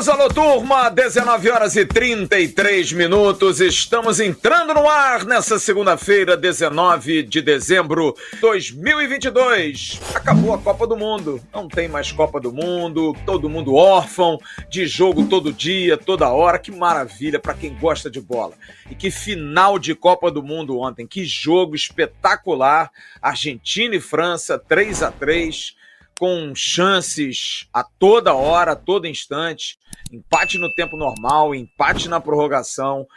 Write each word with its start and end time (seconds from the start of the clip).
Amigos, 0.00 0.08
alô 0.08 0.28
turma, 0.28 0.88
19 0.88 1.50
horas 1.50 1.76
e 1.76 1.84
33 1.84 2.90
minutos. 2.92 3.60
Estamos 3.60 4.18
entrando 4.18 4.72
no 4.72 4.88
ar 4.88 5.26
nessa 5.26 5.58
segunda-feira, 5.58 6.38
19 6.38 7.22
de 7.22 7.42
dezembro 7.42 8.14
de 8.32 8.40
2022. 8.40 10.00
Acabou 10.14 10.54
a 10.54 10.58
Copa 10.58 10.86
do 10.86 10.96
Mundo. 10.96 11.38
Não 11.52 11.68
tem 11.68 11.86
mais 11.86 12.10
Copa 12.10 12.40
do 12.40 12.50
Mundo, 12.50 13.14
todo 13.26 13.50
mundo 13.50 13.74
órfão, 13.74 14.38
de 14.70 14.86
jogo 14.86 15.26
todo 15.26 15.52
dia, 15.52 15.98
toda 15.98 16.30
hora. 16.30 16.58
Que 16.58 16.72
maravilha 16.72 17.38
para 17.38 17.52
quem 17.52 17.74
gosta 17.74 18.10
de 18.10 18.22
bola. 18.22 18.54
E 18.90 18.94
que 18.94 19.10
final 19.10 19.78
de 19.78 19.94
Copa 19.94 20.30
do 20.30 20.42
Mundo 20.42 20.78
ontem. 20.78 21.06
Que 21.06 21.26
jogo 21.26 21.74
espetacular. 21.74 22.90
Argentina 23.20 23.94
e 23.94 24.00
França, 24.00 24.58
3 24.58 25.02
a 25.02 25.10
3 25.10 25.78
com 26.20 26.54
chances 26.54 27.66
a 27.72 27.82
toda 27.82 28.34
hora, 28.34 28.72
a 28.72 28.76
todo 28.76 29.06
instante, 29.06 29.78
empate 30.12 30.58
no 30.58 30.70
tempo 30.74 30.94
normal, 30.94 31.54
empate 31.54 32.10
na 32.10 32.20
prorrogação. 32.20 33.08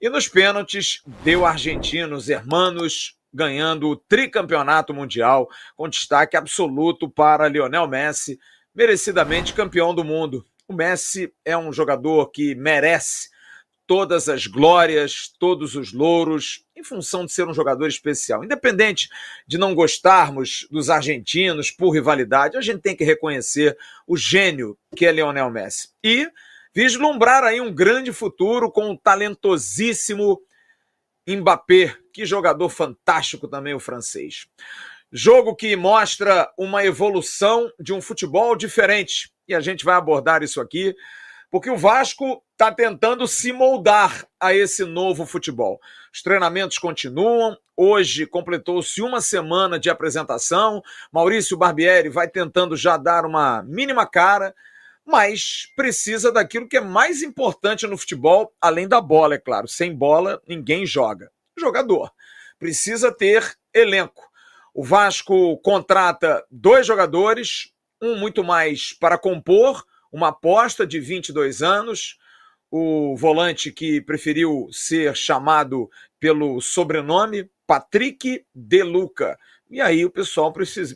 E 0.00 0.08
nos 0.08 0.26
pênaltis, 0.26 1.02
deu 1.22 1.44
argentinos, 1.44 2.30
hermanos, 2.30 3.14
ganhando 3.30 3.90
o 3.90 3.96
tricampeonato 3.96 4.94
mundial, 4.94 5.50
com 5.76 5.86
destaque 5.86 6.34
absoluto 6.34 7.10
para 7.10 7.46
Lionel 7.46 7.86
Messi, 7.86 8.38
merecidamente 8.74 9.52
campeão 9.52 9.94
do 9.94 10.02
mundo. 10.02 10.42
O 10.66 10.72
Messi 10.72 11.30
é 11.44 11.58
um 11.58 11.70
jogador 11.70 12.30
que 12.30 12.54
merece 12.54 13.28
todas 13.86 14.30
as 14.30 14.46
glórias, 14.46 15.30
todos 15.38 15.76
os 15.76 15.92
louros, 15.92 16.64
em 16.76 16.84
função 16.84 17.24
de 17.24 17.32
ser 17.32 17.48
um 17.48 17.54
jogador 17.54 17.88
especial. 17.88 18.44
Independente 18.44 19.08
de 19.46 19.56
não 19.56 19.74
gostarmos 19.74 20.68
dos 20.70 20.90
argentinos 20.90 21.70
por 21.70 21.90
rivalidade, 21.90 22.56
a 22.56 22.60
gente 22.60 22.82
tem 22.82 22.94
que 22.94 23.02
reconhecer 23.02 23.76
o 24.06 24.16
gênio 24.16 24.78
que 24.94 25.06
é 25.06 25.12
Lionel 25.12 25.50
Messi. 25.50 25.88
E 26.04 26.30
vislumbrar 26.74 27.42
aí 27.42 27.60
um 27.60 27.72
grande 27.72 28.12
futuro 28.12 28.70
com 28.70 28.90
o 28.90 28.98
talentosíssimo 28.98 30.40
Mbappé, 31.26 31.96
que 32.12 32.26
jogador 32.26 32.68
fantástico 32.68 33.48
também 33.48 33.74
o 33.74 33.80
francês. 33.80 34.46
Jogo 35.10 35.56
que 35.56 35.74
mostra 35.74 36.52
uma 36.58 36.84
evolução 36.84 37.72
de 37.80 37.94
um 37.94 38.02
futebol 38.02 38.54
diferente. 38.54 39.32
E 39.48 39.54
a 39.54 39.60
gente 39.60 39.84
vai 39.84 39.94
abordar 39.94 40.42
isso 40.42 40.60
aqui 40.60 40.94
porque 41.50 41.70
o 41.70 41.76
Vasco 41.76 42.42
está 42.52 42.72
tentando 42.72 43.26
se 43.26 43.52
moldar 43.52 44.26
a 44.40 44.54
esse 44.54 44.84
novo 44.84 45.26
futebol. 45.26 45.80
Os 46.12 46.22
treinamentos 46.22 46.78
continuam. 46.78 47.56
Hoje 47.76 48.26
completou-se 48.26 49.02
uma 49.02 49.20
semana 49.20 49.78
de 49.78 49.90
apresentação. 49.90 50.82
Maurício 51.12 51.56
Barbieri 51.56 52.08
vai 52.08 52.28
tentando 52.28 52.76
já 52.76 52.96
dar 52.96 53.24
uma 53.24 53.62
mínima 53.62 54.06
cara, 54.06 54.54
mas 55.04 55.70
precisa 55.76 56.32
daquilo 56.32 56.68
que 56.68 56.78
é 56.78 56.80
mais 56.80 57.22
importante 57.22 57.86
no 57.86 57.98
futebol, 57.98 58.52
além 58.60 58.88
da 58.88 59.00
bola, 59.00 59.34
é 59.34 59.38
claro. 59.38 59.68
Sem 59.68 59.94
bola, 59.94 60.40
ninguém 60.48 60.86
joga. 60.86 61.30
Jogador. 61.56 62.10
Precisa 62.58 63.12
ter 63.12 63.56
elenco. 63.72 64.26
O 64.74 64.82
Vasco 64.82 65.58
contrata 65.58 66.44
dois 66.50 66.86
jogadores, 66.86 67.72
um 68.00 68.16
muito 68.16 68.42
mais 68.42 68.92
para 68.92 69.18
compor 69.18 69.84
uma 70.16 70.28
aposta 70.28 70.86
de 70.86 70.98
22 70.98 71.62
anos, 71.62 72.16
o 72.70 73.14
volante 73.16 73.70
que 73.70 74.00
preferiu 74.00 74.66
ser 74.72 75.14
chamado 75.14 75.90
pelo 76.18 76.58
sobrenome 76.62 77.50
Patrick 77.66 78.42
De 78.54 78.82
Luca. 78.82 79.38
E 79.68 79.78
aí 79.78 80.06
o 80.06 80.10
pessoal 80.10 80.50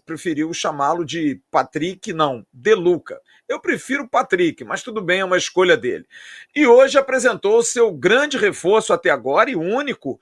preferiu 0.06 0.54
chamá-lo 0.54 1.04
de 1.04 1.38
Patrick, 1.50 2.14
não, 2.14 2.46
De 2.50 2.74
Luca. 2.74 3.20
Eu 3.46 3.60
prefiro 3.60 4.08
Patrick, 4.08 4.64
mas 4.64 4.82
tudo 4.82 5.02
bem, 5.02 5.20
é 5.20 5.24
uma 5.24 5.36
escolha 5.36 5.76
dele. 5.76 6.06
E 6.56 6.66
hoje 6.66 6.96
apresentou 6.96 7.62
seu 7.62 7.92
grande 7.92 8.38
reforço 8.38 8.90
até 8.90 9.10
agora 9.10 9.50
e 9.50 9.56
único, 9.56 10.18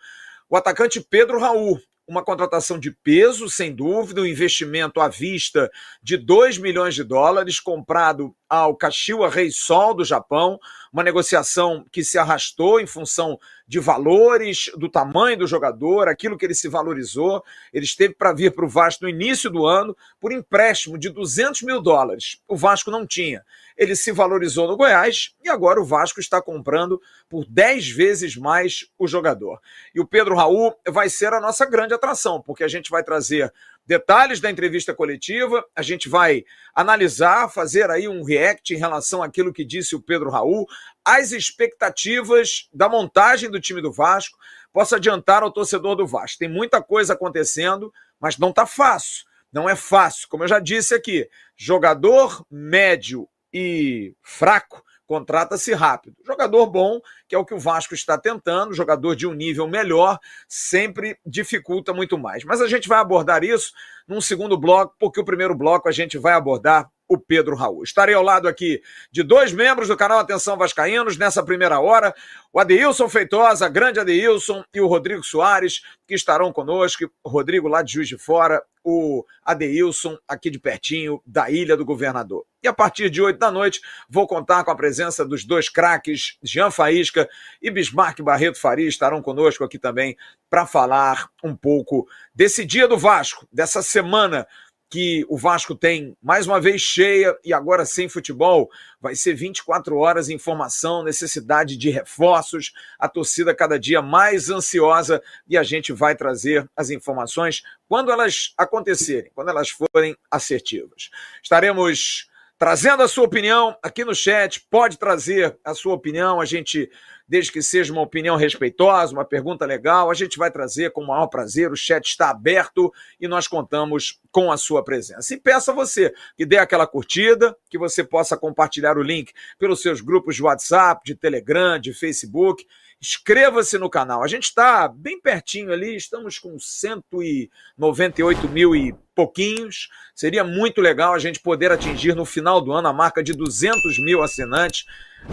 o 0.51 0.57
atacante 0.57 1.01
Pedro 1.01 1.39
Raul, 1.39 1.81
uma 2.09 2.25
contratação 2.25 2.79
de 2.79 2.91
peso, 2.91 3.51
sem 3.51 3.75
dúvida, 3.75 4.23
um 4.23 4.27
investimento 4.27 4.99
à 4.99 5.09
vista 5.09 5.71
de 6.03 6.17
2 6.17 6.57
milhões 6.57 6.95
de 6.95 7.05
dólares, 7.05 7.61
comprado 7.61 8.35
ao 8.49 8.75
Kashiwa 8.75 9.29
Reysol 9.29 9.93
do 9.93 10.05
Japão, 10.07 10.59
uma 10.91 11.03
negociação 11.03 11.85
que 11.93 12.03
se 12.03 12.19
arrastou 12.19 12.81
em 12.81 12.87
função 12.87 13.39
de 13.67 13.79
valores, 13.79 14.71
do 14.75 14.89
tamanho 14.89 15.37
do 15.37 15.47
jogador, 15.47 16.09
aquilo 16.09 16.39
que 16.39 16.47
ele 16.47 16.55
se 16.55 16.67
valorizou. 16.67 17.45
Ele 17.75 17.85
esteve 17.85 18.15
para 18.15 18.33
vir 18.33 18.53
para 18.53 18.65
o 18.65 18.69
Vasco 18.69 19.05
no 19.05 19.11
início 19.11 19.51
do 19.51 19.67
ano 19.67 19.95
por 20.19 20.33
empréstimo 20.33 20.97
de 20.99 21.11
200 21.11 21.61
mil 21.61 21.83
dólares. 21.83 22.41
O 22.49 22.57
Vasco 22.57 22.91
não 22.91 23.07
tinha. 23.07 23.45
Ele 23.79 23.95
se 23.95 24.11
valorizou 24.11 24.67
no 24.67 24.77
Goiás 24.77 25.37
e 25.43 25.49
agora 25.49 25.81
o 25.81 25.85
Vasco 25.85 26.19
está 26.19 26.43
comprando 26.43 27.01
por 27.29 27.47
10 27.49 27.91
vezes 27.91 28.37
mais 28.37 28.85
o 28.99 29.07
jogador. 29.07 29.61
E 29.95 30.01
o 30.01 30.07
Pedro 30.07 30.35
Raul 30.35 30.75
vai 30.89 31.09
ser 31.09 31.33
a 31.33 31.41
nossa 31.41 31.65
grande 31.65 31.95
atração, 31.95 32.43
porque 32.43 32.65
a 32.65 32.69
gente 32.69 32.91
vai 32.91 33.05
trazer 33.05 33.53
detalhes 33.87 34.41
da 34.41 34.51
entrevista 34.51 34.93
coletiva, 34.93 35.65
a 35.77 35.81
gente 35.81 36.09
vai 36.09 36.45
analisar, 36.75 37.49
fazer 37.49 37.89
aí 37.89 38.09
um 38.09 38.25
react 38.25 38.75
em 38.75 38.79
relação 38.79 39.23
àquilo 39.23 39.53
que 39.53 39.65
disse 39.65 39.95
o 39.95 40.03
Pedro 40.03 40.29
Raul, 40.29 40.67
as 41.05 41.31
expectativas 41.31 42.69
da 42.73 42.89
montagem 42.89 43.49
do 43.49 43.61
time 43.61 43.81
do 43.81 43.93
Vasco. 43.93 44.37
Posso 44.73 44.97
adiantar 44.97 45.45
ao 45.45 45.53
torcedor 45.53 45.95
do 45.95 46.07
Vasco, 46.07 46.41
tem 46.41 46.49
muita 46.49 46.83
coisa 46.83 47.13
acontecendo, 47.13 47.93
mas 48.19 48.37
não 48.37 48.51
está 48.51 48.67
fácil. 48.67 49.25
Não 49.51 49.67
é 49.69 49.75
fácil, 49.75 50.29
como 50.29 50.45
eu 50.45 50.49
já 50.49 50.59
disse 50.59 50.95
aqui, 50.95 51.27
jogador 51.57 52.45
médio 52.51 53.27
e 53.53 54.15
fraco 54.23 54.83
contrata-se 55.09 55.73
rápido. 55.73 56.15
Jogador 56.25 56.67
bom, 56.67 57.01
que 57.27 57.35
é 57.35 57.39
o 57.39 57.45
que 57.45 57.55
o 57.55 57.59
Vasco 57.59 57.95
está 57.95 58.19
tentando, 58.19 58.75
jogador 58.75 59.17
de 59.17 59.27
um 59.27 59.33
nível 59.33 59.67
melhor, 59.67 60.19
sempre 60.47 61.19
dificulta 61.25 61.95
muito 61.95 62.19
mais. 62.19 62.45
Mas 62.45 62.61
a 62.61 62.69
gente 62.69 62.87
vai 62.87 62.99
abordar 62.99 63.43
isso 63.43 63.73
num 64.07 64.21
segundo 64.21 64.59
bloco, 64.59 64.95
porque 64.99 65.19
o 65.19 65.25
primeiro 65.25 65.55
bloco 65.55 65.89
a 65.89 65.93
gente 65.93 66.19
vai 66.19 66.35
abordar 66.35 66.91
o 67.09 67.17
Pedro 67.17 67.57
Raul. 67.57 67.83
Estarei 67.83 68.15
ao 68.15 68.23
lado 68.23 68.47
aqui 68.47 68.83
de 69.11 69.23
dois 69.23 69.53
membros 69.53 69.89
do 69.89 69.97
canal 69.97 70.19
Atenção 70.19 70.59
Vascaínos 70.59 71.17
nessa 71.17 71.43
primeira 71.43 71.81
hora, 71.81 72.15
o 72.53 72.61
Adeilson 72.61 73.09
Feitosa, 73.09 73.69
grande 73.69 73.99
Adeilson, 73.99 74.63
e 74.75 74.81
o 74.81 74.87
Rodrigo 74.87 75.25
Soares, 75.25 75.83
que 76.07 76.15
estarão 76.15 76.53
conosco. 76.53 77.11
O 77.25 77.29
Rodrigo 77.29 77.67
lá 77.67 77.83
de 77.83 77.95
Juiz 77.95 78.09
de 78.09 78.19
Fora, 78.19 78.63
o 78.85 79.25
Adeilson 79.45 80.17
aqui 80.27 80.51
de 80.51 80.59
pertinho 80.59 81.21
da 81.27 81.51
Ilha 81.51 81.77
do 81.77 81.85
Governador. 81.85 82.45
E 82.63 82.69
a 82.69 82.73
partir 82.73 83.09
de 83.09 83.23
oito 83.23 83.39
da 83.39 83.51
noite, 83.51 83.81
vou 84.09 84.27
contar 84.27 84.65
com 84.65 84.71
a 84.71 84.77
presença 84.77 85.25
dos 85.25 85.45
dois 85.45 85.69
craques, 85.69 86.37
Jean 86.43 86.71
Faísca 86.71 87.29
e 87.63 87.71
Bismarck 87.71 88.21
Barreto 88.21 88.59
Faria, 88.59 88.89
estarão 88.89 89.23
conosco 89.23 89.63
aqui 89.63 89.79
também 89.79 90.17
para 90.51 90.67
falar 90.67 91.29
um 91.45 91.55
pouco 91.55 92.09
desse 92.35 92.65
dia 92.65 92.89
do 92.89 92.99
Vasco, 92.99 93.47
dessa 93.53 93.83
semana 93.83 94.47
que 94.91 95.25
o 95.29 95.37
Vasco 95.37 95.75
tem 95.75 96.17
mais 96.23 96.47
uma 96.47 96.61
vez 96.61 96.81
cheia 96.81 97.37
e 97.45 97.53
agora 97.53 97.85
sem 97.85 98.09
futebol, 98.09 98.71
vai 99.01 99.15
ser 99.15 99.35
24 99.35 99.97
horas 99.97 100.29
informação, 100.29 101.05
necessidade 101.05 101.77
de 101.77 101.91
reforços, 101.91 102.73
a 102.99 103.09
torcida 103.09 103.55
cada 103.55 103.79
dia 103.79 104.01
mais 104.01 104.49
ansiosa 104.49 105.23
e 105.47 105.59
a 105.59 105.63
gente 105.63 105.93
vai 105.93 106.17
trazer 106.17 106.69
as 106.77 106.91
informações 106.91 107.63
quando 107.87 108.11
elas 108.11 108.55
acontecerem, 108.57 109.31
quando 109.35 109.51
elas 109.51 109.69
forem 109.69 110.17
assertivas. 110.31 111.11
Estaremos 111.43 112.29
trazendo 112.59 113.03
a 113.03 113.09
sua 113.09 113.25
opinião 113.25 113.77
aqui 113.83 114.05
no 114.05 114.15
chat, 114.15 114.67
pode 114.69 114.99
trazer 114.99 115.57
a 115.65 115.75
sua 115.75 115.95
opinião, 115.95 116.41
a 116.41 116.45
gente 116.45 116.91
desde 117.29 117.53
que 117.53 117.61
seja 117.61 117.93
uma 117.93 118.01
opinião 118.01 118.37
respeitosa, 118.37 119.13
uma 119.13 119.25
pergunta 119.25 119.67
legal, 119.67 120.11
a 120.11 120.15
gente 120.15 120.39
vai 120.39 120.51
trazer 120.51 120.93
com 120.93 121.03
o 121.03 121.07
maior 121.07 121.27
prazer. 121.27 121.71
O 121.71 121.77
chat 121.77 122.07
está 122.07 122.31
aberto 122.31 122.91
e 123.21 123.29
nós 123.29 123.47
contamos 123.47 124.19
com 124.33 124.51
a 124.51 124.57
sua 124.57 124.83
presença. 124.83 125.35
E 125.35 125.37
peço 125.39 125.71
a 125.71 125.75
você 125.75 126.13
que 126.37 126.47
dê 126.47 126.57
aquela 126.57 126.87
curtida, 126.87 127.55
que 127.69 127.77
você 127.77 128.03
possa 128.03 128.35
compartilhar 128.35 128.97
o 128.97 129.03
link 129.03 129.33
pelos 129.59 129.83
seus 129.83 130.01
grupos 130.01 130.37
de 130.37 130.43
WhatsApp, 130.43 131.03
de 131.05 131.15
Telegram, 131.15 131.79
de 131.79 131.93
Facebook. 131.93 132.67
Inscreva-se 133.01 133.79
no 133.79 133.89
canal. 133.89 134.23
A 134.25 134.29
gente 134.29 134.45
está 134.45 134.89
bem 134.89 135.21
pertinho 135.21 135.73
ali, 135.73 135.97
estamos 135.97 136.39
com 136.39 136.59
198 136.59 138.49
mil 138.49 138.75
e 138.75 138.95
pouquinhos. 139.15 139.89
Seria 140.15 140.43
muito 140.43 140.81
legal 140.81 141.15
a 141.15 141.19
gente 141.19 141.41
poder 141.41 141.71
atingir 141.71 142.15
no 142.15 142.25
final 142.25 142.61
do 142.61 142.73
ano 142.73 142.89
a 142.89 142.93
marca 142.93 143.23
de 143.23 143.33
200 143.33 143.99
mil 144.01 144.23
assinantes. 144.23 144.85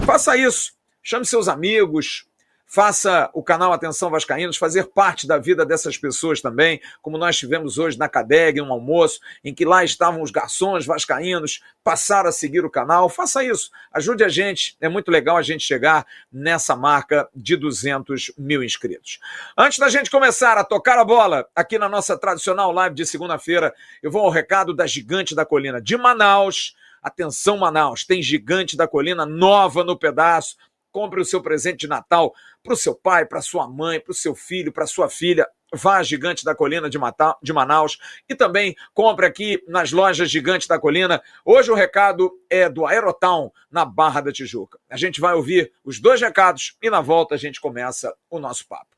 Faça 0.06 0.38
isso 0.38 0.76
chame 1.06 1.24
seus 1.24 1.48
amigos, 1.48 2.26
faça 2.66 3.30
o 3.34 3.44
canal 3.44 3.72
Atenção 3.72 4.10
Vascaínos 4.10 4.58
fazer 4.58 4.86
parte 4.86 5.28
da 5.28 5.38
vida 5.38 5.66
dessas 5.66 5.98
pessoas 5.98 6.42
também, 6.42 6.82
como 7.02 7.18
nós 7.18 7.38
tivemos 7.38 7.78
hoje 7.78 7.98
na 7.98 8.10
Cadeg, 8.10 8.60
um 8.62 8.72
almoço, 8.72 9.20
em 9.44 9.54
que 9.54 9.64
lá 9.64 9.84
estavam 9.84 10.22
os 10.22 10.32
garçons 10.32 10.86
vascaínos, 10.86 11.62
passaram 11.84 12.30
a 12.30 12.32
seguir 12.32 12.66
o 12.66 12.70
canal. 12.70 13.08
Faça 13.08 13.44
isso, 13.44 13.70
ajude 13.92 14.24
a 14.24 14.30
gente, 14.30 14.76
é 14.82 14.90
muito 14.90 15.12
legal 15.12 15.38
a 15.38 15.42
gente 15.42 15.64
chegar 15.64 16.06
nessa 16.32 16.76
marca 16.76 17.30
de 17.36 17.56
200 17.56 18.34
mil 18.38 18.64
inscritos. 18.64 19.20
Antes 19.58 19.80
da 19.80 19.90
gente 19.90 20.10
começar 20.10 20.58
a 20.58 20.64
tocar 20.64 20.98
a 20.98 21.06
bola 21.06 21.48
aqui 21.56 21.78
na 21.78 21.88
nossa 21.88 22.18
tradicional 22.18 22.72
live 22.72 22.96
de 22.96 23.06
segunda-feira, 23.06 23.74
eu 24.02 24.12
vou 24.12 24.24
ao 24.24 24.30
recado 24.30 24.74
da 24.74 24.88
Gigante 24.88 25.36
da 25.36 25.46
Colina 25.46 25.82
de 25.82 25.96
Manaus, 25.96 26.76
Atenção, 27.06 27.58
Manaus, 27.58 28.04
tem 28.04 28.20
Gigante 28.20 28.76
da 28.76 28.88
Colina 28.88 29.28
nova 29.28 29.84
no 29.84 29.96
pedaço. 29.96 30.56
Compre 30.96 31.20
o 31.20 31.26
seu 31.26 31.42
presente 31.42 31.80
de 31.80 31.88
Natal 31.90 32.34
para 32.64 32.72
o 32.72 32.78
seu 32.78 32.96
pai, 32.96 33.26
para 33.26 33.42
sua 33.42 33.68
mãe, 33.68 34.00
para 34.00 34.14
o 34.14 34.16
seu 34.16 34.34
filho, 34.34 34.72
para 34.72 34.88
sua 34.88 35.10
filha. 35.10 35.46
Vá 35.74 35.98
a 35.98 36.04
Gigante 36.04 36.46
da 36.46 36.56
Colina 36.56 36.90
de, 36.90 36.98
de 37.44 37.52
Manaus 37.52 38.00
e 38.30 38.34
também 38.34 38.78
compre 38.94 39.26
aqui 39.26 39.62
nas 39.68 39.92
lojas 39.92 40.32
Gigante 40.32 40.70
da 40.70 40.80
Colina. 40.80 41.22
Hoje 41.44 41.70
o 41.70 41.76
recado 41.76 42.32
é 42.50 42.70
do 42.70 42.86
Aerotown, 42.86 43.52
na 43.70 43.84
Barra 43.84 44.22
da 44.22 44.32
Tijuca. 44.32 44.80
A 44.90 44.96
gente 44.96 45.20
vai 45.20 45.34
ouvir 45.34 45.70
os 45.84 46.00
dois 46.00 46.22
recados 46.22 46.78
e 46.82 46.90
na 46.90 47.02
volta 47.02 47.36
a 47.36 47.38
gente 47.38 47.60
começa 47.60 48.16
o 48.30 48.40
nosso 48.40 48.66
papo. 48.66 48.95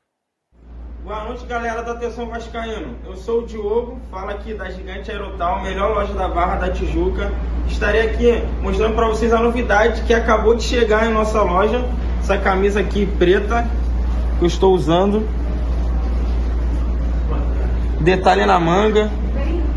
Boa 1.08 1.24
noite, 1.24 1.46
galera 1.46 1.82
da 1.82 1.92
Atenção 1.92 2.26
Vascaíno. 2.26 2.88
Eu 3.06 3.16
sou 3.16 3.38
o 3.38 3.46
Diogo, 3.46 3.98
falo 4.10 4.28
aqui 4.28 4.52
da 4.52 4.68
Gigante 4.68 5.10
Aerotal, 5.10 5.62
melhor 5.62 5.94
loja 5.94 6.12
da 6.12 6.28
Barra 6.28 6.56
da 6.56 6.68
Tijuca. 6.68 7.32
Estarei 7.66 8.02
aqui 8.02 8.42
mostrando 8.60 8.94
para 8.94 9.08
vocês 9.08 9.32
a 9.32 9.40
novidade 9.40 10.02
que 10.02 10.12
acabou 10.12 10.54
de 10.54 10.64
chegar 10.64 11.06
em 11.06 11.10
nossa 11.10 11.40
loja. 11.40 11.82
Essa 12.20 12.36
camisa 12.36 12.80
aqui 12.80 13.06
preta 13.06 13.66
que 14.38 14.44
eu 14.44 14.48
estou 14.48 14.74
usando. 14.74 15.26
Detalhe 18.02 18.44
na 18.44 18.60
manga. 18.60 19.10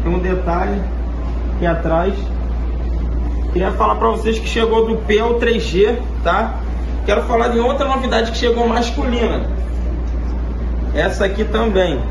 Tem 0.03 0.13
um 0.13 0.19
detalhe 0.19 0.81
aqui 1.55 1.65
atrás. 1.65 2.13
Queria 3.53 3.71
falar 3.71 3.95
para 3.95 4.09
vocês 4.09 4.37
que 4.37 4.49
chegou 4.49 4.85
do 4.85 4.97
P 4.97 5.17
ao 5.17 5.39
3G, 5.39 5.97
tá? 6.25 6.59
Quero 7.05 7.21
falar 7.21 7.47
de 7.47 7.59
outra 7.59 7.87
novidade 7.87 8.31
que 8.31 8.37
chegou 8.37 8.67
masculina 8.67 9.60
essa 10.93 11.25
aqui 11.25 11.43
também. 11.45 12.01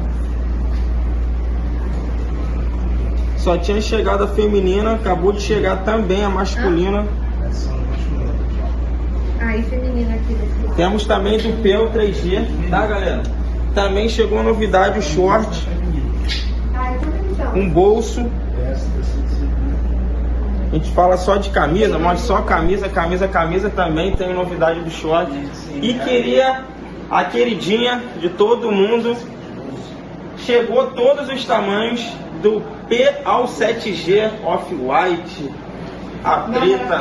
Só 3.37 3.56
tinha 3.56 3.81
chegado 3.81 4.25
a 4.25 4.29
feminina, 4.29 4.94
acabou 4.94 5.32
de 5.32 5.41
chegar 5.41 5.85
também 5.85 6.23
a 6.25 6.29
masculina. 6.29 7.06
Ah, 9.41 9.56
e 9.56 9.62
feminina 9.62 10.15
aqui 10.15 10.35
desse 10.35 10.77
Temos 10.77 11.06
também 11.06 11.38
do 11.38 11.62
P 11.62 11.73
3G, 11.73 12.69
tá 12.69 12.87
galera? 12.87 13.23
Também 13.75 14.09
chegou 14.09 14.41
a 14.41 14.43
novidade 14.43 14.99
o 14.99 15.03
short. 15.03 15.67
Um 17.55 17.71
bolso. 17.71 18.27
A 20.71 20.75
gente 20.75 20.91
fala 20.93 21.17
só 21.17 21.37
de 21.37 21.50
camisa, 21.50 21.99
mas 21.99 22.21
só 22.21 22.43
camisa, 22.43 22.88
camisa, 22.88 23.27
camisa 23.27 23.71
também 23.71 24.15
tem 24.15 24.35
novidade 24.35 24.81
do 24.81 24.91
short. 24.91 25.32
E 25.81 25.94
queria 25.94 26.65
a 27.11 27.25
queridinha 27.25 28.03
de 28.19 28.29
todo 28.29 28.71
mundo. 28.71 29.17
Chegou 30.39 30.93
todos 30.93 31.29
os 31.29 31.45
tamanhos, 31.45 32.01
do 32.41 32.62
P 32.89 33.15
ao 33.25 33.45
7G 33.45 34.31
Off-White, 34.45 35.51
a 36.25 36.37
preta, 36.39 37.01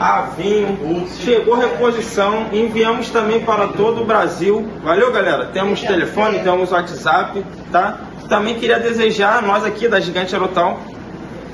a 0.00 0.22
vinho. 0.36 1.06
Chegou 1.20 1.54
reposição, 1.56 2.46
enviamos 2.52 3.10
também 3.10 3.40
para 3.40 3.68
todo 3.68 4.02
o 4.02 4.04
Brasil. 4.04 4.68
Valeu, 4.82 5.12
galera? 5.12 5.46
Temos 5.46 5.80
telefone, 5.80 6.40
temos 6.40 6.72
WhatsApp, 6.72 7.44
tá? 7.72 8.00
Também 8.28 8.54
queria 8.54 8.78
desejar, 8.78 9.42
nós 9.42 9.64
aqui 9.64 9.86
da 9.86 10.00
Gigante 10.00 10.34
Aerotal, 10.34 10.80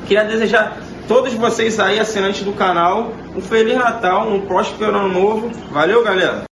queria 0.06 0.24
desejar 0.24 0.76
todos 1.08 1.34
vocês 1.34 1.80
aí, 1.80 1.98
assinantes 1.98 2.44
do 2.44 2.52
canal, 2.52 3.12
um 3.34 3.40
Feliz 3.40 3.76
Natal, 3.76 4.28
um 4.28 4.42
próspero 4.42 4.96
ano 4.96 5.08
novo. 5.08 5.50
Valeu, 5.72 6.04
galera! 6.04 6.49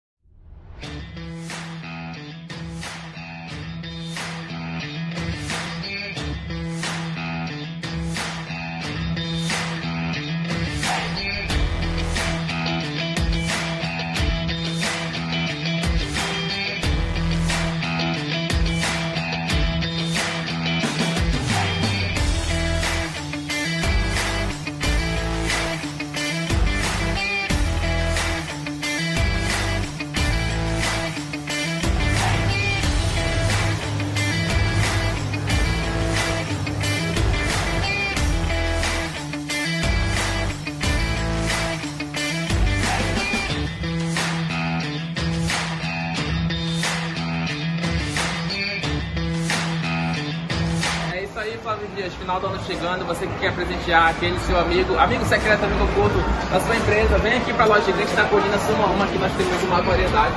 Aquele 53.93 54.39
seu 54.39 54.59
amigo, 54.59 54.97
amigo 54.97 55.25
secreto, 55.25 55.63
amigo 55.63 55.83
oculto 55.83 56.17
da 56.49 56.59
sua 56.59 56.75
empresa, 56.75 57.17
vem 57.17 57.37
aqui 57.37 57.53
para 57.53 57.65
a 57.65 57.67
loja 57.67 57.81
Gigante 57.85 58.13
da 58.13 58.23
Colina 58.25 58.57
Suma 58.59 58.85
Uma, 58.85 59.07
que 59.07 59.17
nós 59.17 59.31
temos 59.33 59.63
uma 59.63 59.81
variedade 59.81 60.35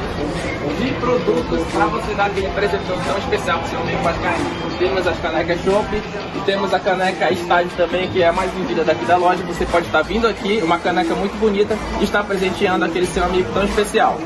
de 0.78 0.94
produtos 0.94 1.60
para 1.72 1.86
você 1.86 2.14
dar 2.14 2.26
aquele 2.26 2.48
presente 2.48 2.84
tão 2.86 3.18
especial 3.18 3.58
para 3.58 3.66
o 3.66 3.70
seu 3.70 3.80
amigo 3.80 4.02
Vascaíno. 4.02 4.78
Temos 4.78 5.06
as 5.06 5.18
canecas 5.18 5.60
Shop 5.62 5.86
e 5.94 6.40
temos 6.44 6.74
a 6.74 6.80
caneca 6.80 7.32
Estádio 7.32 7.70
também, 7.76 8.10
que 8.10 8.22
é 8.22 8.28
a 8.28 8.32
mais 8.32 8.50
vendida 8.52 8.84
daqui 8.84 9.04
da 9.04 9.16
loja. 9.16 9.42
Você 9.44 9.64
pode 9.66 9.86
estar 9.86 10.02
vindo 10.02 10.26
aqui, 10.26 10.60
uma 10.62 10.78
caneca 10.78 11.14
muito 11.14 11.38
bonita, 11.38 11.76
e 12.00 12.04
estar 12.04 12.24
presenteando 12.24 12.84
aquele 12.84 13.06
seu 13.06 13.24
amigo 13.24 13.52
tão 13.52 13.64
especial. 13.64 14.18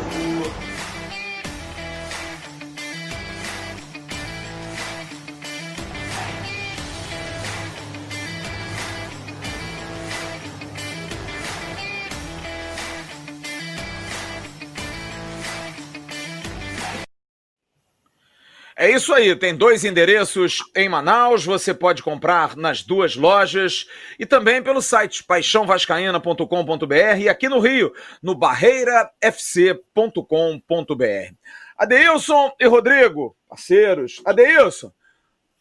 É 18.89 18.93
isso 18.93 19.13
aí, 19.13 19.37
tem 19.37 19.55
dois 19.55 19.85
endereços 19.85 20.61
em 20.75 20.89
Manaus, 20.89 21.45
você 21.45 21.75
pode 21.75 22.03
comprar 22.03 22.57
nas 22.57 22.83
duas 22.83 23.17
lojas 23.17 23.87
e 24.19 24.25
também 24.25 24.63
pelo 24.63 24.81
site 24.81 25.23
paixãovascaína.com.br 25.25 27.21
e 27.21 27.29
aqui 27.29 27.51
no 27.51 27.61
Rio, 27.61 27.93
no 28.23 28.35
barreirafc.com.br. 28.35 31.35
Adeilson 31.77 32.51
e 32.59 32.67
Rodrigo, 32.67 33.37
parceiros. 33.47 34.23
Adeilson, 34.25 34.91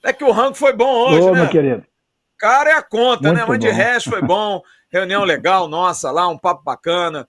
é 0.05 0.13
que 0.13 0.23
o 0.23 0.31
rango 0.31 0.55
foi 0.55 0.71
bom 0.71 1.09
hoje, 1.09 1.27
Ô, 1.27 1.33
né? 1.33 1.41
meu 1.41 1.49
querido. 1.49 1.85
Cara 2.37 2.69
é 2.69 2.73
a 2.75 2.81
conta, 2.81 3.33
Muito 3.33 3.51
né? 3.51 3.57
De 3.57 3.67
bom. 3.67 3.73
resto 3.73 4.09
foi 4.09 4.21
bom, 4.21 4.61
reunião 4.89 5.25
legal 5.25 5.67
nossa 5.67 6.11
lá, 6.11 6.29
um 6.29 6.37
papo 6.37 6.63
bacana 6.63 7.27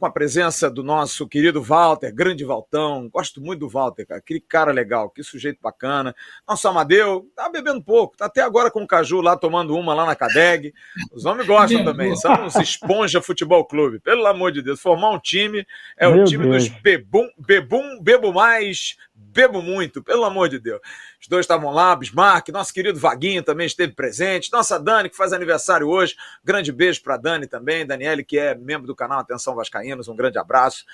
com 0.00 0.06
a 0.06 0.10
presença 0.10 0.70
do 0.70 0.82
nosso 0.82 1.28
querido 1.28 1.62
Walter, 1.62 2.10
grande 2.12 2.42
Valtão. 2.42 3.06
Gosto 3.10 3.38
muito 3.38 3.60
do 3.60 3.68
Walter, 3.68 4.06
cara. 4.06 4.18
Aquele 4.18 4.40
cara 4.40 4.72
legal, 4.72 5.10
que 5.10 5.22
sujeito 5.22 5.58
bacana. 5.60 6.16
Nosso 6.48 6.66
Amadeu, 6.66 7.30
tá 7.36 7.50
bebendo 7.50 7.82
pouco, 7.82 8.16
tá 8.16 8.24
até 8.24 8.40
agora 8.40 8.70
com 8.70 8.82
o 8.82 8.86
Caju 8.86 9.20
lá 9.20 9.36
tomando 9.36 9.76
uma 9.76 9.92
lá 9.92 10.06
na 10.06 10.16
Cadeg. 10.16 10.72
Os 11.12 11.26
homens 11.26 11.46
gostam 11.46 11.84
também, 11.84 12.16
são 12.16 12.46
os 12.46 12.56
Esponja 12.56 13.20
Futebol 13.20 13.62
Clube. 13.66 14.00
Pelo 14.00 14.26
amor 14.26 14.52
de 14.52 14.62
Deus, 14.62 14.80
formar 14.80 15.10
um 15.10 15.18
time 15.18 15.66
é 15.98 16.08
o 16.08 16.14
Meu 16.14 16.24
time 16.24 16.44
Deus. 16.44 16.68
dos 16.68 16.80
bebum, 16.80 17.28
bebum, 17.38 18.00
bebo 18.00 18.32
mais, 18.32 18.96
bebo 19.32 19.62
muito, 19.62 20.02
pelo 20.02 20.24
amor 20.24 20.48
de 20.48 20.58
Deus. 20.58 20.80
Os 21.20 21.28
dois 21.28 21.44
estavam 21.44 21.70
lá, 21.70 21.94
Bismarck, 21.94 22.48
nosso 22.48 22.72
querido 22.72 22.98
Vaguinho 22.98 23.42
também 23.42 23.66
esteve 23.66 23.92
presente, 23.92 24.52
nossa 24.52 24.78
Dani, 24.78 25.08
que 25.08 25.16
faz 25.16 25.32
aniversário 25.32 25.88
hoje, 25.88 26.16
grande 26.44 26.72
beijo 26.72 27.02
para 27.02 27.16
Dani 27.16 27.46
também, 27.46 27.86
Daniele, 27.86 28.24
que 28.24 28.38
é 28.38 28.54
membro 28.54 28.86
do 28.86 28.94
canal 28.94 29.20
Atenção 29.20 29.54
Vascaínos, 29.54 30.08
um 30.08 30.16
grande 30.16 30.38
abraço. 30.38 30.84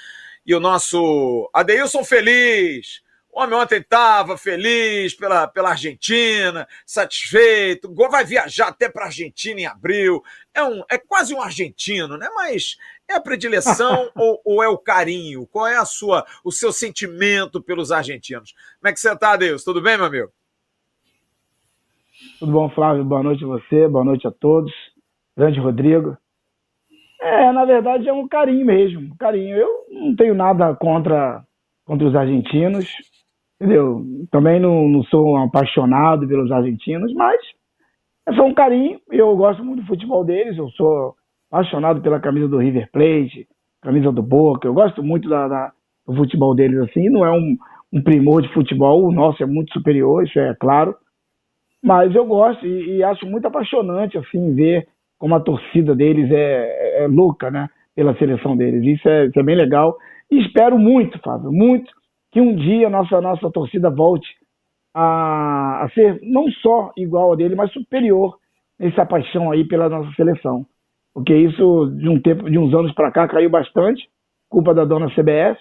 E 0.44 0.54
o 0.54 0.60
nosso 0.60 1.50
Adeilson 1.52 2.04
Feliz, 2.04 3.02
o 3.36 3.42
homem 3.42 3.58
ontem 3.58 3.80
estava 3.80 4.38
feliz 4.38 5.14
pela, 5.14 5.46
pela 5.46 5.68
Argentina, 5.68 6.66
satisfeito, 6.86 7.94
vai 7.94 8.24
viajar 8.24 8.68
até 8.68 8.88
para 8.88 9.02
a 9.02 9.06
Argentina 9.08 9.60
em 9.60 9.66
abril. 9.66 10.22
É, 10.54 10.64
um, 10.64 10.82
é 10.90 10.96
quase 10.96 11.34
um 11.34 11.42
argentino, 11.42 12.16
né? 12.16 12.30
Mas 12.34 12.78
é 13.06 13.12
a 13.12 13.20
predileção 13.20 14.10
ou, 14.16 14.40
ou 14.42 14.62
é 14.62 14.68
o 14.68 14.78
carinho? 14.78 15.46
Qual 15.48 15.66
é 15.66 15.76
a 15.76 15.84
sua, 15.84 16.24
o 16.42 16.50
seu 16.50 16.72
sentimento 16.72 17.60
pelos 17.60 17.92
argentinos? 17.92 18.54
Como 18.80 18.88
é 18.88 18.92
que 18.94 18.98
você 18.98 19.12
está, 19.12 19.32
Adeilson? 19.32 19.70
Tudo 19.70 19.82
bem, 19.82 19.98
meu 19.98 20.06
amigo? 20.06 20.30
Tudo 22.38 22.52
bom, 22.52 22.70
Flávio? 22.70 23.04
Boa 23.04 23.22
noite 23.22 23.44
a 23.44 23.48
você, 23.48 23.86
boa 23.86 24.04
noite 24.04 24.26
a 24.26 24.30
todos. 24.30 24.72
Grande 25.36 25.60
Rodrigo. 25.60 26.16
É, 27.20 27.52
na 27.52 27.66
verdade 27.66 28.08
é 28.08 28.12
um 28.14 28.26
carinho 28.26 28.64
mesmo, 28.64 29.12
um 29.12 29.16
carinho. 29.18 29.58
Eu 29.58 29.86
não 29.90 30.16
tenho 30.16 30.34
nada 30.34 30.74
contra, 30.74 31.44
contra 31.84 32.08
os 32.08 32.16
argentinos, 32.16 32.90
entendeu? 33.60 34.04
Também 34.30 34.60
não, 34.60 34.88
não 34.88 35.02
sou 35.04 35.34
um 35.34 35.42
apaixonado 35.42 36.26
pelos 36.26 36.50
argentinos, 36.50 37.12
mas 37.14 37.40
é 38.28 38.32
só 38.34 38.44
um 38.44 38.54
carinho. 38.54 39.00
Eu 39.10 39.36
gosto 39.36 39.64
muito 39.64 39.82
do 39.82 39.86
futebol 39.86 40.24
deles, 40.24 40.56
eu 40.56 40.68
sou 40.70 41.14
apaixonado 41.50 42.00
pela 42.00 42.20
camisa 42.20 42.48
do 42.48 42.58
River 42.58 42.90
Plate, 42.92 43.46
camisa 43.82 44.12
do 44.12 44.22
Boca. 44.22 44.68
Eu 44.68 44.74
gosto 44.74 45.02
muito 45.02 45.28
da, 45.28 45.48
da 45.48 45.72
do 46.06 46.14
futebol 46.14 46.54
deles 46.54 46.78
assim. 46.80 47.08
Não 47.08 47.24
é 47.24 47.32
um, 47.32 47.56
um 47.92 48.02
primor 48.02 48.42
de 48.42 48.52
futebol, 48.52 49.04
o 49.04 49.12
nosso 49.12 49.42
é 49.42 49.46
muito 49.46 49.72
superior, 49.72 50.24
isso 50.24 50.38
é 50.38 50.54
claro. 50.54 50.94
Mas 51.82 52.14
eu 52.14 52.26
gosto 52.26 52.66
e, 52.66 52.96
e 52.96 53.02
acho 53.02 53.26
muito 53.26 53.46
apaixonante 53.46 54.18
assim 54.18 54.54
ver 54.54 54.86
como 55.18 55.34
a 55.34 55.40
torcida 55.40 55.94
deles 55.94 56.30
é, 56.30 57.04
é 57.04 57.06
louca, 57.06 57.50
né? 57.50 57.68
Pela 57.94 58.16
seleção 58.18 58.56
deles. 58.56 58.84
Isso 58.84 59.08
é, 59.08 59.26
isso 59.26 59.38
é 59.38 59.42
bem 59.42 59.56
legal. 59.56 59.96
E 60.30 60.40
espero 60.44 60.78
muito, 60.78 61.18
Fábio, 61.20 61.50
muito 61.50 61.90
que 62.36 62.40
um 62.42 62.54
dia 62.54 62.90
nossa, 62.90 63.18
nossa 63.18 63.50
torcida 63.50 63.88
volte 63.88 64.28
a, 64.92 65.84
a 65.84 65.90
ser 65.94 66.20
não 66.22 66.50
só 66.60 66.92
igual 66.94 67.32
a 67.32 67.34
dele, 67.34 67.54
mas 67.54 67.72
superior 67.72 68.36
nessa 68.78 69.06
paixão 69.06 69.50
aí 69.50 69.66
pela 69.66 69.88
nossa 69.88 70.12
seleção. 70.12 70.66
Porque 71.14 71.34
isso, 71.34 71.86
de 71.96 72.06
um 72.06 72.20
tempo, 72.20 72.50
de 72.50 72.58
uns 72.58 72.74
anos 72.74 72.92
para 72.92 73.10
cá, 73.10 73.26
caiu 73.26 73.48
bastante, 73.48 74.06
culpa 74.50 74.74
da 74.74 74.84
dona 74.84 75.08
CBS 75.14 75.58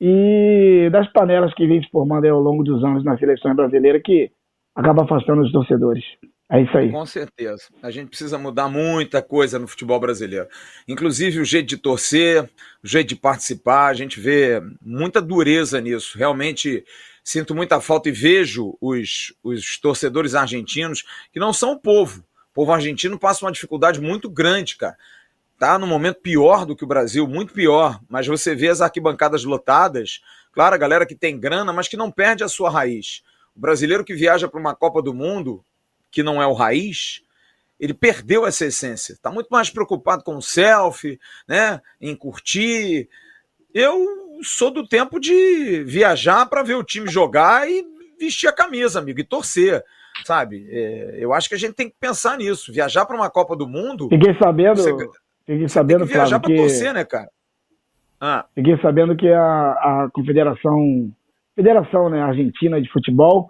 e 0.00 0.88
das 0.90 1.06
panelas 1.12 1.52
que 1.52 1.66
vem 1.66 1.82
se 1.82 1.90
formando 1.90 2.24
ao 2.28 2.40
longo 2.40 2.64
dos 2.64 2.82
anos 2.82 3.04
na 3.04 3.18
seleção 3.18 3.54
brasileira, 3.54 4.00
que 4.00 4.30
acaba 4.74 5.04
afastando 5.04 5.42
os 5.42 5.52
torcedores. 5.52 6.04
É 6.50 6.60
isso 6.60 6.76
aí. 6.76 6.90
Com 6.90 7.06
certeza. 7.06 7.64
A 7.82 7.90
gente 7.90 8.08
precisa 8.08 8.36
mudar 8.36 8.68
muita 8.68 9.22
coisa 9.22 9.58
no 9.58 9.66
futebol 9.66 9.98
brasileiro. 9.98 10.46
Inclusive 10.86 11.40
o 11.40 11.44
jeito 11.44 11.68
de 11.68 11.76
torcer, 11.78 12.44
o 12.82 12.86
jeito 12.86 13.08
de 13.08 13.16
participar, 13.16 13.86
a 13.86 13.94
gente 13.94 14.20
vê 14.20 14.62
muita 14.82 15.22
dureza 15.22 15.80
nisso. 15.80 16.18
Realmente 16.18 16.84
sinto 17.22 17.54
muita 17.54 17.80
falta 17.80 18.10
e 18.10 18.12
vejo 18.12 18.76
os, 18.80 19.34
os 19.42 19.78
torcedores 19.78 20.34
argentinos 20.34 21.04
que 21.32 21.40
não 21.40 21.52
são 21.52 21.72
o 21.72 21.78
povo. 21.78 22.22
O 22.50 22.54
povo 22.54 22.72
argentino 22.72 23.18
passa 23.18 23.44
uma 23.44 23.52
dificuldade 23.52 24.00
muito 24.00 24.28
grande, 24.28 24.76
cara. 24.76 24.96
Tá 25.58 25.78
no 25.78 25.86
momento 25.86 26.20
pior 26.20 26.66
do 26.66 26.76
que 26.76 26.84
o 26.84 26.86
Brasil, 26.86 27.26
muito 27.26 27.54
pior. 27.54 27.98
Mas 28.08 28.26
você 28.26 28.54
vê 28.54 28.68
as 28.68 28.82
arquibancadas 28.82 29.44
lotadas. 29.44 30.20
Claro, 30.52 30.74
a 30.74 30.78
galera 30.78 31.06
que 31.06 31.14
tem 31.14 31.40
grana, 31.40 31.72
mas 31.72 31.88
que 31.88 31.96
não 31.96 32.10
perde 32.10 32.44
a 32.44 32.48
sua 32.48 32.68
raiz. 32.68 33.22
O 33.56 33.60
brasileiro 33.60 34.04
que 34.04 34.14
viaja 34.14 34.48
para 34.48 34.60
uma 34.60 34.74
Copa 34.74 35.00
do 35.00 35.14
Mundo, 35.14 35.64
que 36.10 36.22
não 36.22 36.42
é 36.42 36.46
o 36.46 36.52
raiz, 36.52 37.22
ele 37.78 37.94
perdeu 37.94 38.46
essa 38.46 38.66
essência. 38.66 39.12
Está 39.12 39.30
muito 39.30 39.48
mais 39.48 39.70
preocupado 39.70 40.24
com 40.24 40.36
o 40.36 40.42
selfie, 40.42 41.20
né? 41.46 41.80
em 42.00 42.14
curtir. 42.14 43.08
Eu 43.72 44.40
sou 44.42 44.70
do 44.70 44.86
tempo 44.86 45.20
de 45.20 45.84
viajar 45.84 46.46
para 46.46 46.62
ver 46.62 46.74
o 46.74 46.84
time 46.84 47.08
jogar 47.08 47.68
e 47.68 47.84
vestir 48.18 48.48
a 48.48 48.52
camisa, 48.52 48.98
amigo, 48.98 49.20
e 49.20 49.24
torcer. 49.24 49.84
Sabe? 50.24 50.66
É, 50.70 51.16
eu 51.18 51.32
acho 51.32 51.48
que 51.48 51.54
a 51.54 51.58
gente 51.58 51.74
tem 51.74 51.88
que 51.88 51.96
pensar 51.98 52.38
nisso. 52.38 52.72
Viajar 52.72 53.04
para 53.04 53.16
uma 53.16 53.28
Copa 53.28 53.56
do 53.56 53.68
Mundo. 53.68 54.08
Fiquei 54.08 54.34
sabendo. 54.34 54.76
Você, 54.76 55.10
fiquei 55.44 55.68
sabendo, 55.68 56.00
tem 56.00 56.08
que 56.08 56.14
viajar 56.14 56.38
para 56.38 56.54
torcer, 56.54 56.94
né, 56.94 57.04
cara? 57.04 57.28
Ah. 58.20 58.46
Fiquei 58.54 58.78
sabendo 58.78 59.16
que 59.16 59.28
a, 59.28 59.72
a 59.72 60.08
Confederação 60.12 61.12
Federação 61.54 62.08
né, 62.08 62.20
Argentina 62.20 62.80
de 62.80 62.90
Futebol 62.90 63.48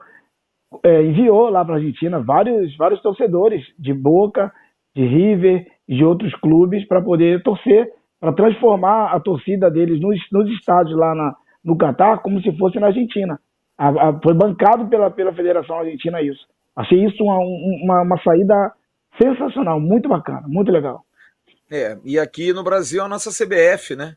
é, 0.82 1.02
enviou 1.02 1.48
lá 1.48 1.64
para 1.64 1.74
a 1.74 1.78
Argentina 1.78 2.20
vários, 2.20 2.76
vários 2.76 3.00
torcedores 3.00 3.64
de 3.78 3.92
Boca, 3.92 4.52
de 4.94 5.06
River 5.06 5.66
e 5.88 5.96
de 5.96 6.04
outros 6.04 6.34
clubes 6.36 6.86
para 6.86 7.02
poder 7.02 7.42
torcer, 7.42 7.90
para 8.20 8.32
transformar 8.32 9.12
a 9.12 9.20
torcida 9.20 9.70
deles 9.70 10.00
nos, 10.00 10.18
nos 10.30 10.48
estádios 10.50 10.96
lá 10.96 11.14
na, 11.14 11.34
no 11.64 11.76
Catar 11.76 12.18
como 12.18 12.40
se 12.40 12.56
fosse 12.56 12.78
na 12.78 12.88
Argentina. 12.88 13.38
A, 13.76 13.88
a, 13.88 14.20
foi 14.22 14.34
bancado 14.34 14.86
pela, 14.88 15.10
pela 15.10 15.32
Federação 15.32 15.78
Argentina 15.78 16.22
isso. 16.22 16.46
Achei 16.76 17.04
isso 17.04 17.22
uma, 17.22 17.38
uma, 17.38 18.02
uma 18.02 18.22
saída 18.22 18.72
sensacional, 19.20 19.80
muito 19.80 20.08
bacana, 20.08 20.42
muito 20.46 20.70
legal. 20.70 21.04
É, 21.70 21.96
e 22.04 22.18
aqui 22.18 22.52
no 22.52 22.64
Brasil 22.64 23.02
a 23.02 23.08
nossa 23.08 23.30
CBF, 23.30 23.96
né? 23.96 24.14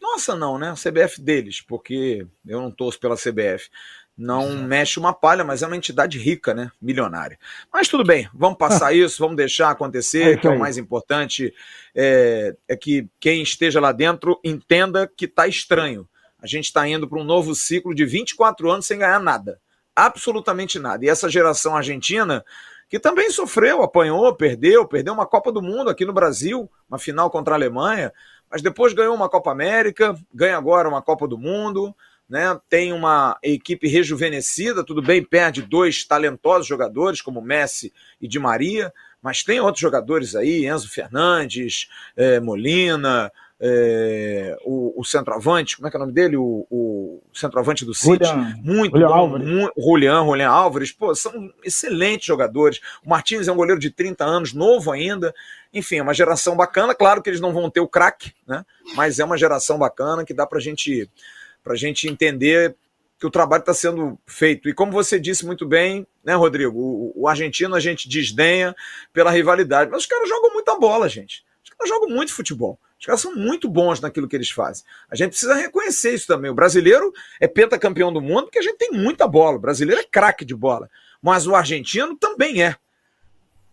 Nossa, 0.00 0.34
não, 0.34 0.58
né? 0.58 0.70
A 0.70 0.74
CBF 0.74 1.20
deles, 1.20 1.60
porque 1.60 2.26
eu 2.46 2.60
não 2.60 2.70
torço 2.70 2.98
pela 2.98 3.16
CBF. 3.16 3.68
Não 4.16 4.50
mexe 4.56 4.98
uma 4.98 5.12
palha, 5.12 5.44
mas 5.44 5.62
é 5.62 5.66
uma 5.66 5.76
entidade 5.76 6.18
rica, 6.18 6.52
né? 6.52 6.72
Milionária. 6.82 7.38
Mas 7.72 7.86
tudo 7.86 8.02
bem, 8.02 8.28
vamos 8.34 8.58
passar 8.58 8.92
isso, 8.94 9.18
vamos 9.20 9.36
deixar 9.36 9.70
acontecer, 9.70 10.34
é 10.34 10.36
que 10.36 10.46
é 10.46 10.50
o 10.50 10.58
mais 10.58 10.76
importante 10.76 11.54
é, 11.94 12.56
é 12.66 12.76
que 12.76 13.08
quem 13.20 13.42
esteja 13.42 13.80
lá 13.80 13.92
dentro 13.92 14.40
entenda 14.42 15.06
que 15.06 15.26
está 15.26 15.46
estranho. 15.46 16.08
A 16.40 16.46
gente 16.46 16.64
está 16.64 16.86
indo 16.88 17.08
para 17.08 17.18
um 17.18 17.24
novo 17.24 17.54
ciclo 17.54 17.94
de 17.94 18.04
24 18.04 18.70
anos 18.70 18.86
sem 18.86 18.98
ganhar 18.98 19.20
nada. 19.20 19.60
Absolutamente 19.94 20.78
nada. 20.78 21.04
E 21.04 21.08
essa 21.08 21.28
geração 21.28 21.76
argentina, 21.76 22.44
que 22.88 22.98
também 22.98 23.30
sofreu, 23.30 23.82
apanhou, 23.82 24.34
perdeu, 24.34 24.86
perdeu 24.86 25.14
uma 25.14 25.26
Copa 25.26 25.52
do 25.52 25.62
Mundo 25.62 25.90
aqui 25.90 26.04
no 26.04 26.12
Brasil, 26.12 26.70
uma 26.88 26.98
final 26.98 27.30
contra 27.30 27.54
a 27.54 27.56
Alemanha 27.56 28.12
mas 28.50 28.62
depois 28.62 28.92
ganhou 28.92 29.14
uma 29.14 29.28
Copa 29.28 29.50
América, 29.50 30.16
ganha 30.32 30.56
agora 30.56 30.88
uma 30.88 31.02
Copa 31.02 31.26
do 31.26 31.38
Mundo, 31.38 31.94
né? 32.28 32.58
Tem 32.68 32.92
uma 32.92 33.38
equipe 33.42 33.88
rejuvenescida, 33.88 34.84
tudo 34.84 35.00
bem, 35.00 35.24
perde 35.24 35.62
dois 35.62 36.04
talentosos 36.04 36.66
jogadores 36.66 37.22
como 37.22 37.40
Messi 37.40 37.92
e 38.20 38.28
Di 38.28 38.38
Maria, 38.38 38.92
mas 39.22 39.42
tem 39.42 39.60
outros 39.60 39.80
jogadores 39.80 40.36
aí, 40.36 40.66
Enzo 40.66 40.88
Fernandes, 40.90 41.88
é, 42.16 42.38
Molina, 42.38 43.32
é, 43.60 44.56
o, 44.64 45.00
o, 45.00 45.04
centroavante, 45.04 45.76
como 45.76 45.88
é 45.88 45.90
que 45.90 45.96
é 45.96 45.98
o 45.98 46.00
nome 46.00 46.12
dele? 46.12 46.36
O, 46.36 46.66
o 46.70 47.20
centroavante 47.34 47.84
do 47.84 47.92
City. 47.92 48.24
Julian, 48.24 48.54
muito 48.62 48.92
Julian 48.92 49.08
bom. 49.08 49.14
Álvares. 49.14 49.48
Muito, 49.48 49.72
Julian, 49.76 50.24
Julian 50.24 50.48
Álvares, 50.48 50.92
pô, 50.92 51.14
são 51.14 51.52
excelentes 51.64 52.26
jogadores. 52.26 52.80
O 53.04 53.10
Martins 53.10 53.48
é 53.48 53.52
um 53.52 53.56
goleiro 53.56 53.80
de 53.80 53.90
30 53.90 54.24
anos, 54.24 54.52
novo 54.52 54.92
ainda. 54.92 55.34
Enfim, 55.74 55.96
é 55.96 56.02
uma 56.02 56.14
geração 56.14 56.56
bacana. 56.56 56.94
Claro 56.94 57.20
que 57.20 57.28
eles 57.28 57.40
não 57.40 57.52
vão 57.52 57.68
ter 57.68 57.80
o 57.80 57.88
craque, 57.88 58.32
né? 58.46 58.64
Mas 58.94 59.18
é 59.18 59.24
uma 59.24 59.36
geração 59.36 59.76
bacana 59.76 60.24
que 60.24 60.32
dá 60.32 60.46
pra 60.46 60.60
gente, 60.60 61.10
pra 61.64 61.74
gente 61.74 62.08
entender 62.08 62.76
que 63.18 63.26
o 63.26 63.30
trabalho 63.30 63.62
está 63.62 63.74
sendo 63.74 64.16
feito. 64.24 64.68
E 64.68 64.72
como 64.72 64.92
você 64.92 65.18
disse 65.18 65.44
muito 65.44 65.66
bem, 65.66 66.06
né, 66.24 66.34
Rodrigo? 66.36 66.78
O, 66.78 67.12
o 67.22 67.28
argentino 67.28 67.74
a 67.74 67.80
gente 67.80 68.08
desdenha 68.08 68.72
pela 69.12 69.32
rivalidade. 69.32 69.90
Mas 69.90 70.02
os 70.02 70.06
caras 70.06 70.28
jogam 70.28 70.52
muita 70.52 70.78
bola, 70.78 71.08
gente. 71.08 71.44
Os 71.64 71.70
caras 71.70 71.88
jogam 71.88 72.08
muito 72.08 72.32
futebol. 72.32 72.78
Os 72.98 73.06
caras 73.06 73.20
são 73.20 73.34
muito 73.34 73.68
bons 73.68 74.00
naquilo 74.00 74.26
que 74.26 74.34
eles 74.34 74.50
fazem. 74.50 74.84
A 75.08 75.14
gente 75.14 75.30
precisa 75.30 75.54
reconhecer 75.54 76.14
isso 76.14 76.26
também. 76.26 76.50
O 76.50 76.54
brasileiro 76.54 77.12
é 77.40 77.46
pentacampeão 77.46 78.12
do 78.12 78.20
mundo 78.20 78.44
porque 78.44 78.58
a 78.58 78.62
gente 78.62 78.78
tem 78.78 78.90
muita 78.90 79.26
bola. 79.28 79.56
O 79.56 79.60
brasileiro 79.60 80.00
é 80.00 80.04
craque 80.04 80.44
de 80.44 80.54
bola. 80.54 80.90
Mas 81.22 81.46
o 81.46 81.54
argentino 81.54 82.16
também 82.16 82.62
é. 82.62 82.76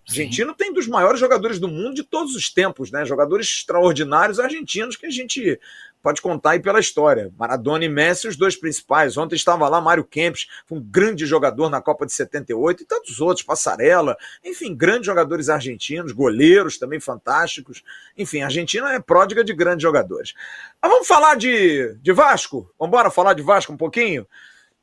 Argentino 0.07 0.53
tem 0.53 0.71
dos 0.71 0.87
maiores 0.87 1.19
jogadores 1.19 1.59
do 1.59 1.67
mundo 1.67 1.95
de 1.95 2.03
todos 2.03 2.35
os 2.35 2.51
tempos, 2.51 2.91
né? 2.91 3.03
Jogadores 3.05 3.47
extraordinários 3.47 4.39
argentinos 4.39 4.95
que 4.95 5.05
a 5.07 5.09
gente 5.09 5.59
pode 6.05 6.21
contar 6.21 6.51
aí 6.51 6.59
pela 6.59 6.79
história. 6.79 7.33
Maradona 7.35 7.83
e 7.83 7.89
Messi, 7.89 8.27
os 8.27 8.35
dois 8.35 8.55
principais. 8.55 9.17
Ontem 9.17 9.35
estava 9.35 9.67
lá 9.67 9.81
Mário 9.81 10.03
Kempis, 10.03 10.47
um 10.69 10.79
grande 10.79 11.25
jogador 11.25 11.67
na 11.67 11.81
Copa 11.81 12.05
de 12.05 12.13
78, 12.13 12.83
e 12.83 12.85
tantos 12.85 13.19
outros, 13.19 13.43
Passarela, 13.43 14.15
enfim, 14.43 14.75
grandes 14.75 15.07
jogadores 15.07 15.49
argentinos, 15.49 16.11
goleiros 16.11 16.77
também 16.77 16.99
fantásticos. 16.99 17.83
Enfim, 18.15 18.41
a 18.41 18.45
Argentina 18.45 18.93
é 18.93 18.99
pródiga 18.99 19.43
de 19.43 19.53
grandes 19.53 19.81
jogadores. 19.81 20.35
Mas 20.79 20.91
vamos 20.91 21.07
falar 21.07 21.35
de, 21.35 21.95
de 21.95 22.13
Vasco? 22.13 22.71
Vamos 22.77 22.93
embora 22.93 23.09
falar 23.09 23.33
de 23.33 23.41
Vasco 23.41 23.73
um 23.73 23.77
pouquinho? 23.77 24.27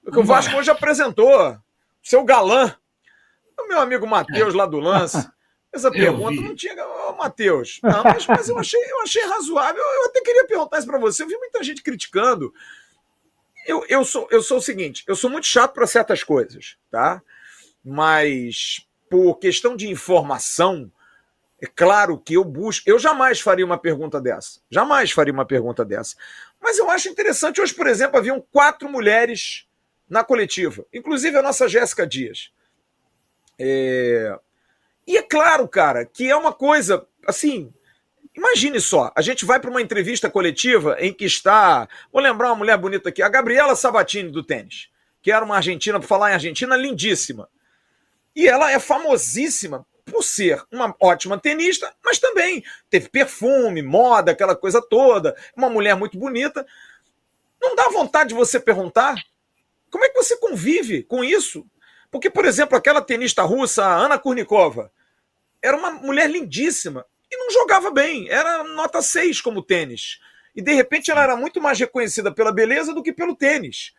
Porque 0.02 0.18
o 0.18 0.24
Vasco 0.24 0.56
hoje 0.56 0.72
apresentou 0.72 1.56
seu 2.02 2.24
galã, 2.24 2.74
o 3.58 3.68
meu 3.68 3.80
amigo 3.80 4.06
Matheus 4.06 4.54
lá 4.54 4.66
do 4.66 4.78
lance. 4.78 5.28
Essa 5.72 5.90
pergunta 5.90 6.40
não 6.40 6.54
tinha. 6.54 6.86
Ô, 6.86 7.12
Matheus, 7.14 7.80
não, 7.82 8.04
mas, 8.04 8.26
mas, 8.26 8.48
eu, 8.48 8.58
achei, 8.58 8.80
eu 8.90 9.00
achei 9.00 9.24
razoável. 9.24 9.82
Eu 9.82 10.06
até 10.06 10.20
queria 10.20 10.46
perguntar 10.46 10.78
isso 10.78 10.86
para 10.86 10.98
você. 10.98 11.22
Eu 11.22 11.28
vi 11.28 11.36
muita 11.36 11.62
gente 11.64 11.82
criticando. 11.82 12.52
Eu, 13.66 13.84
eu, 13.88 14.04
sou, 14.04 14.28
eu 14.30 14.42
sou 14.42 14.58
o 14.58 14.62
seguinte: 14.62 15.02
eu 15.06 15.16
sou 15.16 15.30
muito 15.30 15.46
chato 15.46 15.72
para 15.72 15.86
certas 15.86 16.22
coisas, 16.22 16.76
tá? 16.90 17.22
Mas 17.82 18.86
por 19.08 19.38
questão 19.38 19.74
de 19.74 19.88
informação, 19.88 20.92
é 21.60 21.66
claro 21.66 22.18
que 22.18 22.34
eu 22.34 22.44
busco. 22.44 22.88
Eu 22.88 22.98
jamais 22.98 23.40
faria 23.40 23.64
uma 23.64 23.78
pergunta 23.78 24.20
dessa. 24.20 24.60
Jamais 24.70 25.10
faria 25.10 25.32
uma 25.32 25.46
pergunta 25.46 25.84
dessa. 25.84 26.16
Mas 26.60 26.78
eu 26.78 26.90
acho 26.90 27.08
interessante. 27.08 27.60
Hoje, 27.60 27.72
por 27.72 27.86
exemplo, 27.86 28.18
haviam 28.18 28.44
quatro 28.52 28.90
mulheres 28.90 29.66
na 30.08 30.22
coletiva, 30.22 30.84
inclusive 30.92 31.38
a 31.38 31.42
nossa 31.42 31.66
Jéssica 31.66 32.06
Dias. 32.06 32.50
É, 33.64 34.36
e 35.06 35.16
é 35.16 35.22
claro, 35.22 35.68
cara, 35.68 36.04
que 36.04 36.28
é 36.28 36.34
uma 36.34 36.52
coisa 36.52 37.06
assim. 37.28 37.72
Imagine 38.34 38.80
só, 38.80 39.12
a 39.14 39.22
gente 39.22 39.44
vai 39.44 39.60
para 39.60 39.70
uma 39.70 39.80
entrevista 39.80 40.28
coletiva 40.28 40.96
em 40.98 41.12
que 41.12 41.24
está. 41.24 41.88
Vou 42.12 42.20
lembrar 42.20 42.48
uma 42.48 42.56
mulher 42.56 42.76
bonita 42.76 43.10
aqui, 43.10 43.22
a 43.22 43.28
Gabriela 43.28 43.76
Sabatini 43.76 44.32
do 44.32 44.42
tênis, 44.42 44.88
que 45.22 45.30
era 45.30 45.44
uma 45.44 45.56
argentina, 45.56 46.00
para 46.00 46.08
falar 46.08 46.30
em 46.30 46.34
Argentina, 46.34 46.76
lindíssima. 46.76 47.48
E 48.34 48.48
ela 48.48 48.72
é 48.72 48.80
famosíssima 48.80 49.86
por 50.04 50.24
ser 50.24 50.60
uma 50.72 50.92
ótima 51.00 51.38
tenista, 51.38 51.94
mas 52.04 52.18
também 52.18 52.64
teve 52.90 53.08
perfume, 53.10 53.80
moda, 53.80 54.32
aquela 54.32 54.56
coisa 54.56 54.82
toda, 54.82 55.36
uma 55.56 55.70
mulher 55.70 55.94
muito 55.94 56.18
bonita. 56.18 56.66
Não 57.60 57.76
dá 57.76 57.88
vontade 57.90 58.30
de 58.30 58.34
você 58.34 58.58
perguntar 58.58 59.14
como 59.88 60.04
é 60.04 60.08
que 60.08 60.16
você 60.16 60.36
convive 60.38 61.04
com 61.04 61.22
isso? 61.22 61.64
Porque, 62.12 62.28
por 62.30 62.44
exemplo, 62.44 62.76
aquela 62.76 63.00
tenista 63.00 63.42
russa, 63.42 63.84
Ana 63.84 64.18
Kurnikova, 64.18 64.92
era 65.62 65.76
uma 65.76 65.90
mulher 65.90 66.30
lindíssima. 66.30 67.04
e 67.30 67.36
não 67.36 67.50
jogava 67.50 67.90
bem. 67.90 68.28
Era 68.28 68.62
nota 68.62 69.00
6 69.00 69.40
como 69.40 69.62
tênis. 69.62 70.20
E 70.54 70.60
de 70.60 70.74
repente 70.74 71.10
ela 71.10 71.22
era 71.22 71.34
muito 71.34 71.62
mais 71.62 71.78
reconhecida 71.80 72.30
pela 72.30 72.52
beleza 72.52 72.92
do 72.92 73.02
que 73.02 73.10
pelo 73.14 73.34
tênis. 73.34 73.94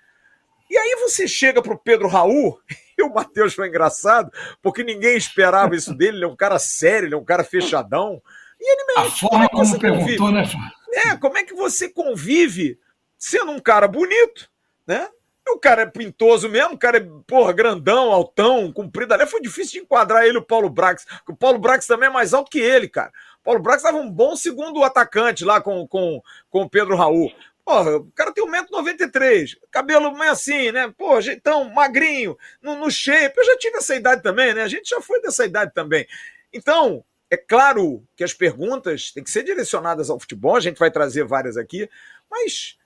E 0.69 0.77
aí 0.77 0.95
você 1.01 1.27
chega 1.27 1.61
para 1.61 1.73
o 1.73 1.77
Pedro 1.77 2.07
Raul, 2.07 2.59
e 2.97 3.01
o 3.01 3.11
Matheus 3.11 3.55
foi 3.55 3.67
engraçado, 3.67 4.31
porque 4.61 4.83
ninguém 4.83 5.17
esperava 5.17 5.75
isso 5.75 5.93
dele, 5.95 6.17
ele 6.17 6.25
é 6.25 6.27
um 6.27 6.35
cara 6.35 6.59
sério, 6.59 7.07
ele 7.07 7.15
é 7.15 7.17
um 7.17 7.25
cara 7.25 7.43
fechadão. 7.43 8.21
E 8.61 8.71
ele 8.71 8.85
mesmo, 8.85 9.01
A 9.01 9.11
forma 9.11 9.49
como, 9.49 9.65
como 9.65 9.79
perguntou, 9.79 10.27
convive? 10.27 10.57
né? 10.57 11.01
É, 11.07 11.17
como 11.17 11.37
é 11.37 11.43
que 11.43 11.55
você 11.55 11.89
convive 11.89 12.79
sendo 13.17 13.51
um 13.51 13.59
cara 13.59 13.87
bonito, 13.87 14.47
né? 14.85 15.09
O 15.47 15.59
cara 15.59 15.83
é 15.83 15.85
pintoso 15.85 16.49
mesmo, 16.49 16.73
o 16.73 16.77
cara 16.77 16.97
é, 16.97 17.07
porra, 17.27 17.53
grandão, 17.53 18.11
altão, 18.11 18.71
comprido. 18.71 19.13
Ali 19.13 19.25
foi 19.27 19.41
difícil 19.41 19.73
de 19.73 19.79
enquadrar 19.79 20.25
ele, 20.25 20.37
o 20.37 20.41
Paulo 20.45 20.69
Brax. 20.69 21.05
O 21.27 21.35
Paulo 21.35 21.59
Brax 21.59 21.85
também 21.85 22.09
é 22.09 22.11
mais 22.11 22.33
alto 22.33 22.49
que 22.49 22.59
ele, 22.59 22.87
cara. 22.87 23.11
O 23.39 23.43
Paulo 23.43 23.61
Brax 23.61 23.83
estava 23.83 23.97
um 23.97 24.09
bom 24.09 24.35
segundo 24.35 24.83
atacante 24.83 25.43
lá 25.43 25.61
com, 25.61 25.87
com, 25.87 26.21
com 26.49 26.61
o 26.61 26.69
Pedro 26.69 26.95
Raul. 26.95 27.31
Porra, 27.65 27.97
o 27.97 28.11
cara 28.11 28.33
tem 28.33 28.45
1,93m, 28.45 29.57
cabelo 29.71 30.11
meio 30.17 30.31
assim, 30.31 30.71
né? 30.71 30.93
Pô, 30.97 31.21
jeitão, 31.21 31.69
magrinho, 31.69 32.37
no, 32.61 32.75
no 32.75 32.91
shape. 32.91 33.37
Eu 33.37 33.45
já 33.45 33.57
tive 33.57 33.77
essa 33.77 33.95
idade 33.95 34.21
também, 34.21 34.53
né? 34.53 34.63
A 34.63 34.67
gente 34.67 34.89
já 34.89 34.99
foi 34.99 35.21
dessa 35.21 35.45
idade 35.45 35.73
também. 35.73 36.05
Então, 36.51 37.05
é 37.29 37.37
claro 37.37 38.05
que 38.15 38.23
as 38.23 38.33
perguntas 38.33 39.11
têm 39.11 39.23
que 39.23 39.31
ser 39.31 39.43
direcionadas 39.43 40.09
ao 40.09 40.19
futebol, 40.19 40.55
a 40.55 40.59
gente 40.59 40.77
vai 40.77 40.91
trazer 40.91 41.23
várias 41.23 41.57
aqui, 41.57 41.89
mas 42.29 42.77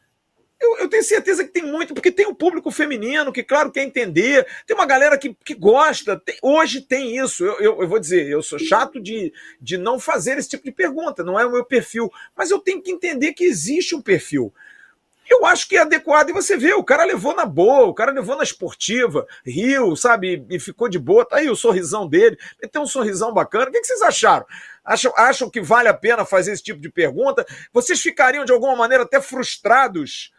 eu, 0.60 0.78
eu, 0.80 0.90
tenho 0.90 1.04
certeza 1.04 1.44
que 1.44 1.52
tem 1.52 1.64
muito, 1.64 1.94
porque 1.94 2.12
tem 2.12 2.26
um 2.26 2.34
público 2.34 2.72
feminino 2.72 3.32
que, 3.32 3.44
claro, 3.44 3.72
quer 3.72 3.84
entender, 3.84 4.46
tem 4.66 4.76
uma 4.76 4.86
galera 4.86 5.18
que, 5.18 5.36
que 5.46 5.54
gosta. 5.54 6.20
Tem, 6.20 6.38
hoje 6.42 6.82
tem 6.82 7.18
isso. 7.18 7.46
Eu, 7.46 7.60
eu, 7.60 7.82
eu, 7.82 7.88
vou 7.88 8.00
dizer, 8.00 8.28
eu 8.28 8.42
sou 8.42 8.58
chato 8.58 9.00
de, 9.00 9.32
de 9.62 9.78
não 9.78 10.00
fazer 10.00 10.38
esse 10.38 10.50
tipo 10.50 10.64
de 10.64 10.72
pergunta, 10.72 11.24
não 11.24 11.40
é 11.40 11.46
o 11.46 11.52
meu 11.52 11.64
perfil. 11.64 12.12
Mas 12.36 12.50
eu 12.50 12.60
tenho 12.60 12.82
que 12.82 12.92
entender 12.92 13.34
que 13.34 13.44
existe 13.44 13.96
um 13.96 14.02
perfil. 14.02 14.52
Eu 15.30 15.46
acho 15.46 15.68
que 15.68 15.76
é 15.76 15.82
adequado. 15.82 16.30
E 16.30 16.34
você 16.34 16.58
vê, 16.58 16.74
o 16.74 16.84
cara 16.84 17.04
levou 17.04 17.36
na 17.36 17.46
boa, 17.46 17.86
o 17.86 17.94
cara 17.94 18.12
levou 18.12 18.36
na 18.36 18.44
esportiva, 18.44 19.28
riu, 19.46 19.96
sabe, 19.96 20.46
e 20.50 20.60
ficou 20.60 20.90
de 20.90 20.98
boa. 20.98 21.26
Tá 21.26 21.38
aí 21.38 21.50
o 21.50 21.56
sorrisão 21.56 22.08
dele. 22.08 22.38
Ele 22.60 22.72
tem 22.72 22.82
um 22.82 22.88
sorrisão 22.88 23.34
bacana. 23.34 23.70
O 23.70 23.72
que, 23.72 23.82
que 23.82 23.88
vocês 23.88 24.02
acharam? 24.02 24.46
Acham, 24.84 25.14
acham 25.18 25.50
que 25.50 25.62
vale 25.62 25.90
a 25.90 25.94
pena 25.94 26.26
fazer 26.26 26.54
esse 26.54 26.64
tipo 26.64 26.80
de 26.80 26.90
pergunta? 26.90 27.46
Vocês 27.74 28.02
ficariam, 28.02 28.46
de 28.46 28.54
alguma 28.54 28.76
maneira, 28.76 29.04
até 29.04 29.20
frustrados? 29.22 30.32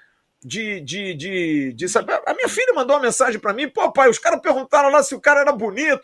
De, 0.44 0.80
de, 0.80 1.14
de, 1.14 1.72
de 1.72 1.88
saber. 1.88 2.20
A 2.26 2.34
minha 2.34 2.48
filha 2.48 2.72
mandou 2.74 2.96
uma 2.96 3.02
mensagem 3.02 3.40
para 3.40 3.52
mim, 3.52 3.68
pô, 3.68 3.92
pai, 3.92 4.08
os 4.08 4.18
caras 4.18 4.40
perguntaram 4.40 4.90
lá 4.90 5.02
se 5.02 5.14
o 5.14 5.20
cara 5.20 5.40
era 5.40 5.52
bonito. 5.52 6.02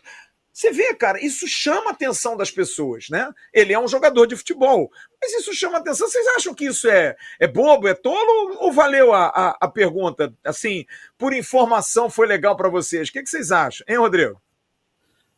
Você 0.51 0.71
vê, 0.71 0.93
cara, 0.93 1.19
isso 1.19 1.45
chama 1.49 1.89
a 1.89 1.91
atenção 1.91 2.37
das 2.37 2.49
pessoas, 2.49 3.09
né? 3.09 3.29
Ele 3.53 3.73
é 3.73 3.79
um 3.79 3.89
jogador 3.89 4.25
de 4.25 4.37
futebol, 4.37 4.89
mas 5.21 5.33
isso 5.33 5.53
chama 5.53 5.77
a 5.77 5.79
atenção. 5.81 6.07
Vocês 6.07 6.25
acham 6.37 6.53
que 6.53 6.65
isso 6.65 6.89
é, 6.89 7.13
é 7.41 7.45
bobo, 7.45 7.89
é 7.89 7.93
tolo 7.93 8.55
ou 8.59 8.71
valeu 8.71 9.13
a, 9.13 9.25
a, 9.27 9.57
a 9.59 9.67
pergunta? 9.67 10.33
Assim, 10.45 10.85
por 11.17 11.33
informação 11.33 12.09
foi 12.09 12.25
legal 12.25 12.55
para 12.55 12.69
vocês? 12.69 13.09
O 13.09 13.11
que, 13.11 13.21
que 13.21 13.29
vocês 13.29 13.51
acham, 13.51 13.85
hein, 13.89 13.97
Rodrigo? 13.97 14.41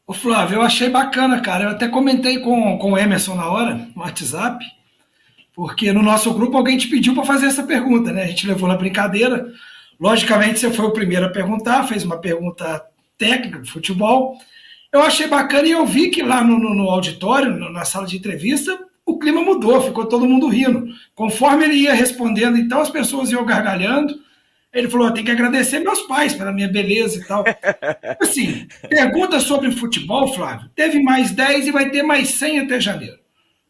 Ô 0.05 0.13
Flávio, 0.13 0.57
eu 0.57 0.61
achei 0.61 0.87
bacana, 0.87 1.41
cara. 1.41 1.63
Eu 1.63 1.69
até 1.71 1.87
comentei 1.87 2.39
com, 2.39 2.77
com 2.77 2.91
o 2.91 2.97
Emerson 2.97 3.33
na 3.33 3.49
hora, 3.49 3.73
no 3.73 4.03
WhatsApp. 4.03 4.63
Porque 5.57 5.91
no 5.91 6.03
nosso 6.03 6.31
grupo 6.35 6.55
alguém 6.55 6.77
te 6.77 6.87
pediu 6.87 7.15
para 7.15 7.25
fazer 7.25 7.47
essa 7.47 7.63
pergunta, 7.63 8.11
né? 8.11 8.25
A 8.25 8.27
gente 8.27 8.45
levou 8.45 8.69
na 8.69 8.77
brincadeira. 8.77 9.51
Logicamente, 9.99 10.59
você 10.59 10.69
foi 10.69 10.85
o 10.85 10.91
primeiro 10.91 11.25
a 11.25 11.29
perguntar, 11.29 11.87
fez 11.87 12.03
uma 12.03 12.19
pergunta 12.19 12.85
técnica 13.17 13.59
de 13.59 13.71
futebol. 13.71 14.37
Eu 14.93 15.01
achei 15.01 15.25
bacana 15.25 15.67
e 15.67 15.71
eu 15.71 15.83
vi 15.83 16.09
que 16.11 16.21
lá 16.21 16.43
no, 16.43 16.59
no, 16.59 16.75
no 16.75 16.87
auditório, 16.91 17.49
no, 17.49 17.71
na 17.71 17.85
sala 17.85 18.05
de 18.05 18.17
entrevista, 18.17 18.77
o 19.03 19.17
clima 19.17 19.41
mudou, 19.41 19.81
ficou 19.81 20.05
todo 20.05 20.27
mundo 20.27 20.47
rindo. 20.47 20.89
Conforme 21.15 21.63
ele 21.63 21.77
ia 21.77 21.93
respondendo, 21.95 22.55
então 22.55 22.79
as 22.79 22.91
pessoas 22.91 23.31
iam 23.31 23.43
gargalhando. 23.43 24.13
Ele 24.71 24.87
falou: 24.87 25.09
tem 25.09 25.23
que 25.23 25.31
agradecer 25.31 25.79
meus 25.79 26.03
pais 26.03 26.35
pela 26.35 26.53
minha 26.53 26.67
beleza 26.67 27.17
e 27.17 27.25
tal. 27.25 27.43
assim, 28.21 28.67
pergunta 28.87 29.39
sobre 29.39 29.71
futebol, 29.71 30.31
Flávio. 30.35 30.69
Teve 30.75 31.01
mais 31.01 31.31
10 31.31 31.65
e 31.65 31.71
vai 31.71 31.89
ter 31.89 32.03
mais 32.03 32.29
100 32.29 32.59
até 32.59 32.79
janeiro. 32.79 33.17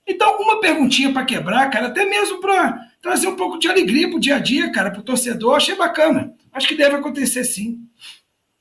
Então, 0.07 0.41
uma 0.41 0.61
perguntinha 0.61 1.11
para 1.11 1.25
quebrar, 1.25 1.69
cara, 1.69 1.87
até 1.87 2.05
mesmo 2.05 2.39
para 2.39 2.79
trazer 3.01 3.27
um 3.27 3.35
pouco 3.35 3.59
de 3.59 3.67
alegria 3.67 4.09
pro 4.09 4.19
dia 4.19 4.37
a 4.37 4.39
dia, 4.39 4.71
cara, 4.71 4.89
pro 4.89 5.03
torcedor, 5.03 5.55
achei 5.55 5.75
bacana. 5.75 6.33
Acho 6.53 6.69
que 6.69 6.75
deve 6.75 6.95
acontecer 6.95 7.43
sim. 7.43 7.79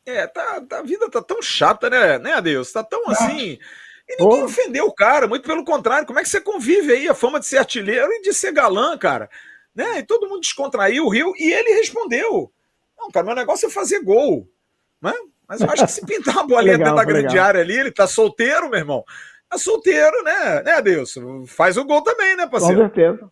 É, 0.05 0.27
tá, 0.27 0.61
tá, 0.61 0.81
a 0.81 0.83
vida 0.83 1.09
tá 1.09 1.23
tão 1.23 1.41
chata, 1.41 1.89
né, 1.89 2.19
né, 2.19 2.33
Adeus? 2.33 2.73
Tá 2.73 2.83
tão 2.83 3.09
assim. 3.11 3.59
E 4.09 4.23
ninguém 4.23 4.43
oh. 4.43 4.45
ofendeu 4.45 4.87
o 4.87 4.93
cara, 4.93 5.29
muito 5.29 5.47
pelo 5.47 5.65
contrário. 5.65 6.07
Como 6.07 6.19
é 6.19 6.23
que 6.23 6.29
você 6.29 6.41
convive 6.41 6.93
aí 6.93 7.09
a 7.09 7.15
fama 7.15 7.39
de 7.39 7.47
ser 7.47 7.59
artilheiro 7.59 8.11
e 8.13 8.23
de 8.23 8.33
ser 8.33 8.53
galã, 8.53 8.99
cara? 8.99 9.31
Né? 9.75 10.01
E 10.01 10.03
todo 10.03 10.29
mundo 10.29 10.41
descontraiu, 10.41 11.09
riu, 11.09 11.33
e 11.37 11.53
ele 11.53 11.75
respondeu. 11.75 12.53
Não, 12.99 13.11
cara, 13.11 13.27
meu 13.27 13.35
negócio 13.35 13.67
é 13.67 13.71
fazer 13.71 14.03
gol. 14.03 14.49
Né? 15.01 15.13
Mas 15.49 15.61
eu 15.61 15.71
acho 15.71 15.87
que 15.87 15.93
se 15.93 16.07
pintar 16.07 16.35
uma 16.35 16.47
bolinha 16.47 16.73
legal, 16.79 16.95
dentro 16.95 16.97
da 16.97 17.05
grande 17.05 17.35
legal. 17.35 17.47
área 17.47 17.61
ali, 17.61 17.77
ele 17.77 17.93
tá 17.93 18.07
solteiro, 18.07 18.69
meu 18.69 18.81
irmão 18.81 19.05
solteiro, 19.55 20.23
né? 20.25 20.63
Né, 20.65 20.73
Adilson? 20.73 21.47
Faz 21.47 21.77
o 21.77 21.85
gol 21.85 22.03
também, 22.03 22.37
né, 22.37 22.47
parceiro? 22.47 22.83
Com 22.83 22.87
certeza. 22.87 23.31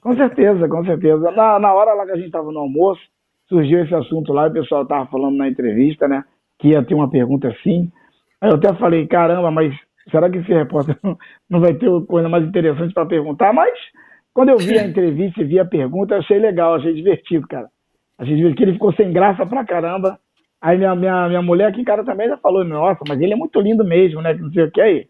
Com 0.00 0.16
certeza, 0.16 0.68
com 0.68 0.84
certeza. 0.84 1.30
Na, 1.32 1.58
na 1.58 1.72
hora 1.72 1.94
lá 1.94 2.04
que 2.04 2.12
a 2.12 2.16
gente 2.16 2.26
estava 2.26 2.50
no 2.50 2.60
almoço, 2.60 3.00
surgiu 3.48 3.82
esse 3.82 3.94
assunto 3.94 4.32
lá, 4.32 4.46
e 4.46 4.50
o 4.50 4.52
pessoal 4.52 4.82
estava 4.82 5.06
falando 5.06 5.36
na 5.36 5.48
entrevista, 5.48 6.08
né? 6.08 6.24
Que 6.58 6.68
ia 6.68 6.84
ter 6.84 6.94
uma 6.94 7.10
pergunta 7.10 7.48
assim. 7.48 7.90
Aí 8.40 8.50
eu 8.50 8.56
até 8.56 8.74
falei, 8.74 9.06
caramba, 9.06 9.50
mas 9.50 9.74
será 10.10 10.30
que 10.30 10.38
esse 10.38 10.52
repórter 10.52 10.98
não 11.48 11.60
vai 11.60 11.74
ter 11.74 11.88
coisa 12.06 12.28
mais 12.28 12.44
interessante 12.44 12.92
para 12.92 13.06
perguntar? 13.06 13.52
Mas 13.52 13.72
quando 14.34 14.50
eu 14.50 14.58
vi 14.58 14.78
a 14.78 14.84
entrevista 14.86 15.40
e 15.40 15.44
vi 15.44 15.58
a 15.58 15.64
pergunta, 15.64 16.16
achei 16.16 16.38
legal, 16.38 16.74
achei 16.74 16.94
divertido, 16.94 17.46
cara. 17.46 17.68
Achei 18.18 18.34
divertido 18.34 18.56
que 18.56 18.64
ele 18.64 18.72
ficou 18.72 18.92
sem 18.94 19.12
graça 19.12 19.46
pra 19.46 19.64
caramba. 19.64 20.18
Aí 20.66 20.76
minha, 20.76 20.96
minha, 20.96 21.28
minha 21.28 21.42
mulher 21.42 21.68
aqui 21.68 21.80
em 21.80 21.84
casa 21.84 22.02
também 22.02 22.28
já 22.28 22.36
falou, 22.38 22.64
nossa, 22.64 22.98
mas 23.06 23.20
ele 23.20 23.32
é 23.32 23.36
muito 23.36 23.60
lindo 23.60 23.84
mesmo, 23.84 24.20
né? 24.20 24.34
Não 24.34 24.50
sei 24.50 24.64
o 24.64 24.70
que 24.72 24.80
aí. 24.80 25.08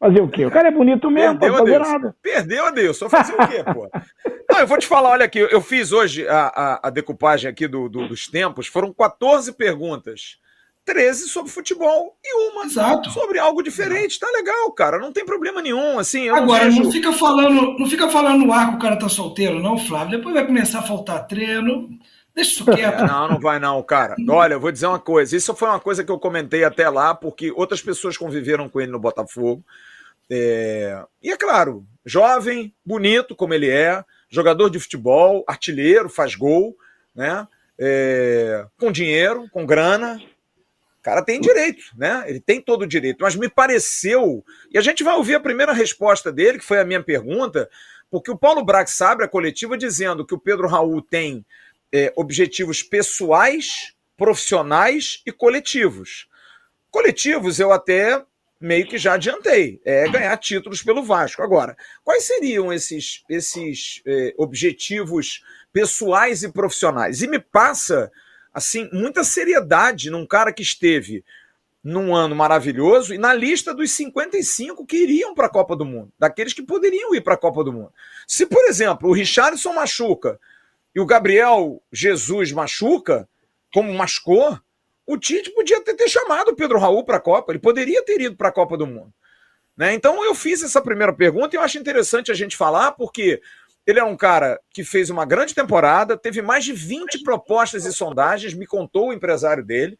Fazer 0.00 0.20
o 0.20 0.28
quê? 0.28 0.44
O 0.44 0.50
cara 0.50 0.66
é 0.66 0.72
bonito 0.72 1.08
mesmo, 1.08 1.38
Perdeu, 1.38 1.58
pode 1.58 1.70
fazer 1.70 1.84
Deus. 1.84 1.92
nada. 1.92 2.16
Perdeu, 2.20 2.72
Deus. 2.72 2.96
Só 2.96 3.08
fazer 3.08 3.34
o 3.34 3.46
quê, 3.46 3.62
pô? 3.72 3.88
Não, 4.50 4.58
eu 4.58 4.66
vou 4.66 4.76
te 4.78 4.86
falar, 4.88 5.10
olha 5.10 5.24
aqui, 5.24 5.38
eu 5.38 5.60
fiz 5.60 5.92
hoje 5.92 6.26
a, 6.26 6.46
a, 6.48 6.88
a 6.88 6.90
decupagem 6.90 7.48
aqui 7.48 7.68
do, 7.68 7.88
do, 7.88 8.08
dos 8.08 8.26
tempos, 8.26 8.66
foram 8.66 8.92
14 8.92 9.52
perguntas. 9.52 10.38
13 10.84 11.28
sobre 11.28 11.52
futebol 11.52 12.16
e 12.24 12.50
uma 12.50 12.64
Exato. 12.64 13.08
sobre 13.10 13.38
algo 13.38 13.62
diferente. 13.62 14.18
Tá 14.18 14.26
legal, 14.34 14.72
cara. 14.72 14.98
Não 14.98 15.12
tem 15.12 15.24
problema 15.24 15.62
nenhum. 15.62 16.00
Assim, 16.00 16.28
Agora, 16.28 16.64
não, 16.64 16.70
vejo... 16.70 16.82
não, 16.82 16.90
fica 16.90 17.12
falando, 17.12 17.78
não 17.78 17.86
fica 17.88 18.08
falando 18.08 18.44
no 18.44 18.52
ar 18.52 18.70
que 18.70 18.76
o 18.76 18.80
cara 18.80 18.96
tá 18.96 19.08
solteiro, 19.08 19.60
não, 19.60 19.78
Flávio. 19.78 20.18
Depois 20.18 20.34
vai 20.34 20.44
começar 20.44 20.80
a 20.80 20.82
faltar 20.82 21.28
treino. 21.28 21.88
Deixa 22.36 22.50
isso 22.50 22.64
quieto. 22.66 23.02
Não, 23.06 23.28
não 23.30 23.40
vai 23.40 23.58
não, 23.58 23.82
cara. 23.82 24.14
Olha, 24.28 24.52
eu 24.52 24.60
vou 24.60 24.70
dizer 24.70 24.86
uma 24.86 24.98
coisa. 24.98 25.34
Isso 25.34 25.54
foi 25.54 25.68
uma 25.68 25.80
coisa 25.80 26.04
que 26.04 26.12
eu 26.12 26.18
comentei 26.18 26.64
até 26.64 26.86
lá, 26.90 27.14
porque 27.14 27.50
outras 27.50 27.80
pessoas 27.80 28.18
conviveram 28.18 28.68
com 28.68 28.78
ele 28.78 28.92
no 28.92 29.00
Botafogo. 29.00 29.64
É... 30.28 31.02
E 31.22 31.32
é 31.32 31.36
claro, 31.36 31.86
jovem, 32.04 32.74
bonito 32.84 33.34
como 33.34 33.54
ele 33.54 33.70
é, 33.70 34.04
jogador 34.28 34.68
de 34.68 34.78
futebol, 34.78 35.44
artilheiro, 35.48 36.10
faz 36.10 36.34
gol, 36.34 36.76
né? 37.14 37.48
É... 37.78 38.66
Com 38.78 38.92
dinheiro, 38.92 39.48
com 39.50 39.64
grana. 39.64 40.20
O 41.00 41.02
cara 41.02 41.22
tem 41.22 41.40
direito, 41.40 41.84
né? 41.96 42.22
Ele 42.26 42.40
tem 42.40 42.60
todo 42.60 42.82
o 42.82 42.86
direito. 42.86 43.22
Mas 43.22 43.34
me 43.34 43.48
pareceu, 43.48 44.44
e 44.70 44.76
a 44.76 44.82
gente 44.82 45.02
vai 45.02 45.14
ouvir 45.14 45.36
a 45.36 45.40
primeira 45.40 45.72
resposta 45.72 46.30
dele, 46.30 46.58
que 46.58 46.64
foi 46.66 46.80
a 46.80 46.84
minha 46.84 47.02
pergunta, 47.02 47.70
porque 48.10 48.30
o 48.30 48.36
Paulo 48.36 48.62
Brax 48.62 49.00
abre 49.00 49.24
a 49.24 49.28
coletiva 49.28 49.78
dizendo 49.78 50.26
que 50.26 50.34
o 50.34 50.38
Pedro 50.38 50.66
Raul 50.66 51.00
tem 51.00 51.46
é, 51.96 52.12
objetivos 52.14 52.82
pessoais, 52.82 53.94
profissionais 54.18 55.22
e 55.24 55.32
coletivos. 55.32 56.28
Coletivos 56.90 57.58
eu 57.58 57.72
até 57.72 58.22
meio 58.60 58.86
que 58.86 58.98
já 58.98 59.14
adiantei, 59.14 59.80
é 59.82 60.06
ganhar 60.08 60.36
títulos 60.36 60.82
pelo 60.82 61.02
Vasco. 61.02 61.42
Agora, 61.42 61.74
quais 62.04 62.24
seriam 62.24 62.70
esses, 62.70 63.22
esses 63.30 64.02
é, 64.06 64.34
objetivos 64.36 65.42
pessoais 65.72 66.42
e 66.42 66.52
profissionais? 66.52 67.22
E 67.22 67.26
me 67.26 67.38
passa 67.38 68.12
assim 68.52 68.88
muita 68.92 69.24
seriedade 69.24 70.10
num 70.10 70.26
cara 70.26 70.52
que 70.52 70.62
esteve 70.62 71.24
num 71.82 72.14
ano 72.14 72.34
maravilhoso 72.34 73.14
e 73.14 73.18
na 73.18 73.32
lista 73.32 73.72
dos 73.72 73.90
55 73.92 74.84
que 74.84 74.98
iriam 74.98 75.34
para 75.34 75.46
a 75.46 75.50
Copa 75.50 75.74
do 75.74 75.84
Mundo, 75.84 76.12
daqueles 76.18 76.52
que 76.52 76.62
poderiam 76.62 77.14
ir 77.14 77.22
para 77.22 77.34
a 77.34 77.38
Copa 77.38 77.64
do 77.64 77.72
Mundo. 77.72 77.92
Se, 78.26 78.44
por 78.44 78.64
exemplo, 78.66 79.08
o 79.08 79.12
Richardson 79.12 79.72
machuca 79.72 80.38
e 80.96 81.00
o 81.00 81.04
Gabriel 81.04 81.82
Jesus 81.92 82.52
machuca, 82.52 83.28
como 83.70 83.92
machucou, 83.92 84.58
o 85.06 85.18
Tite 85.18 85.50
podia 85.50 85.78
ter, 85.82 85.92
ter 85.92 86.08
chamado 86.08 86.52
o 86.52 86.56
Pedro 86.56 86.78
Raul 86.78 87.04
para 87.04 87.18
a 87.18 87.20
Copa, 87.20 87.52
ele 87.52 87.58
poderia 87.58 88.02
ter 88.02 88.18
ido 88.18 88.34
para 88.34 88.48
a 88.48 88.52
Copa 88.52 88.78
do 88.78 88.86
Mundo. 88.86 89.12
Né? 89.76 89.92
Então 89.92 90.24
eu 90.24 90.34
fiz 90.34 90.62
essa 90.62 90.80
primeira 90.80 91.12
pergunta 91.12 91.54
e 91.54 91.58
eu 91.58 91.60
acho 91.60 91.76
interessante 91.76 92.32
a 92.32 92.34
gente 92.34 92.56
falar, 92.56 92.92
porque 92.92 93.42
ele 93.86 94.00
é 94.00 94.04
um 94.04 94.16
cara 94.16 94.58
que 94.70 94.82
fez 94.82 95.10
uma 95.10 95.26
grande 95.26 95.54
temporada, 95.54 96.16
teve 96.16 96.40
mais 96.40 96.64
de 96.64 96.72
20 96.72 97.22
propostas 97.22 97.84
e 97.84 97.92
sondagens, 97.92 98.54
me 98.54 98.66
contou 98.66 99.08
o 99.08 99.12
empresário 99.12 99.62
dele. 99.62 99.98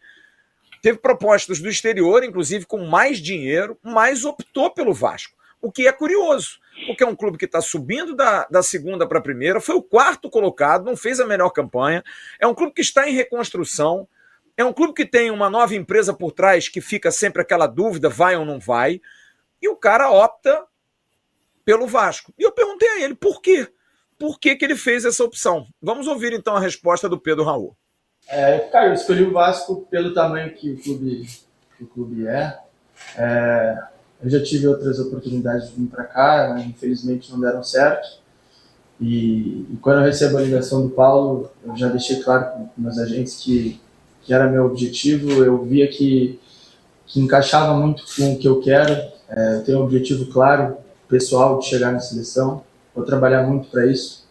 Teve 0.81 0.97
propostas 0.97 1.61
do 1.61 1.69
exterior, 1.69 2.25
inclusive 2.25 2.65
com 2.65 2.87
mais 2.87 3.19
dinheiro, 3.19 3.79
mas 3.83 4.25
optou 4.25 4.71
pelo 4.71 4.95
Vasco. 4.95 5.36
O 5.67 5.73
que 5.73 5.89
é 5.89 5.91
curioso, 5.91 6.61
porque 6.87 7.03
é 7.03 7.07
um 7.09 7.17
clube 7.17 7.37
que 7.37 7.45
está 7.45 7.61
subindo 7.61 8.15
da, 8.15 8.47
da 8.49 8.63
segunda 8.63 9.05
para 9.05 9.19
a 9.19 9.21
primeira, 9.21 9.61
foi 9.61 9.75
o 9.75 9.83
quarto 9.83 10.31
colocado, 10.31 10.85
não 10.85 10.97
fez 10.97 11.19
a 11.19 11.27
melhor 11.27 11.51
campanha, 11.51 12.05
é 12.39 12.47
um 12.47 12.55
clube 12.55 12.73
que 12.73 12.81
está 12.81 13.09
em 13.09 13.13
reconstrução, 13.13 14.07
é 14.57 14.65
um 14.65 14.73
clube 14.73 14.95
que 14.95 15.05
tem 15.05 15.29
uma 15.29 15.51
nova 15.51 15.75
empresa 15.75 16.15
por 16.15 16.31
trás 16.31 16.69
que 16.69 16.81
fica 16.81 17.11
sempre 17.11 17.43
aquela 17.43 17.67
dúvida, 17.67 18.09
vai 18.09 18.37
ou 18.37 18.45
não 18.45 18.61
vai, 18.61 19.01
e 19.61 19.69
o 19.69 19.75
cara 19.75 20.09
opta 20.09 20.63
pelo 21.65 21.89
Vasco. 21.89 22.33
E 22.39 22.45
eu 22.45 22.53
perguntei 22.53 22.89
a 22.89 23.01
ele 23.01 23.17
por 23.17 23.43
quê? 23.43 23.69
Por 24.17 24.39
que, 24.39 24.55
que 24.55 24.65
ele 24.65 24.77
fez 24.77 25.05
essa 25.05 25.25
opção? 25.25 25.67
Vamos 25.83 26.07
ouvir 26.07 26.33
então 26.33 26.55
a 26.55 26.61
resposta 26.61 27.09
do 27.09 27.19
Pedro 27.19 27.43
Raul. 27.43 27.77
É, 28.29 28.61
cara, 28.71 28.87
eu 28.87 28.95
escolhi 28.95 29.25
o 29.25 29.33
Vasco 29.33 29.85
pelo 29.91 30.15
tamanho 30.15 30.55
que 30.55 30.71
o 30.71 30.81
clube, 30.81 31.27
que 31.77 31.83
o 31.83 31.89
clube 31.89 32.29
é. 32.29 32.57
é. 33.19 33.96
Eu 34.23 34.31
já 34.31 34.43
tive 34.43 34.67
outras 34.67 34.99
oportunidades 34.99 35.69
de 35.69 35.75
vir 35.77 35.87
para 35.89 36.05
cá, 36.05 36.53
mas 36.55 36.67
infelizmente 36.67 37.31
não 37.31 37.41
deram 37.41 37.63
certo. 37.63 38.19
E, 39.01 39.67
e, 39.71 39.79
quando 39.81 39.99
eu 39.99 40.05
recebo 40.05 40.39
a 40.39 40.41
ligação 40.41 40.83
do 40.83 40.89
Paulo, 40.89 41.51
eu 41.65 41.77
já 41.77 41.89
deixei 41.89 42.23
claro 42.23 42.47
com 42.75 42.81
meus 42.81 42.99
agentes 42.99 43.37
que, 43.37 43.81
que 44.23 44.33
era 44.33 44.49
meu 44.49 44.65
objetivo. 44.65 45.45
Eu 45.45 45.63
via 45.65 45.87
que, 45.87 46.41
que 47.07 47.21
encaixava 47.21 47.75
muito 47.75 48.05
com 48.17 48.33
o 48.33 48.39
que 48.39 48.49
eu 48.49 48.61
quero. 48.61 48.93
É, 49.29 49.57
eu 49.57 49.65
tenho 49.65 49.81
um 49.81 49.85
objetivo 49.85 50.27
claro, 50.27 50.79
pessoal, 51.09 51.59
de 51.59 51.67
chegar 51.67 51.93
na 51.93 52.01
seleção. 52.01 52.65
Vou 52.95 53.05
trabalhar 53.05 53.47
muito 53.47 53.69
para 53.69 53.87
isso. 53.87 54.27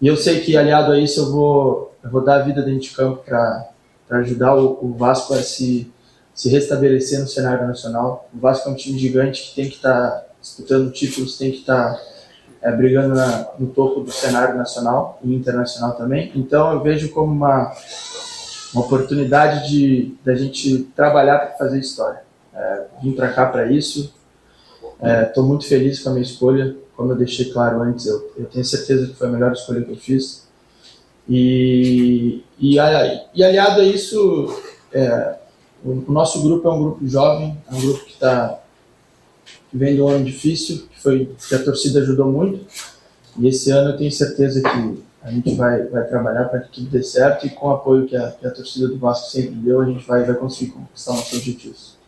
E 0.00 0.06
eu 0.06 0.16
sei 0.16 0.40
que, 0.40 0.56
aliado 0.56 0.92
a 0.92 0.98
isso, 0.98 1.20
eu 1.20 1.32
vou, 1.32 1.94
eu 2.04 2.10
vou 2.10 2.22
dar 2.22 2.36
a 2.36 2.42
vida 2.42 2.62
dentro 2.62 2.82
de 2.82 2.90
campo 2.90 3.24
para 3.24 3.68
ajudar 4.10 4.54
o, 4.54 4.78
o, 4.80 4.94
Vasco 4.94 5.34
a 5.34 5.42
se, 5.42 5.90
se 6.38 6.48
restabelecer 6.48 7.18
no 7.18 7.26
cenário 7.26 7.66
nacional. 7.66 8.30
O 8.32 8.38
Vasco 8.38 8.68
é 8.68 8.72
um 8.72 8.76
time 8.76 8.96
gigante 8.96 9.42
que 9.42 9.56
tem 9.56 9.68
que 9.68 9.74
estar 9.74 10.10
tá 10.10 10.26
disputando 10.40 10.92
títulos, 10.92 11.36
tem 11.36 11.50
que 11.50 11.58
estar 11.58 11.94
tá, 11.94 12.02
é, 12.62 12.70
brigando 12.70 13.12
na, 13.12 13.48
no 13.58 13.66
topo 13.66 14.00
do 14.00 14.12
cenário 14.12 14.56
nacional 14.56 15.18
e 15.24 15.34
internacional 15.34 15.96
também. 15.96 16.30
Então 16.36 16.72
eu 16.72 16.80
vejo 16.80 17.10
como 17.10 17.32
uma, 17.32 17.74
uma 18.72 18.84
oportunidade 18.84 19.68
de 19.68 20.14
da 20.24 20.36
gente 20.36 20.84
trabalhar 20.94 21.38
para 21.40 21.58
fazer 21.58 21.80
história. 21.80 22.22
É, 22.54 22.84
vim 23.02 23.10
para 23.12 23.32
cá 23.32 23.46
para 23.46 23.70
isso. 23.72 24.14
Estou 25.26 25.44
é, 25.44 25.46
muito 25.46 25.66
feliz 25.66 26.00
com 26.00 26.10
a 26.10 26.12
minha 26.12 26.24
escolha 26.24 26.76
como 26.98 27.12
eu 27.12 27.16
deixei 27.16 27.52
claro 27.52 27.80
antes, 27.80 28.06
eu, 28.06 28.32
eu 28.36 28.46
tenho 28.46 28.64
certeza 28.64 29.06
que 29.06 29.14
foi 29.14 29.28
a 29.28 29.30
melhor 29.30 29.52
escolha 29.52 29.82
que 29.82 29.92
eu 29.92 29.96
fiz. 29.96 30.48
E, 31.28 32.42
e, 32.58 32.74
e 32.74 33.44
aliado 33.44 33.80
a 33.80 33.84
isso, 33.84 34.60
é, 34.92 35.36
o, 35.84 36.12
nosso 36.12 36.42
grupo 36.42 36.68
é 36.68 36.72
um 36.72 36.82
grupo 36.82 37.06
jovem, 37.06 37.56
é 37.70 37.74
um 37.74 37.80
grupo 37.80 38.04
que 38.04 38.12
está 38.12 38.60
que 39.70 39.76
vem 39.76 39.94
de 39.94 40.00
um 40.00 40.08
ano 40.08 40.24
difícil, 40.24 40.88
que 40.88 41.00
foi 41.00 41.34
que 41.48 41.54
a 41.54 41.62
torcida 41.62 42.00
ajudou 42.00 42.30
muito. 42.30 42.66
E 43.38 43.46
esse 43.48 43.70
ano 43.70 43.90
eu 43.90 43.96
tenho 43.96 44.10
certeza 44.10 44.62
que 44.62 45.02
a 45.22 45.30
gente 45.30 45.54
vai, 45.54 45.84
vai 45.84 46.06
trabalhar 46.06 46.44
para 46.44 46.60
que 46.60 46.72
tudo 46.72 46.88
dê 46.88 47.02
certo 47.02 47.46
e 47.46 47.50
com 47.50 47.68
o 47.68 47.70
apoio 47.72 48.06
que 48.06 48.16
a, 48.16 48.30
que 48.32 48.46
a 48.46 48.50
torcida 48.50 48.88
do 48.88 48.98
Vasco 48.98 49.30
sempre 49.30 49.54
deu, 49.56 49.80
a 49.80 49.84
gente 49.84 50.06
vai, 50.06 50.24
vai 50.24 50.34
conseguir 50.34 50.72
conquistar 50.72 51.12
nossos 51.12 51.38
objetivos. 51.38 51.98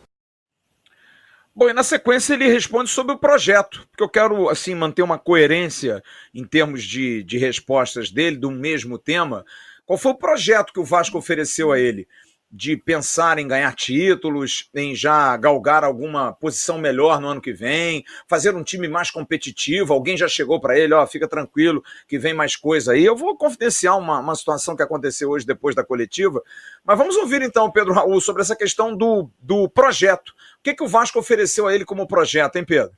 Bom, 1.53 1.69
e 1.69 1.73
na 1.73 1.83
sequência 1.83 2.33
ele 2.33 2.47
responde 2.47 2.89
sobre 2.89 3.13
o 3.13 3.17
projeto, 3.17 3.85
porque 3.91 4.03
eu 4.03 4.09
quero 4.09 4.49
assim 4.49 4.73
manter 4.73 5.03
uma 5.03 5.19
coerência 5.19 6.01
em 6.33 6.45
termos 6.45 6.83
de, 6.83 7.23
de 7.23 7.37
respostas 7.37 8.09
dele, 8.09 8.37
do 8.37 8.49
mesmo 8.49 8.97
tema. 8.97 9.45
Qual 9.85 9.99
foi 9.99 10.13
o 10.13 10.17
projeto 10.17 10.71
que 10.71 10.79
o 10.79 10.85
Vasco 10.85 11.17
ofereceu 11.17 11.71
a 11.71 11.79
ele? 11.79 12.07
De 12.51 12.75
pensar 12.75 13.39
em 13.39 13.47
ganhar 13.47 13.73
títulos, 13.73 14.69
em 14.75 14.93
já 14.93 15.37
galgar 15.37 15.83
alguma 15.83 16.33
posição 16.33 16.77
melhor 16.77 17.21
no 17.21 17.27
ano 17.27 17.41
que 17.41 17.53
vem, 17.53 18.03
fazer 18.27 18.55
um 18.55 18.63
time 18.63 18.87
mais 18.87 19.09
competitivo. 19.09 19.93
Alguém 19.93 20.17
já 20.17 20.27
chegou 20.27 20.59
para 20.59 20.77
ele, 20.77 20.93
ó, 20.93 21.07
fica 21.07 21.27
tranquilo 21.27 21.83
que 22.07 22.19
vem 22.19 22.33
mais 22.33 22.55
coisa 22.55 22.91
aí. 22.91 23.05
Eu 23.05 23.15
vou 23.15 23.37
confidenciar 23.37 23.97
uma, 23.97 24.19
uma 24.19 24.35
situação 24.35 24.75
que 24.75 24.83
aconteceu 24.83 25.29
hoje 25.29 25.45
depois 25.45 25.73
da 25.73 25.83
coletiva, 25.83 26.41
mas 26.83 26.97
vamos 26.97 27.15
ouvir 27.15 27.41
então 27.41 27.71
Pedro 27.71 27.93
Raul 27.93 28.19
sobre 28.19 28.41
essa 28.41 28.55
questão 28.55 28.95
do, 28.95 29.29
do 29.41 29.69
projeto 29.69 30.33
o 30.61 30.63
que, 30.63 30.75
que 30.75 30.83
o 30.83 30.87
Vasco 30.87 31.17
ofereceu 31.17 31.65
a 31.65 31.73
ele 31.73 31.83
como 31.83 32.05
projeto, 32.05 32.55
hein, 32.55 32.63
Pedro? 32.63 32.91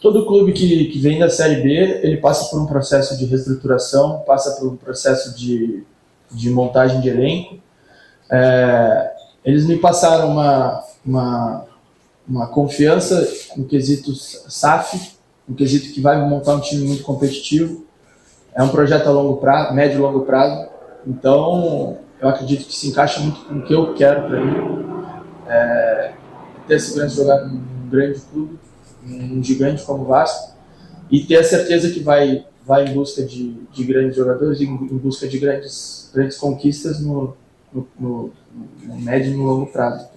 Todo 0.00 0.24
clube 0.24 0.52
que, 0.52 0.84
que 0.86 0.98
vem 1.00 1.18
da 1.18 1.28
Série 1.28 1.60
B, 1.60 2.00
ele 2.02 2.16
passa 2.18 2.48
por 2.48 2.62
um 2.62 2.66
processo 2.66 3.18
de 3.18 3.24
reestruturação, 3.24 4.20
passa 4.24 4.52
por 4.52 4.68
um 4.68 4.76
processo 4.76 5.36
de, 5.36 5.82
de 6.30 6.48
montagem 6.48 7.00
de 7.00 7.08
elenco. 7.08 7.60
É, 8.32 9.12
eles 9.44 9.66
me 9.66 9.76
passaram 9.76 10.30
uma, 10.30 10.82
uma, 11.04 11.66
uma 12.26 12.46
confiança 12.46 13.28
no 13.54 13.66
quesito 13.66 14.14
SAF, 14.14 15.12
no 15.46 15.54
quesito 15.54 15.92
que 15.92 16.00
vai 16.00 16.18
montar 16.26 16.54
um 16.54 16.60
time 16.60 16.86
muito 16.86 17.02
competitivo. 17.02 17.84
É 18.54 18.62
um 18.62 18.68
projeto 18.68 19.06
a 19.06 19.10
longo 19.10 19.36
prazo, 19.36 19.74
médio 19.74 19.98
e 19.98 20.00
longo 20.00 20.20
prazo. 20.20 20.70
Então, 21.06 21.98
eu 22.20 22.28
acredito 22.28 22.66
que 22.66 22.74
se 22.74 22.88
encaixa 22.88 23.20
muito 23.20 23.44
com 23.44 23.54
o 23.56 23.62
que 23.62 23.74
eu 23.74 23.94
quero 23.94 24.28
para 24.28 24.40
mim. 24.40 24.82
É, 25.46 26.12
ter 26.66 26.76
a 26.76 26.80
segurança 26.80 27.16
jogar 27.16 27.44
num 27.44 27.60
grande 27.90 28.20
clube, 28.20 28.58
num 29.04 29.42
gigante 29.42 29.82
como 29.82 30.04
o 30.04 30.06
Vasco, 30.06 30.56
e 31.10 31.20
ter 31.24 31.36
a 31.36 31.44
certeza 31.44 31.90
que 31.90 32.00
vai, 32.00 32.46
vai 32.64 32.86
em 32.86 32.94
busca 32.94 33.22
de, 33.22 33.52
de 33.72 33.84
grandes 33.84 34.16
jogadores, 34.16 34.60
em, 34.60 34.68
em 34.68 34.96
busca 34.96 35.28
de 35.28 35.38
grandes, 35.38 36.10
grandes 36.14 36.38
conquistas 36.38 37.00
no, 37.00 37.36
no, 37.72 37.88
no, 37.98 38.32
no 38.82 39.00
médio 39.00 39.32
e 39.32 39.36
no 39.36 39.44
longo 39.44 39.66
prazo. 39.66 40.10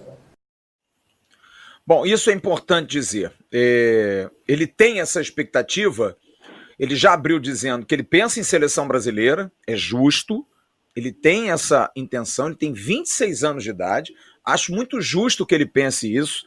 Bom, 1.86 2.04
isso 2.04 2.30
é 2.30 2.32
importante 2.32 2.90
dizer. 2.90 3.32
É, 3.52 4.28
ele 4.46 4.66
tem 4.66 5.00
essa 5.00 5.20
expectativa, 5.20 6.16
ele 6.78 6.96
já 6.96 7.12
abriu 7.12 7.38
dizendo 7.38 7.86
que 7.86 7.94
ele 7.94 8.02
pensa 8.02 8.40
em 8.40 8.42
seleção 8.42 8.88
brasileira, 8.88 9.52
é 9.66 9.76
justo, 9.76 10.44
ele 10.96 11.12
tem 11.12 11.50
essa 11.50 11.90
intenção, 11.94 12.46
ele 12.46 12.56
tem 12.56 12.72
26 12.72 13.44
anos 13.44 13.62
de 13.62 13.70
idade, 13.70 14.12
Acho 14.46 14.72
muito 14.72 15.00
justo 15.00 15.44
que 15.44 15.52
ele 15.52 15.66
pense 15.66 16.14
isso. 16.14 16.46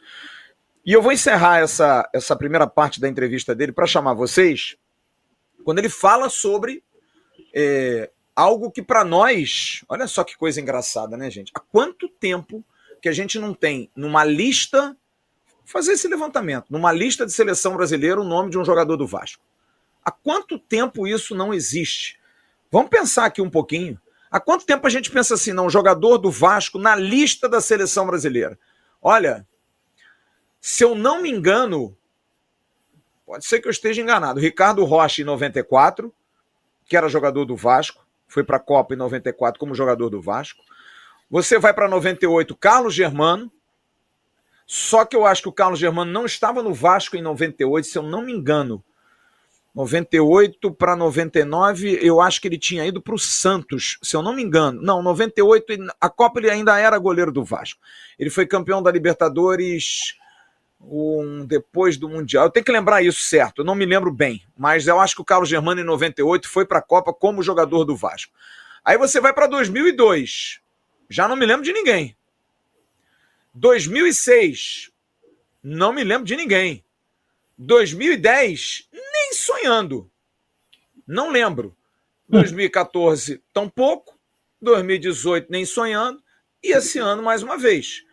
E 0.86 0.92
eu 0.94 1.02
vou 1.02 1.12
encerrar 1.12 1.58
essa, 1.58 2.08
essa 2.14 2.34
primeira 2.34 2.66
parte 2.66 2.98
da 2.98 3.06
entrevista 3.06 3.54
dele 3.54 3.72
para 3.72 3.86
chamar 3.86 4.14
vocês, 4.14 4.76
quando 5.62 5.80
ele 5.80 5.90
fala 5.90 6.30
sobre 6.30 6.82
é, 7.54 8.10
algo 8.40 8.70
que 8.70 8.82
para 8.82 9.04
nós, 9.04 9.84
olha 9.88 10.06
só 10.06 10.24
que 10.24 10.36
coisa 10.36 10.60
engraçada, 10.60 11.16
né, 11.16 11.30
gente? 11.30 11.52
Há 11.54 11.60
quanto 11.60 12.08
tempo 12.08 12.64
que 13.00 13.08
a 13.08 13.12
gente 13.12 13.38
não 13.38 13.52
tem 13.52 13.90
numa 13.94 14.24
lista, 14.24 14.96
fazer 15.64 15.92
esse 15.92 16.08
levantamento, 16.08 16.66
numa 16.70 16.92
lista 16.92 17.26
de 17.26 17.32
seleção 17.32 17.76
brasileira 17.76 18.20
o 18.20 18.24
nome 18.24 18.50
de 18.50 18.58
um 18.58 18.64
jogador 18.64 18.96
do 18.96 19.06
Vasco? 19.06 19.42
Há 20.04 20.10
quanto 20.10 20.58
tempo 20.58 21.06
isso 21.06 21.34
não 21.34 21.52
existe? 21.52 22.18
Vamos 22.70 22.88
pensar 22.88 23.26
aqui 23.26 23.42
um 23.42 23.50
pouquinho. 23.50 24.00
Há 24.30 24.40
quanto 24.40 24.64
tempo 24.64 24.86
a 24.86 24.90
gente 24.90 25.10
pensa 25.10 25.34
assim, 25.34 25.52
não, 25.52 25.68
jogador 25.68 26.16
do 26.16 26.30
Vasco 26.30 26.78
na 26.78 26.96
lista 26.96 27.48
da 27.48 27.60
seleção 27.60 28.06
brasileira? 28.06 28.58
Olha, 29.02 29.46
se 30.60 30.84
eu 30.84 30.94
não 30.94 31.20
me 31.20 31.30
engano, 31.30 31.96
pode 33.26 33.44
ser 33.44 33.60
que 33.60 33.66
eu 33.66 33.72
esteja 33.72 34.00
enganado. 34.00 34.40
Ricardo 34.40 34.84
Rocha 34.84 35.20
em 35.20 35.24
94, 35.24 36.14
que 36.86 36.96
era 36.96 37.08
jogador 37.08 37.44
do 37.44 37.56
Vasco, 37.56 38.06
foi 38.30 38.44
para 38.44 38.56
a 38.56 38.60
Copa 38.60 38.94
em 38.94 38.96
94 38.96 39.58
como 39.58 39.74
jogador 39.74 40.08
do 40.08 40.22
Vasco. 40.22 40.62
Você 41.28 41.58
vai 41.58 41.74
para 41.74 41.88
98, 41.88 42.56
Carlos 42.56 42.94
Germano. 42.94 43.50
Só 44.66 45.04
que 45.04 45.16
eu 45.16 45.26
acho 45.26 45.42
que 45.42 45.48
o 45.48 45.52
Carlos 45.52 45.80
Germano 45.80 46.12
não 46.12 46.24
estava 46.24 46.62
no 46.62 46.72
Vasco 46.72 47.16
em 47.16 47.22
98, 47.22 47.86
se 47.86 47.98
eu 47.98 48.02
não 48.02 48.22
me 48.22 48.32
engano. 48.32 48.82
98 49.74 50.72
para 50.72 50.96
99, 50.96 51.98
eu 52.02 52.20
acho 52.20 52.40
que 52.40 52.48
ele 52.48 52.58
tinha 52.58 52.84
ido 52.86 53.00
para 53.00 53.14
o 53.14 53.18
Santos, 53.18 53.98
se 54.02 54.16
eu 54.16 54.22
não 54.22 54.34
me 54.34 54.42
engano. 54.42 54.80
Não, 54.82 55.02
98, 55.02 55.64
a 56.00 56.08
Copa 56.08 56.40
ele 56.40 56.50
ainda 56.50 56.78
era 56.78 56.98
goleiro 56.98 57.32
do 57.32 57.44
Vasco. 57.44 57.80
Ele 58.18 58.30
foi 58.30 58.46
campeão 58.46 58.82
da 58.82 58.90
Libertadores 58.90 60.16
um, 60.80 61.44
depois 61.44 61.96
do 61.96 62.08
Mundial. 62.08 62.46
Eu 62.46 62.50
tenho 62.50 62.64
que 62.64 62.72
lembrar 62.72 63.02
isso 63.02 63.20
certo, 63.20 63.60
eu 63.60 63.64
não 63.64 63.74
me 63.74 63.84
lembro 63.84 64.12
bem, 64.12 64.42
mas 64.56 64.86
eu 64.86 64.98
acho 64.98 65.14
que 65.14 65.22
o 65.22 65.24
Carlos 65.24 65.48
Germano 65.48 65.80
em 65.80 65.84
98 65.84 66.48
foi 66.48 66.64
para 66.64 66.78
a 66.78 66.82
Copa 66.82 67.12
como 67.12 67.42
jogador 67.42 67.84
do 67.84 67.96
Vasco. 67.96 68.32
Aí 68.84 68.96
você 68.96 69.20
vai 69.20 69.32
para 69.32 69.46
2002, 69.46 70.60
já 71.08 71.28
não 71.28 71.36
me 71.36 71.44
lembro 71.44 71.64
de 71.64 71.72
ninguém. 71.72 72.16
2006, 73.52 74.90
não 75.62 75.92
me 75.92 76.04
lembro 76.04 76.24
de 76.24 76.36
ninguém. 76.36 76.84
2010, 77.58 78.88
nem 78.92 79.34
sonhando. 79.34 80.10
Não 81.06 81.30
lembro. 81.30 81.76
2014, 82.28 83.42
tão 83.52 83.68
pouco. 83.68 84.18
2018, 84.62 85.48
nem 85.50 85.64
sonhando. 85.66 86.22
E 86.62 86.72
esse 86.72 86.98
ano, 86.98 87.22
mais 87.22 87.42
uma 87.42 87.58
vez. 87.58 88.04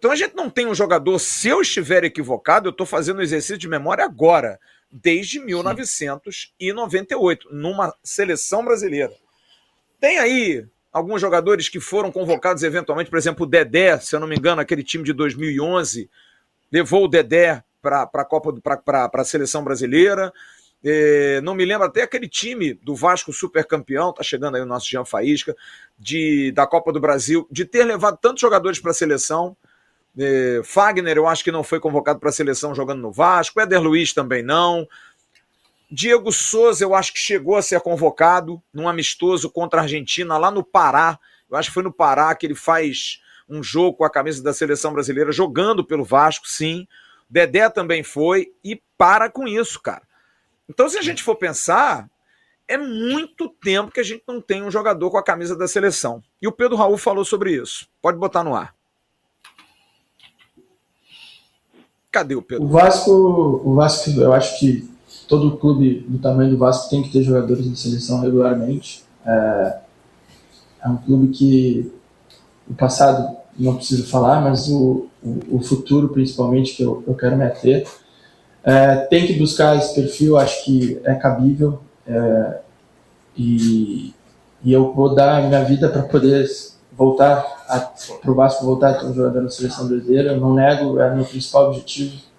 Então 0.00 0.10
a 0.10 0.16
gente 0.16 0.34
não 0.34 0.48
tem 0.48 0.66
um 0.66 0.74
jogador, 0.74 1.18
se 1.18 1.48
eu 1.48 1.60
estiver 1.60 2.04
equivocado, 2.04 2.66
eu 2.66 2.70
estou 2.70 2.86
fazendo 2.86 3.20
exercício 3.20 3.58
de 3.58 3.68
memória 3.68 4.02
agora, 4.02 4.58
desde 4.90 5.38
1998, 5.38 7.48
numa 7.52 7.94
seleção 8.02 8.64
brasileira. 8.64 9.12
Tem 10.00 10.18
aí 10.18 10.66
alguns 10.90 11.20
jogadores 11.20 11.68
que 11.68 11.78
foram 11.78 12.10
convocados 12.10 12.62
eventualmente, 12.62 13.10
por 13.10 13.18
exemplo, 13.18 13.44
o 13.44 13.48
Dedé, 13.48 13.98
se 13.98 14.16
eu 14.16 14.20
não 14.20 14.26
me 14.26 14.36
engano, 14.36 14.62
aquele 14.62 14.82
time 14.82 15.04
de 15.04 15.12
2011, 15.12 16.08
levou 16.72 17.04
o 17.04 17.08
Dedé 17.08 17.62
para 17.82 18.04
a 18.04 18.24
Copa 18.24 18.54
para 18.82 19.10
a 19.12 19.24
seleção 19.24 19.62
brasileira. 19.62 20.32
É, 20.82 21.42
não 21.42 21.54
me 21.54 21.66
lembro 21.66 21.86
até 21.86 22.00
aquele 22.00 22.26
time 22.26 22.72
do 22.72 22.96
Vasco 22.96 23.34
super 23.34 23.66
campeão, 23.66 24.14
tá 24.14 24.22
chegando 24.22 24.56
aí 24.56 24.62
o 24.62 24.66
nosso 24.66 24.88
Jean 24.88 25.04
Faísca, 25.04 25.54
de, 25.98 26.52
da 26.52 26.66
Copa 26.66 26.90
do 26.90 26.98
Brasil, 26.98 27.46
de 27.50 27.66
ter 27.66 27.84
levado 27.84 28.16
tantos 28.16 28.40
jogadores 28.40 28.78
para 28.78 28.92
a 28.92 28.94
seleção. 28.94 29.54
É, 30.22 30.60
Fagner, 30.62 31.16
eu 31.16 31.26
acho 31.26 31.42
que 31.42 31.50
não 31.50 31.64
foi 31.64 31.80
convocado 31.80 32.20
para 32.20 32.28
a 32.28 32.32
seleção 32.32 32.74
jogando 32.74 33.00
no 33.00 33.10
Vasco, 33.10 33.58
Éder 33.58 33.80
Luiz 33.80 34.12
também 34.12 34.42
não. 34.42 34.86
Diego 35.90 36.30
Souza, 36.30 36.84
eu 36.84 36.94
acho 36.94 37.14
que 37.14 37.18
chegou 37.18 37.56
a 37.56 37.62
ser 37.62 37.80
convocado 37.80 38.62
num 38.72 38.86
amistoso 38.86 39.48
contra 39.48 39.80
a 39.80 39.82
Argentina 39.84 40.36
lá 40.36 40.50
no 40.50 40.62
Pará. 40.62 41.18
Eu 41.50 41.56
acho 41.56 41.70
que 41.70 41.74
foi 41.74 41.82
no 41.82 41.92
Pará 41.92 42.34
que 42.34 42.46
ele 42.46 42.54
faz 42.54 43.22
um 43.48 43.62
jogo 43.62 43.96
com 43.96 44.04
a 44.04 44.10
camisa 44.10 44.42
da 44.42 44.52
seleção 44.52 44.92
brasileira, 44.92 45.32
jogando 45.32 45.82
pelo 45.84 46.04
Vasco, 46.04 46.46
sim. 46.46 46.86
Dedé 47.28 47.68
também 47.70 48.02
foi, 48.02 48.52
e 48.62 48.80
para 48.98 49.30
com 49.30 49.48
isso, 49.48 49.80
cara. 49.80 50.02
Então, 50.68 50.88
se 50.88 50.98
a 50.98 51.02
gente 51.02 51.22
for 51.22 51.34
pensar, 51.34 52.08
é 52.68 52.76
muito 52.76 53.48
tempo 53.48 53.90
que 53.90 54.00
a 54.00 54.04
gente 54.04 54.22
não 54.28 54.40
tem 54.40 54.62
um 54.62 54.70
jogador 54.70 55.10
com 55.10 55.18
a 55.18 55.24
camisa 55.24 55.56
da 55.56 55.66
seleção. 55.66 56.22
E 56.40 56.46
o 56.46 56.52
Pedro 56.52 56.76
Raul 56.76 56.98
falou 56.98 57.24
sobre 57.24 57.52
isso. 57.52 57.88
Pode 58.00 58.18
botar 58.18 58.44
no 58.44 58.54
ar. 58.54 58.74
Cadê 62.10 62.34
o 62.34 62.42
Pedro? 62.42 62.64
O 62.64 62.68
Vasco, 62.68 63.10
o 63.64 63.74
Vasco, 63.74 64.10
eu 64.10 64.32
acho 64.32 64.58
que 64.58 64.90
todo 65.28 65.56
clube 65.56 66.04
do 66.08 66.18
tamanho 66.18 66.50
do 66.50 66.58
Vasco 66.58 66.90
tem 66.90 67.02
que 67.02 67.12
ter 67.12 67.22
jogadores 67.22 67.64
de 67.64 67.78
seleção 67.78 68.20
regularmente. 68.20 69.04
É, 69.24 69.78
é 70.84 70.88
um 70.88 70.96
clube 70.96 71.28
que 71.28 71.92
o 72.68 72.74
passado 72.74 73.36
não 73.58 73.76
preciso 73.76 74.06
falar, 74.06 74.40
mas 74.40 74.68
o, 74.68 75.06
o, 75.22 75.56
o 75.56 75.60
futuro 75.60 76.08
principalmente 76.08 76.74
que 76.74 76.82
eu, 76.82 77.04
eu 77.06 77.14
quero 77.14 77.36
me 77.36 77.44
ater. 77.44 77.86
É, 78.64 78.96
tem 78.96 79.26
que 79.26 79.38
buscar 79.38 79.76
esse 79.76 79.94
perfil, 79.94 80.36
acho 80.36 80.64
que 80.64 81.00
é 81.04 81.14
cabível 81.14 81.80
é, 82.06 82.58
e, 83.36 84.12
e 84.62 84.72
eu 84.72 84.92
vou 84.92 85.14
dar 85.14 85.38
a 85.38 85.46
minha 85.46 85.64
vida 85.64 85.88
para 85.88 86.02
poder 86.02 86.46
voltar 86.92 87.59
para 88.20 88.30
o 88.30 88.34
Vasco 88.34 88.64
voltar 88.64 88.90
a 88.90 88.94
ter 88.94 89.06
um 89.06 89.14
jogador 89.14 89.42
na 89.42 89.50
seleção 89.50 89.86
brasileira. 89.86 90.36
Não 90.36 90.54
nego, 90.54 90.98
é 90.98 91.14
meu 91.14 91.24
principal 91.24 91.68
objetivo 91.68 92.30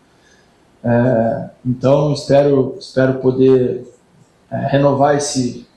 é, 0.83 1.49
então, 1.65 2.13
espero, 2.13 2.75
espero 2.79 3.19
poder 3.19 3.87
é, 4.49 4.55
renovar 4.67 5.15
esse, 5.15 5.67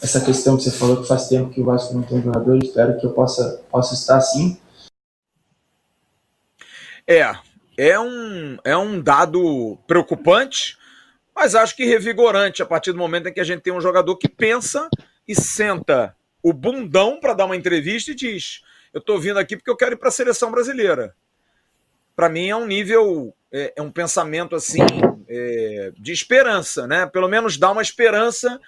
essa 0.00 0.24
questão 0.24 0.56
que 0.56 0.62
você 0.62 0.70
falou 0.70 1.02
que 1.02 1.08
faz 1.08 1.28
tempo 1.28 1.50
que 1.50 1.60
o 1.60 1.64
Vasco 1.64 1.94
não 1.94 2.02
tem 2.02 2.22
jogador. 2.22 2.56
Espero 2.62 2.98
que 2.98 3.06
eu 3.06 3.12
possa, 3.12 3.64
possa 3.70 3.94
estar 3.94 4.16
assim. 4.16 4.58
É, 7.06 7.34
é 7.76 7.98
um, 7.98 8.58
é 8.64 8.76
um 8.76 9.00
dado 9.00 9.78
preocupante, 9.86 10.76
mas 11.34 11.54
acho 11.54 11.76
que 11.76 11.84
revigorante 11.84 12.62
a 12.62 12.66
partir 12.66 12.92
do 12.92 12.98
momento 12.98 13.28
em 13.28 13.32
que 13.32 13.40
a 13.40 13.44
gente 13.44 13.62
tem 13.62 13.72
um 13.72 13.80
jogador 13.80 14.16
que 14.16 14.28
pensa 14.28 14.88
e 15.26 15.34
senta 15.34 16.14
o 16.42 16.52
bundão 16.52 17.18
para 17.20 17.34
dar 17.34 17.46
uma 17.46 17.56
entrevista 17.56 18.12
e 18.12 18.14
diz: 18.14 18.62
Eu 18.96 19.00
estou 19.00 19.20
vindo 19.20 19.38
aqui 19.38 19.58
porque 19.58 19.70
eu 19.70 19.76
quero 19.76 19.92
ir 19.92 19.98
para 19.98 20.08
a 20.08 20.10
seleção 20.10 20.50
brasileira. 20.50 21.14
Para 22.16 22.30
mim 22.30 22.48
é 22.48 22.56
um 22.56 22.64
nível 22.64 23.30
é, 23.52 23.74
é 23.76 23.82
um 23.82 23.90
pensamento 23.90 24.56
assim 24.56 24.80
é, 25.28 25.92
de 25.98 26.12
esperança, 26.12 26.86
né? 26.86 27.04
Pelo 27.04 27.28
menos 27.28 27.58
dá 27.58 27.70
uma 27.70 27.82
esperança 27.82 28.58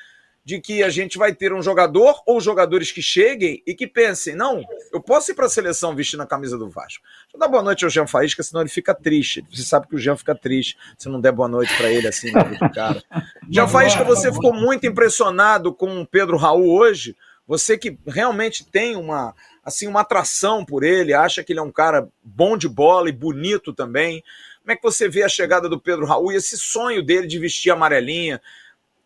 de 0.45 0.61
que 0.61 0.83
a 0.83 0.91
gente 0.91 1.17
vai 1.17 1.35
ter 1.35 1.55
um 1.55 1.63
jogador 1.63 2.23
ou 2.27 2.43
jogadores 2.43 2.93
que 2.93 3.01
cheguem 3.01 3.63
e 3.67 3.75
que 3.75 3.87
pensem, 3.87 4.35
não, 4.35 4.63
eu 4.93 5.01
posso 5.01 5.31
ir 5.31 5.35
para 5.35 5.47
a 5.47 5.49
seleção 5.49 5.97
vestindo 5.97 6.23
a 6.23 6.27
camisa 6.27 6.59
do 6.59 6.69
Vasco. 6.69 7.03
Deixa 7.23 7.37
eu 7.37 7.41
dar 7.41 7.49
boa 7.49 7.63
noite 7.63 7.85
ao 7.85 7.91
Jean 7.91 8.07
Faísca, 8.07 8.43
senão 8.43 8.61
ele 8.61 8.69
fica 8.69 8.95
triste. 8.95 9.43
Você 9.51 9.63
sabe 9.63 9.89
que 9.89 9.95
o 9.95 9.99
Jean 9.99 10.15
fica 10.15 10.35
triste 10.35 10.77
se 10.99 11.09
não 11.09 11.23
der 11.23 11.33
boa 11.33 11.49
noite 11.49 11.75
para 11.75 11.91
ele 11.91 12.07
assim, 12.07 12.31
de 12.31 12.75
cara. 12.75 13.03
Jean 13.51 13.67
Faísca, 13.67 14.05
você 14.05 14.31
ficou 14.31 14.53
muito 14.53 14.87
impressionado 14.87 15.73
com 15.73 16.03
o 16.03 16.07
Pedro 16.07 16.37
Raul 16.37 16.69
hoje. 16.69 17.17
Você 17.47 17.79
que 17.79 17.99
realmente 18.07 18.63
tem 18.63 18.95
uma 18.95 19.35
assim 19.65 19.87
uma 19.87 20.01
atração 20.01 20.65
por 20.65 20.83
ele, 20.83 21.15
acha 21.15 21.43
que 21.43 21.53
ele 21.53 21.61
é 21.61 21.63
um 21.63 21.73
cara 21.73 22.09
bom 22.23 22.57
de 22.57 22.69
bola 22.69 23.09
e 23.09 23.13
bonito 23.13 23.73
também. 23.73 24.23
Como 24.61 24.73
é 24.73 24.77
que 24.77 24.83
você 24.83 25.09
vê 25.09 25.23
a 25.23 25.29
chegada 25.29 25.69
do 25.69 25.81
Pedro 25.81 26.07
Raul 26.07 26.33
e 26.33 26.37
esse 26.37 26.57
sonho 26.59 27.03
dele 27.03 27.27
de 27.27 27.39
vestir 27.39 27.71
amarelinha, 27.71 28.41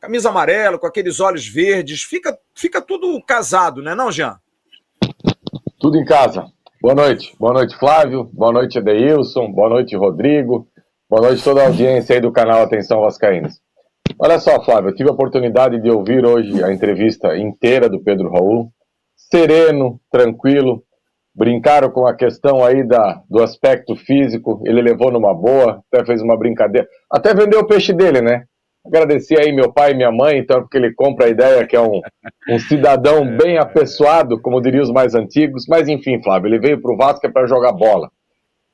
camisa 0.01 0.29
amarela, 0.29 0.79
com 0.79 0.87
aqueles 0.87 1.21
olhos 1.21 1.47
verdes? 1.47 2.03
Fica, 2.03 2.37
fica 2.55 2.81
tudo 2.81 3.21
casado, 3.23 3.81
né, 3.81 3.95
não, 3.95 4.11
Jean? 4.11 4.39
Tudo 5.79 5.97
em 5.97 6.05
casa. 6.05 6.47
Boa 6.81 6.95
noite. 6.95 7.35
Boa 7.39 7.53
noite, 7.53 7.79
Flávio. 7.79 8.25
Boa 8.33 8.53
noite, 8.53 8.79
Edeilson. 8.79 9.53
Boa 9.53 9.69
noite, 9.69 9.97
Rodrigo. 9.97 10.67
Boa 11.09 11.29
noite 11.29 11.45
toda 11.45 11.63
a 11.63 11.67
audiência 11.67 12.17
aí 12.17 12.21
do 12.21 12.33
canal 12.33 12.63
Atenção 12.63 13.03
Vascaínas. 13.03 13.61
Olha 14.19 14.41
só, 14.41 14.63
Flávio, 14.65 14.91
eu 14.91 14.95
tive 14.95 15.09
a 15.09 15.13
oportunidade 15.13 15.81
de 15.81 15.91
ouvir 15.91 16.25
hoje 16.25 16.63
a 16.63 16.73
entrevista 16.73 17.37
inteira 17.37 17.89
do 17.89 18.03
Pedro 18.03 18.33
Raul. 18.33 18.73
Sereno, 19.33 19.99
tranquilo, 20.11 20.85
brincaram 21.35 21.91
com 21.91 22.07
a 22.07 22.15
questão 22.15 22.63
aí 22.63 22.87
da, 22.87 23.23
do 23.31 23.43
aspecto 23.43 23.97
físico, 23.97 24.63
ele 24.67 24.83
levou 24.83 25.11
numa 25.11 25.33
boa, 25.33 25.83
até 25.91 26.05
fez 26.05 26.21
uma 26.21 26.37
brincadeira, 26.37 26.87
até 27.11 27.33
vendeu 27.33 27.61
o 27.61 27.67
peixe 27.67 27.95
dele, 27.95 28.21
né? 28.21 28.45
Agradecer 28.85 29.41
aí 29.41 29.51
meu 29.51 29.73
pai 29.73 29.93
e 29.93 29.95
minha 29.95 30.13
mãe, 30.13 30.37
então, 30.37 30.61
porque 30.61 30.77
ele 30.77 30.93
compra 30.93 31.25
a 31.25 31.29
ideia 31.31 31.67
que 31.67 31.75
é 31.75 31.81
um, 31.81 32.03
um 32.51 32.59
cidadão 32.59 33.25
é. 33.25 33.37
bem 33.39 33.57
apessoado, 33.57 34.39
como 34.39 34.61
diriam 34.61 34.83
os 34.83 34.93
mais 34.93 35.15
antigos, 35.15 35.65
mas 35.67 35.89
enfim, 35.89 36.23
Flávio, 36.23 36.49
ele 36.49 36.59
veio 36.59 36.83
para 36.83 36.93
o 36.93 36.97
Vasco 36.99 37.27
é 37.27 37.31
para 37.31 37.47
jogar 37.47 37.73
bola. 37.73 38.11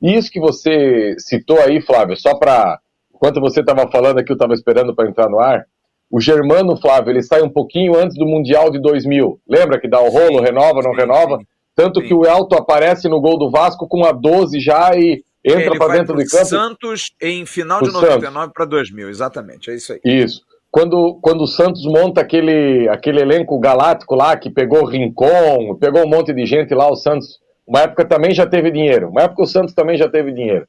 E 0.03 0.17
isso 0.17 0.29
que 0.29 0.41
você 0.41 1.15
citou 1.19 1.61
aí, 1.61 1.81
Flávio, 1.81 2.17
só 2.17 2.37
para, 2.37 2.81
enquanto 3.15 3.41
você 3.41 3.61
estava 3.61 3.89
falando 3.89 4.19
aqui, 4.19 4.33
eu 4.33 4.35
estava 4.35 4.55
esperando 4.55 4.93
para 4.93 5.09
entrar 5.09 5.29
no 5.29 5.39
ar, 5.39 5.65
o 6.11 6.21
Germano, 6.21 6.77
Flávio, 6.77 7.11
ele 7.11 7.23
sai 7.23 7.43
um 7.43 7.51
pouquinho 7.51 7.97
antes 7.97 8.17
do 8.17 8.27
Mundial 8.27 8.71
de 8.71 8.81
2000. 8.81 9.41
Lembra 9.47 9.79
que 9.79 9.89
dá 9.89 10.01
o 10.01 10.09
rolo, 10.09 10.41
renova, 10.41 10.81
não 10.83 10.93
renova? 10.93 11.39
Tanto 11.75 12.01
Sim. 12.01 12.09
que 12.09 12.15
o 12.15 12.25
Elton 12.25 12.57
aparece 12.57 13.09
no 13.09 13.21
gol 13.21 13.39
do 13.39 13.51
Vasco 13.51 13.87
com 13.87 14.05
a 14.05 14.13
12 14.13 14.59
já 14.59 14.91
e 14.97 15.23
entra 15.45 15.77
para 15.77 15.93
dentro 15.93 16.17
do 16.17 16.25
campo. 16.25 16.45
Santos 16.47 17.13
em 17.21 17.45
final 17.45 17.83
de 17.83 17.93
99 17.93 18.53
para 18.53 18.65
2000, 18.65 19.09
exatamente, 19.09 19.71
é 19.71 19.75
isso 19.75 19.93
aí. 19.93 20.01
Isso. 20.05 20.41
Quando, 20.71 21.19
quando 21.23 21.43
o 21.43 21.47
Santos 21.47 21.85
monta 21.85 22.21
aquele, 22.21 22.89
aquele 22.89 23.21
elenco 23.21 23.59
galáctico 23.59 24.15
lá, 24.15 24.37
que 24.37 24.51
pegou 24.51 24.85
Rincon, 24.85 25.77
pegou 25.77 26.05
um 26.05 26.09
monte 26.09 26.33
de 26.33 26.45
gente 26.47 26.75
lá, 26.75 26.91
o 26.91 26.97
Santos, 26.97 27.39
uma 27.67 27.81
época 27.81 28.05
também 28.05 28.35
já 28.35 28.47
teve 28.47 28.71
dinheiro, 28.71 29.09
uma 29.09 29.23
época 29.23 29.43
o 29.43 29.47
Santos 29.47 29.75
também 29.75 29.97
já 29.97 30.09
teve 30.09 30.33
dinheiro. 30.33 30.67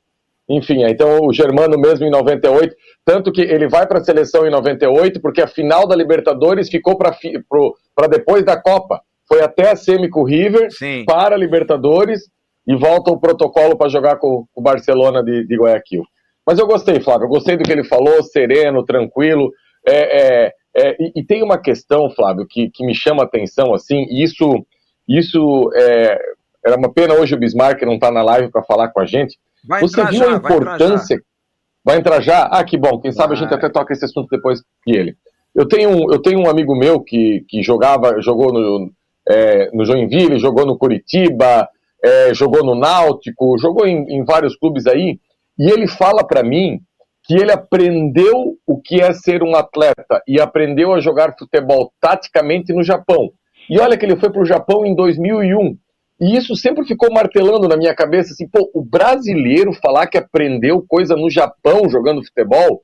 Enfim, 0.49 0.83
então 0.83 1.27
o 1.27 1.31
Germano 1.31 1.77
mesmo 1.77 2.05
em 2.05 2.09
98, 2.09 2.75
tanto 3.05 3.31
que 3.31 3.41
ele 3.41 3.67
vai 3.67 3.85
para 3.85 3.99
a 3.99 4.03
seleção 4.03 4.47
em 4.47 4.49
98, 4.49 5.21
porque 5.21 5.41
a 5.41 5.47
final 5.47 5.87
da 5.87 5.95
Libertadores 5.95 6.69
ficou 6.69 6.97
para 6.97 8.07
depois 8.09 8.43
da 8.43 8.59
Copa 8.59 9.01
foi 9.27 9.41
até 9.43 9.69
a 9.69 9.75
semi 9.75 10.09
com 10.09 10.21
o 10.21 10.25
River, 10.25 10.71
Sim. 10.71 11.05
para 11.05 11.35
a 11.35 11.37
Libertadores 11.37 12.21
e 12.67 12.75
volta 12.75 13.11
o 13.11 13.19
protocolo 13.19 13.77
para 13.77 13.87
jogar 13.87 14.17
com 14.17 14.45
o 14.55 14.61
Barcelona 14.61 15.23
de, 15.23 15.45
de, 15.45 15.55
Guayaquil. 15.55 16.03
Mas 16.45 16.57
eu 16.57 16.65
gostei, 16.65 16.99
Flávio, 16.99 17.25
eu 17.25 17.29
gostei 17.29 17.55
do 17.55 17.63
que 17.63 17.71
ele 17.71 17.83
falou, 17.83 18.23
sereno, 18.23 18.83
tranquilo. 18.83 19.51
É, 19.87 20.45
é, 20.47 20.53
é, 20.75 20.95
e, 20.99 21.11
e, 21.17 21.23
tem 21.23 21.43
uma 21.43 21.59
questão, 21.59 22.09
Flávio, 22.09 22.47
que, 22.49 22.71
que 22.71 22.83
me 22.83 22.95
chama 22.95 23.21
a 23.21 23.25
atenção, 23.25 23.73
assim, 23.73 24.05
e 24.09 24.23
isso, 24.23 24.65
isso 25.07 25.71
é, 25.75 26.19
era 26.65 26.75
uma 26.75 26.91
pena 26.91 27.13
hoje 27.13 27.35
o 27.35 27.37
Bismarck 27.37 27.83
não 27.83 27.95
está 27.95 28.11
na 28.11 28.23
live 28.23 28.51
para 28.51 28.63
falar 28.63 28.89
com 28.89 28.99
a 28.99 29.05
gente. 29.05 29.37
Vai 29.65 29.81
Você 29.81 30.03
viu 30.05 30.19
já, 30.19 30.33
a 30.33 30.37
importância. 30.37 31.21
Vai 31.83 31.97
entrar, 31.97 32.17
vai 32.17 32.19
entrar, 32.19 32.21
já? 32.21 32.43
Ah, 32.43 32.63
que 32.63 32.77
bom. 32.77 32.99
Quem 32.99 33.11
sabe 33.11 33.33
a 33.33 33.37
gente 33.37 33.53
até 33.53 33.69
toca 33.69 33.93
esse 33.93 34.05
assunto 34.05 34.27
depois 34.29 34.61
que 34.83 34.91
ele. 34.91 35.15
Eu 35.55 35.67
tenho, 35.67 36.11
eu 36.11 36.21
tenho 36.21 36.39
um 36.39 36.49
amigo 36.49 36.75
meu 36.75 37.01
que, 37.01 37.45
que 37.47 37.63
jogava, 37.63 38.21
jogou 38.21 38.53
no, 38.53 38.91
é, 39.27 39.69
no 39.73 39.85
Joinville, 39.85 40.39
jogou 40.39 40.65
no 40.65 40.77
Curitiba, 40.77 41.67
é, 42.03 42.33
jogou 42.33 42.63
no 42.63 42.75
Náutico, 42.75 43.57
jogou 43.57 43.85
em, 43.85 44.03
em, 44.09 44.23
vários 44.23 44.55
clubes 44.55 44.87
aí, 44.87 45.19
e 45.57 45.69
ele 45.69 45.87
fala 45.87 46.23
para 46.23 46.43
mim 46.43 46.79
que 47.23 47.35
ele 47.35 47.51
aprendeu 47.51 48.57
o 48.65 48.79
que 48.81 49.01
é 49.01 49.11
ser 49.13 49.43
um 49.43 49.55
atleta 49.55 50.21
e 50.27 50.39
aprendeu 50.39 50.93
a 50.93 50.99
jogar 50.99 51.35
futebol 51.37 51.91
taticamente 51.99 52.73
no 52.73 52.83
Japão. 52.83 53.31
E 53.69 53.79
olha 53.79 53.97
que 53.97 54.05
ele 54.05 54.15
foi 54.15 54.31
para 54.31 54.41
o 54.41 54.45
Japão 54.45 54.85
em 54.85 54.95
2001. 54.95 55.77
E 56.19 56.35
isso 56.35 56.55
sempre 56.55 56.85
ficou 56.85 57.11
martelando 57.13 57.67
na 57.67 57.77
minha 57.77 57.95
cabeça, 57.95 58.33
assim, 58.33 58.47
pô, 58.47 58.69
o 58.73 58.83
brasileiro 58.83 59.71
falar 59.73 60.07
que 60.07 60.17
aprendeu 60.17 60.83
coisa 60.85 61.15
no 61.15 61.29
Japão 61.29 61.89
jogando 61.89 62.23
futebol. 62.25 62.81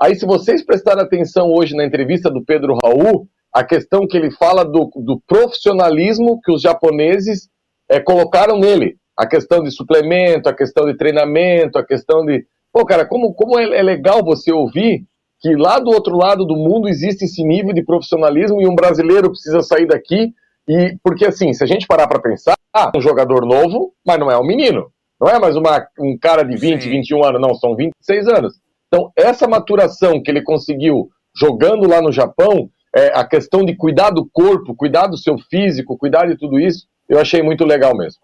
Aí, 0.00 0.14
se 0.14 0.24
vocês 0.24 0.64
prestarem 0.64 1.02
atenção 1.02 1.52
hoje 1.52 1.76
na 1.76 1.84
entrevista 1.84 2.30
do 2.30 2.42
Pedro 2.42 2.78
Raul, 2.82 3.28
a 3.52 3.64
questão 3.64 4.06
que 4.06 4.16
ele 4.16 4.30
fala 4.30 4.64
do, 4.64 4.90
do 4.96 5.20
profissionalismo 5.26 6.40
que 6.42 6.52
os 6.52 6.62
japoneses 6.62 7.48
é, 7.88 8.00
colocaram 8.00 8.58
nele. 8.58 8.96
A 9.16 9.26
questão 9.26 9.62
de 9.62 9.70
suplemento, 9.70 10.48
a 10.48 10.54
questão 10.54 10.86
de 10.86 10.96
treinamento, 10.96 11.78
a 11.78 11.84
questão 11.84 12.24
de. 12.24 12.46
Pô, 12.72 12.86
cara, 12.86 13.04
como, 13.04 13.34
como 13.34 13.58
é, 13.58 13.64
é 13.64 13.82
legal 13.82 14.24
você 14.24 14.52
ouvir 14.52 15.04
que 15.40 15.54
lá 15.54 15.78
do 15.78 15.90
outro 15.90 16.16
lado 16.16 16.44
do 16.44 16.56
mundo 16.56 16.88
existe 16.88 17.24
esse 17.24 17.44
nível 17.44 17.72
de 17.72 17.84
profissionalismo 17.84 18.60
e 18.60 18.66
um 18.66 18.74
brasileiro 18.74 19.30
precisa 19.30 19.60
sair 19.62 19.86
daqui. 19.86 20.32
E 20.68 20.96
porque 21.02 21.24
assim, 21.24 21.52
se 21.52 21.64
a 21.64 21.66
gente 21.66 21.86
parar 21.86 22.06
para 22.06 22.20
pensar, 22.20 22.57
ah, 22.74 22.90
um 22.94 23.00
jogador 23.00 23.44
novo, 23.44 23.94
mas 24.06 24.18
não 24.18 24.30
é 24.30 24.38
um 24.38 24.46
menino. 24.46 24.92
Não 25.20 25.28
é 25.28 25.38
mais 25.38 25.56
uma, 25.56 25.86
um 25.98 26.16
cara 26.16 26.42
de 26.42 26.56
20, 26.56 26.82
Sim. 26.82 26.90
21 26.90 27.24
anos, 27.24 27.40
não, 27.40 27.54
são 27.54 27.74
26 27.74 28.28
anos. 28.28 28.54
Então, 28.86 29.12
essa 29.16 29.48
maturação 29.48 30.22
que 30.22 30.30
ele 30.30 30.42
conseguiu 30.42 31.10
jogando 31.34 31.88
lá 31.88 32.00
no 32.00 32.12
Japão, 32.12 32.70
é, 32.94 33.08
a 33.08 33.24
questão 33.24 33.64
de 33.64 33.76
cuidar 33.76 34.10
do 34.10 34.28
corpo, 34.30 34.74
cuidar 34.74 35.06
do 35.06 35.18
seu 35.18 35.36
físico, 35.38 35.98
cuidar 35.98 36.26
de 36.26 36.36
tudo 36.36 36.58
isso, 36.58 36.86
eu 37.08 37.18
achei 37.18 37.42
muito 37.42 37.64
legal 37.64 37.96
mesmo. 37.96 38.20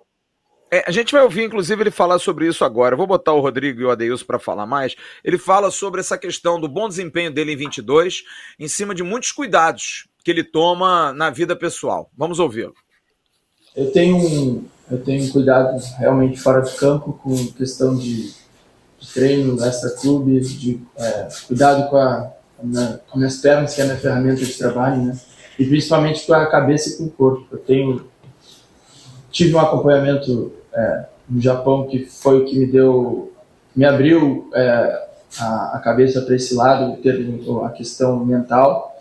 É, 0.70 0.82
a 0.86 0.90
gente 0.90 1.12
vai 1.12 1.22
ouvir, 1.22 1.44
inclusive, 1.44 1.82
ele 1.82 1.90
falar 1.90 2.18
sobre 2.18 2.48
isso 2.48 2.64
agora. 2.64 2.94
Eu 2.94 2.98
vou 2.98 3.06
botar 3.06 3.32
o 3.32 3.40
Rodrigo 3.40 3.80
e 3.80 3.84
o 3.84 3.90
Adeilson 3.90 4.24
para 4.24 4.38
falar 4.38 4.66
mais. 4.66 4.96
Ele 5.22 5.38
fala 5.38 5.70
sobre 5.70 6.00
essa 6.00 6.18
questão 6.18 6.60
do 6.60 6.68
bom 6.68 6.88
desempenho 6.88 7.32
dele 7.32 7.52
em 7.52 7.56
22, 7.56 8.24
em 8.58 8.66
cima 8.66 8.94
de 8.94 9.02
muitos 9.02 9.30
cuidados 9.30 10.08
que 10.24 10.30
ele 10.30 10.42
toma 10.42 11.12
na 11.12 11.30
vida 11.30 11.54
pessoal. 11.54 12.10
Vamos 12.16 12.40
ouvi-lo. 12.40 12.74
Eu 13.76 13.90
tenho, 13.90 14.64
eu 14.90 15.02
tenho 15.02 15.32
cuidado 15.32 15.82
realmente 15.98 16.38
fora 16.38 16.62
de 16.62 16.72
campo 16.76 17.18
com 17.22 17.34
questão 17.52 17.96
de, 17.96 18.32
de 18.98 19.12
treino, 19.12 19.62
extra-clube, 19.64 20.40
de 20.40 20.80
é, 20.96 21.28
cuidado 21.46 21.90
com, 21.90 21.96
a, 21.96 22.30
com, 23.10 23.18
minhas 23.18 23.38
pernas, 23.38 23.74
que 23.74 23.80
é 23.80 23.84
a 23.84 23.86
minha 23.88 23.98
ferramenta 23.98 24.44
de 24.44 24.54
trabalho, 24.56 25.02
né? 25.02 25.18
E 25.58 25.64
principalmente 25.64 26.26
com 26.26 26.34
a 26.34 26.46
cabeça 26.46 26.90
e 26.90 26.96
com 26.96 27.04
o 27.04 27.10
corpo. 27.10 27.46
Eu 27.50 27.58
tenho 27.58 28.06
tive 29.34 29.52
um 29.56 29.58
acompanhamento 29.58 30.52
é, 30.72 31.04
no 31.28 31.40
Japão 31.40 31.88
que 31.88 32.04
foi 32.04 32.40
o 32.40 32.44
que 32.44 32.56
me 32.56 32.66
deu, 32.66 33.32
me 33.74 33.84
abriu 33.84 34.48
é, 34.54 35.06
a, 35.40 35.76
a, 35.76 35.80
cabeça 35.80 36.22
para 36.22 36.36
esse 36.36 36.54
lado, 36.54 36.96
ter 37.02 37.26
a 37.64 37.68
questão 37.70 38.24
mental 38.24 38.96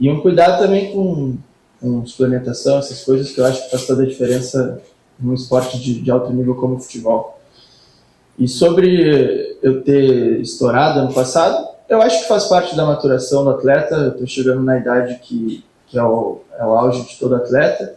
e 0.00 0.10
um 0.10 0.20
cuidado 0.22 0.62
também 0.62 0.92
com, 0.92 1.36
com 1.80 2.04
suplementação, 2.06 2.78
essas 2.78 3.02
coisas 3.04 3.32
que 3.32 3.40
eu 3.40 3.46
acho 3.46 3.64
que 3.64 3.70
faz 3.70 3.86
toda 3.86 4.02
a 4.02 4.06
diferença 4.06 4.80
num 5.18 5.34
esporte 5.34 5.78
de, 5.78 6.00
de 6.00 6.10
alto 6.10 6.32
nível 6.32 6.54
como 6.54 6.76
o 6.76 6.80
futebol. 6.80 7.38
E 8.38 8.46
sobre 8.46 9.56
eu 9.62 9.82
ter 9.82 10.40
estourado 10.40 11.00
ano 11.00 11.12
passado, 11.12 11.68
eu 11.88 12.02
acho 12.02 12.22
que 12.22 12.28
faz 12.28 12.44
parte 12.44 12.76
da 12.76 12.84
maturação 12.84 13.44
do 13.44 13.50
atleta. 13.50 13.94
Eu 13.94 14.10
estou 14.10 14.26
chegando 14.26 14.62
na 14.62 14.78
idade 14.78 15.18
que, 15.22 15.64
que 15.86 15.98
é, 15.98 16.02
o, 16.02 16.40
é 16.58 16.64
o 16.64 16.70
auge 16.70 17.02
de 17.06 17.18
todo 17.18 17.34
atleta. 17.34 17.96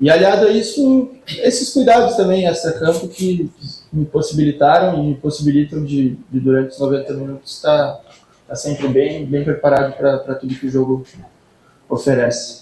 E 0.00 0.10
aliado 0.10 0.46
a 0.46 0.50
isso, 0.50 1.10
esses 1.42 1.72
cuidados 1.72 2.16
também 2.16 2.46
extra-campo 2.46 3.06
que 3.06 3.50
me 3.92 4.06
possibilitaram 4.06 4.98
e 4.98 5.08
me 5.08 5.14
possibilitam 5.14 5.84
de, 5.84 6.16
de 6.30 6.40
durante 6.40 6.70
os 6.70 6.78
90 6.78 7.12
minutos 7.12 7.56
estar, 7.56 8.00
estar 8.42 8.56
sempre 8.56 8.88
bem, 8.88 9.26
bem 9.26 9.44
preparado 9.44 9.94
para 9.98 10.34
tudo 10.36 10.54
que 10.54 10.66
o 10.66 10.70
jogo 10.70 11.04
oferece. 11.86 12.59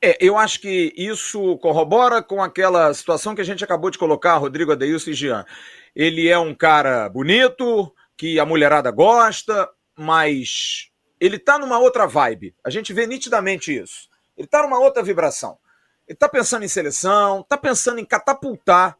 É, 0.00 0.16
eu 0.20 0.36
acho 0.36 0.60
que 0.60 0.92
isso 0.96 1.58
corrobora 1.58 2.22
com 2.22 2.42
aquela 2.42 2.92
situação 2.94 3.34
que 3.34 3.40
a 3.40 3.44
gente 3.44 3.64
acabou 3.64 3.90
de 3.90 3.98
colocar, 3.98 4.36
Rodrigo 4.36 4.72
Adeilson 4.72 5.10
e 5.10 5.14
Jean. 5.14 5.44
Ele 5.94 6.28
é 6.28 6.38
um 6.38 6.54
cara 6.54 7.08
bonito, 7.08 7.92
que 8.16 8.38
a 8.38 8.46
mulherada 8.46 8.90
gosta, 8.90 9.68
mas 9.96 10.90
ele 11.20 11.38
tá 11.38 11.58
numa 11.58 11.78
outra 11.78 12.06
vibe. 12.06 12.54
A 12.64 12.70
gente 12.70 12.92
vê 12.92 13.06
nitidamente 13.06 13.76
isso. 13.76 14.08
Ele 14.36 14.46
tá 14.46 14.62
numa 14.62 14.78
outra 14.78 15.02
vibração. 15.02 15.58
Ele 16.06 16.14
está 16.14 16.28
pensando 16.28 16.64
em 16.64 16.68
seleção, 16.68 17.40
está 17.40 17.56
pensando 17.56 17.98
em 17.98 18.04
catapultar 18.04 18.96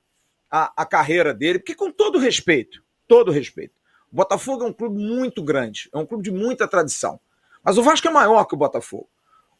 a, 0.50 0.72
a 0.76 0.84
carreira 0.84 1.32
dele, 1.32 1.58
porque 1.58 1.74
com 1.74 1.90
todo 1.90 2.18
respeito, 2.18 2.82
todo 3.06 3.30
respeito, 3.30 3.74
o 4.12 4.16
Botafogo 4.16 4.64
é 4.64 4.66
um 4.66 4.72
clube 4.72 5.00
muito 5.00 5.42
grande, 5.42 5.88
é 5.92 5.98
um 5.98 6.06
clube 6.06 6.24
de 6.24 6.30
muita 6.30 6.66
tradição. 6.66 7.20
Mas 7.62 7.78
o 7.78 7.82
Vasco 7.82 8.08
é 8.08 8.10
maior 8.10 8.44
que 8.44 8.54
o 8.54 8.58
Botafogo. 8.58 9.08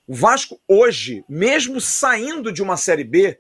O 0.09 0.15
Vasco 0.15 0.59
hoje, 0.67 1.23
mesmo 1.29 1.83
saindo 1.83 2.51
de 2.51 2.63
uma 2.63 2.79
Série 2.79 3.05
B, 3.05 3.39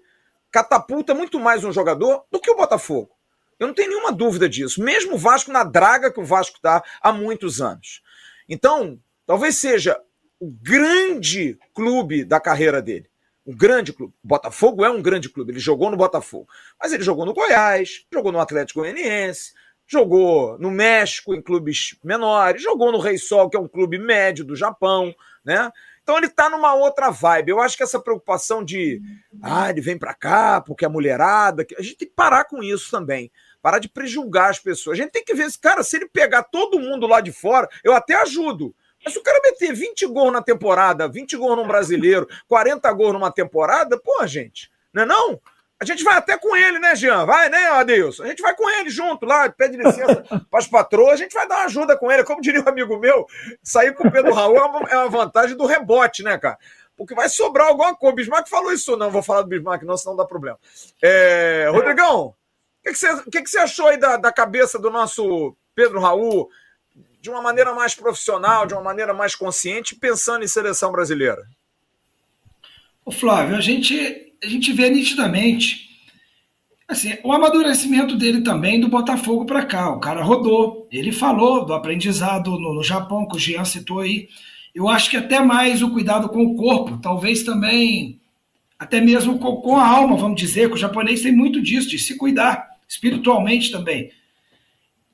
catapulta 0.50 1.14
muito 1.14 1.40
mais 1.40 1.64
um 1.64 1.72
jogador 1.72 2.26
do 2.30 2.38
que 2.38 2.50
o 2.50 2.56
Botafogo. 2.56 3.10
Eu 3.58 3.68
não 3.68 3.74
tenho 3.74 3.88
nenhuma 3.88 4.12
dúvida 4.12 4.46
disso. 4.46 4.82
Mesmo 4.82 5.14
o 5.14 5.18
Vasco 5.18 5.50
na 5.50 5.64
draga 5.64 6.12
que 6.12 6.20
o 6.20 6.24
Vasco 6.26 6.56
está 6.56 6.84
há 7.00 7.10
muitos 7.10 7.62
anos. 7.62 8.02
Então, 8.46 9.00
talvez 9.26 9.56
seja 9.56 9.98
o 10.38 10.46
grande 10.46 11.58
clube 11.72 12.22
da 12.22 12.38
carreira 12.38 12.82
dele 12.82 13.08
um 13.46 13.56
grande 13.56 13.94
clube. 13.94 14.12
O 14.22 14.28
Botafogo 14.28 14.84
é 14.84 14.90
um 14.90 15.00
grande 15.00 15.30
clube, 15.30 15.52
ele 15.52 15.58
jogou 15.58 15.90
no 15.90 15.96
Botafogo. 15.96 16.46
Mas 16.78 16.92
ele 16.92 17.02
jogou 17.02 17.24
no 17.24 17.32
Goiás, 17.32 18.04
jogou 18.12 18.30
no 18.30 18.40
Atlético 18.40 18.80
Goianiense, 18.80 19.54
jogou 19.86 20.58
no 20.58 20.70
México 20.70 21.34
em 21.34 21.40
clubes 21.40 21.96
menores, 22.04 22.62
jogou 22.62 22.92
no 22.92 22.98
Rei 22.98 23.16
Sol, 23.16 23.48
que 23.48 23.56
é 23.56 23.60
um 23.60 23.66
clube 23.66 23.96
médio 23.96 24.44
do 24.44 24.54
Japão, 24.54 25.14
né? 25.42 25.72
Então 26.08 26.16
ele 26.16 26.26
está 26.26 26.48
numa 26.48 26.72
outra 26.72 27.10
vibe. 27.10 27.50
Eu 27.50 27.60
acho 27.60 27.76
que 27.76 27.82
essa 27.82 28.00
preocupação 28.00 28.64
de 28.64 28.98
ah, 29.42 29.68
ele 29.68 29.82
vem 29.82 29.98
para 29.98 30.14
cá 30.14 30.58
porque 30.58 30.86
a 30.86 30.88
mulherada, 30.88 31.66
a 31.78 31.82
gente 31.82 31.98
tem 31.98 32.08
que 32.08 32.14
parar 32.14 32.44
com 32.44 32.62
isso 32.62 32.90
também. 32.90 33.30
Parar 33.60 33.78
de 33.78 33.90
prejulgar 33.90 34.48
as 34.48 34.58
pessoas. 34.58 34.98
A 34.98 35.02
gente 35.02 35.12
tem 35.12 35.22
que 35.22 35.34
ver, 35.34 35.46
cara, 35.60 35.82
se 35.82 35.96
ele 35.96 36.08
pegar 36.08 36.44
todo 36.44 36.80
mundo 36.80 37.06
lá 37.06 37.20
de 37.20 37.30
fora, 37.30 37.68
eu 37.84 37.92
até 37.92 38.14
ajudo. 38.14 38.74
Mas 39.04 39.12
se 39.12 39.18
o 39.18 39.22
cara 39.22 39.38
meter 39.44 39.74
20 39.74 40.06
gols 40.06 40.32
na 40.32 40.40
temporada, 40.40 41.06
20 41.06 41.36
gols 41.36 41.58
num 41.58 41.68
brasileiro, 41.68 42.26
40 42.48 42.90
gols 42.94 43.12
numa 43.12 43.30
temporada, 43.30 44.00
pô, 44.00 44.26
gente, 44.26 44.70
não 44.94 45.02
é 45.02 45.06
não? 45.06 45.38
A 45.80 45.84
gente 45.84 46.02
vai 46.02 46.16
até 46.16 46.36
com 46.36 46.56
ele, 46.56 46.78
né, 46.78 46.96
Jean? 46.96 47.24
Vai, 47.24 47.48
né, 47.48 47.66
Adeilson? 47.68 48.24
A 48.24 48.26
gente 48.28 48.42
vai 48.42 48.54
com 48.54 48.68
ele 48.68 48.90
junto 48.90 49.24
lá, 49.24 49.48
pede 49.48 49.76
licença 49.76 50.24
para 50.50 50.58
as 50.58 50.66
patroas, 50.66 51.12
a 51.12 51.16
gente 51.16 51.32
vai 51.32 51.46
dar 51.46 51.56
uma 51.56 51.64
ajuda 51.66 51.96
com 51.96 52.10
ele. 52.10 52.24
Como 52.24 52.40
diria 52.40 52.60
um 52.60 52.68
amigo 52.68 52.98
meu, 52.98 53.26
sair 53.62 53.94
com 53.94 54.08
o 54.08 54.10
Pedro 54.10 54.34
Raul 54.34 54.56
é 54.56 54.62
uma, 54.62 54.90
é 54.90 54.96
uma 54.96 55.08
vantagem 55.08 55.56
do 55.56 55.66
rebote, 55.66 56.22
né, 56.22 56.36
cara? 56.36 56.58
Porque 56.96 57.14
vai 57.14 57.28
sobrar 57.28 57.68
alguma 57.68 57.94
coisa. 57.94 58.12
O 58.12 58.16
Bismarck 58.16 58.48
falou 58.48 58.72
isso, 58.72 58.96
não 58.96 59.10
vou 59.10 59.22
falar 59.22 59.42
do 59.42 59.48
Bismarck, 59.48 59.84
não, 59.84 59.96
senão 59.96 60.16
dá 60.16 60.24
problema. 60.24 60.58
É, 61.00 61.68
Rodrigão, 61.70 62.26
o 62.26 62.34
que, 62.82 62.90
que, 62.90 62.98
você, 62.98 63.22
que, 63.30 63.42
que 63.42 63.48
você 63.50 63.58
achou 63.58 63.86
aí 63.86 63.96
da, 63.96 64.16
da 64.16 64.32
cabeça 64.32 64.80
do 64.80 64.90
nosso 64.90 65.56
Pedro 65.74 66.00
Raul? 66.00 66.50
de 67.20 67.30
uma 67.30 67.42
maneira 67.42 67.74
mais 67.74 67.94
profissional, 67.94 68.66
de 68.66 68.74
uma 68.74 68.82
maneira 68.82 69.12
mais 69.12 69.34
consciente, 69.34 69.94
pensando 69.96 70.44
em 70.44 70.48
seleção 70.48 70.92
brasileira? 70.92 71.46
O 73.04 73.10
Flávio, 73.10 73.56
a 73.56 73.60
gente, 73.60 74.27
a 74.42 74.46
gente 74.46 74.72
vê 74.72 74.90
nitidamente 74.90 75.88
assim, 76.86 77.16
o 77.22 77.32
amadurecimento 77.32 78.16
dele 78.16 78.40
também 78.40 78.80
do 78.80 78.88
Botafogo 78.88 79.44
para 79.44 79.66
cá. 79.66 79.90
O 79.90 80.00
cara 80.00 80.22
rodou, 80.22 80.88
ele 80.90 81.12
falou 81.12 81.66
do 81.66 81.74
aprendizado 81.74 82.50
no, 82.52 82.74
no 82.74 82.82
Japão, 82.82 83.28
que 83.28 83.36
o 83.36 83.38
Jean 83.38 83.64
citou 83.64 84.00
aí. 84.00 84.28
Eu 84.74 84.88
acho 84.88 85.10
que 85.10 85.16
até 85.16 85.40
mais 85.40 85.82
o 85.82 85.90
cuidado 85.90 86.28
com 86.28 86.44
o 86.44 86.56
corpo, 86.56 86.98
talvez 86.98 87.42
também, 87.42 88.18
até 88.78 89.00
mesmo 89.00 89.38
com, 89.38 89.56
com 89.56 89.76
a 89.76 89.86
alma, 89.86 90.16
vamos 90.16 90.40
dizer, 90.40 90.68
que 90.68 90.74
o 90.74 90.78
japonês 90.78 91.20
tem 91.20 91.32
muito 91.32 91.60
disso, 91.60 91.90
de 91.90 91.98
se 91.98 92.16
cuidar 92.16 92.66
espiritualmente 92.88 93.70
também 93.70 94.10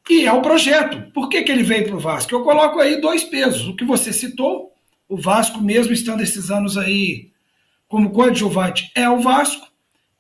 que 0.05 0.27
é 0.27 0.33
o 0.33 0.43
projeto. 0.43 1.11
Por 1.13 1.29
que, 1.29 1.43
que 1.43 1.51
ele 1.51 1.63
veio 1.63 1.87
para 1.87 1.97
o 1.97 2.01
Vasco? 2.01 2.35
Eu 2.35 2.45
coloco 2.45 2.79
aí 2.79 3.01
dois 3.01 3.25
pesos. 3.25 3.67
O 3.67 3.75
que 3.75 3.85
você 3.85 4.13
citou, 4.13 4.73
o 5.09 5.17
Vasco, 5.17 5.61
mesmo 5.61 5.93
estando 5.93 6.23
esses 6.23 6.51
anos 6.51 6.77
aí 6.77 7.31
como 7.95 8.11
coadjuvante, 8.11 8.91
é 8.93 9.09
o 9.09 9.21
Vasco. 9.21 9.69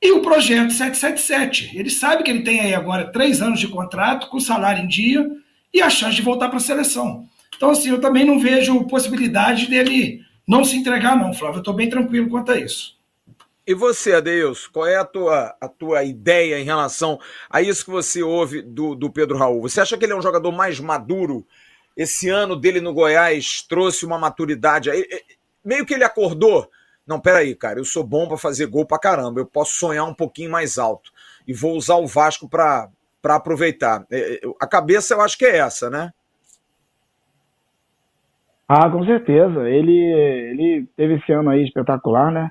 E 0.00 0.12
o 0.12 0.22
projeto 0.22 0.70
777. 0.70 1.76
Ele 1.76 1.90
sabe 1.90 2.22
que 2.22 2.30
ele 2.30 2.44
tem 2.44 2.60
aí 2.60 2.72
agora 2.72 3.10
três 3.10 3.42
anos 3.42 3.58
de 3.58 3.66
contrato, 3.66 4.28
com 4.28 4.38
salário 4.38 4.84
em 4.84 4.86
dia 4.86 5.28
e 5.72 5.82
a 5.82 5.90
chance 5.90 6.14
de 6.14 6.22
voltar 6.22 6.48
para 6.48 6.58
a 6.58 6.60
seleção. 6.60 7.26
Então, 7.56 7.70
assim, 7.70 7.88
eu 7.88 8.00
também 8.00 8.24
não 8.24 8.38
vejo 8.38 8.84
possibilidade 8.84 9.66
dele 9.66 10.20
não 10.46 10.64
se 10.64 10.76
entregar, 10.76 11.16
não, 11.16 11.34
Flávio. 11.34 11.56
Eu 11.56 11.62
estou 11.62 11.74
bem 11.74 11.90
tranquilo 11.90 12.30
quanto 12.30 12.52
a 12.52 12.56
isso. 12.56 12.96
E 13.66 13.74
você, 13.74 14.12
Adeus, 14.12 14.68
qual 14.68 14.86
é 14.86 14.94
a 14.94 15.04
tua, 15.04 15.56
a 15.60 15.66
tua 15.66 16.04
ideia 16.04 16.60
em 16.60 16.64
relação 16.64 17.18
a 17.50 17.60
isso 17.60 17.84
que 17.84 17.90
você 17.90 18.22
ouve 18.22 18.62
do, 18.62 18.94
do 18.94 19.10
Pedro 19.10 19.36
Raul? 19.36 19.62
Você 19.62 19.80
acha 19.80 19.98
que 19.98 20.04
ele 20.04 20.12
é 20.12 20.16
um 20.16 20.22
jogador 20.22 20.52
mais 20.52 20.78
maduro? 20.78 21.44
Esse 21.96 22.28
ano 22.28 22.54
dele 22.54 22.80
no 22.80 22.94
Goiás 22.94 23.66
trouxe 23.68 24.06
uma 24.06 24.16
maturidade 24.16 24.92
aí? 24.92 25.04
Meio 25.64 25.84
que 25.84 25.94
ele 25.94 26.04
acordou. 26.04 26.70
Não, 27.06 27.20
peraí, 27.20 27.54
cara, 27.54 27.78
eu 27.78 27.84
sou 27.84 28.04
bom 28.04 28.26
para 28.26 28.36
fazer 28.36 28.66
gol 28.66 28.86
pra 28.86 28.98
caramba. 28.98 29.40
Eu 29.40 29.46
posso 29.46 29.76
sonhar 29.76 30.04
um 30.04 30.14
pouquinho 30.14 30.50
mais 30.50 30.78
alto. 30.78 31.10
E 31.46 31.52
vou 31.52 31.76
usar 31.76 31.96
o 31.96 32.06
Vasco 32.06 32.48
para 32.48 32.88
aproveitar. 33.24 34.06
É, 34.10 34.34
é, 34.34 34.40
a 34.60 34.66
cabeça 34.66 35.14
eu 35.14 35.20
acho 35.20 35.36
que 35.36 35.44
é 35.44 35.58
essa, 35.58 35.90
né? 35.90 36.10
Ah, 38.66 38.88
com 38.88 39.04
certeza. 39.04 39.68
Ele, 39.68 39.96
ele 39.96 40.88
teve 40.96 41.14
esse 41.16 41.32
ano 41.32 41.50
aí 41.50 41.62
espetacular, 41.64 42.32
né? 42.32 42.50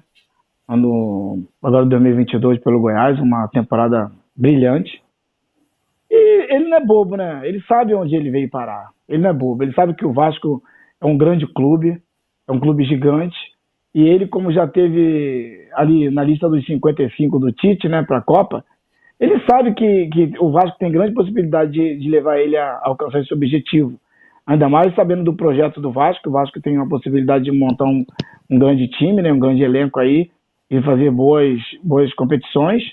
ano 0.68 1.44
agora 1.62 1.86
2022 1.86 2.60
pelo 2.62 2.80
Goiás, 2.80 3.20
uma 3.20 3.48
temporada 3.50 4.12
brilhante. 4.36 5.02
E 6.10 6.56
ele 6.56 6.70
não 6.70 6.78
é 6.78 6.86
bobo, 6.86 7.16
né? 7.16 7.42
Ele 7.48 7.62
sabe 7.68 7.94
onde 7.94 8.16
ele 8.16 8.30
veio 8.30 8.50
parar. 8.50 8.90
Ele 9.08 9.22
não 9.22 9.30
é 9.30 9.34
bobo. 9.34 9.64
Ele 9.64 9.74
sabe 9.74 9.94
que 9.96 10.06
o 10.06 10.14
Vasco 10.14 10.62
é 11.02 11.06
um 11.06 11.18
grande 11.18 11.48
clube, 11.48 12.02
é 12.48 12.52
um 12.52 12.60
clube 12.60 12.84
gigante. 12.86 13.36
E 13.94 14.02
ele, 14.02 14.28
como 14.28 14.52
já 14.52 14.68
teve 14.68 15.68
ali 15.74 16.10
na 16.10 16.24
lista 16.24 16.50
dos 16.50 16.66
55 16.66 17.38
do 17.40 17.52
Tite, 17.52 17.88
né, 17.88 18.04
para 18.04 18.18
a 18.18 18.22
Copa, 18.22 18.66
ele 19.20 19.40
sabe 19.50 19.74
que, 19.74 20.08
que 20.08 20.34
o 20.40 20.52
Vasco 20.52 20.78
tem 20.80 20.92
grande 20.92 21.14
possibilidade 21.14 21.72
de, 21.72 21.98
de 22.00 22.10
levar 22.10 22.40
ele 22.40 22.58
a, 22.58 22.66
a 22.66 22.90
alcançar 22.90 23.20
esse 23.20 23.34
objetivo. 23.34 23.94
Ainda 24.46 24.68
mais 24.68 24.94
sabendo 24.96 25.24
do 25.24 25.36
projeto 25.36 25.80
do 25.80 25.92
Vasco, 25.92 26.28
o 26.28 26.32
Vasco 26.32 26.60
tem 26.60 26.76
uma 26.76 26.90
possibilidade 26.90 27.46
de 27.46 27.52
montar 27.52 27.86
um, 27.86 28.04
um 28.50 28.60
grande 28.60 28.88
time, 28.90 29.22
né, 29.22 29.32
um 29.32 29.40
grande 29.40 29.62
elenco 29.64 30.00
aí, 30.00 30.30
e 30.70 30.82
fazer 30.82 31.12
boas, 31.12 31.60
boas 31.84 32.12
competições. 32.16 32.84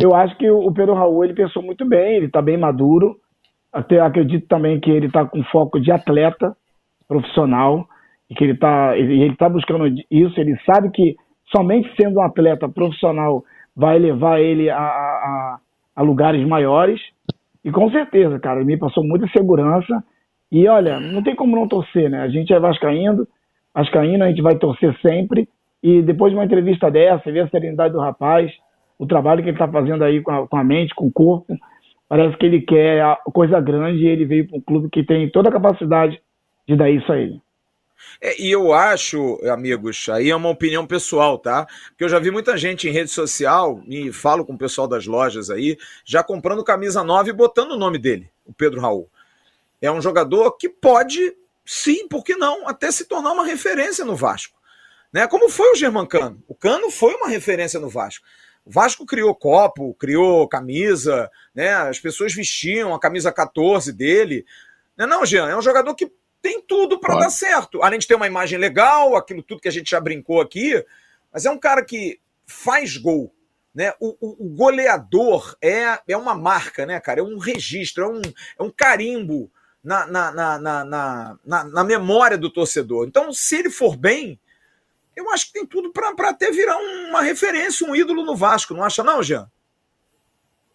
eu 0.00 0.14
acho 0.14 0.36
que 0.38 0.48
o 0.48 0.72
Pedro 0.72 0.94
Raul 0.94 1.24
ele 1.24 1.34
pensou 1.34 1.62
muito 1.62 1.84
bem, 1.84 2.16
ele 2.16 2.26
está 2.26 2.40
bem 2.40 2.56
maduro. 2.56 3.16
Até 3.72 4.00
acredito 4.00 4.46
também 4.46 4.80
que 4.80 4.90
ele 4.90 5.06
está 5.06 5.24
com 5.24 5.42
foco 5.44 5.80
de 5.80 5.90
atleta 5.90 6.56
profissional 7.06 7.86
e 8.30 8.34
que 8.34 8.44
ele 8.44 8.52
está 8.52 8.96
ele, 8.96 9.34
tá 9.34 9.48
buscando 9.48 9.86
isso. 10.10 10.40
Ele 10.40 10.56
sabe 10.64 10.90
que 10.90 11.16
somente 11.54 11.90
sendo 12.00 12.20
um 12.20 12.22
atleta 12.22 12.68
profissional 12.68 13.44
vai 13.74 13.98
levar 13.98 14.40
ele 14.40 14.70
a, 14.70 14.78
a, 14.78 15.58
a 15.96 16.02
lugares 16.02 16.46
maiores. 16.46 17.00
E 17.64 17.70
com 17.70 17.90
certeza, 17.90 18.38
cara, 18.38 18.64
me 18.64 18.76
passou 18.76 19.04
muita 19.04 19.26
segurança. 19.28 20.02
E 20.50 20.66
olha, 20.68 20.98
não 21.00 21.22
tem 21.22 21.34
como 21.34 21.56
não 21.56 21.68
torcer, 21.68 22.08
né? 22.08 22.20
A 22.20 22.28
gente 22.28 22.52
é 22.52 22.58
vascaíno, 22.58 23.26
vascaíno, 23.74 24.24
a 24.24 24.28
gente 24.28 24.42
vai 24.42 24.56
torcer 24.56 24.96
sempre. 25.00 25.48
E 25.82 26.00
depois 26.02 26.32
de 26.32 26.38
uma 26.38 26.44
entrevista 26.44 26.90
dessa, 26.90 27.30
ver 27.30 27.40
a 27.40 27.48
serenidade 27.48 27.92
do 27.92 28.00
rapaz, 28.00 28.50
o 28.98 29.06
trabalho 29.06 29.42
que 29.42 29.48
ele 29.48 29.56
está 29.56 29.68
fazendo 29.68 30.04
aí 30.04 30.20
com 30.20 30.30
a, 30.30 30.46
com 30.46 30.56
a, 30.56 30.64
mente, 30.64 30.94
com 30.94 31.06
o 31.06 31.12
corpo, 31.12 31.56
parece 32.08 32.36
que 32.36 32.46
ele 32.46 32.60
quer 32.60 33.02
coisa 33.32 33.60
grande 33.60 34.04
e 34.04 34.06
ele 34.06 34.24
veio 34.24 34.46
para 34.46 34.58
um 34.58 34.60
clube 34.60 34.90
que 34.90 35.02
tem 35.02 35.28
toda 35.30 35.48
a 35.48 35.52
capacidade 35.52 36.20
de 36.68 36.76
dar 36.76 36.90
isso 36.90 37.10
a 37.10 37.18
ele. 37.18 37.40
É, 38.20 38.40
e 38.40 38.50
eu 38.50 38.72
acho, 38.72 39.38
amigos, 39.50 40.08
aí 40.08 40.30
é 40.30 40.36
uma 40.36 40.48
opinião 40.48 40.86
pessoal, 40.86 41.38
tá? 41.38 41.66
Porque 41.88 42.04
eu 42.04 42.08
já 42.08 42.18
vi 42.18 42.30
muita 42.30 42.56
gente 42.56 42.88
em 42.88 42.92
rede 42.92 43.10
social, 43.10 43.82
e 43.86 44.12
falo 44.12 44.44
com 44.44 44.52
o 44.54 44.58
pessoal 44.58 44.86
das 44.86 45.06
lojas 45.06 45.50
aí, 45.50 45.78
já 46.04 46.22
comprando 46.22 46.64
camisa 46.64 47.02
nova 47.02 47.28
e 47.28 47.32
botando 47.32 47.72
o 47.72 47.78
nome 47.78 47.98
dele, 47.98 48.30
o 48.44 48.52
Pedro 48.52 48.80
Raul. 48.80 49.08
É 49.80 49.90
um 49.90 50.00
jogador 50.00 50.52
que 50.52 50.68
pode, 50.68 51.34
sim, 51.64 52.06
por 52.08 52.22
que 52.22 52.36
não, 52.36 52.68
até 52.68 52.90
se 52.90 53.06
tornar 53.06 53.32
uma 53.32 53.44
referência 53.44 54.04
no 54.04 54.14
Vasco. 54.14 54.58
Né? 55.12 55.26
Como 55.26 55.48
foi 55.48 55.72
o 55.72 55.76
Germancano? 55.76 56.42
O 56.46 56.54
Cano 56.54 56.90
foi 56.90 57.14
uma 57.14 57.28
referência 57.28 57.80
no 57.80 57.88
Vasco. 57.88 58.24
O 58.64 58.70
Vasco 58.70 59.06
criou 59.06 59.34
copo, 59.34 59.94
criou 59.94 60.46
camisa, 60.46 61.30
né? 61.54 61.72
As 61.72 61.98
pessoas 61.98 62.34
vestiam 62.34 62.94
a 62.94 63.00
camisa 63.00 63.32
14 63.32 63.92
dele. 63.92 64.44
Não, 64.96 65.06
é 65.06 65.08
não, 65.08 65.26
Jean, 65.26 65.48
é 65.48 65.56
um 65.56 65.62
jogador 65.62 65.94
que 65.94 66.12
tem 66.42 66.60
tudo 66.60 66.98
para 66.98 67.18
dar 67.18 67.30
certo. 67.30 67.82
Além 67.82 67.98
de 67.98 68.06
ter 68.06 68.14
uma 68.14 68.26
imagem 68.26 68.58
legal, 68.58 69.16
aquilo 69.16 69.42
tudo 69.42 69.60
que 69.60 69.68
a 69.68 69.72
gente 69.72 69.90
já 69.90 70.00
brincou 70.00 70.40
aqui, 70.40 70.84
mas 71.32 71.46
é 71.46 71.50
um 71.50 71.58
cara 71.58 71.84
que 71.84 72.20
faz 72.46 72.96
gol. 72.96 73.34
Né? 73.74 73.92
O, 74.00 74.16
o, 74.20 74.46
o 74.46 74.48
goleador 74.48 75.56
é, 75.62 76.00
é 76.08 76.16
uma 76.16 76.34
marca, 76.34 76.84
né, 76.84 76.98
cara? 76.98 77.20
É 77.20 77.22
um 77.22 77.38
registro, 77.38 78.04
é 78.04 78.08
um, 78.08 78.22
é 78.58 78.62
um 78.62 78.70
carimbo 78.70 79.50
na, 79.82 80.06
na, 80.06 80.32
na, 80.32 80.58
na, 80.58 81.38
na, 81.44 81.64
na 81.64 81.84
memória 81.84 82.36
do 82.36 82.50
torcedor. 82.50 83.06
Então, 83.06 83.32
se 83.32 83.56
ele 83.56 83.70
for 83.70 83.96
bem, 83.96 84.38
eu 85.14 85.30
acho 85.30 85.46
que 85.46 85.52
tem 85.52 85.66
tudo 85.66 85.92
para 85.92 86.30
até 86.30 86.50
virar 86.50 86.76
uma 86.78 87.22
referência, 87.22 87.86
um 87.86 87.94
ídolo 87.94 88.24
no 88.24 88.36
Vasco, 88.36 88.74
não 88.74 88.82
acha, 88.82 89.02
não, 89.02 89.22
Jean? 89.22 89.50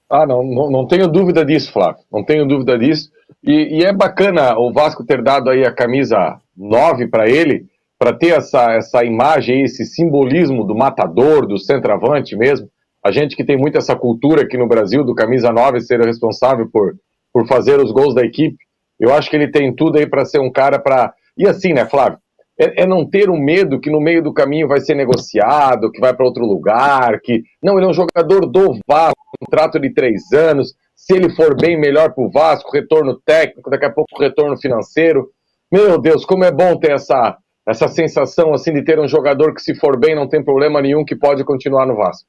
Ah, 0.10 0.26
não, 0.26 0.44
não, 0.44 0.70
não 0.70 0.88
tenho 0.88 1.08
dúvida 1.08 1.44
disso, 1.44 1.72
Flávio. 1.72 2.04
Não 2.12 2.24
tenho 2.24 2.48
dúvida 2.48 2.78
disso. 2.78 3.10
E, 3.44 3.80
e 3.80 3.84
é 3.84 3.92
bacana 3.92 4.58
o 4.58 4.72
Vasco 4.72 5.04
ter 5.06 5.22
dado 5.22 5.50
aí 5.50 5.66
a 5.66 5.72
camisa 5.72 6.40
9 6.56 7.08
para 7.08 7.30
ele, 7.30 7.66
para 7.98 8.14
ter 8.14 8.38
essa, 8.38 8.74
essa 8.74 9.04
imagem, 9.04 9.64
esse 9.64 9.86
simbolismo 9.86 10.64
do 10.64 10.76
matador, 10.76 11.46
do 11.46 11.58
centroavante 11.58 12.36
mesmo. 12.36 12.68
A 13.04 13.12
gente 13.12 13.36
que 13.36 13.44
tem 13.44 13.58
muito 13.58 13.78
essa 13.78 13.96
cultura 13.96 14.44
aqui 14.44 14.58
no 14.58 14.68
Brasil, 14.68 15.04
do 15.04 15.16
camisa 15.16 15.52
9 15.52 15.82
ser 15.82 16.02
o 16.02 16.06
responsável 16.06 16.70
por, 16.72 16.96
por 17.32 17.48
fazer 17.48 17.80
os 17.80 17.92
gols 17.92 18.16
da 18.16 18.24
equipe. 18.24 18.58
Eu 19.00 19.14
acho 19.14 19.30
que 19.30 19.36
ele 19.36 19.52
tem 19.52 19.74
tudo 19.74 19.98
aí 19.98 20.08
para 20.08 20.26
ser 20.26 20.40
um 20.40 20.52
cara 20.52 20.80
para. 20.80 21.14
E 21.38 21.48
assim, 21.48 21.74
né, 21.74 21.86
Flávio? 21.86 22.20
É, 22.58 22.84
é, 22.84 22.86
não 22.86 23.08
ter 23.08 23.30
o 23.30 23.34
um 23.34 23.40
medo 23.40 23.80
que 23.80 23.90
no 23.90 24.00
meio 24.00 24.24
do 24.24 24.34
caminho 24.34 24.68
vai 24.68 24.80
ser 24.80 24.96
negociado, 24.96 25.92
que 25.92 26.00
vai 26.00 26.14
para 26.14 26.26
outro 26.26 26.46
lugar, 26.46 27.20
que. 27.22 27.44
Não, 27.62 27.78
ele 27.78 27.86
é 27.86 27.90
um 27.90 27.94
jogador 27.94 28.46
do 28.46 28.80
Vasco, 28.88 29.16
contrato 29.40 29.80
de 29.80 29.94
três 29.94 30.32
anos. 30.32 30.74
Se 30.96 31.14
ele 31.16 31.30
for 31.36 31.56
bem, 31.56 31.80
melhor 31.80 32.14
para 32.14 32.24
o 32.24 32.32
Vasco, 32.32 32.72
retorno 32.72 33.20
técnico, 33.26 33.70
daqui 33.70 33.86
a 33.86 33.92
pouco 33.92 34.20
retorno 34.20 34.58
financeiro. 34.58 35.30
Meu 35.72 36.00
Deus, 36.00 36.26
como 36.26 36.46
é 36.46 36.52
bom 36.52 36.78
ter 36.80 36.94
essa, 36.94 37.38
essa 37.68 37.88
sensação 37.88 38.54
assim 38.54 38.72
de 38.74 38.84
ter 38.84 39.00
um 39.00 39.08
jogador 39.08 39.54
que, 39.54 39.62
se 39.62 39.76
for 39.76 40.00
bem, 40.00 40.16
não 40.16 40.28
tem 40.28 40.44
problema 40.44 40.82
nenhum, 40.82 41.04
que 41.04 41.16
pode 41.16 41.44
continuar 41.44 41.86
no 41.86 41.96
Vasco. 41.96 42.28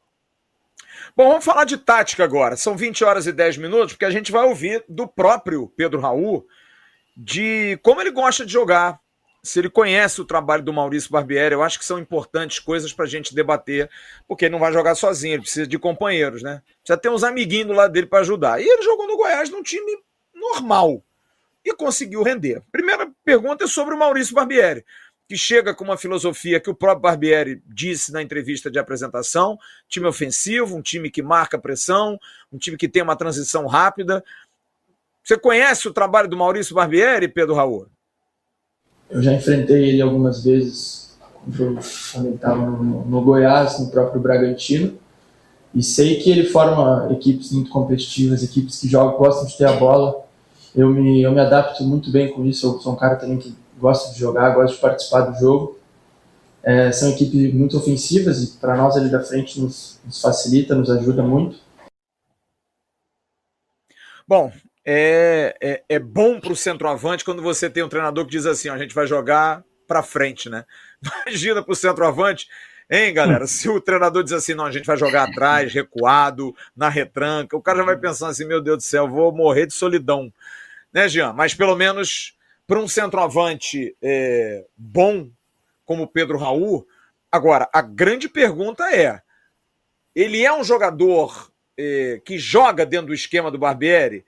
Bom, 1.17 1.29
vamos 1.29 1.45
falar 1.45 1.65
de 1.65 1.79
tática 1.79 2.25
agora. 2.25 2.57
São 2.57 2.77
20 2.77 3.05
horas 3.05 3.27
e 3.27 3.33
10 3.33 3.59
minutos, 3.59 3.93
porque 3.93 4.05
a 4.05 4.11
gente 4.11 4.33
vai 4.33 4.45
ouvir 4.45 4.85
do 4.89 5.07
próprio 5.07 5.73
Pedro 5.77 6.01
Raul 6.01 6.45
de 7.17 7.79
como 7.83 8.01
ele 8.01 8.11
gosta 8.11 8.45
de 8.45 8.53
jogar, 8.53 9.01
se 9.47 9.61
ele 9.61 9.71
conhece 9.71 10.21
o 10.21 10.25
trabalho 10.25 10.63
do 10.63 10.73
Maurício 10.73 11.11
Barbieri, 11.11 11.55
eu 11.55 11.63
acho 11.63 11.79
que 11.79 11.85
são 11.85 11.99
importantes 11.99 12.59
coisas 12.59 12.93
para 12.93 13.05
a 13.05 13.09
gente 13.09 13.35
debater, 13.35 13.89
porque 14.27 14.45
ele 14.45 14.53
não 14.53 14.59
vai 14.59 14.73
jogar 14.73 14.97
sozinho, 14.97 15.35
ele 15.35 15.43
precisa 15.43 15.67
de 15.67 15.79
companheiros, 15.79 16.43
né? 16.43 16.63
Precisa 16.83 16.99
ter 16.99 17.09
uns 17.09 17.23
amiguinhos 17.23 17.69
do 17.69 17.73
lado 17.73 17.93
dele 17.93 18.07
para 18.07 18.21
ajudar. 18.21 18.61
E 18.61 18.69
ele 18.69 18.83
jogou 18.83 19.07
no 19.07 19.17
Goiás 19.17 19.49
num 19.49 19.63
time 19.63 19.99
normal 20.35 21.01
e 21.65 21.73
conseguiu 21.75 22.25
render. 22.25 22.61
Primeira 22.73 23.09
pergunta 23.25 23.65
é 23.65 23.69
sobre 23.69 23.95
o 23.95 23.99
Maurício 23.99 24.35
Barbieri, 24.35 24.85
que 25.29 25.39
chega 25.39 25.73
com 25.73 25.85
uma 25.85 25.97
filosofia 25.97 26.59
que 26.59 26.71
o 26.71 26.75
próprio 26.75 27.03
Barbieri 27.03 27.63
disse 27.67 28.13
na 28.13 28.21
entrevista 28.21 28.69
de 28.69 28.81
apresentação: 28.81 29.57
time 29.89 30.07
ofensivo, 30.07 30.77
um 30.77 30.83
time 30.83 31.09
que 31.09 31.23
marca 31.23 31.57
pressão, 31.57 32.19
um 32.53 32.59
time 32.59 32.77
que 32.77 32.89
tem 32.89 33.03
uma 33.03 33.17
transição 33.17 33.67
rápida. 33.67 34.25
Você 35.23 35.39
conhece 35.39 35.89
o 35.89 35.93
trabalho 35.93 36.29
do 36.29 36.37
Maurício 36.37 36.75
Barbieri, 36.75 37.29
Pedro 37.29 37.55
Raul? 37.55 37.89
Eu 39.09 39.23
já 39.23 39.33
enfrentei 39.33 39.91
ele 39.91 40.03
algumas 40.03 40.43
vezes 40.43 41.17
quando 41.57 42.27
ele 42.27 42.35
estava 42.35 42.57
no, 42.57 43.05
no, 43.05 43.23
Goiás, 43.23 43.79
no 43.79 43.91
próprio 43.91 44.21
Bragantino. 44.21 44.99
E 45.75 45.83
sei 45.83 46.17
que 46.17 46.31
ele 46.31 46.45
forma 46.45 47.09
equipes 47.13 47.53
muito 47.53 47.71
competitivas, 47.71 48.43
equipes 48.43 48.81
que 48.81 48.89
jogam, 48.89 49.19
gostam 49.19 49.47
de 49.47 49.57
ter 49.57 49.67
a 49.67 49.73
bola. 49.73 50.25
Eu 50.75 50.89
me, 50.89 51.23
eu 51.23 51.33
me 51.33 51.41
adapto 51.41 51.85
muito 51.85 52.11
bem 52.11 52.33
com 52.33 52.45
isso. 52.45 52.67
Eu 52.67 52.81
sou 52.81 52.95
um 52.95 52.97
cara 52.97 53.17
também 53.17 53.39
que 53.39 53.55
gosta 53.79 54.13
de 54.13 54.19
jogar, 54.19 54.55
gosta 54.55 54.75
de 54.75 54.81
participar 54.81 55.21
do 55.21 55.39
jogo. 55.39 55.79
É, 56.63 56.91
são 56.91 57.11
equipes 57.11 57.55
muito 57.55 57.77
ofensivas 57.77 58.43
e 58.43 58.59
para 58.59 58.77
nós 58.77 58.97
ali 58.97 59.09
da 59.09 59.23
frente 59.23 59.61
nos, 59.61 60.01
nos 60.05 60.21
facilita, 60.21 60.75
nos 60.75 60.91
ajuda 60.91 61.23
muito. 61.23 61.59
Bom, 64.27 64.51
é, 64.89 65.57
é, 65.61 65.85
é 65.89 65.99
bom 65.99 66.39
para 66.39 66.53
o 66.53 66.57
centroavante 66.57 67.25
quando 67.25 67.43
você 67.43 67.69
tem 67.69 67.83
um 67.83 67.89
treinador 67.89 68.25
que 68.25 68.31
diz 68.31 68.47
assim: 68.47 68.69
ó, 68.69 68.75
a 68.75 68.79
gente 68.79 68.95
vai 68.95 69.05
jogar 69.05 69.65
para 69.89 70.01
frente, 70.01 70.49
né? 70.49 70.65
Imagina 71.27 71.61
para 71.61 71.73
o 71.73 71.77
centroavante, 71.77 72.47
hein, 72.89 73.13
galera? 73.13 73.49
Se 73.49 73.69
o 73.69 73.81
treinador 73.81 74.23
diz 74.23 74.33
assim: 74.33 74.55
não, 74.55 74.65
a 74.65 74.71
gente 74.71 74.87
vai 74.87 74.97
jogar 74.97 75.25
atrás, 75.25 75.75
recuado, 75.75 76.55
na 76.77 76.89
retranca, 76.89 77.57
o 77.57 77.61
cara 77.63 77.79
já 77.79 77.85
vai 77.85 77.97
pensando 77.97 78.31
assim: 78.31 78.47
meu 78.47 78.63
Deus 78.63 78.77
do 78.77 78.83
céu, 78.85 79.09
vou 79.09 79.33
morrer 79.33 79.67
de 79.67 79.75
solidão, 79.75 80.33
né, 80.93 81.09
Jean? 81.09 81.33
Mas 81.33 81.53
pelo 81.53 81.75
menos 81.75 82.37
para 82.65 82.79
um 82.79 82.87
centroavante 82.87 83.97
é, 84.01 84.65
bom 84.77 85.29
como 85.85 86.07
Pedro 86.07 86.39
Raul. 86.39 86.87
Agora, 87.31 87.69
a 87.73 87.83
grande 87.83 88.29
pergunta 88.29 88.89
é: 88.95 89.21
ele 90.15 90.45
é 90.45 90.53
um 90.53 90.63
jogador 90.63 91.51
é, 91.77 92.21
que 92.25 92.39
joga 92.39 92.87
dentro 92.87 93.09
do 93.09 93.15
esquema 93.15 93.51
do 93.51 93.59
Barbieri? 93.59 94.25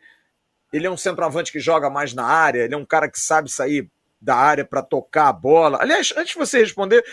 Ele 0.72 0.86
é 0.86 0.90
um 0.90 0.96
centroavante 0.96 1.50
que 1.50 1.60
joga 1.60 1.88
mais 1.88 2.12
na 2.12 2.24
área, 2.24 2.64
ele 2.64 2.74
é 2.74 2.76
um 2.76 2.84
cara 2.84 3.08
que 3.08 3.18
sabe 3.18 3.50
sair 3.50 3.88
da 4.20 4.34
área 4.34 4.64
para 4.64 4.82
tocar 4.82 5.28
a 5.28 5.32
bola. 5.32 5.78
Aliás, 5.80 6.12
antes 6.16 6.32
de 6.32 6.38
você 6.38 6.58
responder, 6.58 7.04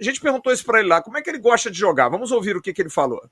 a 0.00 0.02
gente 0.02 0.20
perguntou 0.20 0.52
isso 0.52 0.64
para 0.64 0.80
ele 0.80 0.88
lá, 0.88 1.02
como 1.02 1.16
é 1.16 1.22
que 1.22 1.30
ele 1.30 1.38
gosta 1.38 1.70
de 1.70 1.78
jogar? 1.78 2.08
Vamos 2.08 2.32
ouvir 2.32 2.56
o 2.56 2.62
que, 2.62 2.72
que 2.72 2.82
ele 2.82 2.90
falou. 2.90 3.22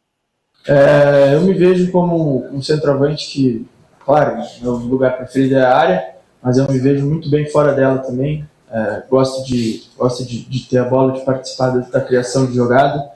É, 0.67 1.35
eu 1.35 1.41
me 1.41 1.55
vejo 1.55 1.91
como 1.91 2.47
um 2.55 2.63
centroavante 2.63 3.29
que, 3.29 3.67
claro, 4.05 4.43
meu 4.61 4.73
lugar 4.73 5.17
preferido 5.17 5.57
é 5.57 5.63
a 5.63 5.77
área, 5.77 6.15
mas 6.43 6.59
eu 6.59 6.71
me 6.71 6.79
vejo 6.79 7.07
muito 7.07 7.31
bem 7.31 7.51
fora 7.51 7.73
dela 7.73 7.99
também. 7.99 8.49
É, 8.71 9.03
gosto 9.09 9.45
de, 9.47 9.83
gosto 9.97 10.25
de, 10.25 10.45
de, 10.45 10.69
ter 10.69 10.79
a 10.79 10.85
bola, 10.85 11.13
de 11.13 11.25
participar 11.25 11.71
da, 11.71 11.81
da 11.81 12.01
criação 12.01 12.47
de 12.47 12.55
jogada. 12.55 13.11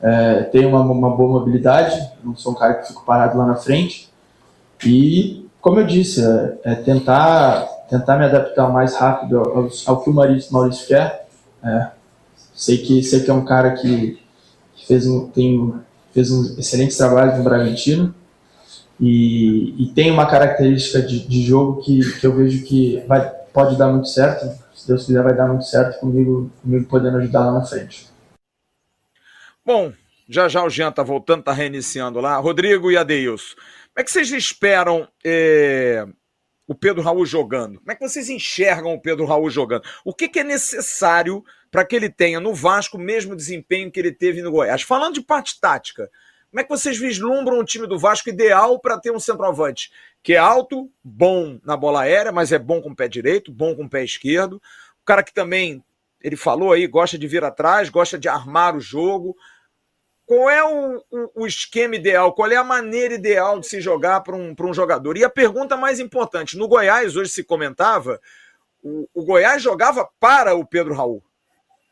É, 0.00 0.44
tenho 0.44 0.70
uma, 0.70 0.80
uma 0.80 1.14
boa 1.14 1.40
mobilidade, 1.40 2.00
não 2.24 2.34
sou 2.34 2.52
um 2.52 2.54
cara 2.54 2.74
que 2.74 2.88
fico 2.88 3.04
parado 3.04 3.36
lá 3.36 3.46
na 3.46 3.56
frente. 3.56 4.08
E 4.86 5.46
como 5.60 5.80
eu 5.80 5.86
disse, 5.86 6.24
é, 6.24 6.58
é 6.64 6.74
tentar, 6.74 7.66
tentar 7.88 8.16
me 8.18 8.24
adaptar 8.24 8.68
mais 8.68 8.94
rápido 8.96 9.38
ao, 9.38 9.68
ao 9.86 10.02
que 10.02 10.10
o 10.10 10.14
Maurício, 10.14 10.86
quer. 10.86 11.26
É, 11.62 11.90
sei, 12.54 12.78
que, 12.78 13.02
sei 13.02 13.20
que 13.20 13.30
é 13.30 13.34
um 13.34 13.44
cara 13.44 13.72
que, 13.72 14.18
que 14.74 14.86
fez, 14.86 15.06
um, 15.06 15.28
tem, 15.28 15.74
fez 16.12 16.30
um 16.30 16.58
excelente 16.58 16.96
trabalho 16.96 17.36
no 17.36 17.44
Bragantino 17.44 18.14
e, 18.98 19.82
e 19.82 19.92
tem 19.94 20.10
uma 20.10 20.26
característica 20.26 21.00
de, 21.00 21.26
de 21.26 21.42
jogo 21.42 21.82
que, 21.82 22.00
que 22.20 22.26
eu 22.26 22.34
vejo 22.34 22.64
que 22.64 23.02
vai, 23.06 23.28
pode 23.52 23.76
dar 23.76 23.88
muito 23.88 24.08
certo. 24.08 24.46
Se 24.74 24.86
Deus 24.86 25.06
quiser, 25.06 25.22
vai 25.22 25.34
dar 25.34 25.46
muito 25.46 25.64
certo 25.64 26.00
comigo, 26.00 26.50
comigo 26.62 26.86
podendo 26.86 27.18
ajudar 27.18 27.46
lá 27.46 27.52
na 27.52 27.64
frente. 27.64 28.08
Bom, 29.64 29.92
já 30.28 30.48
já 30.48 30.62
o 30.62 30.70
Jean 30.70 30.88
está 30.90 31.02
voltando, 31.02 31.40
está 31.40 31.52
reiniciando 31.52 32.20
lá. 32.20 32.36
Rodrigo 32.36 32.90
e 32.90 32.96
Adeilson. 32.96 33.56
Como 33.92 34.02
é 34.02 34.04
que 34.04 34.10
vocês 34.10 34.30
esperam 34.30 35.08
é, 35.24 36.06
o 36.66 36.74
Pedro 36.74 37.02
Raul 37.02 37.26
jogando? 37.26 37.78
Como 37.80 37.90
é 37.90 37.94
que 37.96 38.08
vocês 38.08 38.28
enxergam 38.28 38.94
o 38.94 39.00
Pedro 39.00 39.26
Raul 39.26 39.50
jogando? 39.50 39.82
O 40.04 40.14
que, 40.14 40.28
que 40.28 40.38
é 40.38 40.44
necessário 40.44 41.44
para 41.70 41.84
que 41.84 41.96
ele 41.96 42.08
tenha 42.08 42.38
no 42.38 42.54
Vasco 42.54 42.96
o 42.96 43.00
mesmo 43.00 43.34
desempenho 43.34 43.90
que 43.90 43.98
ele 43.98 44.12
teve 44.12 44.40
no 44.40 44.52
Goiás? 44.52 44.82
Falando 44.82 45.14
de 45.14 45.22
parte 45.22 45.60
tática, 45.60 46.08
Como 46.50 46.60
é 46.60 46.64
que 46.64 46.70
vocês 46.70 46.98
vislumbram 46.98 47.58
o 47.58 47.64
time 47.64 47.86
do 47.86 47.98
Vasco 47.98 48.28
ideal 48.28 48.78
para 48.78 48.98
ter 48.98 49.10
um 49.10 49.20
centroavante 49.20 49.90
que 50.22 50.34
é 50.34 50.38
alto, 50.38 50.90
bom 51.02 51.58
na 51.64 51.76
bola 51.76 52.02
aérea, 52.02 52.32
mas 52.32 52.52
é 52.52 52.58
bom 52.58 52.80
com 52.80 52.90
o 52.90 52.96
pé 52.96 53.08
direito, 53.08 53.52
bom 53.52 53.74
com 53.74 53.84
o 53.84 53.88
pé 53.88 54.04
esquerdo, 54.04 54.56
o 55.00 55.04
cara 55.04 55.22
que 55.22 55.32
também, 55.32 55.82
ele 56.20 56.36
falou 56.36 56.72
aí, 56.72 56.86
gosta 56.86 57.18
de 57.18 57.26
vir 57.26 57.42
atrás, 57.42 57.88
gosta 57.88 58.18
de 58.18 58.28
armar 58.28 58.76
o 58.76 58.80
jogo. 58.80 59.36
Qual 60.30 60.48
é 60.48 60.62
o, 60.62 61.04
o, 61.10 61.42
o 61.42 61.46
esquema 61.46 61.96
ideal? 61.96 62.32
Qual 62.32 62.48
é 62.48 62.54
a 62.54 62.62
maneira 62.62 63.14
ideal 63.14 63.58
de 63.58 63.66
se 63.66 63.80
jogar 63.80 64.20
para 64.20 64.36
um, 64.36 64.54
um 64.56 64.72
jogador? 64.72 65.16
E 65.16 65.24
a 65.24 65.28
pergunta 65.28 65.76
mais 65.76 65.98
importante: 65.98 66.56
no 66.56 66.68
Goiás, 66.68 67.16
hoje 67.16 67.30
se 67.30 67.42
comentava, 67.42 68.20
o, 68.80 69.08
o 69.12 69.24
Goiás 69.24 69.60
jogava 69.60 70.08
para 70.20 70.54
o 70.54 70.64
Pedro 70.64 70.94
Raul 70.94 71.20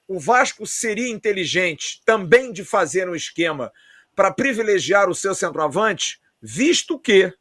o 0.08 0.18
Vasco 0.18 0.66
seria 0.66 1.10
inteligente 1.10 2.00
também 2.04 2.50
de 2.50 2.64
fazer 2.64 3.08
um 3.08 3.14
esquema 3.14 3.70
para 4.16 4.32
privilegiar 4.32 5.10
o 5.10 5.14
seu 5.14 5.34
centroavante, 5.34 6.18
visto 6.40 6.98
que 6.98 7.32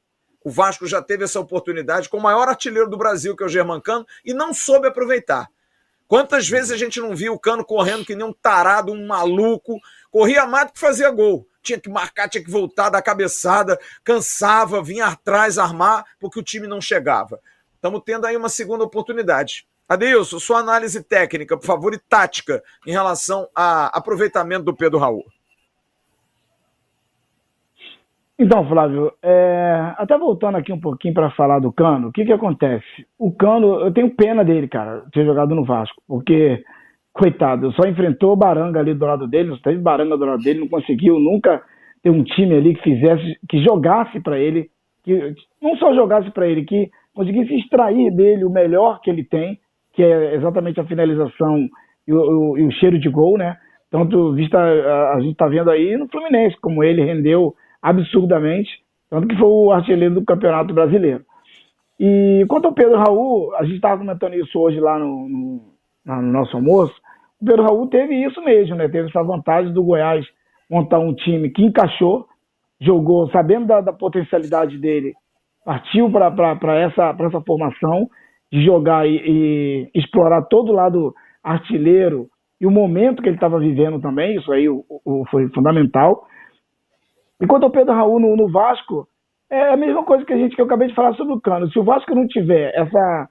o 0.44 0.50
Vasco 0.50 0.86
já 0.86 1.02
teve 1.02 1.24
essa 1.24 1.40
oportunidade 1.40 2.10
com 2.10 2.18
o 2.18 2.22
maior 2.22 2.50
artilheiro 2.50 2.90
do 2.90 2.98
Brasil, 2.98 3.36
que 3.36 3.44
é 3.44 3.46
o 3.46 3.50
Germancano, 3.50 4.06
e 4.24 4.34
não 4.34 4.54
soube 4.54 4.88
aproveitar. 4.88 5.48
Quantas 6.08 6.48
vezes 6.48 6.72
a 6.72 6.78
gente 6.78 7.00
não 7.00 7.16
viu 7.16 7.34
o 7.34 7.40
Cano 7.40 7.66
correndo 7.66 8.06
que 8.06 8.16
nem 8.16 8.26
um 8.26 8.34
tarado, 8.34 8.92
um 8.92 9.08
maluco, 9.08 9.80
corria 10.18 10.48
mais 10.48 10.66
do 10.66 10.74
que 10.74 10.80
fazia 10.80 11.12
gol. 11.12 11.46
Tinha 11.62 11.80
que 11.80 11.90
marcar, 11.92 12.28
tinha 12.28 12.44
que 12.44 12.50
voltar 12.50 12.90
da 12.90 13.00
cabeçada, 13.04 13.78
cansava, 14.04 14.82
vinha 14.82 15.06
atrás 15.06 15.60
armar, 15.60 16.04
porque 16.20 16.40
o 16.40 16.44
time 16.44 16.66
não 16.66 16.82
chegava. 16.82 17.40
Estamos 17.76 18.02
tendo 18.04 18.26
aí 18.26 18.36
uma 18.36 18.50
segunda 18.50 18.84
oportunidade. 18.84 19.68
Adeilson, 19.88 20.40
sua 20.40 20.58
análise 20.58 21.04
técnica, 21.04 21.56
por 21.56 21.68
favor, 21.68 21.94
e 21.94 22.00
tática 22.00 22.64
em 22.88 22.92
relação 22.92 23.48
a 23.56 23.96
aproveitamento 23.96 24.64
do 24.64 24.76
Pedro 24.76 24.98
Raul. 24.98 25.24
Então, 28.40 28.68
Flávio, 28.68 29.14
é... 29.22 29.94
até 30.00 30.18
voltando 30.18 30.58
aqui 30.58 30.74
um 30.74 30.80
pouquinho 30.80 31.14
para 31.14 31.30
falar 31.32 31.60
do 31.60 31.72
Cano, 31.72 32.08
o 32.08 32.12
que 32.12 32.26
que 32.26 32.34
acontece? 32.34 33.06
O 33.20 33.32
Cano, 33.32 33.82
eu 33.82 33.94
tenho 33.94 34.16
pena 34.16 34.44
dele, 34.44 34.68
cara, 34.68 35.06
ter 35.14 35.26
jogado 35.26 35.54
no 35.54 35.64
Vasco, 35.64 36.02
porque, 36.08 36.64
coitado, 37.18 37.72
só 37.74 37.88
enfrentou 37.88 38.34
o 38.34 38.36
Baranga 38.36 38.80
ali 38.80 38.94
do 38.94 39.06
lado 39.06 39.28
dele, 39.28 39.50
não 39.50 39.58
teve 39.58 39.80
Baranga 39.80 40.18
do 40.18 40.26
lado 40.26 40.44
dele, 40.44 40.60
não 40.60 40.68
conseguiu 40.68 41.20
nunca 41.20 41.62
ter 42.02 42.10
um 42.10 42.24
time 42.24 42.56
ali 42.56 42.76
que 42.76 42.84
fizesse, 42.84 43.38
que 43.50 43.64
jogasse 43.64 44.20
para 44.20 44.38
ele, 44.40 44.70
que 45.04 45.34
não 45.62 45.76
só 45.78 45.94
jogasse 45.94 46.30
para 46.32 46.48
ele, 46.48 46.64
que 46.64 46.90
conseguisse 47.14 47.56
extrair 47.56 48.12
dele 48.12 48.46
o 48.46 48.50
melhor 48.50 49.02
que 49.02 49.10
ele 49.10 49.24
tem, 49.24 49.60
que 49.94 50.04
é 50.04 50.36
exatamente 50.36 50.80
a 50.80 50.86
finalização 50.86 51.68
e 52.08 52.14
o, 52.14 52.20
o, 52.20 52.58
e 52.58 52.64
o 52.64 52.72
cheiro 52.72 53.00
de 53.00 53.10
gol, 53.10 53.38
né? 53.38 53.58
Tanto 53.90 54.34
vista 54.34 54.58
a, 54.60 55.16
a 55.16 55.20
gente 55.20 55.32
está 55.32 55.48
vendo 55.48 55.72
aí 55.72 55.98
no 55.98 56.08
Fluminense, 56.08 56.56
como 56.62 56.84
ele 56.84 57.04
rendeu 57.04 57.56
absurdamente, 57.82 58.70
tanto 59.10 59.28
que 59.28 59.36
foi 59.36 59.48
o 59.48 59.72
artilheiro 59.72 60.16
do 60.16 60.26
Campeonato 60.26 60.74
Brasileiro. 60.74 61.26
E 62.00 62.46
quanto 62.48 62.66
ao 62.66 62.74
Pedro 62.74 62.98
Raul, 62.98 63.56
a 63.56 63.64
gente 63.64 63.76
estava 63.76 63.98
comentando 63.98 64.36
isso 64.36 64.60
hoje 64.60 64.80
lá 64.80 65.00
no, 65.00 65.28
no, 65.28 65.62
no, 66.06 66.22
nosso 66.22 66.56
almoço. 66.56 66.94
O 67.42 67.46
Pedro 67.46 67.64
Raul 67.64 67.88
teve 67.88 68.16
isso 68.16 68.42
mesmo, 68.42 68.76
né? 68.76 68.88
Teve 68.90 69.10
essa 69.10 69.24
vantagem 69.24 69.74
do 69.74 69.84
Goiás 69.84 70.26
montar 70.70 71.00
um 71.00 71.14
time 71.14 71.50
que 71.50 71.64
encaixou, 71.64 72.26
jogou 72.82 73.30
sabendo 73.30 73.68
da, 73.68 73.82
da 73.82 73.94
potencialidade 73.94 74.78
dele, 74.78 75.14
partiu 75.64 76.12
para 76.12 76.80
essa, 76.80 77.16
essa 77.20 77.42
formação 77.42 78.08
de 78.52 78.64
jogar 78.66 79.08
e, 79.08 79.16
e 79.16 79.92
explorar 79.94 80.44
todo 80.44 80.70
o 80.70 80.76
lado 80.76 81.14
artilheiro 81.44 82.28
e 82.60 82.66
o 82.66 82.72
momento 82.72 83.22
que 83.22 83.30
ele 83.30 83.36
estava 83.36 83.60
vivendo 83.60 84.02
também, 84.02 84.36
isso 84.36 84.52
aí 84.52 84.68
o, 84.68 84.84
o, 84.90 85.26
foi 85.30 85.48
fundamental. 85.50 86.26
Enquanto 87.42 87.66
o 87.66 87.70
Pedro 87.70 87.94
Raul 87.94 88.20
no, 88.20 88.36
no, 88.36 88.52
Vasco, 88.52 89.08
é 89.50 89.70
a 89.70 89.78
mesma 89.78 90.04
coisa 90.04 90.26
que 90.26 90.34
a 90.34 90.38
gente 90.38 90.56
que 90.56 90.62
eu 90.62 90.66
acabei 90.66 90.88
de 90.88 90.96
falar 90.96 91.14
sobre 91.14 91.34
o 91.34 91.42
Cano. 91.42 91.70
Se 91.72 91.78
o 91.78 91.84
Vasco 91.84 92.16
não 92.16 92.28
tiver 92.28 92.74
essa, 92.76 93.30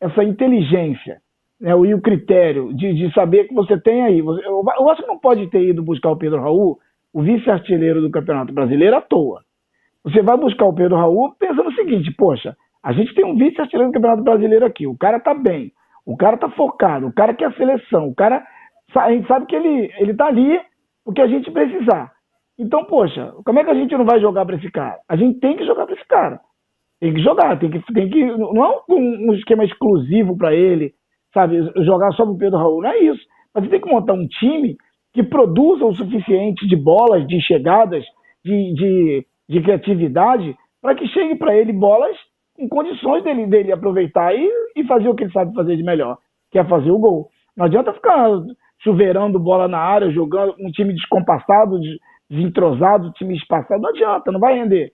essa 0.00 0.22
inteligência 0.22 1.20
né, 1.60 1.70
e 1.70 1.94
o 1.94 2.00
critério 2.00 2.72
de, 2.74 2.94
de 2.94 3.12
saber 3.12 3.48
que 3.48 3.54
você 3.54 3.78
tem 3.80 4.04
aí, 4.04 4.20
você, 4.20 4.46
o 4.48 4.62
Vasco 4.62 5.06
não 5.06 5.18
pode 5.18 5.46
ter 5.48 5.62
ido 5.62 5.82
buscar 5.82 6.10
o 6.10 6.16
Pedro 6.16 6.40
Raul, 6.40 6.78
o 7.12 7.22
vice-artilheiro 7.22 8.00
do 8.02 8.10
Campeonato 8.10 8.52
Brasileiro, 8.52 8.96
à 8.96 9.00
toa. 9.00 9.42
Você 10.04 10.22
vai 10.22 10.36
buscar 10.36 10.66
o 10.66 10.74
Pedro 10.74 10.96
Raul 10.96 11.34
pensando 11.38 11.68
o 11.68 11.74
seguinte, 11.74 12.12
poxa, 12.16 12.56
a 12.82 12.92
gente 12.92 13.14
tem 13.14 13.24
um 13.24 13.36
vice-artilheiro 13.36 13.90
do 13.90 13.94
Campeonato 13.94 14.22
Brasileiro 14.22 14.66
aqui. 14.66 14.86
O 14.86 14.96
cara 14.96 15.18
tá 15.18 15.34
bem, 15.34 15.72
o 16.04 16.16
cara 16.16 16.36
tá 16.36 16.48
focado, 16.50 17.08
o 17.08 17.12
cara 17.12 17.34
quer 17.34 17.46
a 17.46 17.52
seleção, 17.52 18.08
o 18.08 18.14
cara. 18.14 18.46
A 18.94 19.10
gente 19.10 19.26
sabe 19.26 19.46
que 19.46 19.56
ele, 19.56 19.92
ele 19.98 20.14
tá 20.14 20.26
ali 20.26 20.60
porque 21.04 21.20
a 21.20 21.26
gente 21.26 21.50
precisar. 21.50 22.12
Então, 22.58 22.84
poxa, 22.84 23.32
como 23.44 23.58
é 23.58 23.64
que 23.64 23.70
a 23.70 23.74
gente 23.74 23.96
não 23.96 24.04
vai 24.04 24.20
jogar 24.20 24.46
para 24.46 24.56
esse 24.56 24.70
cara? 24.70 24.98
A 25.08 25.16
gente 25.16 25.40
tem 25.40 25.56
que 25.56 25.66
jogar 25.66 25.84
para 25.84 25.94
esse 25.94 26.06
cara. 26.06 26.40
Tem 27.00 27.12
que 27.12 27.20
jogar, 27.20 27.58
tem 27.58 27.70
que. 27.70 27.80
Tem 27.92 28.08
que 28.08 28.24
não 28.24 28.64
é 28.64 28.80
um, 28.88 29.30
um 29.30 29.34
esquema 29.34 29.64
exclusivo 29.64 30.36
para 30.36 30.54
ele, 30.54 30.94
sabe? 31.36 31.70
Jogar 31.84 32.12
só 32.12 32.24
pro 32.24 32.38
Pedro 32.38 32.58
Raul. 32.58 32.80
Não 32.80 32.88
é 32.88 32.98
isso. 32.98 33.20
Mas 33.54 33.64
você 33.64 33.70
tem 33.70 33.80
que 33.80 33.90
montar 33.90 34.14
um 34.14 34.26
time 34.26 34.74
que 35.12 35.22
produza 35.22 35.84
o 35.84 35.94
suficiente 35.94 36.66
de 36.66 36.76
bolas, 36.76 37.26
de 37.26 37.38
chegadas, 37.42 38.02
de, 38.42 38.74
de, 38.74 39.26
de 39.46 39.60
criatividade, 39.60 40.56
para 40.80 40.94
que 40.94 41.06
chegue 41.08 41.36
para 41.36 41.54
ele 41.54 41.72
bolas 41.74 42.16
em 42.58 42.66
condições 42.68 43.22
dele, 43.22 43.46
dele 43.46 43.72
aproveitar 43.72 44.34
e, 44.34 44.50
e 44.74 44.84
fazer 44.84 45.08
o 45.08 45.14
que 45.14 45.24
ele 45.24 45.32
sabe 45.32 45.54
fazer 45.54 45.76
de 45.76 45.82
melhor, 45.82 46.16
que 46.50 46.58
é 46.58 46.64
fazer 46.64 46.90
o 46.90 46.98
gol. 46.98 47.28
Não 47.54 47.66
adianta 47.66 47.92
ficar 47.92 48.30
chuveirando 48.82 49.38
bola 49.38 49.68
na 49.68 49.78
área, 49.78 50.10
jogando 50.10 50.54
um 50.58 50.70
time 50.70 50.94
descompassado, 50.94 51.78
desentrosado, 52.30 53.12
time 53.12 53.36
espaçado, 53.36 53.80
não 53.80 53.90
adianta, 53.90 54.32
não 54.32 54.40
vai 54.40 54.54
render. 54.54 54.92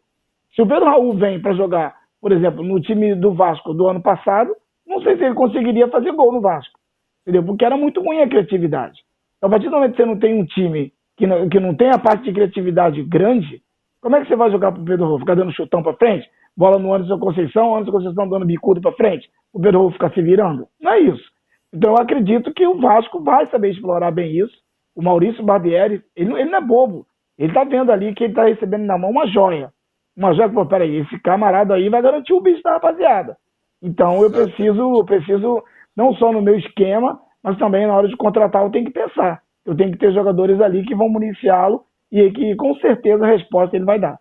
Se 0.54 0.62
o 0.62 0.66
Pedro 0.66 0.86
Raul 0.86 1.14
vem 1.14 1.40
para 1.40 1.54
jogar, 1.54 1.94
por 2.20 2.32
exemplo, 2.32 2.64
no 2.64 2.80
time 2.80 3.14
do 3.14 3.32
Vasco 3.32 3.72
do 3.74 3.86
ano 3.86 4.02
passado, 4.02 4.52
não 4.92 5.02
sei 5.02 5.16
se 5.16 5.24
ele 5.24 5.34
conseguiria 5.34 5.88
fazer 5.88 6.12
gol 6.12 6.32
no 6.32 6.40
Vasco, 6.40 6.78
entendeu? 7.22 7.44
Porque 7.44 7.64
era 7.64 7.76
muito 7.76 8.00
ruim 8.00 8.20
a 8.20 8.28
criatividade. 8.28 9.00
Então, 9.36 9.48
a 9.48 9.50
partir 9.50 9.66
do 9.66 9.72
momento 9.72 9.92
que 9.92 9.96
você 9.96 10.06
não 10.06 10.18
tem 10.18 10.40
um 10.40 10.44
time 10.44 10.92
que 11.16 11.26
não, 11.26 11.48
que 11.48 11.60
não 11.60 11.74
tem 11.74 11.90
a 11.90 11.98
parte 11.98 12.24
de 12.24 12.32
criatividade 12.32 13.02
grande, 13.02 13.60
como 14.00 14.16
é 14.16 14.20
que 14.20 14.28
você 14.28 14.36
vai 14.36 14.50
jogar 14.50 14.72
pro 14.72 14.84
Pedro 14.84 15.06
Raul? 15.06 15.18
Ficar 15.18 15.34
dando 15.34 15.52
chutão 15.52 15.82
para 15.82 15.94
frente? 15.94 16.28
bola 16.56 16.78
no 16.78 16.92
Anderson 16.92 17.18
Conceição, 17.18 17.74
Anderson 17.74 17.92
Conceição 17.92 18.28
dando 18.28 18.46
bicudo 18.46 18.80
para 18.80 18.92
frente, 18.92 19.28
o 19.52 19.60
Pedro 19.60 19.90
ficar 19.90 20.12
se 20.12 20.22
virando. 20.22 20.66
Não 20.80 20.92
é 20.92 21.00
isso. 21.00 21.24
Então 21.72 21.92
eu 21.92 21.98
acredito 21.98 22.52
que 22.52 22.66
o 22.66 22.78
Vasco 22.78 23.22
vai 23.22 23.46
saber 23.50 23.70
explorar 23.70 24.10
bem 24.10 24.36
isso. 24.38 24.54
O 24.94 25.02
Maurício 25.02 25.42
Barbieri, 25.42 26.02
ele, 26.14 26.32
ele 26.34 26.50
não 26.50 26.58
é 26.58 26.60
bobo. 26.60 27.06
Ele 27.38 27.48
está 27.48 27.64
vendo 27.64 27.90
ali 27.90 28.14
que 28.14 28.24
ele 28.24 28.32
está 28.32 28.44
recebendo 28.44 28.84
na 28.84 28.98
mão 28.98 29.10
uma 29.10 29.26
joia. 29.26 29.72
Uma 30.14 30.34
joia 30.34 30.48
que, 30.48 30.54
pô, 30.54 30.66
peraí, 30.66 30.96
esse 30.96 31.18
camarada 31.20 31.74
aí 31.74 31.88
vai 31.88 32.02
garantir 32.02 32.34
o 32.34 32.42
bicho 32.42 32.62
da 32.62 32.72
rapaziada. 32.72 33.36
Então 33.82 34.22
eu 34.22 34.30
preciso, 34.30 35.04
preciso, 35.04 35.64
não 35.96 36.14
só 36.14 36.32
no 36.32 36.40
meu 36.40 36.56
esquema, 36.56 37.20
mas 37.42 37.58
também 37.58 37.86
na 37.86 37.94
hora 37.94 38.08
de 38.08 38.16
contratar 38.16 38.62
eu 38.62 38.70
tenho 38.70 38.86
que 38.86 38.92
pensar. 38.92 39.42
Eu 39.66 39.76
tenho 39.76 39.92
que 39.92 39.98
ter 39.98 40.12
jogadores 40.12 40.60
ali 40.60 40.84
que 40.84 40.94
vão 40.94 41.08
municiá-lo 41.08 41.84
e 42.10 42.30
que 42.30 42.54
com 42.56 42.74
certeza 42.76 43.24
a 43.24 43.28
resposta 43.28 43.76
ele 43.76 43.84
vai 43.84 43.98
dar. 43.98 44.18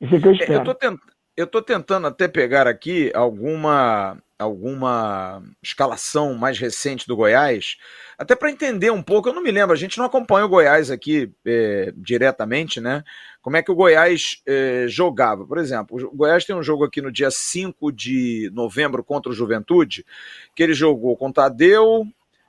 Isso 0.00 0.14
é 0.14 0.20
que 0.20 0.28
eu 0.28 0.32
espero. 0.32 0.52
É, 0.52 0.56
eu 0.56 0.64
tô, 0.64 0.74
tent 0.74 0.98
eu 1.36 1.44
estou 1.44 1.62
tentando 1.62 2.06
até 2.06 2.28
pegar 2.28 2.66
aqui 2.66 3.10
alguma 3.14 4.16
alguma 4.38 5.42
escalação 5.62 6.34
mais 6.34 6.58
recente 6.58 7.06
do 7.06 7.16
Goiás, 7.16 7.76
até 8.18 8.34
para 8.34 8.50
entender 8.50 8.90
um 8.90 9.02
pouco. 9.02 9.28
Eu 9.28 9.32
não 9.32 9.42
me 9.42 9.50
lembro, 9.50 9.72
a 9.72 9.78
gente 9.78 9.98
não 9.98 10.04
acompanha 10.04 10.44
o 10.46 10.48
Goiás 10.48 10.90
aqui 10.90 11.32
é, 11.44 11.92
diretamente, 11.96 12.80
né? 12.80 13.04
Como 13.40 13.56
é 13.56 13.62
que 13.62 13.70
o 13.70 13.74
Goiás 13.74 14.42
é, 14.46 14.86
jogava? 14.88 15.46
Por 15.46 15.58
exemplo, 15.58 15.96
o 16.04 16.16
Goiás 16.16 16.44
tem 16.44 16.56
um 16.56 16.62
jogo 16.62 16.84
aqui 16.84 17.00
no 17.00 17.12
dia 17.12 17.30
5 17.30 17.92
de 17.92 18.50
novembro 18.52 19.04
contra 19.04 19.30
o 19.30 19.34
Juventude, 19.34 20.04
que 20.54 20.62
ele 20.62 20.74
jogou 20.74 21.16
com 21.16 21.30
Tadeu, 21.30 22.06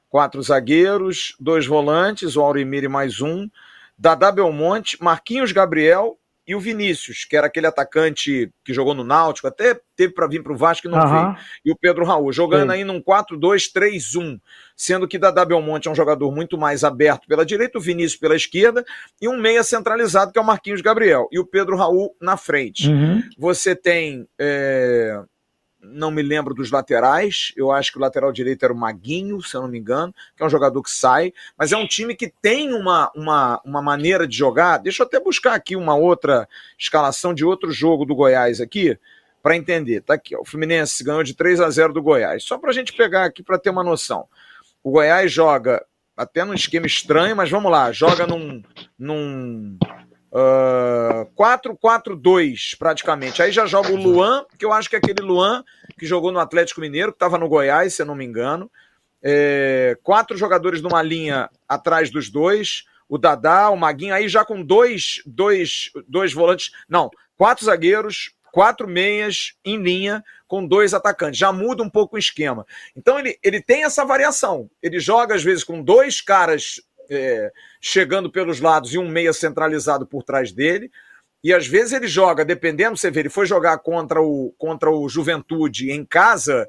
quatro 0.09 0.41
zagueiros, 0.41 1.35
dois 1.39 1.65
volantes, 1.65 2.35
o 2.35 2.41
Aurimir 2.41 2.83
e 2.83 2.87
mais 2.87 3.21
um, 3.21 3.49
Dadá 3.97 4.31
Belmonte, 4.31 4.97
Marquinhos 5.01 5.51
Gabriel 5.51 6.17
e 6.47 6.53
o 6.53 6.59
Vinícius, 6.59 7.25
que 7.25 7.35
era 7.35 7.47
aquele 7.47 7.65
atacante 7.65 8.51
que 8.63 8.73
jogou 8.73 8.93
no 8.93 9.03
Náutico, 9.03 9.47
até 9.47 9.79
teve 9.95 10.13
para 10.13 10.27
vir 10.27 10.43
para 10.43 10.53
o 10.53 10.57
Vasco 10.57 10.87
e 10.87 10.89
não 10.89 10.99
uhum. 10.99 11.09
veio. 11.09 11.37
E 11.65 11.71
o 11.71 11.75
Pedro 11.75 12.05
Raul, 12.05 12.31
jogando 12.31 12.71
Sim. 12.71 12.77
aí 12.77 12.83
num 12.83 13.01
4-2-3-1, 13.01 14.39
sendo 14.75 15.07
que 15.07 15.17
Dadá 15.17 15.43
Belmonte 15.43 15.87
é 15.87 15.91
um 15.91 15.95
jogador 15.95 16.31
muito 16.31 16.57
mais 16.57 16.83
aberto 16.83 17.27
pela 17.27 17.45
direita, 17.45 17.77
o 17.77 17.81
Vinícius 17.81 18.19
pela 18.19 18.35
esquerda, 18.35 18.85
e 19.19 19.27
um 19.27 19.37
meia 19.37 19.63
centralizado, 19.63 20.31
que 20.31 20.37
é 20.37 20.41
o 20.41 20.45
Marquinhos 20.45 20.81
Gabriel, 20.81 21.27
e 21.31 21.39
o 21.39 21.45
Pedro 21.45 21.75
Raul 21.75 22.15
na 22.21 22.37
frente. 22.37 22.89
Uhum. 22.89 23.23
Você 23.37 23.75
tem 23.75 24.27
é, 24.39 25.23
não 25.93 26.11
me 26.11 26.21
lembro 26.21 26.53
dos 26.53 26.71
laterais, 26.71 27.51
eu 27.55 27.71
acho 27.71 27.91
que 27.91 27.97
o 27.97 28.01
lateral 28.01 28.31
direito 28.31 28.63
era 28.63 28.73
o 28.73 28.77
Maguinho, 28.77 29.41
se 29.41 29.55
eu 29.55 29.61
não 29.61 29.67
me 29.67 29.79
engano, 29.79 30.13
que 30.35 30.43
é 30.43 30.45
um 30.45 30.49
jogador 30.49 30.81
que 30.81 30.91
sai, 30.91 31.33
mas 31.57 31.71
é 31.71 31.77
um 31.77 31.87
time 31.87 32.15
que 32.15 32.27
tem 32.41 32.73
uma, 32.73 33.11
uma, 33.15 33.61
uma 33.63 33.81
maneira 33.81 34.27
de 34.27 34.35
jogar. 34.35 34.77
Deixa 34.77 35.03
eu 35.03 35.07
até 35.07 35.19
buscar 35.19 35.53
aqui 35.53 35.75
uma 35.75 35.95
outra 35.95 36.47
escalação 36.77 37.33
de 37.33 37.45
outro 37.45 37.71
jogo 37.71 38.05
do 38.05 38.15
Goiás 38.15 38.59
aqui, 38.59 38.97
para 39.41 39.55
entender. 39.55 40.01
Tá 40.01 40.15
aqui, 40.15 40.35
ó, 40.35 40.41
o 40.41 40.45
Fluminense 40.45 41.03
ganhou 41.03 41.23
de 41.23 41.35
3 41.35 41.61
a 41.61 41.69
0 41.69 41.93
do 41.93 42.01
Goiás. 42.01 42.43
Só 42.43 42.57
para 42.57 42.71
a 42.71 42.73
gente 42.73 42.93
pegar 42.93 43.25
aqui 43.25 43.43
para 43.43 43.59
ter 43.59 43.69
uma 43.69 43.83
noção. 43.83 44.27
O 44.83 44.89
Goiás 44.89 45.31
joga 45.31 45.85
até 46.17 46.43
num 46.43 46.53
esquema 46.53 46.87
estranho, 46.87 47.35
mas 47.35 47.49
vamos 47.49 47.71
lá, 47.71 47.91
joga 47.91 48.25
num, 48.25 48.63
num 48.97 49.77
Uh, 50.35 51.25
4-4-2, 51.33 52.77
praticamente. 52.77 53.41
Aí 53.41 53.53
já 53.53 53.65
joga 53.65 53.93
o 53.93 53.95
Luan, 53.95 54.45
que 54.59 54.65
eu 54.65 54.73
acho 54.73 54.89
que 54.89 54.97
é 54.97 54.99
aquele 54.99 55.21
Luan 55.21 55.63
que 55.97 56.05
jogou 56.05 56.29
no 56.29 56.39
Atlético 56.39 56.81
Mineiro, 56.81 57.13
que 57.13 57.15
estava 57.15 57.37
no 57.37 57.47
Goiás, 57.47 57.93
se 57.93 58.01
eu 58.01 58.05
não 58.05 58.15
me 58.15 58.25
engano. 58.25 58.69
É, 59.23 59.97
quatro 60.03 60.35
jogadores 60.35 60.81
numa 60.81 61.01
linha 61.01 61.49
atrás 61.69 62.11
dos 62.11 62.29
dois. 62.29 62.83
O 63.07 63.17
Dadá, 63.17 63.69
o 63.69 63.77
Maguinho, 63.77 64.13
aí 64.13 64.27
já 64.27 64.43
com 64.43 64.61
dois, 64.61 65.21
dois, 65.25 65.89
dois 66.05 66.33
volantes. 66.33 66.71
Não, 66.89 67.09
quatro 67.37 67.63
zagueiros, 67.63 68.33
quatro 68.51 68.89
meias 68.89 69.53
em 69.63 69.77
linha 69.77 70.21
com 70.49 70.67
dois 70.67 70.93
atacantes. 70.93 71.39
Já 71.39 71.53
muda 71.53 71.81
um 71.81 71.89
pouco 71.89 72.17
o 72.17 72.19
esquema. 72.19 72.65
Então 72.93 73.17
ele, 73.17 73.39
ele 73.41 73.61
tem 73.61 73.85
essa 73.85 74.03
variação. 74.03 74.69
Ele 74.83 74.99
joga, 74.99 75.33
às 75.33 75.43
vezes, 75.43 75.63
com 75.63 75.81
dois 75.81 76.19
caras 76.19 76.81
é, 77.09 77.51
chegando 77.79 78.29
pelos 78.31 78.59
lados 78.59 78.93
e 78.93 78.97
um 78.97 79.07
meia 79.07 79.33
centralizado 79.33 80.05
por 80.05 80.23
trás 80.23 80.51
dele. 80.51 80.91
E 81.43 81.53
às 81.53 81.67
vezes 81.67 81.93
ele 81.93 82.07
joga, 82.07 82.43
dependendo, 82.43 82.97
você 82.97 83.11
vê, 83.11 83.21
ele 83.21 83.29
foi 83.29 83.45
jogar 83.45 83.77
contra 83.79 84.21
o, 84.21 84.53
contra 84.57 84.89
o 84.89 85.07
Juventude 85.07 85.91
em 85.91 86.03
casa, 86.03 86.67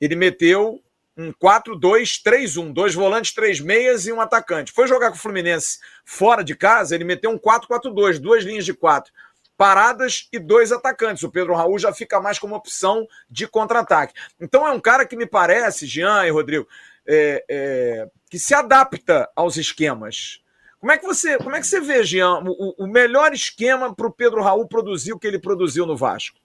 ele 0.00 0.14
meteu 0.14 0.82
um 1.16 1.32
4-2-3-1, 1.32 2.72
dois 2.72 2.94
volantes, 2.94 3.32
três 3.32 3.60
meias 3.60 4.06
e 4.06 4.12
um 4.12 4.20
atacante. 4.20 4.72
Foi 4.72 4.86
jogar 4.86 5.10
com 5.10 5.16
o 5.16 5.20
Fluminense 5.20 5.78
fora 6.04 6.42
de 6.42 6.54
casa, 6.54 6.94
ele 6.94 7.04
meteu 7.04 7.30
um 7.30 7.38
4-4-2, 7.38 8.18
duas 8.18 8.44
linhas 8.44 8.64
de 8.64 8.74
quatro 8.74 9.12
paradas 9.56 10.28
e 10.32 10.40
dois 10.40 10.72
atacantes. 10.72 11.22
O 11.22 11.30
Pedro 11.30 11.54
Raul 11.54 11.78
já 11.78 11.92
fica 11.92 12.20
mais 12.20 12.36
como 12.36 12.56
opção 12.56 13.06
de 13.30 13.46
contra-ataque. 13.46 14.12
Então 14.40 14.66
é 14.66 14.72
um 14.72 14.80
cara 14.80 15.06
que 15.06 15.16
me 15.16 15.24
parece, 15.24 15.86
Jean 15.86 16.26
e 16.26 16.30
Rodrigo, 16.30 16.66
é, 17.06 17.44
é, 17.48 18.08
que 18.30 18.38
se 18.38 18.54
adapta 18.54 19.28
aos 19.34 19.56
esquemas. 19.56 20.40
Como 20.80 20.90
é 20.90 20.98
que 20.98 21.06
você, 21.06 21.38
como 21.38 21.54
é 21.54 21.60
que 21.60 21.66
você 21.66 21.80
vê, 21.80 22.02
Jean, 22.02 22.42
o, 22.44 22.84
o 22.84 22.86
melhor 22.86 23.32
esquema 23.32 23.94
para 23.94 24.06
o 24.06 24.12
Pedro 24.12 24.42
Raul 24.42 24.66
produzir 24.66 25.12
o 25.12 25.18
que 25.18 25.26
ele 25.26 25.38
produziu 25.38 25.86
no 25.86 25.96
Vasco? 25.96 26.38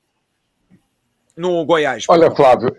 No 1.36 1.66
Goiás. 1.66 2.06
Olha, 2.08 2.30
Flávio, 2.30 2.76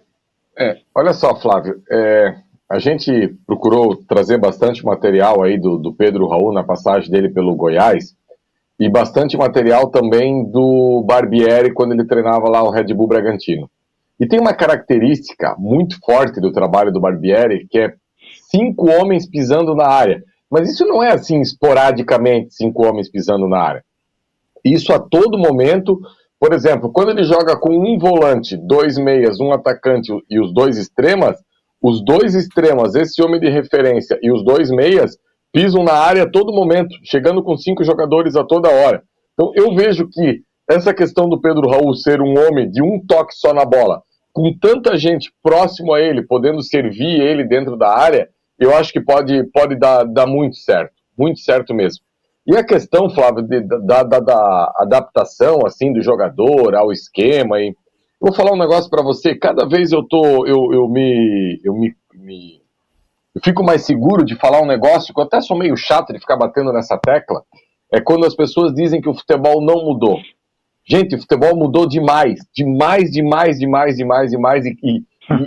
é, 0.56 0.78
olha 0.94 1.12
só, 1.12 1.34
Flávio, 1.40 1.82
é, 1.90 2.34
a 2.68 2.78
gente 2.78 3.28
procurou 3.46 3.96
trazer 3.96 4.38
bastante 4.38 4.84
material 4.84 5.42
aí 5.42 5.58
do, 5.58 5.78
do 5.78 5.92
Pedro 5.94 6.28
Raul 6.28 6.52
na 6.52 6.62
passagem 6.62 7.10
dele 7.10 7.28
pelo 7.28 7.56
Goiás 7.56 8.16
e 8.78 8.88
bastante 8.88 9.36
material 9.36 9.90
também 9.90 10.44
do 10.44 11.02
Barbieri 11.06 11.72
quando 11.72 11.92
ele 11.92 12.04
treinava 12.04 12.48
lá 12.48 12.62
o 12.62 12.70
Red 12.70 12.92
Bull 12.94 13.08
Bragantino. 13.08 13.70
E 14.20 14.26
tem 14.26 14.40
uma 14.40 14.52
característica 14.52 15.54
muito 15.58 15.98
forte 16.04 16.40
do 16.40 16.52
trabalho 16.52 16.92
do 16.92 17.00
Barbieri, 17.00 17.66
que 17.68 17.78
é 17.78 17.94
cinco 18.50 18.90
homens 18.90 19.28
pisando 19.28 19.74
na 19.74 19.86
área. 19.86 20.22
Mas 20.50 20.70
isso 20.70 20.84
não 20.86 21.02
é 21.02 21.12
assim 21.12 21.40
esporadicamente, 21.40 22.54
cinco 22.54 22.86
homens 22.86 23.10
pisando 23.10 23.46
na 23.46 23.60
área. 23.60 23.84
Isso 24.64 24.92
a 24.92 24.98
todo 24.98 25.38
momento, 25.38 26.00
por 26.40 26.52
exemplo, 26.52 26.90
quando 26.90 27.10
ele 27.10 27.22
joga 27.22 27.56
com 27.56 27.70
um 27.70 27.98
volante, 27.98 28.56
dois 28.56 28.98
meias, 28.98 29.38
um 29.40 29.52
atacante 29.52 30.12
e 30.28 30.40
os 30.40 30.52
dois 30.52 30.76
extremas, 30.76 31.36
os 31.80 32.04
dois 32.04 32.34
extremas, 32.34 32.94
esse 32.94 33.22
homem 33.22 33.40
de 33.40 33.48
referência 33.48 34.18
e 34.20 34.32
os 34.32 34.44
dois 34.44 34.70
meias, 34.70 35.16
pisam 35.52 35.84
na 35.84 35.92
área 35.92 36.24
a 36.24 36.30
todo 36.30 36.52
momento, 36.52 36.94
chegando 37.04 37.42
com 37.42 37.56
cinco 37.56 37.84
jogadores 37.84 38.34
a 38.34 38.44
toda 38.44 38.68
hora. 38.68 39.02
Então 39.34 39.52
eu 39.54 39.74
vejo 39.74 40.08
que 40.08 40.42
essa 40.68 40.92
questão 40.92 41.28
do 41.28 41.40
Pedro 41.40 41.68
Raul 41.68 41.94
ser 41.94 42.20
um 42.20 42.34
homem 42.38 42.70
de 42.70 42.82
um 42.82 43.00
toque 43.06 43.34
só 43.34 43.54
na 43.54 43.64
bola, 43.64 44.02
com 44.38 44.56
tanta 44.56 44.96
gente 44.96 45.32
próximo 45.42 45.92
a 45.92 46.00
ele, 46.00 46.22
podendo 46.22 46.62
servir 46.62 47.20
ele 47.20 47.42
dentro 47.42 47.76
da 47.76 47.92
área, 47.92 48.28
eu 48.56 48.72
acho 48.72 48.92
que 48.92 49.00
pode, 49.00 49.42
pode 49.52 49.74
dar, 49.74 50.04
dar 50.04 50.28
muito 50.28 50.54
certo, 50.58 50.92
muito 51.18 51.40
certo 51.40 51.74
mesmo. 51.74 52.04
E 52.46 52.56
a 52.56 52.62
questão, 52.64 53.10
Flávio, 53.10 53.42
de, 53.42 53.60
da, 53.62 54.04
da, 54.04 54.20
da, 54.20 54.72
adaptação 54.76 55.66
assim 55.66 55.92
do 55.92 56.00
jogador 56.00 56.76
ao 56.76 56.92
esquema, 56.92 57.60
e 57.60 57.74
vou 58.20 58.32
falar 58.32 58.52
um 58.52 58.58
negócio 58.58 58.88
para 58.88 59.02
você. 59.02 59.34
Cada 59.34 59.66
vez 59.66 59.90
eu 59.90 60.04
tô, 60.04 60.46
eu, 60.46 60.72
eu 60.72 60.88
me, 60.88 61.60
eu 61.64 61.74
me, 61.74 61.92
me 62.14 62.62
eu 63.34 63.40
fico 63.44 63.64
mais 63.64 63.84
seguro 63.84 64.24
de 64.24 64.36
falar 64.36 64.62
um 64.62 64.66
negócio 64.66 65.12
que 65.12 65.18
eu 65.18 65.24
até 65.24 65.40
sou 65.40 65.58
meio 65.58 65.76
chato 65.76 66.12
de 66.12 66.20
ficar 66.20 66.36
batendo 66.36 66.72
nessa 66.72 66.96
tecla, 66.96 67.42
é 67.92 68.00
quando 68.00 68.24
as 68.24 68.36
pessoas 68.36 68.72
dizem 68.72 69.00
que 69.00 69.08
o 69.08 69.14
futebol 69.14 69.60
não 69.60 69.84
mudou. 69.84 70.20
Gente, 70.88 71.16
o 71.16 71.20
futebol 71.20 71.54
mudou 71.54 71.86
demais, 71.86 72.40
demais, 72.54 73.10
demais, 73.10 73.58
demais, 73.58 73.96
demais, 73.96 74.30
demais, 74.30 74.64
e, 74.64 74.76
e, 74.82 75.02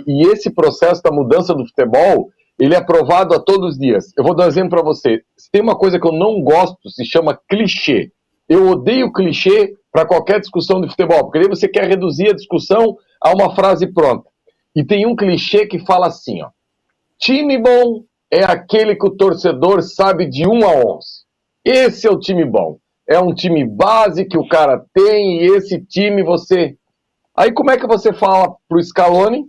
e 0.06 0.26
esse 0.28 0.50
processo 0.50 1.02
da 1.02 1.10
mudança 1.10 1.52
do 1.52 1.66
futebol, 1.66 2.30
ele 2.58 2.76
é 2.76 2.80
provado 2.80 3.34
a 3.34 3.40
todos 3.40 3.72
os 3.72 3.78
dias. 3.78 4.12
Eu 4.16 4.22
vou 4.22 4.36
dar 4.36 4.44
um 4.44 4.48
exemplo 4.48 4.70
para 4.70 4.82
você. 4.82 5.22
Se 5.36 5.50
tem 5.50 5.60
uma 5.60 5.76
coisa 5.76 5.98
que 5.98 6.06
eu 6.06 6.12
não 6.12 6.40
gosto, 6.40 6.88
se 6.88 7.04
chama 7.04 7.38
clichê. 7.48 8.12
Eu 8.48 8.68
odeio 8.68 9.12
clichê 9.12 9.74
para 9.90 10.06
qualquer 10.06 10.38
discussão 10.38 10.80
de 10.80 10.88
futebol, 10.88 11.24
porque 11.24 11.38
aí 11.38 11.48
você 11.48 11.66
quer 11.66 11.88
reduzir 11.88 12.30
a 12.30 12.34
discussão 12.34 12.96
a 13.20 13.32
uma 13.32 13.54
frase 13.54 13.92
pronta. 13.92 14.28
E 14.76 14.84
tem 14.84 15.06
um 15.06 15.16
clichê 15.16 15.66
que 15.66 15.80
fala 15.80 16.06
assim, 16.06 16.40
ó. 16.42 16.50
Time 17.18 17.58
bom 17.58 18.04
é 18.30 18.44
aquele 18.44 18.94
que 18.94 19.06
o 19.06 19.16
torcedor 19.16 19.82
sabe 19.82 20.26
de 20.26 20.46
1 20.46 20.64
a 20.64 20.74
11. 20.96 21.06
Esse 21.64 22.06
é 22.06 22.10
o 22.10 22.18
time 22.18 22.44
bom. 22.44 22.78
É 23.08 23.18
um 23.18 23.34
time 23.34 23.64
base 23.64 24.24
que 24.24 24.38
o 24.38 24.46
cara 24.46 24.84
tem 24.94 25.42
e 25.42 25.56
esse 25.56 25.80
time 25.84 26.22
você. 26.22 26.76
Aí 27.36 27.52
como 27.52 27.70
é 27.70 27.76
que 27.76 27.86
você 27.86 28.12
fala 28.12 28.54
pro 28.68 28.82
Scaloni, 28.82 29.44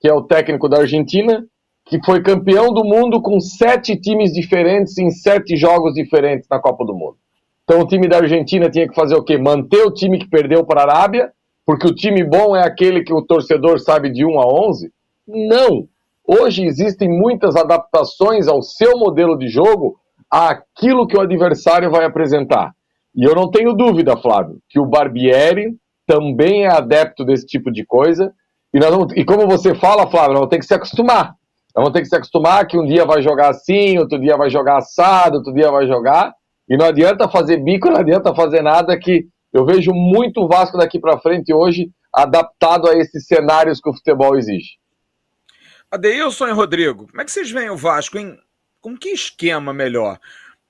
que 0.00 0.08
é 0.08 0.12
o 0.12 0.22
técnico 0.22 0.68
da 0.68 0.78
Argentina, 0.78 1.44
que 1.86 1.98
foi 2.04 2.22
campeão 2.22 2.72
do 2.72 2.84
mundo 2.84 3.22
com 3.22 3.40
sete 3.40 3.96
times 3.96 4.32
diferentes 4.32 4.98
em 4.98 5.10
sete 5.10 5.56
jogos 5.56 5.94
diferentes 5.94 6.46
na 6.50 6.58
Copa 6.58 6.84
do 6.84 6.94
Mundo? 6.94 7.16
Então 7.64 7.80
o 7.80 7.86
time 7.86 8.08
da 8.08 8.18
Argentina 8.18 8.70
tinha 8.70 8.88
que 8.88 8.94
fazer 8.94 9.14
o 9.14 9.22
quê? 9.22 9.36
Manter 9.38 9.82
o 9.84 9.92
time 9.92 10.18
que 10.18 10.28
perdeu 10.28 10.64
para 10.64 10.80
a 10.80 10.84
Arábia, 10.84 11.32
porque 11.66 11.86
o 11.86 11.94
time 11.94 12.24
bom 12.24 12.56
é 12.56 12.66
aquele 12.66 13.02
que 13.02 13.12
o 13.12 13.22
torcedor 13.22 13.78
sabe 13.78 14.10
de 14.10 14.24
1 14.24 14.40
a 14.40 14.46
11? 14.46 14.92
Não! 15.26 15.86
Hoje 16.26 16.64
existem 16.64 17.08
muitas 17.08 17.56
adaptações 17.56 18.48
ao 18.48 18.60
seu 18.60 18.98
modelo 18.98 19.36
de 19.36 19.48
jogo 19.48 19.98
àquilo 20.30 21.06
que 21.06 21.16
o 21.16 21.20
adversário 21.20 21.90
vai 21.90 22.04
apresentar. 22.04 22.74
E 23.18 23.24
eu 23.24 23.34
não 23.34 23.50
tenho 23.50 23.72
dúvida, 23.72 24.16
Flávio, 24.16 24.62
que 24.68 24.78
o 24.78 24.86
Barbieri 24.86 25.76
também 26.06 26.66
é 26.66 26.68
adepto 26.68 27.24
desse 27.24 27.44
tipo 27.44 27.68
de 27.68 27.84
coisa. 27.84 28.32
E, 28.72 28.78
vamos, 28.78 29.12
e 29.16 29.24
como 29.24 29.44
você 29.44 29.74
fala, 29.74 30.08
Flávio, 30.08 30.34
nós 30.34 30.38
vamos 30.38 30.50
ter 30.50 30.60
que 30.60 30.66
se 30.66 30.74
acostumar. 30.74 31.34
Nós 31.74 31.82
vamos 31.82 31.92
ter 31.92 32.02
que 32.02 32.08
se 32.08 32.14
acostumar 32.14 32.64
que 32.68 32.78
um 32.78 32.86
dia 32.86 33.04
vai 33.04 33.20
jogar 33.20 33.48
assim, 33.48 33.98
outro 33.98 34.20
dia 34.20 34.36
vai 34.36 34.48
jogar 34.48 34.76
assado, 34.76 35.38
outro 35.38 35.52
dia 35.52 35.68
vai 35.68 35.88
jogar. 35.88 36.32
E 36.68 36.76
não 36.76 36.86
adianta 36.86 37.28
fazer 37.28 37.56
bico, 37.56 37.90
não 37.90 37.96
adianta 37.96 38.32
fazer 38.36 38.62
nada 38.62 38.96
que 38.96 39.26
eu 39.52 39.66
vejo 39.66 39.92
muito 39.92 40.42
o 40.42 40.46
Vasco 40.46 40.78
daqui 40.78 41.00
para 41.00 41.18
frente 41.18 41.52
hoje 41.52 41.90
adaptado 42.12 42.88
a 42.88 42.96
esses 42.96 43.26
cenários 43.26 43.80
que 43.80 43.90
o 43.90 43.94
futebol 43.94 44.38
exige. 44.38 44.78
Adeilson 45.90 46.46
e 46.46 46.52
Rodrigo, 46.52 47.08
como 47.08 47.20
é 47.20 47.24
que 47.24 47.32
vocês 47.32 47.50
veem 47.50 47.70
o 47.70 47.76
Vasco? 47.76 48.16
Em, 48.16 48.38
com 48.80 48.96
que 48.96 49.08
esquema 49.08 49.74
melhor? 49.74 50.20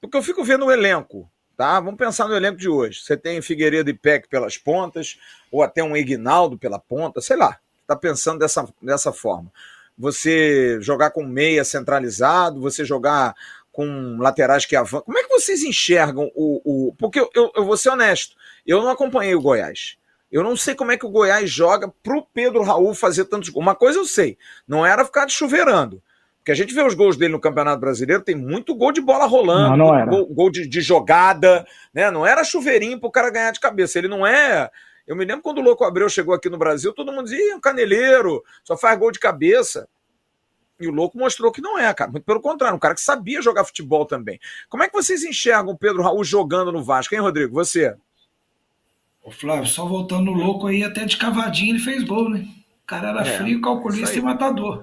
Porque 0.01 0.17
eu 0.17 0.23
fico 0.23 0.43
vendo 0.43 0.65
o 0.65 0.73
elenco, 0.73 1.29
tá? 1.59 1.81
Vamos 1.81 1.99
pensar 1.99 2.29
no 2.29 2.37
elenco 2.37 2.57
de 2.57 2.69
hoje. 2.69 3.01
Você 3.03 3.17
tem 3.17 3.43
Figueiredo 3.43 3.91
e 3.91 3.95
Peck 3.95 4.29
pelas 4.29 4.57
pontas, 4.57 5.19
ou 5.51 5.61
até 5.61 5.83
um 5.83 5.97
Ignaldo 5.97 6.57
pela 6.57 6.79
ponta, 6.79 7.21
sei 7.21 7.37
lá. 7.37 7.59
Tá 7.85 7.97
pensando 7.97 8.39
dessa, 8.39 8.67
dessa 8.81 9.13
forma. 9.13 9.53
Você 9.99 10.81
jogar 10.81 11.11
com 11.11 11.25
meia 11.25 11.65
centralizado, 11.65 12.61
você 12.61 12.85
jogar 12.85 13.35
com 13.73 14.19
laterais 14.19 14.65
que 14.65 14.77
avançam. 14.77 15.03
Como 15.03 15.19
é 15.19 15.25
que 15.25 15.29
vocês 15.29 15.65
enxergam 15.65 16.31
o. 16.35 16.61
o... 16.89 16.95
Porque 16.95 17.19
eu, 17.19 17.29
eu, 17.35 17.51
eu 17.57 17.65
vou 17.65 17.77
ser 17.77 17.91
honesto, 17.91 18.37
eu 18.65 18.81
não 18.81 18.91
acompanhei 18.91 19.35
o 19.35 19.41
Goiás. 19.41 19.97
Eu 20.31 20.45
não 20.45 20.57
sei 20.57 20.75
como 20.75 20.93
é 20.93 20.97
que 20.97 21.07
o 21.07 21.11
Goiás 21.11 21.51
joga 21.51 21.93
pro 22.03 22.23
Pedro 22.23 22.63
Raul 22.63 22.95
fazer 22.95 23.25
tantos 23.25 23.49
gols. 23.49 23.65
Uma 23.65 23.75
coisa 23.75 23.99
eu 23.99 24.05
sei, 24.05 24.39
não 24.67 24.87
era 24.87 25.05
ficar 25.05 25.25
de 25.25 25.33
chuveirando. 25.33 26.01
Porque 26.49 26.53
a 26.63 26.65
gente 26.65 26.73
vê 26.73 26.83
os 26.83 26.95
gols 26.95 27.15
dele 27.15 27.35
no 27.35 27.41
Campeonato 27.41 27.79
Brasileiro, 27.79 28.23
tem 28.23 28.35
muito 28.35 28.75
gol 28.75 28.91
de 28.91 29.03
bola 29.03 29.27
rolando, 29.27 29.77
não, 29.77 29.89
não 29.89 29.95
era. 29.95 30.11
Gol, 30.11 30.27
gol 30.29 30.51
de, 30.51 30.67
de, 30.67 30.81
jogada, 30.81 31.67
né? 31.93 32.11
Não 32.11 32.27
era 32.27 32.43
chuveirinho 32.43 32.99
pro 32.99 33.11
cara 33.11 33.29
ganhar 33.29 33.51
de 33.51 33.61
cabeça. 33.61 33.99
Ele 33.99 34.09
não 34.09 34.27
é. 34.27 34.71
Eu 35.07 35.15
me 35.15 35.27
lembro 35.27 35.43
quando 35.43 35.59
o 35.59 35.61
Louco 35.61 35.85
Abreu 35.85 36.09
chegou 36.09 36.35
aqui 36.35 36.49
no 36.49 36.57
Brasil, 36.57 36.91
todo 36.95 37.13
mundo 37.13 37.25
dizia, 37.25 37.53
é 37.53 37.55
um 37.55 37.61
caneleiro, 37.61 38.43
só 38.65 38.79
faz 38.79 38.99
gol 38.99 39.13
de 39.13 39.19
cabeça. 39.19 39.87
E 40.81 40.89
o 40.89 40.91
Louco 40.91 41.19
mostrou 41.19 41.53
que 41.53 41.61
não 41.61 41.79
é, 41.79 41.93
cara. 41.93 42.11
Muito 42.11 42.25
pelo 42.25 42.41
contrário, 42.41 42.77
um 42.77 42.81
cara 42.81 42.95
que 42.95 43.03
sabia 43.03 43.43
jogar 43.43 43.65
futebol 43.65 44.07
também. 44.07 44.41
Como 44.71 44.83
é 44.83 44.89
que 44.89 44.95
vocês 44.95 45.25
enxergam 45.25 45.75
o 45.75 45.79
Pedro 45.79 46.03
Raul 46.03 46.25
jogando 46.25 46.73
no 46.73 46.83
Vasco, 46.83 47.15
hein, 47.15 47.21
Rodrigo? 47.21 47.53
Você? 47.53 47.95
Ô 49.23 49.31
Flávio, 49.31 49.67
só 49.67 49.85
voltando 49.85 50.31
no 50.31 50.33
louco 50.33 50.69
aí, 50.69 50.83
até 50.83 51.05
de 51.05 51.19
cavadinho 51.19 51.75
ele 51.75 51.85
fez 51.85 52.05
gol, 52.05 52.31
né? 52.31 52.49
O 52.85 52.87
cara 52.87 53.11
era 53.11 53.21
é, 53.21 53.37
frio, 53.37 53.61
calculista 53.61 54.17
e 54.17 54.23
matador. 54.23 54.83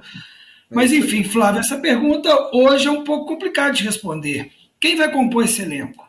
Mas 0.69 0.91
enfim, 0.91 1.23
Flávio, 1.23 1.59
essa 1.59 1.77
pergunta 1.77 2.29
hoje 2.53 2.87
é 2.87 2.91
um 2.91 3.03
pouco 3.03 3.25
complicada 3.25 3.73
de 3.73 3.83
responder. 3.83 4.51
Quem 4.79 4.95
vai 4.95 5.11
compor 5.11 5.45
esse 5.45 5.61
elenco? 5.61 6.05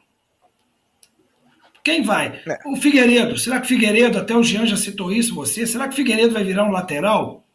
Quem 1.85 2.03
vai? 2.03 2.43
É. 2.47 2.59
O 2.67 2.77
Figueiredo. 2.77 3.39
Será 3.39 3.61
que 3.61 3.67
o 3.67 3.69
Figueiredo, 3.69 4.19
até 4.19 4.35
o 4.35 4.43
Jean 4.43 4.67
já 4.67 4.77
citou 4.77 5.13
isso, 5.13 5.35
você, 5.35 5.67
será 5.67 5.87
que 5.87 5.93
o 5.93 5.97
Figueiredo 5.97 6.33
vai 6.33 6.43
virar 6.43 6.65
um 6.65 6.73
lateral? 6.73 7.47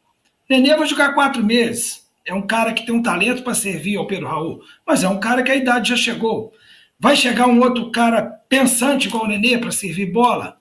Nenê 0.49 0.75
vai 0.75 0.87
jogar 0.87 1.13
quatro 1.13 1.43
meses. 1.43 2.09
É 2.25 2.33
um 2.33 2.45
cara 2.45 2.71
que 2.71 2.85
tem 2.85 2.95
um 2.95 3.01
talento 3.01 3.43
para 3.43 3.53
servir 3.53 3.97
ao 3.97 4.07
Pedro 4.07 4.27
Raul, 4.27 4.61
mas 4.87 5.03
é 5.03 5.09
um 5.09 5.19
cara 5.19 5.43
que 5.43 5.51
a 5.51 5.55
idade 5.55 5.89
já 5.89 5.97
chegou. 5.97 6.53
Vai 6.97 7.15
chegar 7.15 7.47
um 7.47 7.59
outro 7.59 7.91
cara 7.91 8.21
pensante 8.47 9.07
igual 9.07 9.25
o 9.25 9.27
Nenê 9.27 9.57
para 9.57 9.71
servir 9.71 10.11
bola? 10.11 10.60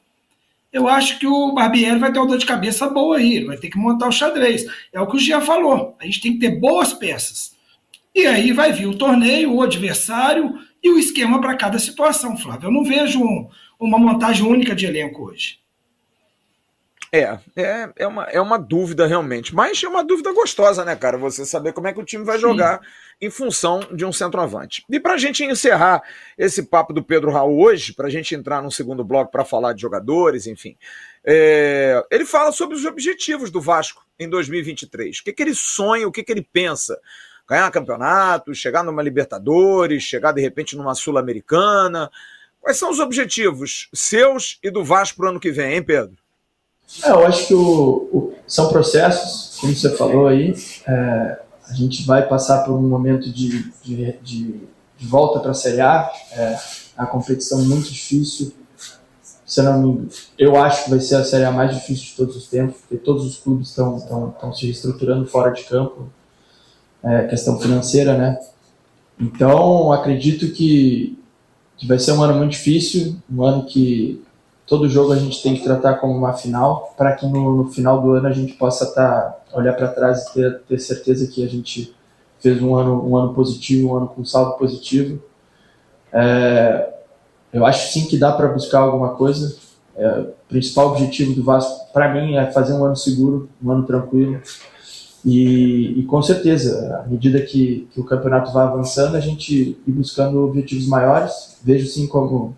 Eu 0.72 0.86
acho 0.88 1.18
que 1.18 1.26
o 1.26 1.52
Barbieri 1.52 1.98
vai 1.98 2.12
ter 2.12 2.18
uma 2.18 2.28
dor 2.28 2.38
de 2.38 2.46
cabeça 2.46 2.88
boa 2.88 3.16
aí, 3.16 3.44
vai 3.44 3.56
ter 3.56 3.68
que 3.68 3.78
montar 3.78 4.08
o 4.08 4.12
xadrez. 4.12 4.64
É 4.92 5.00
o 5.00 5.06
que 5.06 5.16
o 5.16 5.18
Jean 5.18 5.40
falou. 5.40 5.96
A 6.00 6.04
gente 6.04 6.20
tem 6.20 6.32
que 6.34 6.38
ter 6.38 6.60
boas 6.60 6.92
peças. 6.92 7.56
E 8.14 8.26
aí 8.26 8.52
vai 8.52 8.72
vir 8.72 8.86
o 8.86 8.96
torneio, 8.96 9.52
o 9.52 9.62
adversário 9.62 10.54
e 10.82 10.90
o 10.90 10.98
esquema 10.98 11.40
para 11.40 11.56
cada 11.56 11.78
situação, 11.78 12.36
Flávio. 12.36 12.68
Eu 12.68 12.72
não 12.72 12.84
vejo 12.84 13.20
um, 13.20 13.48
uma 13.78 13.98
montagem 13.98 14.46
única 14.46 14.74
de 14.74 14.86
elenco 14.86 15.24
hoje. 15.24 15.58
É, 17.12 17.38
é, 17.56 17.92
é, 17.96 18.06
uma, 18.06 18.24
é 18.24 18.40
uma 18.40 18.56
dúvida 18.56 19.06
realmente. 19.06 19.54
Mas 19.54 19.82
é 19.82 19.88
uma 19.88 20.04
dúvida 20.04 20.32
gostosa, 20.32 20.84
né, 20.84 20.94
cara? 20.94 21.18
Você 21.18 21.44
saber 21.44 21.72
como 21.72 21.88
é 21.88 21.92
que 21.92 22.00
o 22.00 22.04
time 22.04 22.24
vai 22.24 22.38
jogar 22.38 22.78
Sim. 22.78 22.86
Em 23.20 23.28
função 23.28 23.80
de 23.92 24.04
um 24.04 24.12
centroavante. 24.12 24.84
E 24.88 24.98
para 24.98 25.14
a 25.14 25.18
gente 25.18 25.44
encerrar 25.44 26.02
esse 26.38 26.62
papo 26.62 26.92
do 26.92 27.02
Pedro 27.02 27.30
Raul 27.30 27.60
hoje, 27.60 27.92
para 27.92 28.06
a 28.06 28.10
gente 28.10 28.34
entrar 28.34 28.62
no 28.62 28.70
segundo 28.70 29.04
bloco 29.04 29.30
para 29.30 29.44
falar 29.44 29.74
de 29.74 29.82
jogadores, 29.82 30.46
enfim, 30.46 30.76
é, 31.24 32.02
ele 32.10 32.24
fala 32.24 32.50
sobre 32.50 32.76
os 32.76 32.84
objetivos 32.84 33.50
do 33.50 33.60
Vasco 33.60 34.06
em 34.18 34.28
2023. 34.28 35.18
O 35.18 35.24
que, 35.24 35.32
que 35.32 35.42
ele 35.42 35.54
sonha, 35.54 36.08
o 36.08 36.12
que, 36.12 36.22
que 36.22 36.32
ele 36.32 36.46
pensa 36.50 36.98
ganhar 37.50 37.68
campeonato, 37.72 38.54
chegar 38.54 38.84
numa 38.84 39.02
Libertadores, 39.02 40.04
chegar 40.04 40.30
de 40.30 40.40
repente 40.40 40.76
numa 40.76 40.94
Sul-Americana. 40.94 42.08
Quais 42.60 42.78
são 42.78 42.90
os 42.90 43.00
objetivos 43.00 43.88
seus 43.92 44.60
e 44.62 44.70
do 44.70 44.84
Vasco 44.84 45.16
para 45.16 45.26
o 45.26 45.30
ano 45.30 45.40
que 45.40 45.50
vem, 45.50 45.74
hein, 45.74 45.82
Pedro? 45.82 46.16
É, 47.02 47.10
eu 47.10 47.26
acho 47.26 47.48
que 47.48 47.54
o, 47.54 48.08
o, 48.12 48.34
são 48.46 48.68
processos, 48.68 49.58
como 49.58 49.74
você 49.74 49.96
falou 49.96 50.28
aí. 50.28 50.54
É, 50.86 51.40
a 51.70 51.74
gente 51.74 52.04
vai 52.04 52.26
passar 52.26 52.64
por 52.64 52.74
um 52.74 52.88
momento 52.88 53.30
de, 53.30 53.70
de, 53.82 54.12
de, 54.22 54.60
de 54.98 55.06
volta 55.06 55.38
para 55.38 55.52
a 55.52 55.54
Série 55.54 55.80
A. 55.80 56.10
É, 56.32 56.58
a 56.96 57.06
competição 57.06 57.64
muito 57.64 57.90
difícil. 57.90 58.52
Se 59.46 59.62
não, 59.62 60.06
eu 60.38 60.56
acho 60.56 60.84
que 60.84 60.90
vai 60.90 61.00
ser 61.00 61.16
a 61.16 61.24
Série 61.24 61.44
A 61.44 61.50
mais 61.50 61.74
difícil 61.74 62.06
de 62.06 62.16
todos 62.16 62.36
os 62.36 62.48
tempos, 62.48 62.76
porque 62.80 62.96
todos 62.96 63.24
os 63.24 63.38
clubes 63.38 63.68
estão 63.68 64.52
se 64.52 64.66
reestruturando 64.66 65.26
fora 65.26 65.50
de 65.50 65.64
campo 65.64 66.08
é, 67.02 67.26
questão 67.26 67.58
financeira, 67.58 68.16
né? 68.16 68.38
Então, 69.18 69.92
acredito 69.92 70.52
que, 70.52 71.18
que 71.76 71.86
vai 71.86 71.98
ser 71.98 72.12
um 72.12 72.22
ano 72.22 72.38
muito 72.38 72.52
difícil, 72.52 73.16
um 73.30 73.42
ano 73.42 73.66
que 73.66 74.22
todo 74.70 74.88
jogo 74.88 75.12
a 75.12 75.16
gente 75.16 75.42
tem 75.42 75.56
que 75.56 75.64
tratar 75.64 75.94
como 75.94 76.16
uma 76.16 76.32
final, 76.32 76.94
para 76.96 77.16
que 77.16 77.26
no, 77.26 77.56
no, 77.56 77.68
final 77.72 78.00
do 78.00 78.12
ano 78.12 78.28
a 78.28 78.32
gente 78.32 78.52
possa 78.52 78.86
tá, 78.94 79.36
olhar 79.52 79.72
para 79.72 79.88
trás 79.88 80.28
e 80.28 80.32
ter, 80.32 80.60
ter 80.60 80.78
certeza 80.78 81.26
que 81.26 81.44
a 81.44 81.48
gente 81.48 81.92
fez 82.38 82.62
um 82.62 82.76
ano, 82.76 83.04
um 83.04 83.16
ano 83.16 83.34
positivo, 83.34 83.88
um 83.88 83.96
ano 83.96 84.06
com 84.06 84.24
saldo 84.24 84.56
positivo. 84.56 85.20
É, 86.12 86.88
eu 87.52 87.66
acho 87.66 87.92
sim 87.92 88.06
que 88.06 88.16
dá 88.16 88.30
para 88.30 88.46
buscar 88.46 88.78
alguma 88.78 89.16
coisa. 89.16 89.58
É, 89.96 90.20
o 90.20 90.34
principal 90.48 90.92
objetivo 90.92 91.34
do 91.34 91.42
Vasco, 91.42 91.92
para 91.92 92.14
mim, 92.14 92.36
é 92.36 92.46
fazer 92.52 92.72
um 92.74 92.84
ano 92.84 92.94
seguro, 92.94 93.48
um 93.60 93.72
ano 93.72 93.82
tranquilo. 93.82 94.40
E, 95.24 95.98
e, 95.98 96.02
com 96.04 96.22
certeza, 96.22 97.02
à 97.04 97.08
medida 97.08 97.42
que, 97.42 97.88
que, 97.92 98.00
o 98.00 98.04
campeonato 98.04 98.52
vai 98.52 98.64
avançando, 98.64 99.16
a 99.16 99.20
gente 99.20 99.76
ir 99.84 99.92
buscando 99.92 100.46
objetivos 100.46 100.86
maiores. 100.86 101.58
Vejo 101.64 101.88
sim 101.88 102.06
como, 102.06 102.56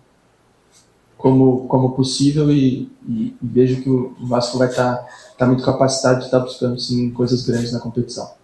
como, 1.23 1.69
como 1.69 1.95
possível 1.95 2.51
e, 2.51 2.91
e, 3.07 3.33
vejo 3.41 3.81
que 3.81 3.89
o 3.89 4.13
Vasco 4.27 4.57
vai 4.57 4.67
estar 4.67 4.97
tá, 4.97 5.09
tá 5.37 5.45
muito 5.45 5.63
capacitado 5.63 6.19
de 6.19 6.25
estar 6.25 6.39
tá 6.39 6.43
buscando 6.43 6.77
sim 6.77 7.11
coisas 7.11 7.45
grandes 7.45 7.71
na 7.71 7.79
competição. 7.79 8.35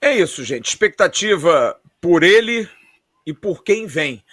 É 0.00 0.16
isso, 0.16 0.42
gente. 0.42 0.66
Expectativa 0.66 1.76
por 2.00 2.22
ele 2.22 2.66
e 3.26 3.34
por 3.34 3.62
quem 3.62 3.86
vem. 3.86 4.24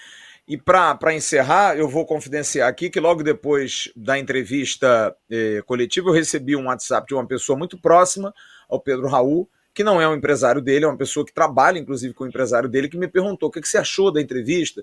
E 0.48 0.56
para 0.56 1.14
encerrar, 1.14 1.78
eu 1.78 1.90
vou 1.90 2.06
confidenciar 2.06 2.70
aqui 2.70 2.90
que 2.90 3.02
logo 3.02 3.22
depois 3.22 3.92
da 3.94 4.18
entrevista 4.18 5.14
eh, 5.30 5.62
coletiva 5.66 6.08
eu 6.08 6.14
recebi 6.14 6.56
um 6.56 6.68
WhatsApp 6.68 7.06
de 7.06 7.14
uma 7.14 7.28
pessoa 7.28 7.58
muito 7.58 7.78
próxima 7.78 8.34
ao 8.70 8.80
Pedro 8.80 9.10
Raul, 9.10 9.50
que 9.74 9.84
não 9.84 10.00
é 10.00 10.08
um 10.08 10.16
empresário 10.16 10.62
dele, 10.62 10.86
é 10.86 10.88
uma 10.88 10.96
pessoa 10.96 11.26
que 11.26 11.34
trabalha 11.34 11.78
inclusive 11.80 12.14
com 12.14 12.24
o 12.24 12.28
empresário 12.28 12.70
dele, 12.70 12.88
que 12.88 12.98
me 12.98 13.10
perguntou 13.10 13.50
o 13.50 13.52
que, 13.52 13.60
que 13.60 13.68
você 13.68 13.78
achou 13.78 14.10
da 14.10 14.22
entrevista. 14.22 14.82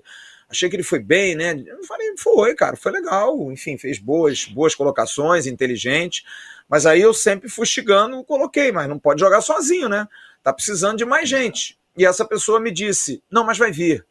Achei 0.49 0.69
que 0.69 0.75
ele 0.75 0.83
foi 0.83 0.99
bem, 0.99 1.35
né? 1.35 1.53
Eu 1.65 1.83
falei, 1.83 2.13
foi, 2.17 2.55
cara, 2.55 2.75
foi 2.75 2.91
legal. 2.91 3.51
Enfim, 3.51 3.77
fez 3.77 3.97
boas, 3.97 4.45
boas 4.45 4.75
colocações, 4.75 5.47
inteligente. 5.47 6.23
Mas 6.69 6.85
aí 6.85 7.01
eu 7.01 7.13
sempre 7.13 7.49
fustigando, 7.49 8.23
coloquei, 8.23 8.71
mas 8.71 8.87
não 8.87 8.99
pode 8.99 9.19
jogar 9.19 9.41
sozinho, 9.41 9.89
né? 9.89 10.07
Tá 10.43 10.53
precisando 10.53 10.97
de 10.97 11.05
mais 11.05 11.27
gente. 11.27 11.77
E 11.97 12.05
essa 12.05 12.25
pessoa 12.25 12.59
me 12.59 12.71
disse: 12.71 13.23
não, 13.31 13.43
mas 13.43 13.57
vai 13.57 13.71
vir 13.71 14.05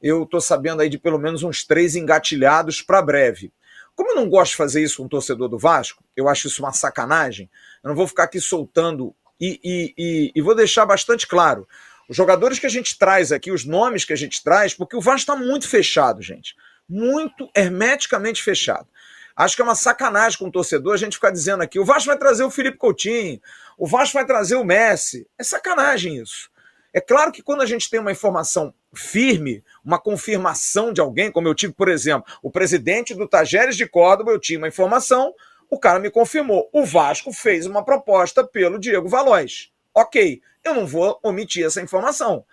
eu 0.00 0.22
estou 0.22 0.40
sabendo 0.40 0.80
aí 0.80 0.88
de 0.88 0.98
pelo 0.98 1.18
menos 1.18 1.42
uns 1.42 1.64
três 1.64 1.94
engatilhados 1.94 2.80
para 2.80 3.02
breve. 3.02 3.52
Como 3.94 4.10
eu 4.10 4.16
não 4.16 4.28
gosto 4.28 4.52
de 4.52 4.56
fazer 4.56 4.82
isso 4.82 4.98
com 4.98 5.04
um 5.04 5.08
torcedor 5.08 5.48
do 5.48 5.58
Vasco, 5.58 6.02
eu 6.16 6.28
acho 6.28 6.46
isso 6.46 6.62
uma 6.62 6.72
sacanagem, 6.72 7.50
eu 7.84 7.88
não 7.88 7.96
vou 7.96 8.06
ficar 8.06 8.24
aqui 8.24 8.40
soltando 8.40 9.14
e, 9.38 9.60
e, 9.62 9.94
e, 9.98 10.32
e 10.34 10.42
vou 10.42 10.54
deixar 10.54 10.86
bastante 10.86 11.26
claro. 11.26 11.68
Os 12.10 12.16
jogadores 12.16 12.58
que 12.58 12.66
a 12.66 12.70
gente 12.70 12.98
traz 12.98 13.30
aqui, 13.30 13.52
os 13.52 13.64
nomes 13.64 14.04
que 14.04 14.12
a 14.12 14.16
gente 14.16 14.42
traz, 14.42 14.74
porque 14.74 14.96
o 14.96 15.00
Vasco 15.00 15.20
está 15.20 15.36
muito 15.36 15.68
fechado, 15.68 16.20
gente. 16.20 16.56
Muito 16.88 17.48
hermeticamente 17.54 18.42
fechado. 18.42 18.88
Acho 19.36 19.54
que 19.54 19.62
é 19.62 19.64
uma 19.64 19.76
sacanagem 19.76 20.36
com 20.36 20.48
o 20.48 20.50
torcedor 20.50 20.94
a 20.94 20.96
gente 20.96 21.14
ficar 21.14 21.30
dizendo 21.30 21.62
aqui: 21.62 21.78
o 21.78 21.84
Vasco 21.84 22.08
vai 22.08 22.18
trazer 22.18 22.42
o 22.42 22.50
Felipe 22.50 22.78
Coutinho, 22.78 23.40
o 23.78 23.86
Vasco 23.86 24.14
vai 24.14 24.26
trazer 24.26 24.56
o 24.56 24.64
Messi. 24.64 25.24
É 25.38 25.44
sacanagem 25.44 26.20
isso. 26.20 26.50
É 26.92 27.00
claro 27.00 27.30
que 27.30 27.44
quando 27.44 27.62
a 27.62 27.66
gente 27.66 27.88
tem 27.88 28.00
uma 28.00 28.10
informação 28.10 28.74
firme, 28.92 29.62
uma 29.84 30.00
confirmação 30.00 30.92
de 30.92 31.00
alguém, 31.00 31.30
como 31.30 31.46
eu 31.46 31.54
tive, 31.54 31.72
por 31.72 31.88
exemplo, 31.88 32.28
o 32.42 32.50
presidente 32.50 33.14
do 33.14 33.28
Tajeres 33.28 33.76
de 33.76 33.86
Córdoba, 33.86 34.32
eu 34.32 34.40
tinha 34.40 34.58
uma 34.58 34.66
informação, 34.66 35.32
o 35.70 35.78
cara 35.78 36.00
me 36.00 36.10
confirmou. 36.10 36.68
O 36.72 36.84
Vasco 36.84 37.32
fez 37.32 37.66
uma 37.66 37.84
proposta 37.84 38.42
pelo 38.42 38.80
Diego 38.80 39.08
Valois. 39.08 39.70
Ok, 39.94 40.40
eu 40.64 40.74
não 40.74 40.86
vou 40.86 41.18
omitir 41.22 41.64
essa 41.64 41.80
informação, 41.80 42.44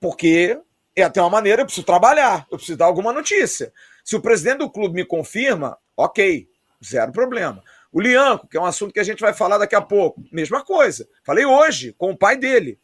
porque 0.00 0.58
é 0.94 1.02
até 1.02 1.20
uma 1.20 1.30
maneira, 1.30 1.62
eu 1.62 1.66
preciso 1.66 1.86
trabalhar, 1.86 2.46
eu 2.50 2.56
preciso 2.56 2.78
dar 2.78 2.86
alguma 2.86 3.12
notícia. 3.12 3.72
Se 4.04 4.16
o 4.16 4.20
presidente 4.20 4.58
do 4.58 4.70
clube 4.70 4.94
me 4.94 5.04
confirma, 5.04 5.78
ok, 5.96 6.48
zero 6.84 7.12
problema. 7.12 7.62
O 7.90 8.00
Lianco, 8.00 8.46
que 8.46 8.56
é 8.56 8.60
um 8.60 8.66
assunto 8.66 8.92
que 8.92 9.00
a 9.00 9.04
gente 9.04 9.20
vai 9.20 9.32
falar 9.32 9.58
daqui 9.58 9.74
a 9.74 9.80
pouco, 9.80 10.22
mesma 10.30 10.64
coisa. 10.64 11.08
Falei 11.24 11.44
hoje 11.44 11.94
com 11.96 12.10
o 12.10 12.16
pai 12.16 12.36
dele 12.36 12.78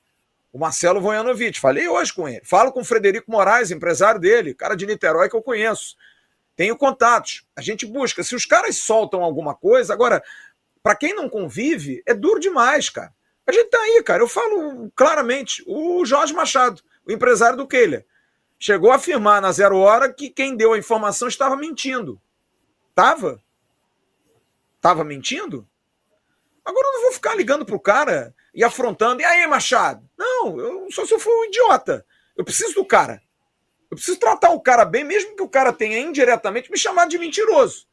o 0.54 0.58
Marcelo 0.58 1.00
Vojanovic. 1.00 1.58
Falei 1.58 1.88
hoje 1.88 2.14
com 2.14 2.28
ele. 2.28 2.40
Falo 2.44 2.70
com 2.70 2.80
o 2.80 2.84
Frederico 2.84 3.28
Moraes, 3.28 3.72
empresário 3.72 4.20
dele, 4.20 4.54
cara 4.54 4.76
de 4.76 4.86
Niterói 4.86 5.28
que 5.28 5.34
eu 5.34 5.42
conheço. 5.42 5.96
Tenho 6.54 6.76
contatos. 6.76 7.44
A 7.56 7.60
gente 7.60 7.84
busca. 7.84 8.22
Se 8.22 8.36
os 8.36 8.46
caras 8.46 8.76
soltam 8.76 9.24
alguma 9.24 9.52
coisa, 9.52 9.92
agora, 9.92 10.22
para 10.80 10.94
quem 10.94 11.12
não 11.12 11.28
convive, 11.28 12.04
é 12.06 12.14
duro 12.14 12.38
demais, 12.38 12.88
cara. 12.88 13.12
A 13.46 13.52
gente 13.52 13.70
tá 13.70 13.78
aí, 13.78 14.02
cara. 14.02 14.22
Eu 14.22 14.28
falo 14.28 14.90
claramente. 14.94 15.62
O 15.66 16.04
Jorge 16.04 16.32
Machado, 16.32 16.82
o 17.06 17.12
empresário 17.12 17.56
do 17.56 17.66
Keiler, 17.66 18.06
chegou 18.58 18.90
a 18.90 18.96
afirmar 18.96 19.42
na 19.42 19.52
zero 19.52 19.78
hora 19.78 20.12
que 20.12 20.30
quem 20.30 20.56
deu 20.56 20.72
a 20.72 20.78
informação 20.78 21.28
estava 21.28 21.56
mentindo. 21.56 22.20
Tava? 22.94 23.42
Tava 24.80 25.04
mentindo? 25.04 25.68
Agora 26.64 26.86
eu 26.86 26.92
não 26.94 27.02
vou 27.02 27.12
ficar 27.12 27.34
ligando 27.34 27.66
pro 27.66 27.78
cara 27.78 28.34
e 28.54 28.64
afrontando. 28.64 29.20
E 29.20 29.24
aí, 29.24 29.46
Machado? 29.46 30.08
Não, 30.16 30.58
eu 30.58 30.88
só 30.90 31.04
se 31.04 31.12
eu 31.12 31.18
for 31.18 31.30
um 31.30 31.44
idiota. 31.44 32.06
Eu 32.36 32.44
preciso 32.44 32.74
do 32.74 32.84
cara. 32.84 33.20
Eu 33.90 33.96
preciso 33.96 34.18
tratar 34.18 34.50
o 34.50 34.60
cara 34.60 34.84
bem, 34.84 35.04
mesmo 35.04 35.36
que 35.36 35.42
o 35.42 35.48
cara 35.48 35.72
tenha 35.72 35.98
indiretamente 35.98 36.70
me 36.70 36.78
chamado 36.78 37.10
de 37.10 37.18
mentiroso. 37.18 37.86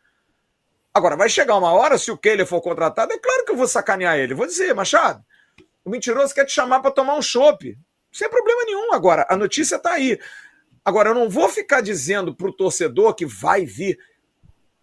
Agora, 0.94 1.16
vai 1.16 1.30
chegar 1.30 1.58
uma 1.58 1.72
hora, 1.72 1.98
se 1.98 2.12
o 2.12 2.18
Keiler 2.18 2.46
for 2.46 2.62
contratado, 2.62 3.14
é 3.14 3.20
claro 3.20 3.46
que 3.46 3.52
eu 3.52 3.56
vou 3.58 3.68
sacanear 3.68 4.18
ele. 4.18 4.34
Vou 4.34 4.46
dizer, 4.46 4.74
Machado, 4.74 5.24
o 5.84 5.90
mentiroso 5.90 6.34
quer 6.34 6.46
te 6.46 6.54
chamar 6.54 6.80
para 6.80 6.92
tomar 6.92 7.16
um 7.16 7.22
chopp. 7.22 7.78
Sem 8.12 8.30
problema 8.30 8.64
nenhum. 8.66 8.94
Agora, 8.94 9.26
a 9.30 9.36
notícia 9.36 9.78
está 9.78 9.94
aí. 9.94 10.20
Agora, 10.84 11.10
eu 11.10 11.16
não 11.16 11.30
vou 11.30 11.48
ficar 11.50 11.82
dizendo 11.82 12.36
para 12.36 12.48
o 12.48 12.54
torcedor 12.54 13.14
que 13.14 13.26
vai 13.26 13.66
vir. 13.66 13.98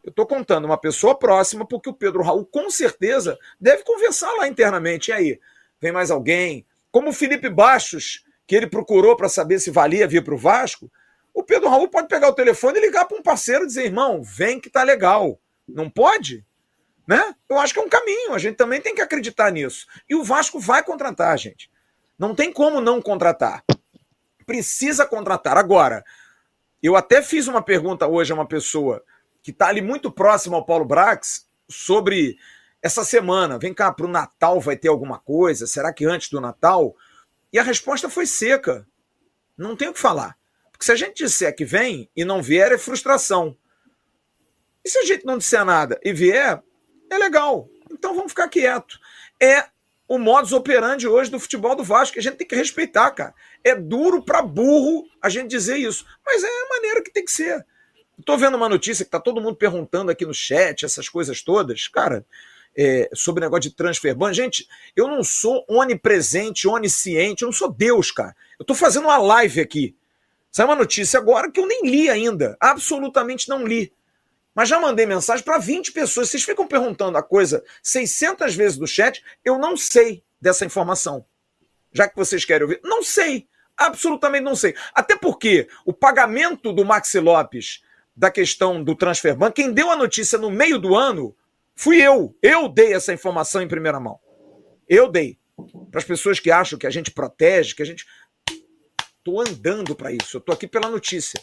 Eu 0.03 0.11
estou 0.11 0.27
contando 0.27 0.65
uma 0.65 0.79
pessoa 0.79 1.19
próxima, 1.19 1.67
porque 1.67 1.91
o 1.91 1.95
Pedro 1.95 2.23
Raul, 2.23 2.47
com 2.47 2.71
certeza, 2.71 3.39
deve 3.61 3.83
conversar 3.83 4.33
lá 4.35 4.49
internamente. 4.49 5.11
E 5.11 5.13
aí? 5.13 5.41
Vem 5.81 5.93
mais 5.93 6.11
alguém? 6.11 6.67
Como 6.91 7.11
o 7.11 7.13
Felipe 7.13 7.49
Baixos, 7.49 8.25
que 8.47 8.57
ele 8.57 8.67
procurou 8.67 9.17
para 9.17 9.29
saber 9.29 9.59
se 9.59 9.71
valia 9.71 10.09
vir 10.09 10.25
para 10.25 10.35
o 10.35 10.39
Vasco, 10.39 10.91
o 11.35 11.45
Pedro 11.45 11.69
Raul 11.69 11.89
pode 11.89 12.09
pegar 12.09 12.29
o 12.29 12.35
telefone 12.35 12.79
e 12.79 12.83
ligar 12.83 13.05
para 13.05 13.17
um 13.17 13.23
parceiro 13.23 13.65
e 13.65 13.67
dizer: 13.67 13.85
irmão, 13.85 14.23
vem 14.23 14.59
que 14.59 14.71
tá 14.71 14.83
legal. 14.83 15.39
Não 15.69 15.91
pode? 15.91 16.45
Né? 17.09 17.35
Eu 17.49 17.59
acho 17.59 17.73
que 17.73 17.81
é 17.81 17.83
um 17.83 17.89
caminho, 17.89 18.35
a 18.35 18.39
gente 18.39 18.57
também 18.57 18.83
tem 18.83 18.95
que 18.95 19.01
acreditar 19.01 19.51
nisso. 19.51 19.87
E 20.07 20.15
o 20.15 20.23
Vasco 20.23 20.61
vai 20.61 20.83
contratar, 20.83 21.39
gente. 21.39 21.71
Não 22.19 22.35
tem 22.35 22.53
como 22.53 22.83
não 22.83 23.01
contratar. 23.01 23.65
Precisa 24.45 25.07
contratar. 25.07 25.57
Agora, 25.57 26.05
eu 26.83 26.95
até 26.95 27.23
fiz 27.23 27.49
uma 27.49 27.63
pergunta 27.63 28.07
hoje 28.07 28.31
a 28.31 28.35
uma 28.35 28.47
pessoa 28.47 29.03
que 29.43 29.51
está 29.51 29.69
ali 29.69 29.81
muito 29.81 30.13
próxima 30.13 30.57
ao 30.57 30.67
Paulo 30.67 30.85
Brax 30.85 31.49
sobre 31.67 32.37
essa 32.83 33.03
semana, 33.03 33.59
vem 33.59 33.73
cá, 33.73 33.91
para 33.91 34.05
o 34.05 34.11
Natal 34.11 34.61
vai 34.61 34.77
ter 34.77 34.89
alguma 34.89 35.19
coisa? 35.19 35.67
Será 35.67 35.93
que 35.93 36.05
antes 36.05 36.29
do 36.29 36.43
Natal? 36.43 36.95
E 37.51 37.59
a 37.59 37.63
resposta 37.63 38.11
foi 38.11 38.27
seca. 38.27 38.87
Não 39.57 39.75
tem 39.75 39.89
o 39.89 39.95
que 39.95 39.99
falar. 39.99 40.37
Porque 40.71 40.85
se 40.85 40.93
a 40.93 40.97
gente 40.97 41.25
disser 41.25 41.57
que 41.57 41.65
vem 41.65 42.11
e 42.15 42.23
não 42.23 42.43
vier, 42.43 42.71
é 42.71 42.79
frustração. 42.79 43.57
E 44.85 44.91
se 44.91 44.99
a 44.99 45.05
gente 45.05 45.25
não 45.25 45.39
disser 45.39 45.65
nada 45.65 45.99
e 46.05 46.13
vier, 46.13 46.63
é 47.11 47.19
legal. 47.19 47.69
Então 47.91 48.15
vamos 48.15 48.33
ficar 48.33 48.49
quieto. 48.49 48.99
É 49.41 49.67
o 50.07 50.19
modus 50.19 50.53
operandi 50.53 51.07
hoje 51.07 51.31
do 51.31 51.39
futebol 51.39 51.77
do 51.77 51.85
Vasco, 51.85 52.15
que 52.15 52.19
a 52.19 52.23
gente 52.23 52.37
tem 52.37 52.47
que 52.47 52.57
respeitar, 52.57 53.11
cara. 53.11 53.35
É 53.63 53.75
duro 53.75 54.23
para 54.23 54.41
burro 54.41 55.07
a 55.21 55.29
gente 55.29 55.49
dizer 55.49 55.77
isso, 55.77 56.07
mas 56.25 56.43
é 56.43 56.47
a 56.47 56.69
maneira 56.71 57.03
que 57.03 57.13
tem 57.13 57.25
que 57.25 57.31
ser. 57.31 57.65
Estou 58.19 58.39
vendo 58.39 58.57
uma 58.57 58.69
notícia 58.69 59.05
que 59.05 59.11
tá 59.11 59.21
todo 59.21 59.41
mundo 59.41 59.57
perguntando 59.57 60.11
aqui 60.11 60.25
no 60.25 60.35
chat, 60.35 60.85
essas 60.85 61.09
coisas 61.09 61.43
todas. 61.43 61.87
Cara, 61.89 62.25
é, 62.77 63.09
sobre 63.15 63.41
o 63.41 63.45
negócio 63.45 63.71
de 63.71 63.77
transfer 63.77 64.15
ban. 64.15 64.33
Gente, 64.33 64.67
eu 64.97 65.07
não 65.07 65.23
sou 65.23 65.65
onipresente, 65.69 66.67
onisciente, 66.67 67.43
eu 67.43 67.47
não 67.47 67.53
sou 67.53 67.71
Deus, 67.71 68.11
cara. 68.11 68.35
Eu 68.59 68.63
estou 68.63 68.75
fazendo 68.75 69.05
uma 69.05 69.19
live 69.19 69.61
aqui. 69.61 69.95
Saiu 70.51 70.69
uma 70.69 70.77
notícia 70.77 71.19
agora 71.19 71.51
que 71.51 71.61
eu 71.61 71.67
nem 71.67 71.83
li 71.85 72.09
ainda. 72.09 72.57
Absolutamente 72.59 73.49
não 73.49 73.67
li. 73.67 73.93
Mas 74.59 74.69
já 74.69 74.81
mandei 74.81 75.07
mensagem 75.07 75.45
para 75.45 75.57
20 75.59 75.93
pessoas. 75.93 76.31
Vocês 76.31 76.43
ficam 76.43 76.67
perguntando 76.67 77.17
a 77.17 77.23
coisa 77.23 77.63
600 77.81 78.57
vezes 78.57 78.77
no 78.77 78.89
chat. 78.89 79.23
Eu 79.45 79.57
não 79.57 79.77
sei 79.77 80.25
dessa 80.41 80.67
informação. 80.67 81.25
Já 81.93 82.09
que 82.09 82.17
vocês 82.17 82.45
querem 82.45 82.65
ouvir. 82.65 82.81
Não 82.83 83.01
sei. 83.01 83.47
Absolutamente 83.77 84.43
não 84.43 84.57
sei. 84.57 84.75
Até 84.93 85.15
porque 85.15 85.69
o 85.85 85.93
pagamento 85.93 86.73
do 86.73 86.85
Maxi 86.85 87.21
Lopes 87.21 87.85
da 88.17 88.33
questão 88.33 88.83
do 88.83 88.97
transfer 88.97 89.37
ban, 89.37 89.53
quem 89.53 89.73
deu 89.73 89.93
a 89.93 89.97
notícia 89.97 90.37
no 90.37 90.51
meio 90.51 90.81
do 90.81 90.97
ano 90.97 91.37
fui 91.77 92.03
eu. 92.03 92.37
Eu 92.43 92.69
dei 92.69 92.95
essa 92.95 93.13
informação 93.13 93.63
em 93.63 93.69
primeira 93.69 94.01
mão. 94.01 94.19
Eu 94.89 95.09
dei. 95.09 95.39
Para 95.89 96.01
as 96.01 96.05
pessoas 96.05 96.41
que 96.41 96.51
acham 96.51 96.77
que 96.77 96.87
a 96.89 96.91
gente 96.91 97.13
protege, 97.13 97.77
que 97.77 97.83
a 97.83 97.87
gente. 97.87 98.05
Estou 99.19 99.41
andando 99.41 99.95
para 99.95 100.11
isso. 100.11 100.37
Eu 100.37 100.41
estou 100.41 100.53
aqui 100.53 100.67
pela 100.67 100.91
notícia. 100.91 101.41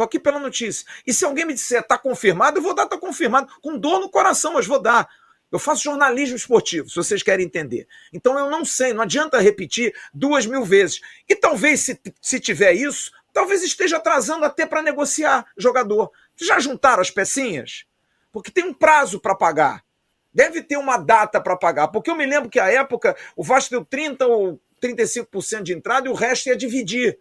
Estou 0.00 0.06
aqui 0.06 0.18
pela 0.18 0.38
notícia. 0.38 0.86
E 1.06 1.12
se 1.12 1.26
alguém 1.26 1.44
me 1.44 1.52
disser 1.52 1.82
está 1.82 1.98
confirmado, 1.98 2.56
eu 2.56 2.62
vou 2.62 2.74
dar, 2.74 2.84
está 2.84 2.96
confirmado. 2.96 3.52
Com 3.60 3.76
dor 3.76 4.00
no 4.00 4.08
coração, 4.08 4.54
mas 4.54 4.66
vou 4.66 4.80
dar. 4.80 5.06
Eu 5.52 5.58
faço 5.58 5.82
jornalismo 5.82 6.36
esportivo, 6.36 6.88
se 6.88 6.96
vocês 6.96 7.22
querem 7.22 7.44
entender. 7.44 7.86
Então 8.10 8.38
eu 8.38 8.48
não 8.48 8.64
sei, 8.64 8.94
não 8.94 9.02
adianta 9.02 9.38
repetir 9.38 9.94
duas 10.14 10.46
mil 10.46 10.64
vezes. 10.64 11.02
E 11.28 11.36
talvez, 11.36 11.80
se, 11.80 12.00
se 12.18 12.40
tiver 12.40 12.72
isso, 12.72 13.12
talvez 13.30 13.62
esteja 13.62 13.98
atrasando 13.98 14.46
até 14.46 14.64
para 14.64 14.80
negociar 14.80 15.44
jogador. 15.54 16.10
Já 16.34 16.58
juntaram 16.58 17.02
as 17.02 17.10
pecinhas? 17.10 17.84
Porque 18.32 18.50
tem 18.50 18.64
um 18.64 18.72
prazo 18.72 19.20
para 19.20 19.34
pagar. 19.34 19.84
Deve 20.32 20.62
ter 20.62 20.78
uma 20.78 20.96
data 20.96 21.38
para 21.42 21.58
pagar. 21.58 21.88
Porque 21.88 22.10
eu 22.10 22.14
me 22.14 22.24
lembro 22.24 22.48
que 22.48 22.58
a 22.58 22.72
época 22.72 23.14
o 23.36 23.44
Vasco 23.44 23.72
deu 23.72 23.84
30 23.84 24.26
ou 24.26 24.58
35% 24.80 25.62
de 25.62 25.74
entrada 25.74 26.08
e 26.08 26.10
o 26.10 26.14
resto 26.14 26.48
ia 26.48 26.56
dividir. 26.56 27.18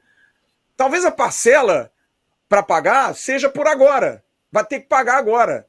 Talvez 0.78 1.04
a 1.04 1.12
parcela 1.12 1.92
para 2.50 2.64
pagar 2.64 3.16
seja 3.16 3.48
por 3.50 3.68
agora. 3.68 4.26
Vai 4.52 4.66
ter 4.66 4.82
que 4.82 4.88
pagar 4.88 5.18
agora. 5.18 5.68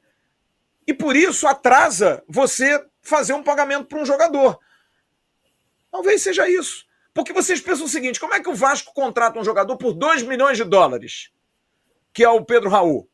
E 0.87 0.93
por 0.93 1.15
isso 1.15 1.47
atrasa 1.47 2.23
você 2.27 2.83
fazer 3.01 3.33
um 3.33 3.43
pagamento 3.43 3.85
para 3.85 3.99
um 3.99 4.05
jogador. 4.05 4.59
Talvez 5.91 6.23
seja 6.23 6.49
isso. 6.49 6.85
Porque 7.13 7.31
vocês 7.31 7.61
pensam 7.61 7.85
o 7.85 7.89
seguinte: 7.89 8.19
como 8.19 8.33
é 8.33 8.41
que 8.41 8.49
o 8.49 8.55
Vasco 8.55 8.93
contrata 8.93 9.39
um 9.39 9.43
jogador 9.43 9.77
por 9.77 9.93
2 9.93 10.23
milhões 10.23 10.57
de 10.57 10.63
dólares, 10.63 11.31
que 12.11 12.23
é 12.23 12.29
o 12.29 12.43
Pedro 12.43 12.69
Raul, 12.69 13.07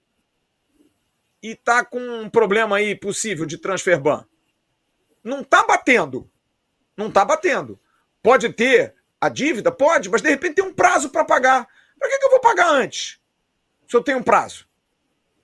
e 1.44 1.56
tá 1.56 1.84
com 1.84 2.00
um 2.00 2.30
problema 2.30 2.78
aí 2.78 2.96
possível 2.96 3.46
de 3.46 3.58
transfer 3.58 4.00
ban? 4.00 4.26
Não 5.24 5.44
tá 5.44 5.66
batendo. 5.66 6.30
Não 6.96 7.12
tá 7.12 7.26
batendo. 7.26 7.80
Pode 8.24 8.52
ter 8.54 8.96
a 9.20 9.30
dívida? 9.30 9.72
Pode, 9.72 10.10
mas 10.10 10.22
de 10.22 10.30
repente 10.30 10.56
tem 10.56 10.64
um 10.64 10.74
prazo 10.74 11.10
para 11.10 11.26
pagar. 11.26 11.68
Para 12.00 12.10
que, 12.10 12.20
que 12.20 12.26
eu 12.26 12.32
vou 12.32 12.40
pagar 12.40 12.70
antes? 12.70 13.20
Se 13.88 13.96
eu 13.96 14.04
tenho 14.04 14.20
um 14.20 14.24
prazo. 14.24 14.68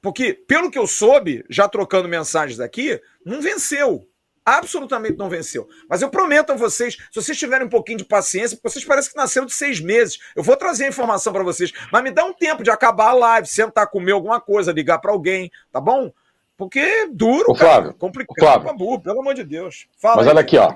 Porque, 0.02 0.34
pelo 0.34 0.70
que 0.70 0.78
eu 0.78 0.86
soube, 0.86 1.46
já 1.50 1.68
trocando 1.68 2.10
mensagens 2.10 2.60
aqui, 2.60 3.00
não 3.26 3.41
venceu 3.41 4.08
absolutamente 4.46 5.18
não 5.18 5.30
venceu. 5.30 5.68
Mas 5.89 6.02
eu 6.02 6.10
prometo 6.10 6.52
a 6.52 6.56
vocês, 6.56 6.96
se 6.96 7.16
vocês 7.16 7.38
tiverem 7.38 7.68
um 7.68 7.70
pouquinho 7.70 7.98
de 7.98 8.06
paciência, 8.06 8.58
porque 8.58 8.70
vocês 8.70 8.86
parecem 8.86 9.12
que 9.12 9.18
nasceram 9.18 9.46
de 9.46 9.54
seis 9.54 9.80
meses, 9.80 10.20
eu 10.36 10.44
vou 10.44 10.56
trazer 10.56 10.86
a 10.86 10.89
informação 10.89 11.32
para 11.32 11.44
vocês, 11.44 11.72
mas 11.91 12.04
me 12.04 12.12
dá 12.12 12.26
um 12.26 12.34
tempo 12.34 12.64
de 12.64 12.70
acabar 12.70 13.10
a 13.10 13.14
live, 13.14 13.48
sentar, 13.48 13.89
comer 13.89 14.12
alguma 14.12 14.41
coisa, 14.41 14.72
ligar 14.72 15.00
para 15.00 15.12
alguém, 15.12 15.52
tá 15.72 15.80
bom? 15.80 16.12
Porque 16.58 16.80
é 16.80 17.08
duro, 17.08 17.52
Ô, 17.52 17.56
Flávio, 17.56 17.89
cara, 17.89 17.94
complicado, 17.94 18.62
Flávio, 18.62 18.66
babu, 18.66 19.02
pelo 19.02 19.22
amor 19.22 19.34
de 19.34 19.44
Deus. 19.44 19.88
Fala 19.98 20.18
mas 20.18 20.28
aí. 20.28 20.32
olha 20.32 20.41
aqui, 20.41 20.58
ó. 20.58 20.76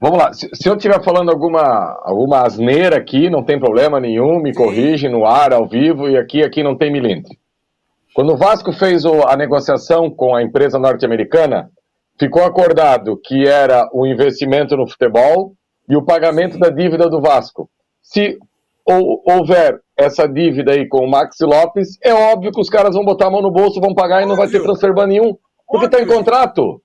Vamos 0.00 0.18
lá, 0.18 0.32
se, 0.32 0.48
se 0.52 0.68
eu 0.68 0.74
estiver 0.74 1.02
falando 1.02 1.30
alguma, 1.30 2.00
alguma 2.04 2.42
asneira 2.42 2.96
aqui, 2.96 3.30
não 3.30 3.42
tem 3.42 3.58
problema 3.58 4.00
nenhum, 4.00 4.40
me 4.40 4.52
corrige 4.52 5.08
no 5.08 5.24
ar, 5.24 5.52
ao 5.52 5.66
vivo, 5.66 6.08
e 6.08 6.16
aqui, 6.16 6.42
aqui 6.42 6.62
não 6.62 6.76
tem 6.76 6.92
milímetro. 6.92 7.34
Quando 8.14 8.32
o 8.32 8.36
Vasco 8.36 8.72
fez 8.72 9.04
o, 9.04 9.22
a 9.26 9.36
negociação 9.36 10.10
com 10.10 10.34
a 10.34 10.42
empresa 10.42 10.78
norte-americana, 10.78 11.70
ficou 12.18 12.44
acordado 12.44 13.18
que 13.24 13.46
era 13.46 13.88
o 13.92 14.06
investimento 14.06 14.76
no 14.76 14.88
futebol 14.88 15.52
e 15.88 15.96
o 15.96 16.04
pagamento 16.04 16.58
da 16.58 16.70
dívida 16.70 17.08
do 17.08 17.20
Vasco. 17.20 17.68
Se 18.02 18.38
ou, 18.86 19.22
houver 19.26 19.80
essa 19.96 20.28
dívida 20.28 20.72
aí 20.72 20.86
com 20.86 20.98
o 20.98 21.10
Maxi 21.10 21.44
Lopes, 21.44 21.98
é 22.02 22.12
óbvio 22.12 22.52
que 22.52 22.60
os 22.60 22.68
caras 22.68 22.94
vão 22.94 23.04
botar 23.04 23.26
a 23.26 23.30
mão 23.30 23.42
no 23.42 23.50
bolso, 23.50 23.80
vão 23.80 23.94
pagar 23.94 24.22
e 24.22 24.26
não 24.26 24.36
vai 24.36 24.48
ter 24.48 24.62
transfer 24.62 24.94
ban 24.94 25.06
nenhum, 25.06 25.36
porque 25.66 25.86
está 25.86 26.00
em 26.00 26.06
contrato. 26.06 26.80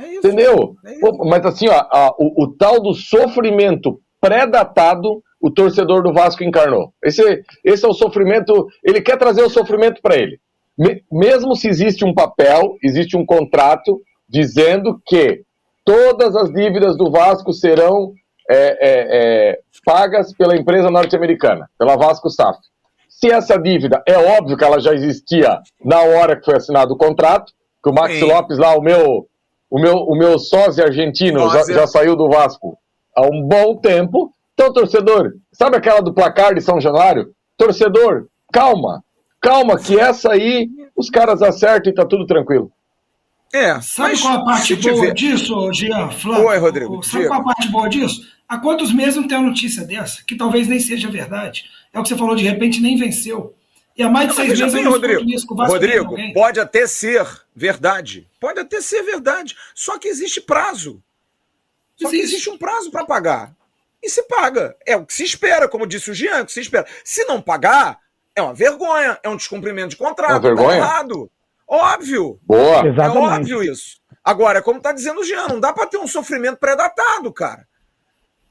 É 0.00 0.08
isso, 0.08 0.26
Entendeu? 0.26 0.76
É 0.84 0.94
isso. 0.94 1.18
Mas 1.24 1.44
assim, 1.44 1.68
ó, 1.68 1.86
ó 1.92 2.14
o, 2.18 2.44
o, 2.44 2.56
tal 2.56 2.80
do 2.80 2.94
sofrimento 2.94 4.00
pré-datado, 4.20 5.22
o 5.40 5.50
torcedor 5.50 6.02
do 6.02 6.12
Vasco 6.12 6.44
encarnou. 6.44 6.92
Esse, 7.02 7.42
esse 7.64 7.84
é 7.84 7.88
o 7.88 7.94
sofrimento, 7.94 8.66
ele 8.84 9.00
quer 9.00 9.16
trazer 9.16 9.42
o 9.42 9.50
sofrimento 9.50 10.00
para 10.02 10.16
ele. 10.16 10.38
Me, 10.78 11.02
mesmo 11.10 11.54
se 11.54 11.68
existe 11.68 12.04
um 12.04 12.14
papel, 12.14 12.76
existe 12.82 13.16
um 13.16 13.24
contrato, 13.24 14.00
dizendo 14.28 15.00
que 15.06 15.42
todas 15.84 16.36
as 16.36 16.50
dívidas 16.52 16.96
do 16.96 17.10
Vasco 17.10 17.52
serão 17.52 18.12
é, 18.48 18.56
é, 18.56 19.50
é, 19.50 19.58
pagas 19.84 20.32
pela 20.32 20.56
empresa 20.56 20.90
norte-americana, 20.90 21.68
pela 21.78 21.96
Vasco 21.96 22.28
SAF. 22.28 22.58
Se 23.08 23.30
essa 23.30 23.58
dívida, 23.58 24.02
é 24.06 24.16
óbvio 24.16 24.56
que 24.56 24.64
ela 24.64 24.80
já 24.80 24.94
existia 24.94 25.60
na 25.84 26.00
hora 26.00 26.36
que 26.36 26.44
foi 26.44 26.56
assinado 26.56 26.94
o 26.94 26.96
contrato, 26.96 27.52
que 27.82 27.90
o 27.90 27.92
Max 27.92 28.14
Sim. 28.14 28.24
Lopes 28.24 28.58
lá, 28.58 28.74
o 28.76 28.82
meu, 28.82 29.26
o 29.70 29.80
meu, 29.80 29.96
o 29.98 30.16
meu 30.16 30.38
sócio 30.38 30.82
argentino, 30.82 31.48
já, 31.50 31.62
já 31.72 31.86
saiu 31.86 32.16
do 32.16 32.28
Vasco 32.28 32.76
há 33.14 33.22
um 33.22 33.42
bom 33.42 33.76
tempo. 33.76 34.34
Então, 34.52 34.72
torcedor, 34.72 35.34
sabe 35.52 35.76
aquela 35.76 36.00
do 36.00 36.12
placar 36.12 36.54
de 36.54 36.60
São 36.60 36.80
Januário? 36.80 37.32
Torcedor, 37.56 38.26
calma, 38.52 39.02
calma, 39.40 39.78
que 39.78 39.98
essa 39.98 40.32
aí 40.32 40.68
os 40.96 41.08
caras 41.08 41.40
acertam 41.40 41.92
e 41.92 41.94
tá 41.94 42.04
tudo 42.04 42.26
tranquilo. 42.26 42.70
É, 43.52 43.80
sabe 43.80 44.20
qual 44.20 44.34
a 44.34 44.44
parte 44.44 44.76
boa 44.76 44.94
tiver... 44.94 45.14
disso, 45.14 45.72
Jean? 45.72 46.10
Flávio? 46.10 46.46
Oi, 46.46 46.58
Rodrigo. 46.58 47.02
Sabe 47.02 47.26
qual 47.26 47.40
a 47.40 47.44
parte 47.44 47.68
boa 47.68 47.88
disso? 47.88 48.20
Há 48.48 48.58
quantos 48.58 48.92
meses 48.92 49.16
não 49.16 49.26
tem 49.26 49.38
uma 49.38 49.48
notícia 49.48 49.84
dessa? 49.84 50.22
Que 50.24 50.36
talvez 50.36 50.68
nem 50.68 50.78
seja 50.78 51.08
verdade. 51.08 51.64
É 51.92 51.98
o 51.98 52.02
que 52.02 52.08
você 52.08 52.16
falou, 52.16 52.36
de 52.36 52.44
repente 52.44 52.80
nem 52.80 52.96
venceu. 52.96 53.54
E 53.96 54.02
há 54.02 54.08
mais 54.08 54.30
de 54.30 54.38
não, 54.38 54.44
seis 54.46 54.58
meses 54.58 54.74
bem, 54.74 54.84
eu 54.84 54.90
Rodrigo, 54.90 55.54
Rodrigo 55.54 56.16
pode 56.32 56.60
até 56.60 56.86
ser 56.86 57.26
verdade. 57.54 58.28
Pode 58.40 58.60
até 58.60 58.80
ser 58.80 59.02
verdade. 59.02 59.56
Só 59.74 59.98
que 59.98 60.08
existe 60.08 60.40
prazo. 60.40 61.02
Só 61.96 62.08
existe. 62.08 62.16
que 62.16 62.22
existe 62.22 62.50
um 62.50 62.56
prazo 62.56 62.90
para 62.90 63.04
pagar. 63.04 63.54
E 64.02 64.08
se 64.08 64.22
paga. 64.22 64.76
É 64.86 64.96
o 64.96 65.04
que 65.04 65.12
se 65.12 65.24
espera, 65.24 65.68
como 65.68 65.86
disse 65.86 66.10
o 66.10 66.14
Jean, 66.14 66.38
é 66.38 66.42
o 66.42 66.46
que 66.46 66.52
se 66.52 66.60
espera. 66.60 66.86
Se 67.04 67.24
não 67.24 67.42
pagar, 67.42 68.00
é 68.34 68.40
uma 68.40 68.54
vergonha, 68.54 69.18
é 69.22 69.28
um 69.28 69.36
descumprimento 69.36 69.90
de 69.90 69.96
contrato. 69.96 70.30
É 70.30 70.34
uma 70.34 70.40
vergonha? 70.40 70.68
Tá 70.68 70.76
errado. 70.76 71.30
Óbvio. 71.66 72.40
Boa. 72.42 72.86
É 72.86 73.08
óbvio 73.08 73.62
isso. 73.62 74.00
Agora, 74.24 74.62
como 74.62 74.80
tá 74.80 74.92
dizendo 74.92 75.20
o 75.20 75.24
Jean, 75.24 75.48
não 75.48 75.60
dá 75.60 75.72
para 75.72 75.86
ter 75.86 75.98
um 75.98 76.06
sofrimento 76.06 76.58
pré-datado, 76.58 77.32
cara. 77.32 77.66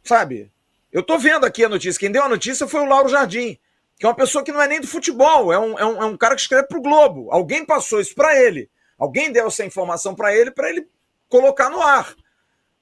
Sabe? 0.03 0.51
Eu 0.91 1.03
tô 1.03 1.17
vendo 1.17 1.45
aqui 1.45 1.63
a 1.63 1.69
notícia. 1.69 1.99
Quem 1.99 2.11
deu 2.11 2.23
a 2.23 2.29
notícia 2.29 2.67
foi 2.67 2.81
o 2.81 2.85
Lauro 2.85 3.09
Jardim, 3.09 3.57
que 3.99 4.05
é 4.05 4.09
uma 4.09 4.15
pessoa 4.15 4.43
que 4.43 4.51
não 4.51 4.61
é 4.61 4.67
nem 4.67 4.81
do 4.81 4.87
futebol, 4.87 5.53
é 5.53 5.59
um, 5.59 5.77
é 5.77 5.85
um, 5.85 6.03
é 6.03 6.05
um 6.05 6.17
cara 6.17 6.33
que 6.33 6.41
escreve 6.41 6.67
pro 6.67 6.81
Globo. 6.81 7.27
Alguém 7.31 7.65
passou 7.65 7.99
isso 7.99 8.15
para 8.15 8.35
ele. 8.41 8.69
Alguém 8.97 9.31
deu 9.31 9.47
essa 9.47 9.65
informação 9.65 10.15
para 10.15 10.33
ele 10.33 10.49
para 10.49 10.69
ele 10.69 10.87
colocar 11.27 11.69
no 11.69 11.81
ar. 11.81 12.15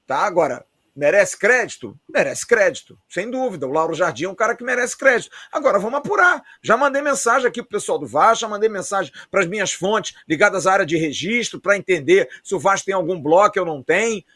Tá? 0.06 0.18
Agora, 0.18 0.64
Merece 0.98 1.38
crédito? 1.38 1.96
Merece 2.08 2.44
crédito, 2.44 2.98
sem 3.08 3.30
dúvida. 3.30 3.68
O 3.68 3.70
Lauro 3.70 3.94
Jardim 3.94 4.24
é 4.24 4.28
um 4.28 4.34
cara 4.34 4.56
que 4.56 4.64
merece 4.64 4.98
crédito. 4.98 5.30
Agora, 5.52 5.78
vamos 5.78 5.96
apurar. 5.96 6.42
Já 6.60 6.76
mandei 6.76 7.00
mensagem 7.00 7.46
aqui 7.46 7.62
pro 7.62 7.70
pessoal 7.70 8.00
do 8.00 8.06
Vasco, 8.06 8.40
já 8.40 8.48
mandei 8.48 8.68
mensagem 8.68 9.12
para 9.30 9.42
as 9.42 9.46
minhas 9.46 9.72
fontes 9.72 10.16
ligadas 10.28 10.66
à 10.66 10.72
área 10.72 10.84
de 10.84 10.96
registro 10.96 11.60
para 11.60 11.76
entender 11.76 12.28
se 12.42 12.52
o 12.52 12.58
Vasco 12.58 12.86
tem 12.86 12.96
algum 12.96 13.22
bloco 13.22 13.60
ou 13.60 13.64
não 13.64 13.80
tem. 13.80 14.26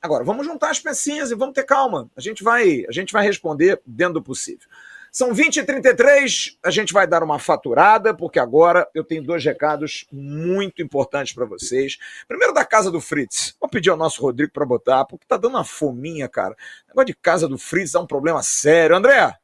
Agora, 0.00 0.24
vamos 0.24 0.46
juntar 0.46 0.70
as 0.70 0.80
pecinhas 0.80 1.30
e 1.30 1.34
vamos 1.34 1.54
ter 1.54 1.64
calma. 1.64 2.10
A 2.16 2.22
gente 2.22 2.42
vai, 2.42 2.86
a 2.88 2.92
gente 2.92 3.12
vai 3.12 3.22
responder 3.22 3.78
dentro 3.84 4.14
do 4.14 4.22
possível. 4.22 4.66
São 5.18 5.34
20 5.34 5.56
e 5.56 5.64
33 5.64 6.56
a 6.64 6.70
gente 6.70 6.92
vai 6.92 7.04
dar 7.04 7.24
uma 7.24 7.40
faturada, 7.40 8.14
porque 8.14 8.38
agora 8.38 8.88
eu 8.94 9.02
tenho 9.02 9.20
dois 9.20 9.44
recados 9.44 10.06
muito 10.12 10.80
importantes 10.80 11.32
para 11.32 11.44
vocês. 11.44 11.98
Primeiro 12.28 12.54
da 12.54 12.64
casa 12.64 12.88
do 12.88 13.00
Fritz. 13.00 13.52
Vou 13.60 13.68
pedir 13.68 13.90
ao 13.90 13.96
nosso 13.96 14.22
Rodrigo 14.22 14.52
para 14.52 14.64
botar, 14.64 15.04
porque 15.06 15.26
tá 15.26 15.36
dando 15.36 15.56
uma 15.56 15.64
fominha, 15.64 16.28
cara. 16.28 16.54
O 16.84 16.90
negócio 16.90 17.06
de 17.06 17.14
casa 17.16 17.48
do 17.48 17.58
Fritz 17.58 17.96
é 17.96 17.98
um 17.98 18.06
problema 18.06 18.44
sério. 18.44 18.94
André, 18.94 19.34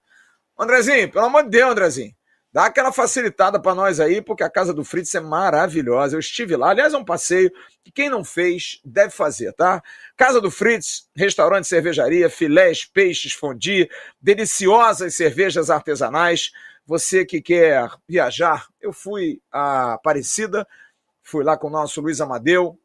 Andrezinho, 0.56 1.10
pelo 1.10 1.24
amor 1.24 1.42
de 1.42 1.50
Deus, 1.50 1.72
Andrezinho. 1.72 2.14
Dá 2.54 2.66
aquela 2.66 2.92
facilitada 2.92 3.60
para 3.60 3.74
nós 3.74 3.98
aí, 3.98 4.22
porque 4.22 4.44
a 4.44 4.48
casa 4.48 4.72
do 4.72 4.84
Fritz 4.84 5.12
é 5.16 5.20
maravilhosa. 5.20 6.14
Eu 6.14 6.20
estive 6.20 6.54
lá, 6.54 6.70
aliás, 6.70 6.94
é 6.94 6.96
um 6.96 7.04
passeio 7.04 7.50
que 7.82 7.90
quem 7.90 8.08
não 8.08 8.22
fez 8.22 8.80
deve 8.84 9.10
fazer, 9.10 9.52
tá? 9.54 9.82
Casa 10.16 10.40
do 10.40 10.52
Fritz, 10.52 11.08
restaurante, 11.16 11.66
cervejaria, 11.66 12.30
filés, 12.30 12.84
peixes, 12.84 13.32
fondue, 13.32 13.90
deliciosas 14.22 15.16
cervejas 15.16 15.68
artesanais. 15.68 16.52
Você 16.86 17.24
que 17.24 17.42
quer 17.42 17.90
viajar, 18.08 18.68
eu 18.80 18.92
fui 18.92 19.42
a 19.50 19.94
Aparecida, 19.94 20.64
fui 21.24 21.42
lá 21.42 21.56
com 21.56 21.66
o 21.66 21.70
nosso 21.70 22.00
Luiz 22.00 22.20
Amadeu, 22.20 22.78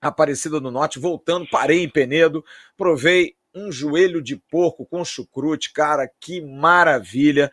Aparecida 0.00 0.60
do 0.60 0.70
Norte, 0.70 1.00
voltando, 1.00 1.50
parei 1.50 1.82
em 1.82 1.90
Penedo, 1.90 2.44
provei 2.76 3.34
um 3.52 3.72
joelho 3.72 4.22
de 4.22 4.36
porco 4.36 4.86
com 4.86 5.04
chucrute, 5.04 5.72
cara, 5.72 6.08
que 6.20 6.40
maravilha. 6.40 7.50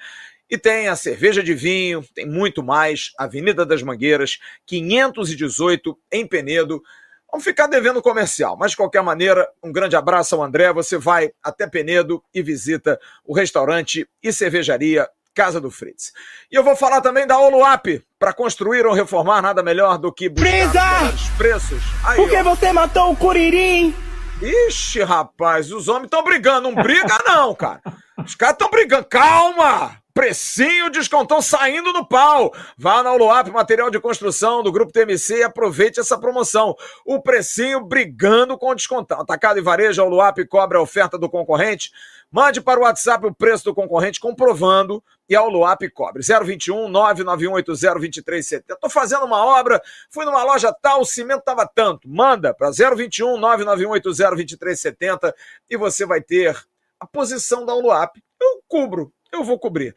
E 0.49 0.57
tem 0.57 0.87
a 0.87 0.95
cerveja 0.95 1.43
de 1.43 1.53
vinho, 1.53 2.05
tem 2.15 2.25
muito 2.25 2.63
mais. 2.63 3.11
Avenida 3.17 3.65
das 3.65 3.83
Mangueiras, 3.83 4.39
518 4.65 5.97
em 6.11 6.25
Penedo. 6.25 6.81
Vamos 7.29 7.43
ficar 7.43 7.67
devendo 7.67 8.01
comercial, 8.01 8.55
mas 8.57 8.71
de 8.71 8.77
qualquer 8.77 9.03
maneira, 9.03 9.47
um 9.61 9.71
grande 9.71 9.95
abraço 9.97 10.35
ao 10.35 10.43
André. 10.43 10.71
Você 10.71 10.97
vai 10.97 11.31
até 11.43 11.67
Penedo 11.67 12.23
e 12.33 12.41
visita 12.41 12.99
o 13.25 13.33
restaurante 13.33 14.07
e 14.23 14.31
cervejaria 14.31 15.07
Casa 15.37 15.61
do 15.61 15.69
Fritz. 15.69 16.13
E 16.51 16.55
eu 16.55 16.63
vou 16.63 16.75
falar 16.75 16.99
também 16.99 17.27
da 17.27 17.37
Oluap. 17.37 18.03
Para 18.17 18.33
construir 18.33 18.87
ou 18.87 18.93
reformar, 18.93 19.39
nada 19.39 19.61
melhor 19.61 19.99
do 19.99 20.11
que 20.11 20.27
buscar 20.27 21.13
os 21.13 21.29
preços. 21.37 21.83
Aí, 22.03 22.15
Porque 22.15 22.37
ó. 22.37 22.43
você 22.43 22.73
matou 22.73 23.11
o 23.11 23.15
Curirim? 23.15 23.93
Ixi, 24.41 25.03
rapaz, 25.03 25.71
os 25.71 25.87
homens 25.87 26.05
estão 26.05 26.23
brigando. 26.23 26.71
Não 26.71 26.81
briga, 26.81 27.19
não, 27.23 27.53
cara. 27.53 27.81
Os 28.25 28.33
caras 28.33 28.53
estão 28.55 28.71
brigando. 28.71 29.05
Calma! 29.05 30.01
Precinho 30.17 30.89
descontão 30.89 31.39
saindo 31.43 31.93
no 31.93 32.03
pau. 32.03 32.51
Vá 32.75 33.03
na 33.03 33.13
Uluap, 33.13 33.51
material 33.51 33.91
de 33.91 33.99
construção 33.99 34.63
do 34.63 34.71
Grupo 34.71 34.91
TMC 34.91 35.37
e 35.37 35.43
aproveite 35.43 35.99
essa 35.99 36.17
promoção. 36.17 36.75
O 37.05 37.21
precinho 37.21 37.85
brigando 37.85 38.57
com 38.57 38.73
descontão. 38.73 39.21
Atacado 39.21 39.59
e 39.59 39.61
varejo, 39.61 40.01
a 40.01 40.05
Uluap 40.05 40.43
cobra 40.47 40.79
a 40.79 40.81
oferta 40.81 41.19
do 41.19 41.29
concorrente. 41.29 41.91
Mande 42.31 42.59
para 42.59 42.79
o 42.79 42.83
WhatsApp 42.83 43.27
o 43.27 43.35
preço 43.35 43.65
do 43.65 43.75
concorrente 43.75 44.19
comprovando 44.19 45.03
e 45.29 45.35
a 45.35 45.43
Uluap 45.43 45.87
cobre. 45.93 46.23
021 46.23 46.87
99180 46.87 47.93
2370. 47.99 48.73
Estou 48.73 48.89
fazendo 48.89 49.23
uma 49.23 49.45
obra, 49.45 49.79
fui 50.09 50.25
numa 50.25 50.43
loja 50.43 50.73
tal, 50.81 51.01
o 51.01 51.05
cimento 51.05 51.41
estava 51.41 51.67
tanto. 51.67 52.09
Manda 52.09 52.55
para 52.55 52.71
021 52.71 53.37
99180 53.37 54.29
2370 54.31 55.35
e 55.69 55.77
você 55.77 56.07
vai 56.07 56.21
ter 56.21 56.57
a 56.99 57.05
posição 57.05 57.63
da 57.63 57.75
Uluap. 57.75 58.19
Eu 58.41 58.63
cubro 58.67 59.13
eu 59.31 59.43
vou 59.43 59.59
cobrir. 59.59 59.93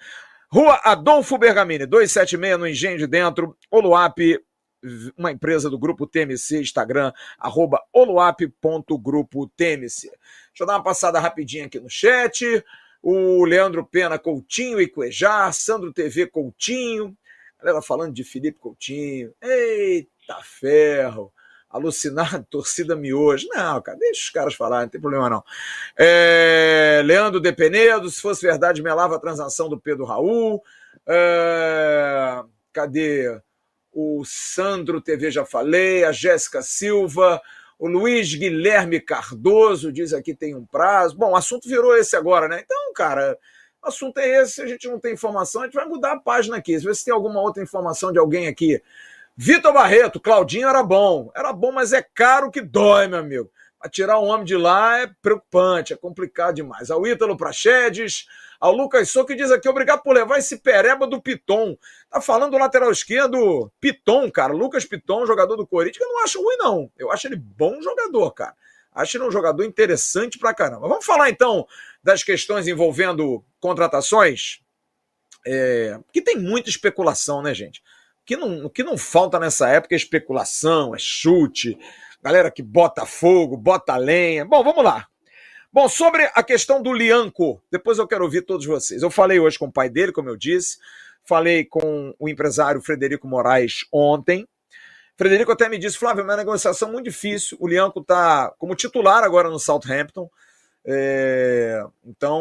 Rua 0.52 0.80
Adolfo 0.82 1.38
Bergamini, 1.38 1.86
276 1.86 2.58
no 2.58 2.66
Engenho 2.66 2.98
de 2.98 3.06
Dentro, 3.06 3.56
Oluap, 3.70 4.18
uma 5.16 5.30
empresa 5.30 5.70
do 5.70 5.78
Grupo 5.78 6.04
TMC, 6.06 6.60
Instagram, 6.60 7.12
arroba 7.38 7.80
oluap.grupo-tmc. 7.92 10.10
Deixa 10.10 10.60
eu 10.60 10.66
dar 10.66 10.76
uma 10.76 10.82
passada 10.82 11.20
rapidinha 11.20 11.66
aqui 11.66 11.78
no 11.78 11.88
chat. 11.88 12.64
O 13.02 13.44
Leandro 13.44 13.86
Pena 13.86 14.18
Coutinho 14.18 14.80
e 14.80 14.88
Cuejar, 14.88 15.52
Sandro 15.52 15.92
TV 15.92 16.26
Coutinho, 16.26 17.16
galera 17.58 17.80
falando 17.80 18.12
de 18.12 18.24
Felipe 18.24 18.58
Coutinho. 18.58 19.32
Eita 19.40 20.40
ferro! 20.42 21.32
Alucinado, 21.70 22.44
torcida 22.50 22.96
miojo. 22.96 23.46
Não, 23.48 23.80
cara, 23.80 23.96
deixa 23.96 24.22
os 24.22 24.30
caras 24.30 24.54
falar, 24.54 24.82
não 24.82 24.88
tem 24.88 25.00
problema 25.00 25.30
não. 25.30 25.44
É, 25.96 27.00
Leandro 27.04 27.40
de 27.40 27.52
Penedo, 27.52 28.10
se 28.10 28.20
fosse 28.20 28.42
verdade, 28.42 28.82
melava 28.82 29.16
a 29.16 29.20
transação 29.20 29.68
do 29.68 29.78
Pedro 29.78 30.04
Raul. 30.04 30.62
É, 31.06 32.42
cadê? 32.72 33.40
O 33.92 34.22
Sandro 34.24 35.00
TV 35.00 35.30
já 35.30 35.44
falei, 35.44 36.04
a 36.04 36.12
Jéssica 36.12 36.62
Silva, 36.62 37.40
o 37.78 37.88
Luiz 37.88 38.32
Guilherme 38.34 39.00
Cardoso 39.00 39.92
diz 39.92 40.12
aqui 40.12 40.34
tem 40.34 40.54
um 40.54 40.64
prazo. 40.64 41.16
Bom, 41.16 41.32
o 41.32 41.36
assunto 41.36 41.68
virou 41.68 41.96
esse 41.96 42.14
agora, 42.14 42.46
né? 42.46 42.62
Então, 42.64 42.92
cara, 42.94 43.36
o 43.82 43.88
assunto 43.88 44.18
é 44.18 44.42
esse, 44.42 44.54
se 44.54 44.62
a 44.62 44.66
gente 44.66 44.86
não 44.88 45.00
tem 45.00 45.14
informação, 45.14 45.62
a 45.62 45.64
gente 45.64 45.74
vai 45.74 45.86
mudar 45.86 46.12
a 46.12 46.20
página 46.20 46.56
aqui. 46.56 46.78
Se 46.78 46.84
você 46.84 47.06
tem 47.06 47.14
alguma 47.14 47.40
outra 47.40 47.62
informação 47.62 48.12
de 48.12 48.18
alguém 48.18 48.46
aqui 48.46 48.80
Vitor 49.36 49.72
Barreto, 49.72 50.20
Claudinho 50.20 50.68
era 50.68 50.82
bom. 50.82 51.30
Era 51.34 51.52
bom, 51.52 51.72
mas 51.72 51.92
é 51.92 52.02
caro 52.02 52.50
que 52.50 52.60
dói, 52.60 53.08
meu 53.08 53.18
amigo. 53.18 53.50
Para 53.78 53.88
tirar 53.88 54.20
um 54.20 54.26
homem 54.26 54.44
de 54.44 54.58
lá 54.58 54.98
é 54.98 55.10
preocupante, 55.22 55.94
é 55.94 55.96
complicado 55.96 56.56
demais. 56.56 56.90
Ao 56.90 57.06
Ítalo 57.06 57.34
Prachedes, 57.34 58.26
ao 58.60 58.72
Lucas 58.72 59.08
Sou, 59.08 59.24
que 59.24 59.34
diz 59.34 59.50
aqui, 59.50 59.66
obrigado 59.66 60.02
por 60.02 60.14
levar 60.14 60.36
esse 60.36 60.58
pereba 60.58 61.06
do 61.06 61.22
Piton. 61.22 61.78
Tá 62.10 62.20
falando 62.20 62.50
do 62.50 62.58
lateral 62.58 62.90
esquerdo, 62.90 63.72
Piton, 63.80 64.30
cara. 64.30 64.52
Lucas 64.52 64.84
Piton, 64.84 65.24
jogador 65.24 65.56
do 65.56 65.66
Corinthians, 65.66 66.02
eu 66.02 66.12
não 66.12 66.22
acho 66.22 66.42
ruim, 66.42 66.56
não. 66.58 66.92
Eu 66.98 67.10
acho 67.10 67.26
ele 67.26 67.36
bom 67.36 67.80
jogador, 67.80 68.30
cara. 68.32 68.54
Acho 68.92 69.16
ele 69.16 69.24
um 69.24 69.30
jogador 69.30 69.64
interessante 69.64 70.38
pra 70.38 70.52
caramba. 70.52 70.86
Vamos 70.86 71.06
falar, 71.06 71.30
então, 71.30 71.66
das 72.02 72.22
questões 72.22 72.68
envolvendo 72.68 73.42
contratações? 73.58 74.60
É... 75.46 75.98
Que 76.12 76.20
tem 76.20 76.36
muita 76.36 76.68
especulação, 76.68 77.40
né, 77.40 77.54
gente? 77.54 77.82
Que 78.24 78.36
não, 78.36 78.66
o 78.66 78.70
que 78.70 78.82
não 78.82 78.96
falta 78.96 79.38
nessa 79.38 79.68
época 79.68 79.94
é 79.94 79.96
especulação, 79.96 80.94
é 80.94 80.98
chute, 80.98 81.78
galera 82.22 82.50
que 82.50 82.62
bota 82.62 83.06
fogo, 83.06 83.56
bota 83.56 83.96
lenha. 83.96 84.44
Bom, 84.44 84.62
vamos 84.62 84.84
lá. 84.84 85.06
Bom, 85.72 85.88
sobre 85.88 86.28
a 86.34 86.42
questão 86.42 86.82
do 86.82 86.92
Lianco, 86.92 87.62
depois 87.70 87.98
eu 87.98 88.06
quero 88.06 88.24
ouvir 88.24 88.42
todos 88.42 88.66
vocês. 88.66 89.02
Eu 89.02 89.10
falei 89.10 89.38
hoje 89.38 89.58
com 89.58 89.66
o 89.66 89.72
pai 89.72 89.88
dele, 89.88 90.10
como 90.10 90.28
eu 90.28 90.36
disse, 90.36 90.78
falei 91.24 91.64
com 91.64 92.14
o 92.18 92.28
empresário 92.28 92.82
Frederico 92.82 93.28
Moraes 93.28 93.86
ontem. 93.92 94.48
Frederico 95.16 95.52
até 95.52 95.68
me 95.68 95.78
disse, 95.78 95.98
Flávio, 95.98 96.22
é 96.22 96.24
uma 96.24 96.36
negociação 96.36 96.90
muito 96.90 97.04
difícil. 97.04 97.56
O 97.60 97.68
Lianco 97.68 98.00
está 98.00 98.52
como 98.58 98.74
titular 98.74 99.22
agora 99.22 99.48
no 99.48 99.60
Southampton. 99.60 100.28
É... 100.84 101.84
então, 102.04 102.40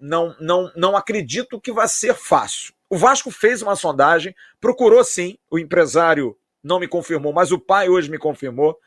não, 0.00 0.34
não, 0.40 0.70
não 0.74 0.96
acredito 0.96 1.60
que 1.60 1.72
vai 1.72 1.88
ser 1.88 2.14
fácil. 2.14 2.74
O 2.90 2.96
Vasco 2.96 3.30
fez 3.30 3.60
uma 3.60 3.76
sondagem, 3.76 4.34
procurou 4.60 5.04
sim, 5.04 5.38
o 5.50 5.58
empresário 5.58 6.36
não 6.62 6.80
me 6.80 6.88
confirmou, 6.88 7.32
mas 7.32 7.52
o 7.52 7.58
pai 7.58 7.88
hoje 7.88 8.10
me 8.10 8.18
confirmou 8.18 8.78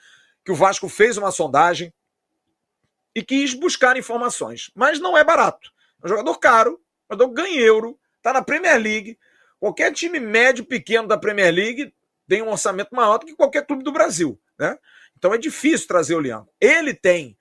que 0.44 0.52
o 0.52 0.56
Vasco 0.56 0.90
fez 0.90 1.18
uma 1.18 1.32
sondagem 1.32 1.94
e 3.14 3.24
quis 3.24 3.54
buscar 3.54 3.98
informações. 3.98 4.72
Mas 4.76 5.00
não 5.00 5.18
é 5.18 5.24
barato. 5.24 5.72
É 6.02 6.06
um 6.06 6.10
jogador 6.10 6.38
caro, 6.40 6.82
um 7.10 7.14
jogador 7.14 7.34
ganha 7.34 7.62
euro, 7.62 8.00
está 8.18 8.34
na 8.34 8.42
Premier 8.42 8.82
League. 8.82 9.20
Qualquer 9.60 9.94
time 9.94 10.20
médio, 10.20 10.66
pequeno 10.66 11.08
da 11.08 11.18
Premier 11.18 11.54
League 11.54 11.94
tem 12.28 12.42
um 12.42 12.50
orçamento 12.50 12.96
maior 12.96 13.20
do 13.20 13.26
que 13.26 13.36
qualquer 13.36 13.66
clube 13.66 13.84
do 13.84 13.92
Brasil. 13.92 14.40
Né? 14.58 14.78
Então 15.18 15.34
é 15.34 15.38
difícil 15.38 15.88
trazer 15.88 16.16
o 16.16 16.20
Leão. 16.20 16.48
Ele 16.60 16.94
tem 16.94 17.38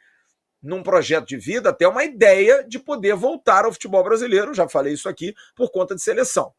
num 0.63 0.83
projeto 0.83 1.27
de 1.27 1.37
vida, 1.37 1.71
até 1.71 1.89
uma 1.89 2.05
ideia 2.05 2.65
de 2.67 2.79
poder 2.79 3.15
voltar 3.15 3.65
ao 3.65 3.73
futebol 3.73 4.05
brasileiro, 4.05 4.55
já 4.55 4.69
falei 4.69 4.93
isso 4.93 5.09
aqui, 5.09 5.35
por 5.55 5.71
conta 5.71 5.95
de 5.95 6.03
seleção. 6.03 6.53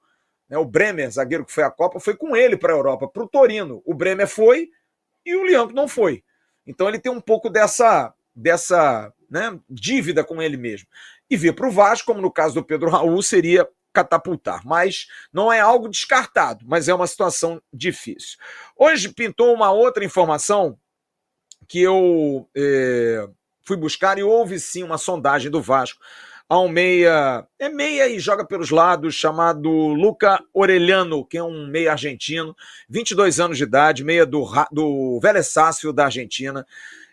Né, 0.49 0.57
o 0.57 0.65
Bremer, 0.65 1.09
zagueiro 1.11 1.45
que 1.45 1.53
foi 1.53 1.63
à 1.63 1.71
Copa, 1.71 1.99
foi 1.99 2.15
com 2.15 2.35
ele 2.35 2.57
para 2.57 2.73
a 2.73 2.75
Europa, 2.75 3.07
para 3.07 3.23
o 3.23 3.27
Torino. 3.27 3.81
O 3.85 3.93
Bremer 3.93 4.27
foi 4.27 4.69
e 5.25 5.35
o 5.35 5.45
Lianco 5.45 5.73
não 5.73 5.87
foi. 5.87 6.23
Então 6.65 6.87
ele 6.87 6.99
tem 6.99 7.11
um 7.11 7.21
pouco 7.21 7.49
dessa, 7.49 8.13
dessa 8.35 9.13
né, 9.29 9.57
dívida 9.69 10.23
com 10.23 10.41
ele 10.41 10.57
mesmo. 10.57 10.87
E 11.29 11.37
vir 11.37 11.55
para 11.55 11.67
o 11.67 11.71
Vasco, 11.71 12.07
como 12.07 12.21
no 12.21 12.31
caso 12.31 12.55
do 12.55 12.63
Pedro 12.63 12.89
Raul, 12.89 13.21
seria 13.21 13.67
catapultar. 13.93 14.65
Mas 14.65 15.07
não 15.31 15.51
é 15.51 15.59
algo 15.59 15.87
descartado, 15.87 16.65
mas 16.67 16.87
é 16.87 16.93
uma 16.93 17.07
situação 17.07 17.61
difícil. 17.71 18.37
Hoje 18.75 19.09
pintou 19.09 19.53
uma 19.53 19.71
outra 19.71 20.03
informação 20.03 20.77
que 21.67 21.81
eu 21.81 22.49
é, 22.55 23.27
fui 23.71 23.77
buscar 23.77 24.17
e 24.17 24.23
houve 24.23 24.59
sim 24.59 24.83
uma 24.83 24.97
sondagem 24.97 25.49
do 25.49 25.61
Vasco 25.61 26.01
a 26.49 26.59
um 26.59 26.67
meia, 26.67 27.47
é 27.57 27.69
meia 27.69 28.09
e 28.09 28.19
joga 28.19 28.45
pelos 28.45 28.69
lados, 28.69 29.15
chamado 29.15 29.69
Luca 29.69 30.43
Orelhano, 30.53 31.25
que 31.25 31.37
é 31.37 31.43
um 31.43 31.65
meia 31.67 31.93
argentino, 31.93 32.53
22 32.89 33.39
anos 33.39 33.57
de 33.57 33.63
idade, 33.63 34.03
meia 34.03 34.25
do, 34.25 34.45
do 34.69 35.17
Vélez 35.21 35.47
Sácio 35.47 35.93
da 35.93 36.05
Argentina. 36.05 36.67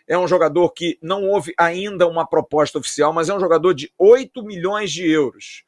É 0.05 0.17
um 0.17 0.27
jogador 0.27 0.71
que 0.71 0.99
não 1.01 1.23
houve 1.23 1.53
ainda 1.57 2.05
uma 2.05 2.27
proposta 2.27 2.77
oficial, 2.77 3.13
mas 3.13 3.29
é 3.29 3.33
um 3.33 3.39
jogador 3.39 3.73
de 3.73 3.89
8 3.97 4.43
milhões 4.43 4.91
de 4.91 5.09
euros. 5.09 5.63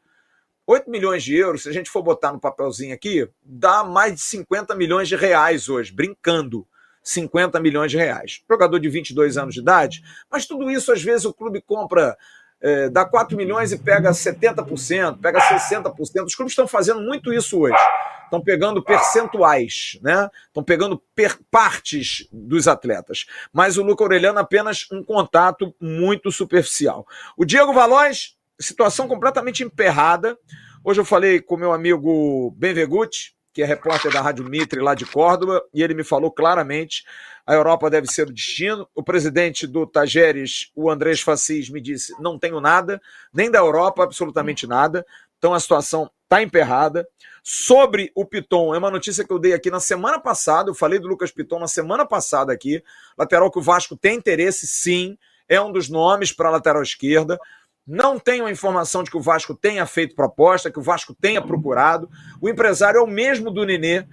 8 0.68 0.92
milhões 0.92 1.24
de 1.24 1.38
euros, 1.38 1.64
se 1.64 1.70
a 1.70 1.72
gente 1.72 1.90
for 1.90 2.04
botar 2.04 2.34
no 2.34 2.40
papelzinho 2.42 2.94
aqui, 2.94 3.26
dá 3.42 3.86
mais 3.86 4.16
de 4.16 4.20
50 4.20 4.76
milhões 4.76 5.08
de 5.08 5.16
reais 5.16 5.70
hoje, 5.70 5.94
brincando. 5.94 6.68
50 7.04 7.60
milhões 7.60 7.92
de 7.92 7.98
reais. 7.98 8.42
Jogador 8.50 8.80
de 8.80 8.90
22 8.90 9.38
anos 9.38 9.54
de 9.54 9.62
idade, 9.62 10.04
mas 10.30 10.46
tudo 10.46 10.70
isso 10.70 10.92
às 10.92 11.02
vezes 11.02 11.26
o 11.26 11.34
clube 11.34 11.62
compra, 11.62 12.18
é, 12.62 12.90
dá 12.90 13.06
4 13.06 13.36
milhões 13.36 13.72
e 13.72 13.78
pega 13.78 14.12
70%, 14.12 15.20
pega 15.20 15.40
60%. 15.40 16.26
Os 16.26 16.36
clubes 16.36 16.52
estão 16.52 16.68
fazendo 16.68 17.02
muito 17.02 17.34
isso 17.34 17.60
hoje. 17.60 17.82
Estão 18.24 18.42
pegando 18.42 18.82
percentuais, 18.82 20.00
né? 20.02 20.30
Estão 20.48 20.64
pegando 20.64 21.02
partes 21.50 22.30
dos 22.32 22.66
atletas. 22.66 23.26
Mas 23.52 23.78
o 23.78 23.84
Luca 23.84 24.06
Aureliano 24.06 24.40
apenas 24.40 24.88
um 24.90 25.04
contato 25.04 25.76
muito 25.82 26.32
superficial. 26.32 27.06
O 27.36 27.44
Diego 27.44 27.74
Valóis, 27.74 28.38
situação 28.58 29.06
completamente 29.06 29.64
emperrada. 29.64 30.38
Hoje 30.82 31.02
eu 31.02 31.06
falei 31.06 31.42
com 31.42 31.58
meu 31.58 31.74
amigo 31.74 32.52
Ben 32.58 32.74
Vegutti, 32.74 33.36
que 33.54 33.62
é 33.62 33.66
repórter 33.66 34.12
da 34.12 34.22
Rádio 34.22 34.46
Mitre 34.46 34.80
lá 34.80 34.96
de 34.96 35.06
Córdoba, 35.06 35.62
e 35.74 35.84
ele 35.84 35.94
me 35.94 36.04
falou 36.04 36.32
claramente: 36.32 37.04
a 37.46 37.54
Europa 37.54 37.90
deve 37.90 38.08
ser 38.08 38.28
o 38.28 38.34
destino. 38.34 38.88
O 38.96 39.04
presidente 39.04 39.68
do 39.68 39.86
Tajeres, 39.86 40.72
o 40.76 40.90
Andrés 40.90 41.22
Facis, 41.22 41.70
me 41.70 41.82
disse: 41.82 42.14
não 42.20 42.40
tenho 42.40 42.62
nada, 42.62 43.02
nem 43.34 43.50
da 43.52 43.60
Europa, 43.60 44.04
absolutamente 44.04 44.66
nada. 44.66 45.06
Então 45.38 45.54
a 45.54 45.60
situação 45.60 46.10
está 46.24 46.42
emperrada. 46.42 47.08
Sobre 47.44 48.12
o 48.14 48.24
Piton, 48.24 48.76
é 48.76 48.78
uma 48.78 48.92
notícia 48.92 49.26
que 49.26 49.34
eu 49.34 49.40
dei 49.40 49.54
aqui 49.54 49.72
na 49.72 49.80
semana 49.80 50.20
passada. 50.20 50.70
Eu 50.70 50.76
falei 50.76 51.00
do 51.00 51.08
Lucas 51.08 51.32
Piton 51.32 51.60
na 51.60 51.68
semana 51.68 52.06
passada 52.06 52.54
aqui. 52.54 52.84
Lateral 53.18 53.50
que 53.52 53.58
o 53.58 53.62
Vasco 53.64 53.98
tem 53.98 54.16
interesse, 54.16 54.68
sim. 54.68 55.18
É 55.50 55.60
um 55.60 55.72
dos 55.72 55.90
nomes 55.90 56.32
para 56.32 56.48
a 56.48 56.52
lateral 56.52 56.84
esquerda. 56.84 57.40
Não 57.86 58.20
tenho 58.20 58.46
a 58.46 58.52
informação 58.52 59.04
de 59.04 59.10
que 59.10 59.18
o 59.18 59.22
Vasco 59.22 59.56
tenha 59.56 59.86
feito 59.86 60.16
proposta, 60.16 60.70
que 60.70 60.78
o 60.78 60.84
Vasco 60.84 61.16
tenha 61.20 61.42
procurado. 61.42 62.10
O 62.40 62.48
empresário 62.48 63.00
é 63.00 63.02
o 63.02 63.08
mesmo 63.08 63.50
do 63.50 63.66
Nenê, 63.66 64.06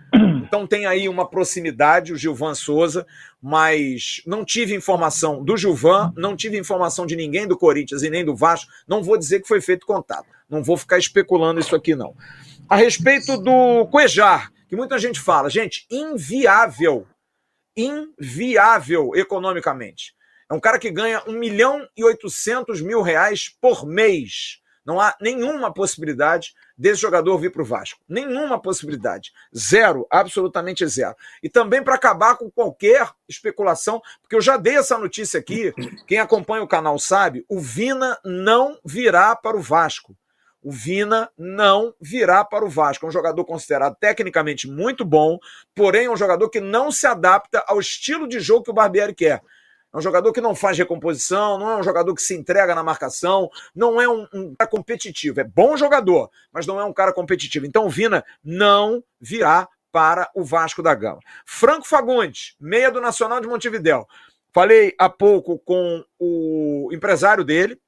então 0.43 0.67
tem 0.67 0.87
aí 0.87 1.09
uma 1.09 1.29
proximidade, 1.29 2.13
o 2.13 2.17
Gilvan 2.17 2.55
Souza, 2.55 3.07
mas 3.41 4.23
não 4.27 4.45
tive 4.45 4.75
informação 4.75 5.45
do 5.45 5.57
Gilvan, 5.57 6.13
não 6.17 6.35
tive 6.35 6.59
informação 6.59 7.05
de 7.05 7.15
ninguém 7.15 7.47
do 7.47 7.59
Corinthians 7.59 8.03
e 8.03 8.09
nem 8.09 8.25
do 8.25 8.35
Vasco. 8.35 8.71
Não 8.87 9.03
vou 9.03 9.19
dizer 9.19 9.41
que 9.41 9.49
foi 9.49 9.61
feito 9.61 9.87
contato. 9.87 10.27
Não 10.49 10.63
vou 10.63 10.77
ficar 10.77 10.97
especulando 10.99 11.61
isso 11.61 11.77
aqui, 11.77 11.95
não. 11.95 12.15
A 12.69 12.77
respeito 12.77 13.37
do 13.37 13.87
Cuejar, 13.87 14.51
que 14.69 14.77
muita 14.77 14.99
gente 14.99 15.21
fala, 15.21 15.51
gente, 15.51 15.87
inviável. 15.91 17.07
Inviável 17.77 19.11
economicamente. 19.15 20.15
É 20.51 20.55
um 20.55 20.61
cara 20.61 20.79
que 20.79 20.91
ganha 20.91 21.23
1 21.27 21.33
milhão 21.33 21.87
e 21.97 22.03
800 22.03 22.81
mil 22.81 23.03
reais 23.03 23.55
por 23.61 23.87
mês. 23.87 24.61
Não 24.89 24.99
há 24.99 25.15
nenhuma 25.21 25.71
possibilidade 25.71 26.55
desse 26.75 27.03
jogador 27.03 27.37
vir 27.37 27.53
para 27.53 27.61
o 27.61 27.65
Vasco. 27.67 28.01
Nenhuma 28.09 28.59
possibilidade. 28.59 29.33
Zero, 29.55 30.07
absolutamente 30.11 30.87
zero. 30.87 31.15
E 31.43 31.49
também 31.51 31.83
para 31.83 31.95
acabar 31.95 32.39
com 32.39 32.51
qualquer 32.51 33.11
especulação, 33.29 34.01
porque 34.23 34.35
eu 34.35 34.41
já 34.41 34.57
dei 34.57 34.79
essa 34.79 34.97
notícia 34.97 35.39
aqui, 35.39 35.75
quem 36.07 36.19
acompanha 36.19 36.63
o 36.63 36.69
canal 36.69 36.99
sabe, 36.99 37.45
o 37.51 37.61
Vina 37.61 38.19
não 38.25 38.79
virá 38.83 39.37
para 39.37 39.59
o 39.59 39.61
Vasco. 39.61 40.17
O 40.63 40.73
Vina 40.73 41.31
não 41.37 41.95
virá 42.01 42.43
para 42.43 42.65
o 42.65 42.71
Vasco. 42.71 43.05
É 43.05 43.09
um 43.11 43.13
jogador 43.13 43.45
considerado 43.45 43.95
tecnicamente 44.01 44.67
muito 44.67 45.05
bom, 45.05 45.39
porém 45.75 46.07
é 46.07 46.11
um 46.11 46.17
jogador 46.17 46.49
que 46.49 46.61
não 46.61 46.91
se 46.91 47.07
adapta 47.07 47.63
ao 47.67 47.79
estilo 47.79 48.27
de 48.27 48.41
jogo 48.41 48.65
que 48.65 48.71
o 48.71 48.75
Barbieri 48.75 49.15
quer. 49.15 49.43
É 49.93 49.97
um 49.97 50.03
jogador 50.03 50.33
que 50.33 50.41
não 50.41 50.55
faz 50.55 50.77
recomposição, 50.77 51.59
não 51.59 51.71
é 51.71 51.77
um 51.77 51.83
jogador 51.83 52.15
que 52.15 52.23
se 52.23 52.35
entrega 52.35 52.75
na 52.75 52.83
marcação, 52.83 53.51
não 53.75 54.01
é 54.01 54.09
um, 54.09 54.27
um, 54.35 54.55
cara 54.55 54.71
competitivo. 54.71 55.41
É 55.41 55.45
bom 55.45 55.77
jogador, 55.77 56.31
mas 56.53 56.67
não 56.67 56.79
é 56.79 56.85
um 56.85 56.93
cara 56.93 57.13
competitivo. 57.13 57.65
Então 57.65 57.87
o 57.87 57.91
Vina 57.91 58.25
não 58.45 59.03
virá 59.21 59.67
para 59.91 60.31
o 60.35 60.45
Vasco 60.45 60.83
da 60.83 60.95
Gama. 60.95 61.21
Franco 61.47 61.89
Fagundes, 61.89 62.55
meia 62.61 62.91
do 62.91 63.01
Nacional 63.01 63.41
de 63.41 63.49
Montevidéu. 63.49 64.07
Falei 64.53 64.95
há 64.99 65.09
pouco 65.09 65.59
com 65.59 66.05
o 66.19 66.91
empresário 66.93 67.45
dele, 67.45 67.81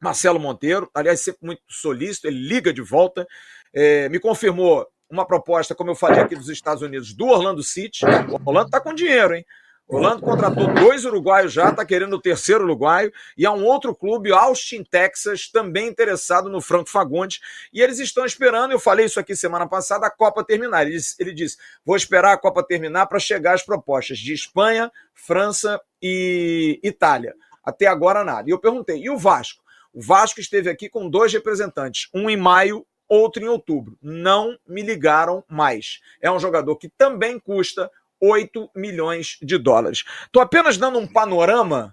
Marcelo 0.00 0.40
Monteiro, 0.40 0.90
aliás, 0.92 1.20
sempre 1.20 1.46
muito 1.46 1.62
solícito, 1.68 2.26
ele 2.26 2.38
liga 2.38 2.72
de 2.72 2.82
volta, 2.82 3.26
é, 3.72 4.08
me 4.08 4.18
confirmou 4.18 4.86
uma 5.08 5.26
proposta, 5.26 5.74
como 5.74 5.90
eu 5.90 5.94
falei 5.94 6.20
aqui 6.20 6.34
dos 6.34 6.48
Estados 6.48 6.82
Unidos, 6.82 7.12
do 7.14 7.26
Orlando 7.26 7.62
City. 7.62 8.04
O 8.04 8.48
Orlando 8.48 8.66
está 8.66 8.80
com 8.80 8.94
dinheiro, 8.94 9.34
hein? 9.34 9.44
Orlando 9.88 10.22
contratou 10.22 10.72
dois 10.72 11.04
uruguaios 11.04 11.52
já, 11.52 11.68
está 11.68 11.84
querendo 11.84 12.14
o 12.14 12.20
terceiro 12.20 12.64
uruguaio, 12.64 13.12
e 13.36 13.44
há 13.44 13.52
um 13.52 13.64
outro 13.64 13.94
clube, 13.94 14.32
Austin, 14.32 14.82
Texas, 14.82 15.48
também 15.50 15.88
interessado 15.88 16.48
no 16.48 16.60
Franco 16.62 16.88
Fagundes, 16.88 17.40
e 17.72 17.82
eles 17.82 17.98
estão 17.98 18.24
esperando, 18.24 18.72
eu 18.72 18.78
falei 18.78 19.06
isso 19.06 19.20
aqui 19.20 19.36
semana 19.36 19.68
passada, 19.68 20.06
a 20.06 20.10
Copa 20.10 20.42
terminar. 20.42 20.82
Ele 20.82 20.92
disse, 20.92 21.14
ele 21.18 21.34
disse 21.34 21.58
vou 21.84 21.96
esperar 21.96 22.32
a 22.32 22.38
Copa 22.38 22.62
terminar 22.62 23.06
para 23.06 23.18
chegar 23.18 23.54
as 23.54 23.62
propostas 23.62 24.18
de 24.18 24.32
Espanha, 24.32 24.90
França 25.12 25.80
e 26.00 26.80
Itália. 26.82 27.34
Até 27.62 27.86
agora 27.86 28.24
nada. 28.24 28.48
E 28.48 28.52
eu 28.52 28.58
perguntei, 28.58 28.98
e 28.98 29.10
o 29.10 29.18
Vasco? 29.18 29.62
O 29.92 30.00
Vasco 30.00 30.40
esteve 30.40 30.70
aqui 30.70 30.88
com 30.88 31.08
dois 31.08 31.32
representantes, 31.32 32.08
um 32.14 32.30
em 32.30 32.36
maio, 32.36 32.86
outro 33.06 33.42
em 33.42 33.48
outubro. 33.48 33.98
Não 34.00 34.56
me 34.66 34.80
ligaram 34.80 35.44
mais. 35.46 36.00
É 36.20 36.30
um 36.30 36.38
jogador 36.38 36.76
que 36.76 36.88
também 36.88 37.38
custa 37.38 37.90
8 38.22 38.70
milhões 38.76 39.36
de 39.42 39.58
dólares. 39.58 40.04
Estou 40.26 40.40
apenas 40.40 40.76
dando 40.76 40.98
um 40.98 41.06
panorama. 41.06 41.92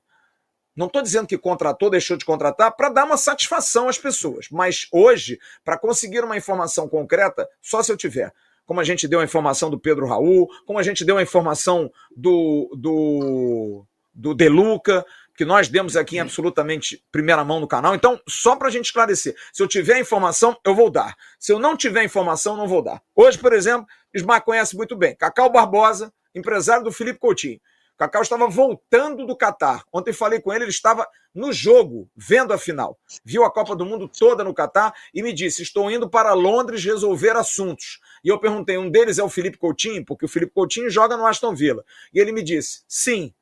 Não 0.75 0.85
estou 0.85 1.01
dizendo 1.01 1.27
que 1.27 1.37
contratou, 1.37 1.89
deixou 1.89 2.15
de 2.15 2.23
contratar, 2.23 2.71
para 2.75 2.89
dar 2.89 3.05
uma 3.05 3.17
satisfação 3.17 3.89
às 3.89 3.97
pessoas. 3.97 4.47
Mas 4.51 4.87
hoje, 4.91 5.39
para 5.65 5.77
conseguir 5.77 6.23
uma 6.23 6.37
informação 6.37 6.87
concreta, 6.87 7.49
só 7.59 7.81
se 7.81 7.91
eu 7.91 7.97
tiver. 7.97 8.31
Como 8.63 8.79
a 8.79 8.83
gente 8.83 9.07
deu 9.07 9.19
a 9.19 9.23
informação 9.23 9.71
do 9.71 9.79
Pedro 9.79 10.05
Raul, 10.05 10.47
como 10.67 10.77
a 10.77 10.83
gente 10.83 11.03
deu 11.03 11.17
a 11.17 11.23
informação 11.23 11.91
do, 12.15 12.69
do, 12.77 13.85
do 14.13 14.35
Deluca, 14.35 15.03
que 15.35 15.43
nós 15.43 15.67
demos 15.67 15.97
aqui 15.97 16.17
em 16.17 16.19
absolutamente 16.19 17.03
primeira 17.11 17.43
mão 17.43 17.59
no 17.59 17.67
canal. 17.67 17.95
Então, 17.95 18.21
só 18.27 18.55
para 18.55 18.67
a 18.67 18.71
gente 18.71 18.85
esclarecer, 18.85 19.35
se 19.51 19.63
eu 19.63 19.67
tiver 19.67 19.99
informação, 19.99 20.55
eu 20.63 20.75
vou 20.75 20.91
dar. 20.91 21.15
Se 21.39 21.51
eu 21.51 21.57
não 21.57 21.75
tiver 21.75 22.03
informação, 22.03 22.55
não 22.55 22.67
vou 22.67 22.83
dar. 22.83 23.01
Hoje, 23.15 23.39
por 23.39 23.53
exemplo, 23.53 23.87
Ismar 24.13 24.41
conhece 24.41 24.75
muito 24.77 24.95
bem. 24.95 25.15
Cacau 25.15 25.49
Barbosa 25.49 26.13
empresário 26.33 26.83
do 26.83 26.91
Felipe 26.91 27.19
Coutinho. 27.19 27.59
Cacau 27.99 28.21
estava 28.21 28.47
voltando 28.47 29.25
do 29.27 29.35
Catar. 29.35 29.83
Ontem 29.91 30.13
falei 30.13 30.39
com 30.39 30.53
ele, 30.53 30.63
ele 30.63 30.71
estava 30.71 31.05
no 31.35 31.51
jogo, 31.51 32.09
vendo 32.15 32.53
a 32.53 32.57
final. 32.57 32.97
Viu 33.25 33.43
a 33.43 33.51
Copa 33.51 33.75
do 33.75 33.85
Mundo 33.85 34.07
toda 34.07 34.41
no 34.41 34.53
Catar 34.53 34.93
e 35.13 35.21
me 35.21 35.33
disse: 35.33 35.61
Estou 35.61 35.91
indo 35.91 36.09
para 36.09 36.33
Londres 36.33 36.81
resolver 36.83 37.35
assuntos. 37.35 37.99
E 38.23 38.29
eu 38.29 38.39
perguntei: 38.39 38.77
um 38.77 38.89
deles 38.89 39.19
é 39.19 39.23
o 39.23 39.27
Felipe 39.27 39.57
Coutinho, 39.57 40.05
porque 40.05 40.23
o 40.23 40.29
Felipe 40.29 40.53
Coutinho 40.53 40.89
joga 40.89 41.17
no 41.17 41.25
Aston 41.25 41.53
Villa. 41.53 41.83
E 42.13 42.19
ele 42.19 42.31
me 42.31 42.41
disse: 42.41 42.83
sim. 42.87 43.33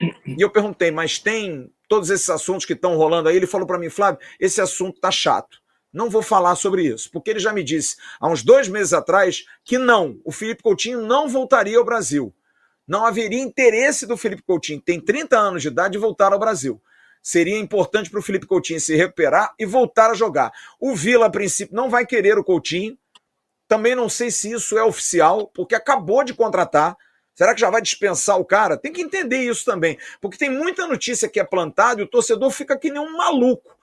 E 0.00 0.40
eu 0.40 0.48
perguntei: 0.50 0.90
mas 0.90 1.18
tem 1.18 1.70
todos 1.86 2.08
esses 2.08 2.30
assuntos 2.30 2.64
que 2.64 2.72
estão 2.72 2.96
rolando 2.96 3.28
aí? 3.28 3.36
Ele 3.36 3.46
falou 3.46 3.66
para 3.66 3.78
mim: 3.78 3.90
Flávio, 3.90 4.18
esse 4.40 4.62
assunto 4.62 4.98
tá 4.98 5.10
chato. 5.10 5.58
Não 5.96 6.10
vou 6.10 6.22
falar 6.22 6.54
sobre 6.54 6.82
isso, 6.82 7.10
porque 7.10 7.30
ele 7.30 7.40
já 7.40 7.52
me 7.52 7.64
disse 7.64 7.96
há 8.20 8.28
uns 8.28 8.42
dois 8.42 8.68
meses 8.68 8.92
atrás 8.92 9.44
que 9.64 9.78
não, 9.78 10.20
o 10.24 10.30
Felipe 10.30 10.62
Coutinho 10.62 11.00
não 11.00 11.28
voltaria 11.28 11.78
ao 11.78 11.84
Brasil 11.84 12.34
não 12.86 13.04
haveria 13.04 13.42
interesse 13.42 14.06
do 14.06 14.16
Felipe 14.16 14.42
Coutinho, 14.42 14.78
que 14.78 14.86
tem 14.86 15.00
30 15.00 15.36
anos 15.36 15.62
de 15.62 15.68
idade, 15.68 15.92
de 15.92 15.98
voltar 15.98 16.32
ao 16.32 16.38
Brasil. 16.38 16.80
Seria 17.20 17.58
importante 17.58 18.08
para 18.08 18.20
o 18.20 18.22
Felipe 18.22 18.46
Coutinho 18.46 18.80
se 18.80 18.94
recuperar 18.94 19.52
e 19.58 19.66
voltar 19.66 20.10
a 20.10 20.14
jogar. 20.14 20.52
O 20.78 20.94
Vila, 20.94 21.26
a 21.26 21.30
princípio, 21.30 21.74
não 21.74 21.90
vai 21.90 22.06
querer 22.06 22.38
o 22.38 22.44
Coutinho. 22.44 22.96
Também 23.66 23.96
não 23.96 24.08
sei 24.08 24.30
se 24.30 24.52
isso 24.52 24.78
é 24.78 24.84
oficial, 24.84 25.50
porque 25.52 25.74
acabou 25.74 26.22
de 26.22 26.32
contratar. 26.32 26.96
Será 27.34 27.52
que 27.52 27.60
já 27.60 27.68
vai 27.68 27.82
dispensar 27.82 28.38
o 28.38 28.44
cara? 28.44 28.76
Tem 28.76 28.92
que 28.92 29.02
entender 29.02 29.38
isso 29.38 29.64
também, 29.64 29.98
porque 30.20 30.38
tem 30.38 30.48
muita 30.48 30.86
notícia 30.86 31.28
que 31.28 31.40
é 31.40 31.44
plantada 31.44 32.00
e 32.00 32.04
o 32.04 32.08
torcedor 32.08 32.50
fica 32.52 32.78
que 32.78 32.90
nem 32.90 33.02
um 33.02 33.16
maluco. 33.16 33.75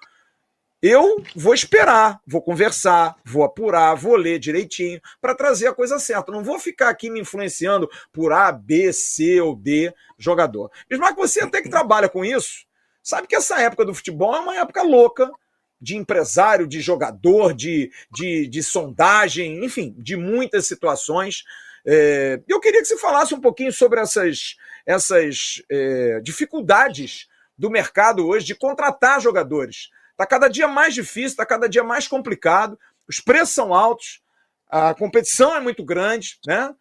Eu 0.85 1.23
vou 1.33 1.53
esperar, 1.53 2.19
vou 2.27 2.41
conversar, 2.41 3.15
vou 3.23 3.45
apurar, 3.45 3.95
vou 3.95 4.17
ler 4.17 4.37
direitinho 4.37 4.99
para 5.21 5.33
trazer 5.33 5.67
a 5.67 5.73
coisa 5.73 5.97
certa. 5.97 6.29
Não 6.29 6.43
vou 6.43 6.59
ficar 6.59 6.89
aqui 6.89 7.09
me 7.09 7.21
influenciando 7.21 7.89
por 8.11 8.33
A, 8.33 8.51
B, 8.51 8.91
C 8.91 9.39
ou 9.39 9.55
D 9.55 9.93
jogador. 10.17 10.69
Mas 10.91 11.15
você 11.15 11.41
até 11.41 11.61
que 11.61 11.69
trabalha 11.69 12.09
com 12.09 12.25
isso, 12.25 12.65
sabe 13.01 13.29
que 13.29 13.35
essa 13.35 13.61
época 13.61 13.85
do 13.85 13.93
futebol 13.93 14.35
é 14.35 14.41
uma 14.41 14.57
época 14.57 14.83
louca 14.83 15.31
de 15.79 15.95
empresário, 15.95 16.67
de 16.67 16.81
jogador, 16.81 17.53
de, 17.53 17.89
de, 18.11 18.45
de 18.45 18.61
sondagem, 18.61 19.63
enfim, 19.63 19.95
de 19.97 20.17
muitas 20.17 20.67
situações. 20.67 21.45
É, 21.87 22.41
eu 22.45 22.59
queria 22.59 22.81
que 22.81 22.87
você 22.89 22.97
falasse 22.97 23.33
um 23.33 23.39
pouquinho 23.39 23.71
sobre 23.71 24.01
essas, 24.01 24.57
essas 24.85 25.63
é, 25.71 26.19
dificuldades 26.21 27.29
do 27.57 27.69
mercado 27.69 28.27
hoje 28.27 28.45
de 28.45 28.53
contratar 28.55 29.21
jogadores. 29.21 29.89
Está 30.23 30.27
cada 30.39 30.47
dia 30.47 30.69
mais 30.69 30.93
difícil, 30.93 31.31
está 31.31 31.45
cada 31.45 31.67
dia 31.67 31.83
mais 31.83 32.07
complicado, 32.07 32.79
os 33.09 33.19
preços 33.19 33.53
são 33.53 33.73
altos, 33.73 34.21
a 34.69 34.93
competição 34.93 35.53
é 35.53 35.59
muito 35.59 35.83
grande, 35.83 36.39
né? 36.47 36.73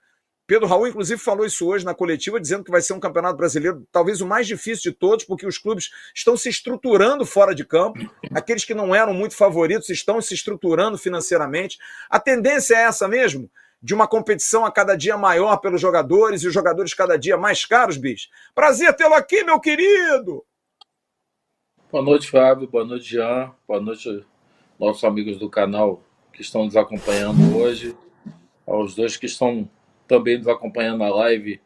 Pedro 0.47 0.69
Raul, 0.69 0.87
inclusive, 0.87 1.21
falou 1.21 1.45
isso 1.45 1.67
hoje 1.67 1.85
na 1.85 1.93
coletiva, 1.93 2.39
dizendo 2.39 2.63
que 2.63 2.71
vai 2.71 2.81
ser 2.81 2.93
um 2.93 3.01
campeonato 3.01 3.37
brasileiro 3.37 3.85
talvez 3.91 4.21
o 4.21 4.27
mais 4.29 4.47
difícil 4.47 4.93
de 4.93 4.97
todos, 4.97 5.25
porque 5.25 5.45
os 5.45 5.59
clubes 5.59 5.91
estão 6.15 6.37
se 6.37 6.49
estruturando 6.49 7.27
fora 7.27 7.53
de 7.53 7.65
campo. 7.65 7.99
Aqueles 8.33 8.65
que 8.65 8.75
não 8.75 8.95
eram 8.95 9.13
muito 9.13 9.35
favoritos 9.35 9.89
estão 9.89 10.21
se 10.21 10.35
estruturando 10.35 10.97
financeiramente. 10.97 11.79
A 12.09 12.21
tendência 12.21 12.77
é 12.77 12.83
essa 12.83 13.09
mesmo? 13.09 13.51
De 13.83 13.93
uma 13.93 14.07
competição 14.07 14.65
a 14.65 14.71
cada 14.71 14.95
dia 14.95 15.17
maior 15.17 15.57
pelos 15.57 15.81
jogadores 15.81 16.45
e 16.45 16.47
os 16.47 16.55
jogadores 16.55 16.95
cada 16.95 17.19
dia 17.19 17.37
mais 17.37 17.65
caros, 17.65 17.97
bicho. 17.97 18.29
Prazer 18.55 18.95
tê-lo 18.95 19.15
aqui, 19.15 19.43
meu 19.43 19.59
querido! 19.59 20.45
Boa 21.93 22.03
noite, 22.03 22.31
Fábio. 22.31 22.67
Boa 22.67 22.87
noite, 22.87 23.05
Jean. 23.05 23.53
Boa 23.69 23.79
noite, 23.79 24.25
nossos 24.81 25.05
amigos 25.05 25.37
do 25.37 25.51
canal 25.51 26.03
que 26.33 26.41
estão 26.41 26.65
nos 26.65 26.75
acompanhando 26.75 27.55
hoje. 27.55 27.95
Aos 28.67 28.95
dois 28.95 29.19
que 29.19 29.27
estão 29.27 29.69
também 30.09 30.39
nos 30.39 30.49
acompanhando 30.49 31.01
na 31.01 31.11
live. 31.11 31.61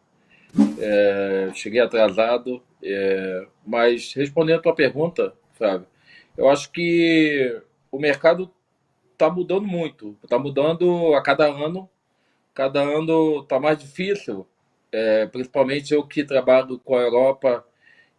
É, 0.81 1.53
cheguei 1.55 1.79
atrasado, 1.79 2.61
é, 2.83 3.47
mas 3.65 4.15
respondendo 4.15 4.59
a 4.59 4.63
tua 4.63 4.75
pergunta, 4.75 5.33
Fábio, 5.53 5.87
eu 6.37 6.49
acho 6.49 6.73
que 6.73 7.63
o 7.93 7.97
mercado 7.97 8.51
está 9.13 9.31
mudando 9.31 9.65
muito. 9.65 10.19
Está 10.25 10.41
mudando 10.41 11.15
a 11.15 11.23
cada 11.23 11.47
ano. 11.47 11.89
Cada 12.53 12.83
ano 12.83 13.43
está 13.43 13.61
mais 13.61 13.79
difícil. 13.79 14.45
É, 14.91 15.27
principalmente 15.27 15.95
eu 15.95 16.05
que 16.05 16.25
trabalho 16.25 16.81
com 16.81 16.97
a 16.97 17.03
Europa 17.03 17.65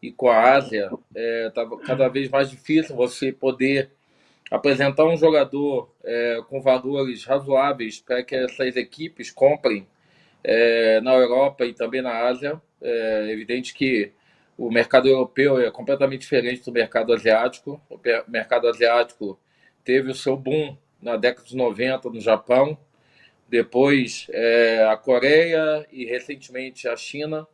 e 0.01 0.11
com 0.11 0.29
a 0.29 0.53
Ásia, 0.53 0.89
está 1.45 1.61
é, 1.61 1.85
cada 1.85 2.07
vez 2.07 2.29
mais 2.29 2.49
difícil 2.49 2.95
você 2.95 3.31
poder 3.31 3.91
apresentar 4.49 5.05
um 5.05 5.17
jogador 5.17 5.93
é, 6.03 6.39
com 6.47 6.61
valores 6.61 7.25
razoáveis 7.25 7.99
para 7.99 8.23
que 8.23 8.35
essas 8.35 8.75
equipes 8.75 9.31
comprem 9.31 9.87
é, 10.43 11.01
na 11.01 11.13
Europa 11.13 11.65
e 11.65 11.73
também 11.73 12.01
na 12.01 12.27
Ásia. 12.27 12.61
É 12.81 13.31
evidente 13.31 13.73
que 13.73 14.11
o 14.57 14.71
mercado 14.71 15.07
europeu 15.07 15.59
é 15.59 15.69
completamente 15.69 16.21
diferente 16.21 16.63
do 16.63 16.71
mercado 16.71 17.13
asiático. 17.13 17.81
O 17.89 17.99
mercado 18.27 18.67
asiático 18.67 19.39
teve 19.83 20.11
o 20.11 20.15
seu 20.15 20.35
boom 20.37 20.77
na 21.01 21.15
década 21.15 21.47
de 21.47 21.55
90 21.55 22.09
no 22.09 22.19
Japão, 22.19 22.77
depois 23.47 24.27
é, 24.31 24.85
a 24.89 24.97
Coreia 24.97 25.85
e 25.91 26.05
recentemente 26.05 26.87
a 26.87 26.95
China, 26.95 27.47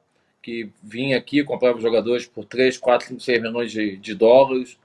que 0.44 0.70
vinha 0.84 1.18
aqui, 1.18 1.44
comprava 1.44 1.80
jogadores 1.80 2.28
por 2.28 2.46
3, 2.46 2.78
4, 2.78 3.08
5, 3.08 3.20
6 3.22 3.42
milhões 3.42 3.72
de, 3.72 3.98
de 3.98 4.14
dólares, 4.14 4.78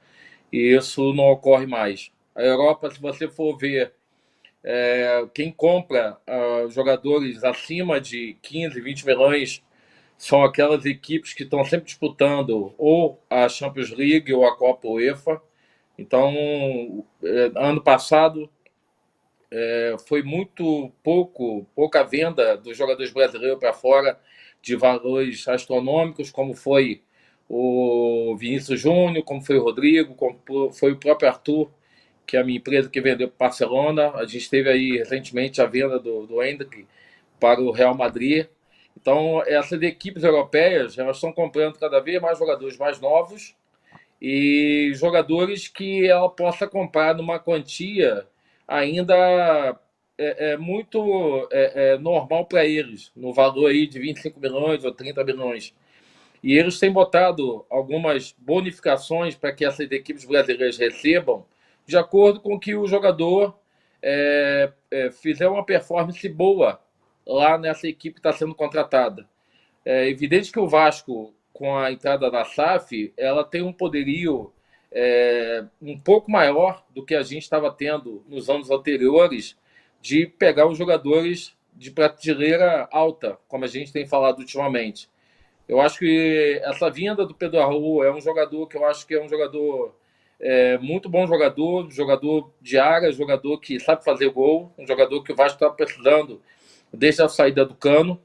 e 0.52 0.74
isso 0.76 1.12
não 1.12 1.24
ocorre 1.24 1.66
mais. 1.66 2.12
A 2.34 2.42
Europa, 2.42 2.90
se 2.90 3.00
você 3.00 3.28
for 3.28 3.58
ver 3.58 3.92
é, 4.62 5.26
quem 5.34 5.50
compra 5.50 6.16
uh, 6.26 6.70
jogadores 6.70 7.42
acima 7.42 8.00
de 8.00 8.36
15, 8.42 8.80
20 8.80 9.06
milhões 9.06 9.62
são 10.16 10.42
aquelas 10.42 10.84
equipes 10.84 11.32
que 11.32 11.42
estão 11.42 11.64
sempre 11.64 11.86
disputando 11.86 12.74
ou 12.78 13.20
a 13.28 13.48
Champions 13.48 13.90
League 13.90 14.32
ou 14.32 14.46
a 14.46 14.56
Copa 14.56 14.88
UEFA. 14.88 15.40
Então, 15.96 17.04
é, 17.22 17.52
ano 17.56 17.80
passado 17.80 18.50
é, 19.50 19.96
foi 20.06 20.22
muito 20.22 20.92
pouco, 21.02 21.66
pouca 21.74 22.02
venda 22.02 22.56
dos 22.56 22.76
jogadores 22.76 23.12
brasileiros 23.12 23.58
para 23.58 23.72
fora 23.72 24.18
de 24.62 24.76
valores 24.76 25.46
astronômicos, 25.48 26.30
como 26.30 26.54
foi 26.54 27.02
o 27.48 28.36
Vinícius 28.38 28.80
Júnior, 28.80 29.24
como 29.24 29.40
foi 29.40 29.56
o 29.58 29.62
Rodrigo, 29.62 30.14
como 30.14 30.72
foi 30.72 30.92
o 30.92 30.96
próprio 30.96 31.28
Arthur, 31.28 31.70
que 32.26 32.36
é 32.36 32.40
a 32.40 32.44
minha 32.44 32.58
empresa 32.58 32.90
que 32.90 33.00
vendeu 33.00 33.28
para 33.28 33.34
o 33.34 33.48
Barcelona. 33.48 34.10
A 34.14 34.26
gente 34.26 34.50
teve 34.50 34.68
aí 34.68 34.98
recentemente 34.98 35.62
a 35.62 35.66
venda 35.66 35.98
do, 35.98 36.26
do 36.26 36.42
Hendrick 36.42 36.86
para 37.40 37.60
o 37.60 37.70
Real 37.70 37.96
Madrid. 37.96 38.46
Então, 39.00 39.42
essas 39.46 39.80
equipes 39.82 40.24
europeias 40.24 40.98
elas 40.98 41.16
estão 41.16 41.32
comprando 41.32 41.78
cada 41.78 42.00
vez 42.00 42.20
mais 42.20 42.38
jogadores 42.38 42.76
mais 42.76 43.00
novos 43.00 43.54
e 44.20 44.92
jogadores 44.94 45.68
que 45.68 46.06
ela 46.06 46.28
possa 46.28 46.66
comprar 46.66 47.14
numa 47.14 47.38
quantia 47.38 48.26
ainda 48.66 49.78
é, 50.18 50.52
é 50.52 50.56
muito 50.56 51.48
é, 51.52 51.92
é 51.92 51.98
normal 51.98 52.46
para 52.46 52.66
eles, 52.66 53.12
no 53.16 53.32
valor 53.32 53.70
aí 53.70 53.86
de 53.86 53.98
25 53.98 54.40
milhões 54.40 54.84
ou 54.84 54.92
30 54.92 55.24
milhões. 55.24 55.74
E 56.42 56.56
eles 56.56 56.78
têm 56.78 56.92
botado 56.92 57.64
algumas 57.70 58.34
bonificações 58.38 59.34
para 59.34 59.52
que 59.52 59.64
essas 59.64 59.90
equipes 59.90 60.24
brasileiras 60.24 60.76
recebam, 60.76 61.44
de 61.86 61.96
acordo 61.96 62.40
com 62.40 62.58
que 62.58 62.74
o 62.74 62.86
jogador 62.86 63.58
é, 64.02 64.70
fizer 65.20 65.48
uma 65.48 65.64
performance 65.64 66.28
boa 66.28 66.80
lá 67.26 67.58
nessa 67.58 67.88
equipe 67.88 68.14
que 68.14 68.20
está 68.20 68.32
sendo 68.32 68.54
contratada. 68.54 69.28
É 69.84 70.08
evidente 70.08 70.52
que 70.52 70.60
o 70.60 70.68
Vasco, 70.68 71.34
com 71.52 71.76
a 71.76 71.90
entrada 71.90 72.30
da 72.30 72.44
SAF, 72.44 73.12
ela 73.16 73.44
tem 73.44 73.62
um 73.62 73.72
poderio 73.72 74.52
é, 74.92 75.64
um 75.80 75.98
pouco 75.98 76.30
maior 76.30 76.84
do 76.94 77.04
que 77.04 77.14
a 77.14 77.22
gente 77.22 77.42
estava 77.42 77.70
tendo 77.70 78.24
nos 78.28 78.48
anos 78.48 78.70
anteriores 78.70 79.56
de 80.00 80.26
pegar 80.26 80.66
os 80.66 80.78
jogadores 80.78 81.56
de 81.74 81.90
prateleira 81.90 82.88
alta, 82.90 83.38
como 83.46 83.64
a 83.64 83.68
gente 83.68 83.92
tem 83.92 84.06
falado 84.06 84.40
ultimamente. 84.40 85.08
Eu 85.68 85.80
acho 85.80 85.98
que 85.98 86.60
essa 86.64 86.90
vinda 86.90 87.26
do 87.26 87.34
Pedro 87.34 87.60
Arru 87.60 88.02
é 88.02 88.12
um 88.12 88.20
jogador 88.20 88.66
que 88.66 88.76
eu 88.76 88.86
acho 88.86 89.06
que 89.06 89.14
é 89.14 89.22
um 89.22 89.28
jogador 89.28 89.94
é, 90.40 90.78
muito 90.78 91.08
bom 91.08 91.26
jogador, 91.26 91.90
jogador 91.90 92.50
de 92.60 92.78
área, 92.78 93.12
jogador 93.12 93.58
que 93.58 93.78
sabe 93.80 94.04
fazer 94.04 94.30
gol, 94.30 94.72
um 94.78 94.86
jogador 94.86 95.22
que 95.22 95.32
o 95.32 95.36
Vasco 95.36 95.62
está 95.62 95.70
precisando 95.70 96.40
desde 96.92 97.22
a 97.22 97.28
saída 97.28 97.64
do 97.64 97.74
Cano. 97.74 98.20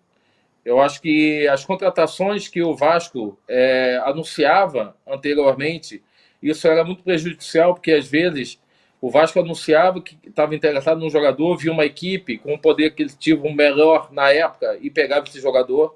Eu 0.64 0.80
acho 0.80 1.02
que 1.02 1.46
as 1.48 1.66
contratações 1.66 2.48
que 2.48 2.62
o 2.62 2.76
Vasco 2.76 3.38
é, 3.48 4.02
anunciava 4.06 4.96
anteriormente, 5.06 6.02
isso 6.42 6.68
era 6.68 6.84
muito 6.84 7.04
prejudicial, 7.04 7.74
porque 7.74 7.92
às 7.92 8.08
vezes 8.08 8.62
o 9.04 9.10
Vasco 9.10 9.38
anunciava 9.38 10.00
que 10.00 10.18
estava 10.26 10.56
interessado 10.56 10.98
num 10.98 11.10
jogador, 11.10 11.58
via 11.58 11.74
uma 11.74 11.84
equipe 11.84 12.38
com 12.38 12.54
um 12.54 12.58
poder 12.58 12.86
aquisitivo 12.86 13.54
melhor 13.54 14.08
na 14.14 14.32
época 14.32 14.78
e 14.80 14.90
pegava 14.90 15.28
esse 15.28 15.42
jogador. 15.42 15.94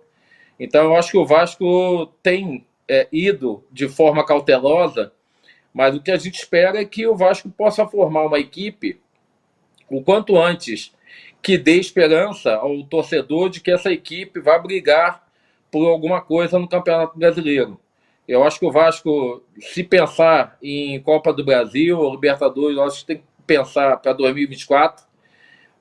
Então, 0.59 0.83
eu 0.83 0.95
acho 0.97 1.11
que 1.11 1.17
o 1.17 1.25
Vasco 1.25 2.07
tem 2.21 2.65
é, 2.85 3.07
ido 3.09 3.63
de 3.71 3.87
forma 3.87 4.25
cautelosa, 4.25 5.13
mas 5.73 5.95
o 5.95 6.01
que 6.01 6.11
a 6.11 6.17
gente 6.17 6.35
espera 6.35 6.81
é 6.81 6.83
que 6.83 7.07
o 7.07 7.15
Vasco 7.15 7.49
possa 7.49 7.87
formar 7.87 8.25
uma 8.25 8.39
equipe 8.39 8.99
o 9.89 10.03
quanto 10.03 10.37
antes 10.37 10.93
que 11.41 11.57
dê 11.57 11.79
esperança 11.79 12.55
ao 12.55 12.83
torcedor 12.83 13.49
de 13.49 13.61
que 13.61 13.71
essa 13.71 13.89
equipe 13.89 14.41
vai 14.41 14.61
brigar 14.61 15.25
por 15.71 15.87
alguma 15.87 16.19
coisa 16.19 16.59
no 16.59 16.67
Campeonato 16.67 17.17
Brasileiro. 17.17 17.79
Eu 18.27 18.43
acho 18.43 18.59
que 18.59 18.65
o 18.65 18.71
Vasco, 18.71 19.43
se 19.59 19.83
pensar 19.83 20.57
em 20.61 20.99
Copa 21.01 21.31
do 21.31 21.45
Brasil, 21.45 22.11
Libertadores, 22.11 22.77
eu 22.77 22.83
acho 22.83 22.99
que 22.99 23.05
tem 23.05 23.17
que 23.17 23.23
pensar 23.45 23.97
para 23.97 24.13
2024 24.13 25.07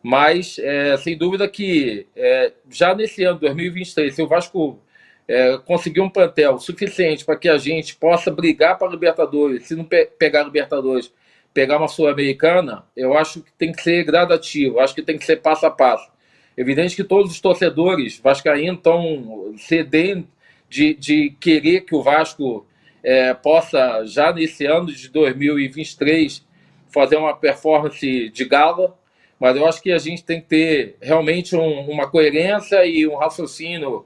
mas, 0.09 0.57
é, 0.61 0.97
sem 0.99 1.19
dúvida 1.19 1.49
que 1.49 2.07
é, 2.15 2.53
já 2.71 2.95
nesse 2.95 3.25
ano, 3.25 3.41
2023, 3.41 4.15
se 4.15 4.23
o 4.23 4.29
Vasco 4.29 4.79
é, 5.27 5.59
conseguir 5.67 6.01
um 6.01 6.09
plantel 6.09 6.59
suficiente 6.61 7.25
para 7.25 7.35
que 7.35 7.49
a 7.49 7.59
gente 7.59 7.97
possa 7.97 8.31
brigar 8.31 8.79
para 8.79 8.87
a 8.87 8.91
Libertadores, 8.93 9.65
se 9.65 9.75
não 9.75 9.85
pe 9.85 10.07
pegar 10.17 10.43
a 10.43 10.45
Libertadores, 10.45 11.13
pegar 11.53 11.79
uma 11.79 11.89
Sul-Americana, 11.89 12.85
eu 12.97 13.19
acho 13.19 13.43
que 13.43 13.53
tem 13.55 13.73
que 13.73 13.83
ser 13.83 14.05
gradativo, 14.05 14.79
acho 14.79 14.95
que 14.95 15.03
tem 15.03 15.19
que 15.19 15.25
ser 15.25 15.39
passo 15.43 15.67
a 15.67 15.73
passo. 15.73 16.09
Evidente 16.57 16.95
que 16.95 17.03
todos 17.03 17.33
os 17.33 17.41
torcedores 17.41 18.21
vascaínos 18.21 18.77
estão 18.77 19.55
cedendo 19.59 20.29
de, 20.77 20.93
de 20.93 21.31
querer 21.41 21.87
que 21.87 21.95
o 21.95 22.03
Vasco 22.03 22.67
é, 23.03 23.33
possa, 23.33 24.05
já 24.05 24.31
nesse 24.31 24.67
ano 24.67 24.89
de 24.93 25.09
2023, 25.09 26.45
fazer 26.93 27.17
uma 27.17 27.35
performance 27.35 28.29
de 28.29 28.45
gala, 28.45 28.95
mas 29.41 29.57
eu 29.57 29.67
acho 29.67 29.83
que 29.83 29.91
a 29.91 29.99
gente 29.99 30.23
tem 30.23 30.39
que 30.39 30.49
ter 30.49 30.97
realmente 31.01 31.57
um, 31.57 31.91
uma 31.91 32.11
coerência 32.11 32.85
e 32.85 33.07
um 33.07 33.17
raciocínio 33.17 34.05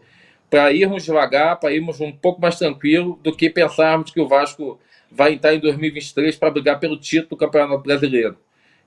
para 0.48 0.72
irmos 0.72 1.04
devagar, 1.04 1.58
para 1.58 1.72
irmos 1.72 2.00
um 2.00 2.12
pouco 2.12 2.40
mais 2.40 2.56
tranquilo 2.56 3.18
do 3.22 3.34
que 3.34 3.50
pensarmos 3.50 4.12
que 4.12 4.20
o 4.20 4.28
Vasco 4.28 4.78
vai 5.10 5.34
entrar 5.34 5.54
em 5.54 5.58
2023 5.58 6.36
para 6.36 6.50
brigar 6.50 6.78
pelo 6.78 6.96
título 6.96 7.30
do 7.30 7.36
Campeonato 7.36 7.82
Brasileiro. 7.82 8.36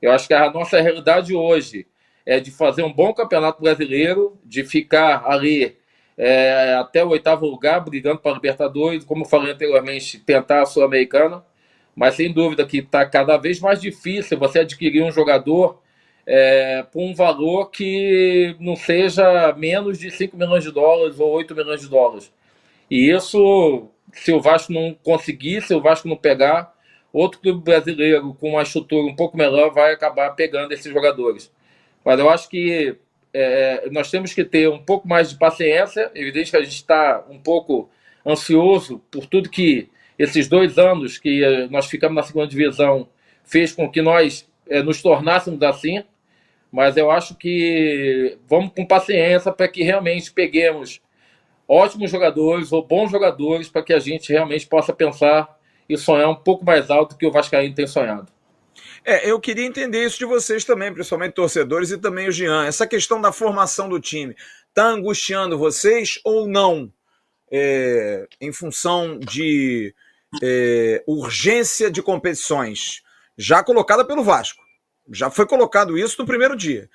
Eu 0.01 0.11
acho 0.11 0.27
que 0.27 0.33
a 0.33 0.49
nossa 0.51 0.79
realidade 0.79 1.35
hoje 1.35 1.85
é 2.25 2.39
de 2.39 2.49
fazer 2.49 2.83
um 2.83 2.93
bom 2.93 3.13
Campeonato 3.13 3.61
Brasileiro, 3.61 4.37
de 4.45 4.63
ficar 4.63 5.25
ali 5.25 5.77
é, 6.17 6.75
até 6.75 7.03
o 7.03 7.09
oitavo 7.09 7.45
lugar, 7.45 7.79
brigando 7.81 8.19
para 8.19 8.31
a 8.31 8.35
Libertadores, 8.35 9.03
como 9.03 9.25
falei 9.25 9.53
anteriormente, 9.53 10.19
tentar 10.19 10.61
a 10.61 10.65
Sul-Americana, 10.65 11.43
mas 11.95 12.15
sem 12.15 12.31
dúvida 12.31 12.65
que 12.65 12.79
está 12.79 13.05
cada 13.05 13.37
vez 13.37 13.59
mais 13.59 13.79
difícil 13.81 14.37
você 14.37 14.59
adquirir 14.59 15.03
um 15.03 15.11
jogador 15.11 15.81
é, 16.25 16.83
por 16.83 17.01
um 17.01 17.13
valor 17.13 17.69
que 17.69 18.55
não 18.59 18.75
seja 18.75 19.53
menos 19.57 19.99
de 19.99 20.09
5 20.09 20.37
milhões 20.37 20.63
de 20.63 20.71
dólares 20.71 21.19
ou 21.19 21.29
8 21.31 21.55
milhões 21.55 21.81
de 21.81 21.89
dólares. 21.89 22.31
E 22.89 23.09
isso, 23.09 23.89
se 24.11 24.31
o 24.31 24.41
Vasco 24.41 24.71
não 24.71 24.95
conseguir, 25.03 25.61
se 25.61 25.73
o 25.73 25.81
Vasco 25.81 26.07
não 26.07 26.15
pegar, 26.15 26.73
outro 27.11 27.39
clube 27.39 27.63
brasileiro 27.63 28.33
com 28.39 28.51
uma 28.51 28.63
estrutura 28.63 29.05
um 29.05 29.15
pouco 29.15 29.37
melhor 29.37 29.71
vai 29.71 29.93
acabar 29.93 30.31
pegando 30.31 30.71
esses 30.73 30.91
jogadores. 30.91 31.51
Mas 32.03 32.19
eu 32.19 32.29
acho 32.29 32.49
que 32.49 32.97
é, 33.33 33.89
nós 33.91 34.11
temos 34.11 34.33
que 34.33 34.43
ter 34.43 34.69
um 34.69 34.79
pouco 34.79 35.07
mais 35.07 35.29
de 35.29 35.37
paciência. 35.37 36.11
É 36.13 36.21
evidente 36.21 36.51
que 36.51 36.57
a 36.57 36.61
gente 36.61 36.75
está 36.75 37.23
um 37.29 37.39
pouco 37.39 37.89
ansioso 38.25 39.01
por 39.11 39.25
tudo 39.25 39.49
que 39.49 39.89
esses 40.17 40.47
dois 40.47 40.77
anos 40.77 41.17
que 41.17 41.43
é, 41.43 41.67
nós 41.67 41.87
ficamos 41.87 42.15
na 42.15 42.23
segunda 42.23 42.47
divisão 42.47 43.07
fez 43.43 43.73
com 43.73 43.89
que 43.89 44.01
nós 44.01 44.47
é, 44.69 44.81
nos 44.81 45.01
tornássemos 45.01 45.61
assim 45.63 46.03
mas 46.73 46.97
eu 46.97 47.11
acho 47.11 47.35
que 47.35 48.35
vamos 48.49 48.71
com 48.75 48.83
paciência 48.83 49.51
para 49.51 49.67
que 49.67 49.83
realmente 49.83 50.33
peguemos 50.33 50.99
ótimos 51.67 52.09
jogadores 52.09 52.71
ou 52.71 52.83
bons 52.83 53.11
jogadores 53.11 53.69
para 53.69 53.83
que 53.83 53.93
a 53.93 53.99
gente 53.99 54.33
realmente 54.33 54.65
possa 54.65 54.91
pensar 54.91 55.55
e 55.87 55.95
sonhar 55.95 56.27
um 56.27 56.35
pouco 56.35 56.65
mais 56.65 56.89
alto 56.89 57.15
que 57.15 57.27
o 57.27 57.31
Vascaíno 57.31 57.75
tem 57.75 57.85
sonhado. 57.85 58.31
É, 59.05 59.29
eu 59.29 59.39
queria 59.39 59.65
entender 59.65 60.05
isso 60.05 60.17
de 60.17 60.25
vocês 60.25 60.63
também, 60.63 60.93
principalmente 60.93 61.33
torcedores 61.33 61.91
e 61.91 61.97
também 61.97 62.27
o 62.27 62.31
Jean. 62.31 62.65
Essa 62.65 62.87
questão 62.87 63.21
da 63.21 63.31
formação 63.31 63.89
do 63.89 63.99
time 63.99 64.35
está 64.69 64.87
angustiando 64.87 65.57
vocês 65.57 66.19
ou 66.23 66.47
não? 66.47 66.91
É, 67.51 68.27
em 68.41 68.51
função 68.51 69.19
de 69.19 69.93
é, 70.41 71.03
urgência 71.05 71.91
de 71.91 72.01
competições 72.01 73.03
já 73.37 73.63
colocada 73.63 74.05
pelo 74.05 74.23
Vasco 74.23 74.63
Já 75.11 75.29
foi 75.29 75.45
colocado 75.45 75.97
isso 75.97 76.19
no 76.19 76.25
primeiro 76.25 76.55
dia. 76.55 76.89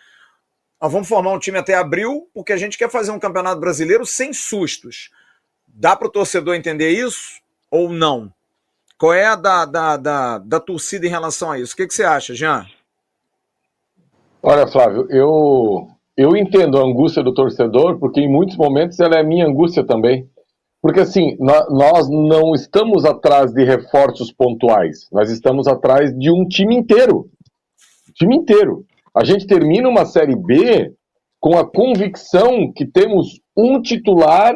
Nós 0.80 0.92
vamos 0.92 1.08
formar 1.08 1.32
um 1.32 1.38
time 1.38 1.58
até 1.58 1.74
abril, 1.74 2.28
porque 2.32 2.52
a 2.52 2.56
gente 2.56 2.78
quer 2.78 2.90
fazer 2.90 3.10
um 3.10 3.18
campeonato 3.18 3.60
brasileiro 3.60 4.06
sem 4.06 4.32
sustos. 4.32 5.10
Dá 5.66 5.96
para 5.96 6.08
o 6.08 6.10
torcedor 6.10 6.54
entender 6.54 6.90
isso 6.90 7.40
ou 7.70 7.92
não? 7.92 8.32
Qual 8.98 9.14
é 9.14 9.26
a 9.26 9.36
da, 9.36 9.64
da, 9.64 9.96
da, 9.96 10.38
da 10.38 10.60
torcida 10.60 11.06
em 11.06 11.10
relação 11.10 11.52
a 11.52 11.58
isso? 11.58 11.72
O 11.72 11.76
que, 11.76 11.86
que 11.86 11.94
você 11.94 12.02
acha, 12.02 12.34
Jean? 12.34 12.66
Olha, 14.42 14.66
Flávio, 14.66 15.06
eu, 15.08 15.86
eu 16.16 16.36
entendo 16.36 16.76
a 16.76 16.84
angústia 16.84 17.22
do 17.22 17.32
torcedor, 17.32 17.98
porque 17.98 18.20
em 18.20 18.28
muitos 18.28 18.56
momentos 18.56 18.98
ela 18.98 19.16
é 19.16 19.22
minha 19.22 19.46
angústia 19.46 19.84
também. 19.84 20.28
Porque 20.82 21.00
assim, 21.00 21.36
nós 21.38 22.08
não 22.08 22.54
estamos 22.54 23.04
atrás 23.04 23.52
de 23.52 23.64
reforços 23.64 24.32
pontuais, 24.32 25.08
nós 25.12 25.30
estamos 25.30 25.66
atrás 25.66 26.16
de 26.16 26.30
um 26.30 26.46
time 26.46 26.76
inteiro. 26.76 27.28
Time 28.14 28.36
inteiro. 28.36 28.84
A 29.14 29.24
gente 29.24 29.46
termina 29.46 29.88
uma 29.88 30.04
Série 30.04 30.36
B 30.36 30.92
com 31.40 31.56
a 31.56 31.68
convicção 31.68 32.72
que 32.72 32.86
temos 32.86 33.40
um 33.56 33.80
titular 33.80 34.54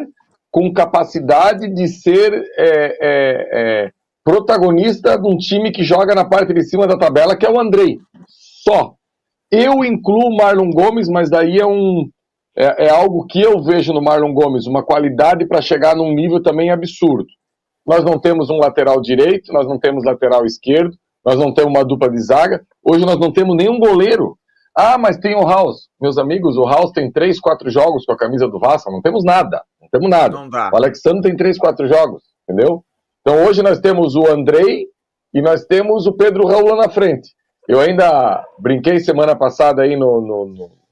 com 0.50 0.72
capacidade 0.72 1.72
de 1.72 1.88
ser 1.88 2.32
é, 2.56 2.98
é, 3.00 3.48
é, 3.52 3.90
protagonista 4.24 5.18
de 5.18 5.28
um 5.28 5.36
time 5.36 5.72
que 5.72 5.82
joga 5.82 6.14
na 6.14 6.24
parte 6.24 6.52
de 6.52 6.62
cima 6.62 6.86
da 6.86 6.98
tabela, 6.98 7.36
que 7.36 7.46
é 7.46 7.50
o 7.50 7.60
Andrei. 7.60 7.98
Só. 8.28 8.94
Eu 9.50 9.84
incluo 9.84 10.28
o 10.28 10.36
Marlon 10.36 10.70
Gomes, 10.70 11.08
mas 11.08 11.28
daí 11.28 11.58
é 11.58 11.66
um, 11.66 12.08
é, 12.56 12.86
é 12.86 12.90
algo 12.90 13.26
que 13.26 13.40
eu 13.40 13.62
vejo 13.62 13.92
no 13.92 14.02
Marlon 14.02 14.32
Gomes, 14.32 14.66
uma 14.66 14.82
qualidade 14.82 15.46
para 15.46 15.62
chegar 15.62 15.96
num 15.96 16.14
nível 16.14 16.42
também 16.42 16.70
absurdo. 16.70 17.26
Nós 17.86 18.04
não 18.04 18.18
temos 18.18 18.48
um 18.48 18.56
lateral 18.56 19.00
direito, 19.00 19.52
nós 19.52 19.66
não 19.66 19.78
temos 19.78 20.04
lateral 20.04 20.46
esquerdo, 20.46 20.96
nós 21.24 21.36
não 21.36 21.52
temos 21.52 21.72
uma 21.74 21.84
dupla 21.84 22.10
de 22.10 22.20
zaga, 22.22 22.62
hoje 22.82 23.04
nós 23.04 23.18
não 23.18 23.32
temos 23.32 23.56
nenhum 23.56 23.78
goleiro. 23.78 24.36
Ah, 24.76 24.96
mas 24.96 25.18
tem 25.18 25.34
o 25.34 25.46
House. 25.46 25.88
Meus 26.00 26.16
amigos, 26.16 26.56
o 26.56 26.64
House 26.64 26.92
tem 26.92 27.10
três, 27.10 27.38
quatro 27.38 27.70
jogos 27.70 28.06
com 28.06 28.12
a 28.12 28.16
camisa 28.16 28.48
do 28.48 28.58
Vasco, 28.58 28.90
não 28.90 29.02
temos 29.02 29.24
nada, 29.24 29.62
não 29.80 29.88
temos 29.90 30.08
nada. 30.08 30.34
Não 30.34 30.48
o 30.72 30.76
Alexandre 30.76 31.22
tem 31.22 31.36
três, 31.36 31.58
quatro 31.58 31.86
jogos, 31.86 32.22
entendeu? 32.48 32.82
Então 33.22 33.46
hoje 33.46 33.62
nós 33.62 33.80
temos 33.80 34.14
o 34.14 34.26
Andrei 34.26 34.86
e 35.32 35.40
nós 35.40 35.64
temos 35.64 36.06
o 36.06 36.12
Pedro 36.12 36.46
Raul 36.46 36.74
lá 36.74 36.76
na 36.76 36.88
frente. 36.90 37.30
Eu 37.68 37.80
ainda 37.80 38.44
brinquei 38.58 38.98
semana 39.00 39.36
passada 39.36 39.82
aí 39.82 39.96
no, 39.96 40.20
no, 40.20 40.46
no 40.46 40.82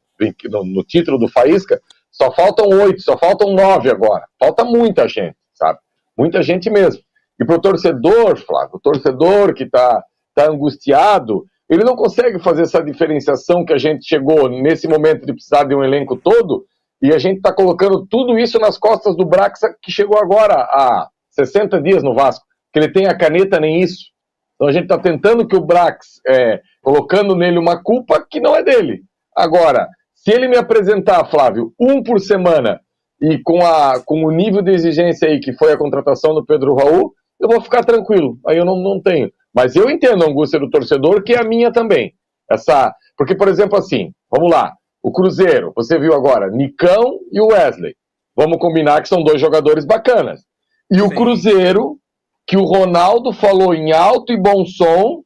no, 0.64 0.84
título 0.84 1.18
do 1.18 1.28
Faísca, 1.28 1.80
só 2.10 2.30
faltam 2.30 2.68
oito, 2.68 3.00
só 3.00 3.16
faltam 3.16 3.54
nove 3.54 3.90
agora. 3.90 4.26
Falta 4.38 4.64
muita 4.64 5.08
gente, 5.08 5.36
sabe? 5.54 5.78
Muita 6.16 6.42
gente 6.42 6.68
mesmo. 6.68 7.02
E 7.40 7.44
para 7.44 7.56
o 7.56 7.60
torcedor, 7.60 8.36
Flávio, 8.36 8.74
o 8.74 8.80
torcedor 8.80 9.54
que 9.54 9.64
está 9.64 10.02
tá 10.34 10.50
angustiado, 10.50 11.44
ele 11.68 11.84
não 11.84 11.96
consegue 11.96 12.38
fazer 12.38 12.62
essa 12.62 12.82
diferenciação 12.82 13.64
que 13.64 13.72
a 13.72 13.78
gente 13.78 14.06
chegou 14.06 14.48
nesse 14.48 14.86
momento 14.86 15.24
de 15.24 15.32
precisar 15.32 15.64
de 15.64 15.74
um 15.74 15.82
elenco 15.82 16.16
todo, 16.16 16.66
e 17.00 17.14
a 17.14 17.18
gente 17.18 17.38
está 17.38 17.52
colocando 17.52 18.06
tudo 18.06 18.38
isso 18.38 18.58
nas 18.58 18.76
costas 18.76 19.16
do 19.16 19.24
Braxa, 19.24 19.74
que 19.80 19.90
chegou 19.90 20.18
agora 20.18 20.54
há 20.54 21.08
60 21.46 21.80
dias 21.80 22.02
no 22.02 22.14
Vasco, 22.14 22.44
que 22.72 22.78
ele 22.78 22.92
tem 22.92 23.06
a 23.06 23.16
caneta 23.16 23.58
nem 23.58 23.80
isso. 23.80 24.10
Então 24.54 24.68
a 24.68 24.72
gente 24.72 24.84
está 24.84 24.98
tentando 24.98 25.46
que 25.46 25.56
o 25.56 25.64
Brax, 25.64 26.20
é, 26.26 26.60
colocando 26.82 27.34
nele 27.34 27.58
uma 27.58 27.82
culpa 27.82 28.24
que 28.28 28.40
não 28.40 28.54
é 28.54 28.62
dele. 28.62 29.02
Agora, 29.34 29.88
se 30.14 30.30
ele 30.30 30.48
me 30.48 30.56
apresentar, 30.56 31.24
Flávio, 31.30 31.72
um 31.80 32.02
por 32.02 32.20
semana 32.20 32.80
e 33.20 33.38
com, 33.42 33.64
a, 33.64 34.02
com 34.04 34.24
o 34.24 34.30
nível 34.30 34.60
de 34.60 34.70
exigência 34.70 35.28
aí 35.28 35.40
que 35.40 35.52
foi 35.54 35.72
a 35.72 35.78
contratação 35.78 36.34
do 36.34 36.44
Pedro 36.44 36.74
Raul, 36.74 37.12
eu 37.40 37.48
vou 37.48 37.60
ficar 37.60 37.84
tranquilo. 37.84 38.38
Aí 38.46 38.58
eu 38.58 38.64
não, 38.64 38.76
não 38.76 39.00
tenho. 39.00 39.30
Mas 39.54 39.74
eu 39.74 39.90
entendo 39.90 40.24
a 40.24 40.28
angústia 40.28 40.60
do 40.60 40.70
torcedor, 40.70 41.22
que 41.22 41.32
é 41.32 41.40
a 41.40 41.44
minha 41.44 41.72
também. 41.72 42.12
Essa, 42.50 42.94
porque, 43.16 43.34
por 43.34 43.48
exemplo, 43.48 43.78
assim, 43.78 44.12
vamos 44.30 44.50
lá. 44.50 44.74
O 45.02 45.10
Cruzeiro, 45.10 45.72
você 45.74 45.98
viu 45.98 46.12
agora, 46.12 46.50
Nicão 46.50 47.18
e 47.32 47.40
o 47.40 47.46
Wesley. 47.46 47.94
Vamos 48.36 48.58
combinar 48.58 49.00
que 49.00 49.08
são 49.08 49.22
dois 49.22 49.40
jogadores 49.40 49.86
bacanas. 49.86 50.42
E 50.90 50.96
Sim. 50.96 51.02
o 51.02 51.10
Cruzeiro, 51.10 51.98
que 52.46 52.56
o 52.56 52.64
Ronaldo 52.64 53.32
falou 53.32 53.74
em 53.74 53.92
alto 53.92 54.32
e 54.32 54.40
bom 54.40 54.64
som 54.66 55.22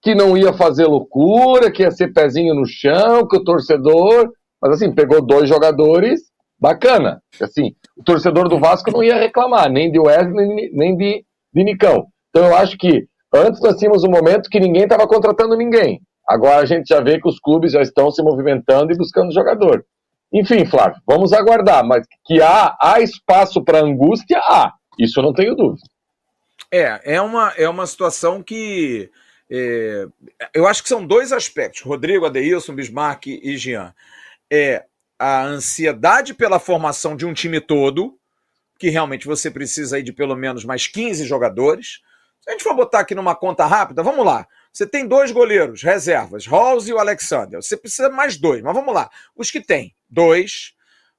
que 0.00 0.14
não 0.14 0.36
ia 0.36 0.52
fazer 0.52 0.86
loucura, 0.86 1.72
que 1.72 1.82
ia 1.82 1.90
ser 1.90 2.12
pezinho 2.12 2.54
no 2.54 2.64
chão, 2.64 3.26
que 3.26 3.36
o 3.36 3.44
torcedor. 3.44 4.30
Mas 4.62 4.74
assim, 4.74 4.94
pegou 4.94 5.20
dois 5.20 5.48
jogadores 5.48 6.20
bacana. 6.58 7.20
Assim, 7.40 7.72
o 7.96 8.02
torcedor 8.02 8.48
do 8.48 8.58
Vasco 8.58 8.90
não 8.90 9.02
ia 9.02 9.16
reclamar, 9.16 9.70
nem 9.70 9.90
de 9.90 9.98
Wesley, 9.98 10.70
nem 10.72 10.96
de, 10.96 11.24
de 11.52 11.64
Nicão. 11.64 12.06
Então 12.30 12.46
eu 12.46 12.56
acho 12.56 12.76
que 12.76 13.06
antes 13.34 13.60
nós 13.60 13.76
tínhamos 13.76 14.04
um 14.04 14.10
momento 14.10 14.48
que 14.48 14.60
ninguém 14.60 14.84
estava 14.84 15.06
contratando 15.06 15.56
ninguém. 15.56 16.00
Agora 16.26 16.58
a 16.58 16.66
gente 16.66 16.88
já 16.88 17.00
vê 17.00 17.20
que 17.20 17.28
os 17.28 17.40
clubes 17.40 17.72
já 17.72 17.80
estão 17.80 18.10
se 18.10 18.22
movimentando 18.22 18.92
e 18.92 18.96
buscando 18.96 19.32
jogador. 19.32 19.84
Enfim, 20.32 20.66
Flávio, 20.66 21.00
vamos 21.06 21.32
aguardar, 21.32 21.84
mas 21.86 22.06
que 22.26 22.42
há, 22.42 22.76
há 22.80 23.00
espaço 23.00 23.64
para 23.64 23.80
angústia, 23.80 24.38
há. 24.40 24.72
Isso 24.98 25.18
eu 25.18 25.24
não 25.24 25.32
tenho 25.32 25.54
dúvida. 25.54 25.86
É, 26.70 27.14
é 27.16 27.20
uma, 27.20 27.52
é 27.56 27.68
uma 27.68 27.86
situação 27.86 28.42
que 28.42 29.10
é, 29.50 30.06
eu 30.52 30.66
acho 30.66 30.82
que 30.82 30.88
são 30.88 31.06
dois 31.06 31.32
aspectos, 31.32 31.82
Rodrigo, 31.82 32.26
Adeilson, 32.26 32.74
Bismarck 32.74 33.26
e 33.26 33.56
Jean. 33.56 33.94
É 34.50 34.84
a 35.18 35.44
ansiedade 35.44 36.34
pela 36.34 36.58
formação 36.60 37.16
de 37.16 37.26
um 37.26 37.32
time 37.32 37.60
todo, 37.60 38.18
que 38.78 38.90
realmente 38.90 39.26
você 39.26 39.50
precisa 39.50 39.96
aí 39.96 40.02
de 40.02 40.12
pelo 40.12 40.36
menos 40.36 40.64
mais 40.64 40.86
15 40.86 41.24
jogadores. 41.24 42.00
Se 42.40 42.50
a 42.50 42.52
gente 42.52 42.62
for 42.62 42.74
botar 42.74 43.00
aqui 43.00 43.14
numa 43.14 43.34
conta 43.34 43.66
rápida, 43.66 44.02
vamos 44.02 44.24
lá. 44.24 44.46
Você 44.72 44.86
tem 44.86 45.06
dois 45.08 45.32
goleiros, 45.32 45.82
reservas, 45.82 46.46
Halls 46.46 46.88
e 46.88 46.92
o 46.92 46.98
Alexander. 46.98 47.60
Você 47.60 47.76
precisa 47.76 48.08
mais 48.10 48.36
dois, 48.36 48.62
mas 48.62 48.74
vamos 48.74 48.94
lá. 48.94 49.10
Os 49.34 49.50
que 49.50 49.60
tem, 49.60 49.94
dois. 50.08 50.74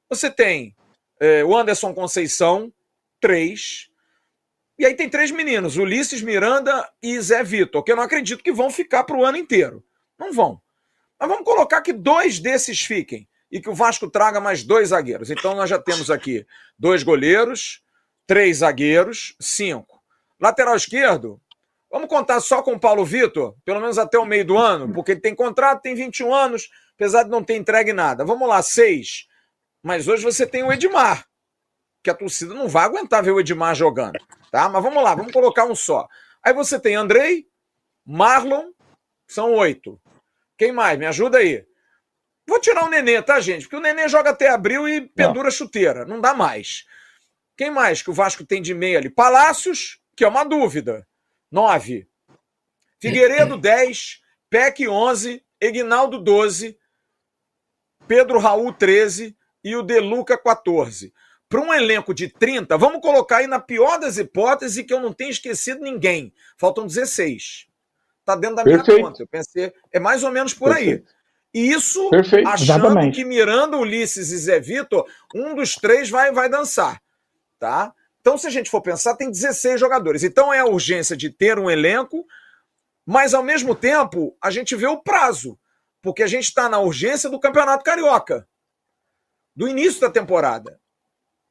Você 0.08 0.30
tem 0.30 0.76
é, 1.20 1.44
o 1.44 1.56
Anderson 1.58 1.94
Conceição, 1.94 2.72
três. 3.20 3.90
E 4.78 4.86
aí 4.86 4.96
tem 4.96 5.10
três 5.10 5.30
meninos, 5.30 5.76
Ulisses, 5.78 6.22
Miranda 6.22 6.90
e 7.04 7.20
Zé 7.20 7.44
Vitor, 7.44 7.84
que 7.84 7.92
eu 7.92 7.96
não 7.96 8.04
acredito 8.04 8.44
que 8.44 8.52
vão 8.52 8.70
ficar 8.70 9.04
para 9.04 9.18
o 9.18 9.26
ano 9.26 9.38
inteiro. 9.38 9.84
Não 10.18 10.32
vão. 10.32 10.62
Mas 11.20 11.28
vamos 11.28 11.44
colocar 11.44 11.82
que 11.82 11.92
dois 11.92 12.40
desses 12.40 12.82
fiquem 12.82 13.28
e 13.52 13.60
que 13.60 13.70
o 13.70 13.74
Vasco 13.74 14.10
traga 14.10 14.40
mais 14.40 14.64
dois 14.64 14.90
zagueiros. 14.90 15.30
Então 15.30 15.56
nós 15.56 15.70
já 15.70 15.78
temos 15.78 16.10
aqui 16.10 16.46
dois 16.78 17.04
goleiros, 17.04 17.82
três 18.26 18.58
zagueiros, 18.58 19.36
cinco. 19.40 20.02
Lateral 20.40 20.76
esquerdo, 20.76 21.42
vamos 21.92 22.08
contar 22.08 22.40
só 22.40 22.62
com 22.62 22.74
o 22.74 22.80
Paulo 22.80 23.04
Vitor, 23.04 23.56
pelo 23.66 23.82
menos 23.82 23.98
até 23.98 24.18
o 24.18 24.26
meio 24.26 24.46
do 24.46 24.58
ano, 24.58 24.94
porque 24.94 25.12
ele 25.12 25.20
tem 25.20 25.36
contrato, 25.36 25.82
tem 25.82 25.96
21 25.96 26.34
anos, 26.34 26.70
apesar 26.96 27.24
de 27.24 27.30
não 27.30 27.44
ter 27.44 27.56
entregue 27.56 27.92
nada. 27.92 28.24
Vamos 28.24 28.48
lá, 28.48 28.62
seis. 28.62 29.28
Mas 29.84 30.08
hoje 30.08 30.24
você 30.24 30.46
tem 30.46 30.64
o 30.64 30.72
Edmar, 30.72 31.26
que 32.04 32.10
a 32.10 32.14
torcida 32.14 32.54
não 32.54 32.68
vai 32.68 32.86
aguentar 32.86 33.24
ver 33.24 33.32
o 33.32 33.40
Edmar 33.40 33.76
jogando. 33.76 34.20
Tá? 34.52 34.70
Mas 34.70 34.84
vamos 34.84 35.04
lá, 35.04 35.16
vamos 35.16 35.34
colocar 35.34 35.66
um 35.66 35.76
só. 35.76 36.08
Aí 36.42 36.54
você 36.54 36.80
tem 36.80 36.96
Andrei, 36.96 37.48
Marlon, 38.06 38.72
são 39.28 39.54
oito. 39.54 40.00
Quem 40.58 40.72
mais? 40.72 40.98
Me 40.98 41.06
ajuda 41.06 41.38
aí. 41.40 41.66
Vou 42.48 42.60
tirar 42.60 42.86
o 42.86 42.90
Nenê, 42.90 43.22
tá, 43.22 43.40
gente? 43.40 43.64
Porque 43.64 43.76
o 43.76 43.82
Nenê 43.82 44.08
joga 44.10 44.32
até 44.32 44.50
abril 44.50 44.88
e 44.90 45.02
pendura 45.02 45.46
não. 45.46 45.52
chuteira. 45.52 46.06
Não 46.06 46.20
dá 46.20 46.34
mais. 46.34 46.86
Quem 47.56 47.70
mais 47.70 48.02
que 48.02 48.10
o 48.10 48.14
Vasco 48.14 48.46
tem 48.46 48.62
de 48.62 48.74
meia 48.74 48.98
ali? 48.98 49.10
Palácios, 49.10 50.02
que 50.16 50.24
é 50.24 50.28
uma 50.28 50.44
dúvida. 50.44 51.08
Nove. 51.52 52.08
Figueiredo, 53.00 53.56
dez. 53.60 54.22
Peck, 54.50 54.88
onze. 54.88 55.46
Egnaldo, 55.62 56.18
doze. 56.18 56.78
Pedro 58.08 58.40
Raul, 58.40 58.74
treze. 58.74 59.38
E 59.64 59.76
o 59.76 59.84
Deluca, 59.84 60.38
14 60.38 61.14
para 61.50 61.60
um 61.60 61.74
elenco 61.74 62.14
de 62.14 62.28
30, 62.28 62.78
vamos 62.78 63.02
colocar 63.02 63.38
aí 63.38 63.48
na 63.48 63.60
pior 63.60 63.98
das 63.98 64.20
hipóteses 64.20 64.86
que 64.86 64.94
eu 64.94 65.00
não 65.02 65.12
tenha 65.12 65.32
esquecido 65.32 65.82
ninguém. 65.82 66.32
Faltam 66.56 66.86
16. 66.86 67.68
Está 68.20 68.36
dentro 68.36 68.58
da 68.58 68.64
minha 68.64 68.78
Perfeito. 68.78 69.02
conta. 69.02 69.24
Eu 69.24 69.28
pensei, 69.28 69.74
é 69.92 70.00
mais 70.00 70.24
ou 70.24 70.32
menos 70.32 70.54
por 70.54 70.72
Perfeito. 70.72 71.08
aí. 71.08 71.16
E 71.52 71.72
isso 71.72 72.08
Perfeito. 72.12 72.48
achando 72.48 72.86
Exatamente. 72.86 73.16
que 73.16 73.26
Miranda, 73.26 73.76
Ulisses 73.78 74.30
e 74.30 74.38
Zé 74.38 74.60
Vitor, 74.60 75.10
um 75.34 75.56
dos 75.56 75.74
três 75.74 76.08
vai, 76.08 76.32
vai 76.32 76.48
dançar. 76.48 77.02
Tá? 77.58 77.92
Então, 78.22 78.38
se 78.38 78.46
a 78.46 78.52
gente 78.52 78.70
for 78.70 78.82
pensar, 78.82 79.16
tem 79.16 79.32
16 79.32 79.80
jogadores. 79.80 80.24
Então 80.24 80.54
é 80.54 80.60
a 80.60 80.68
urgência 80.68 81.18
de 81.18 81.32
ter 81.32 81.58
um 81.58 81.68
elenco, 81.68 82.28
mas 83.04 83.34
ao 83.34 83.42
mesmo 83.42 83.74
tempo 83.74 84.38
a 84.40 84.52
gente 84.52 84.76
vê 84.76 84.86
o 84.86 85.02
prazo, 85.02 85.58
porque 86.00 86.22
a 86.22 86.28
gente 86.28 86.44
está 86.44 86.70
na 86.70 86.78
urgência 86.78 87.28
do 87.28 87.40
Campeonato 87.40 87.84
Carioca, 87.84 88.48
do 89.56 89.68
início 89.68 90.00
da 90.00 90.12
temporada 90.12 90.80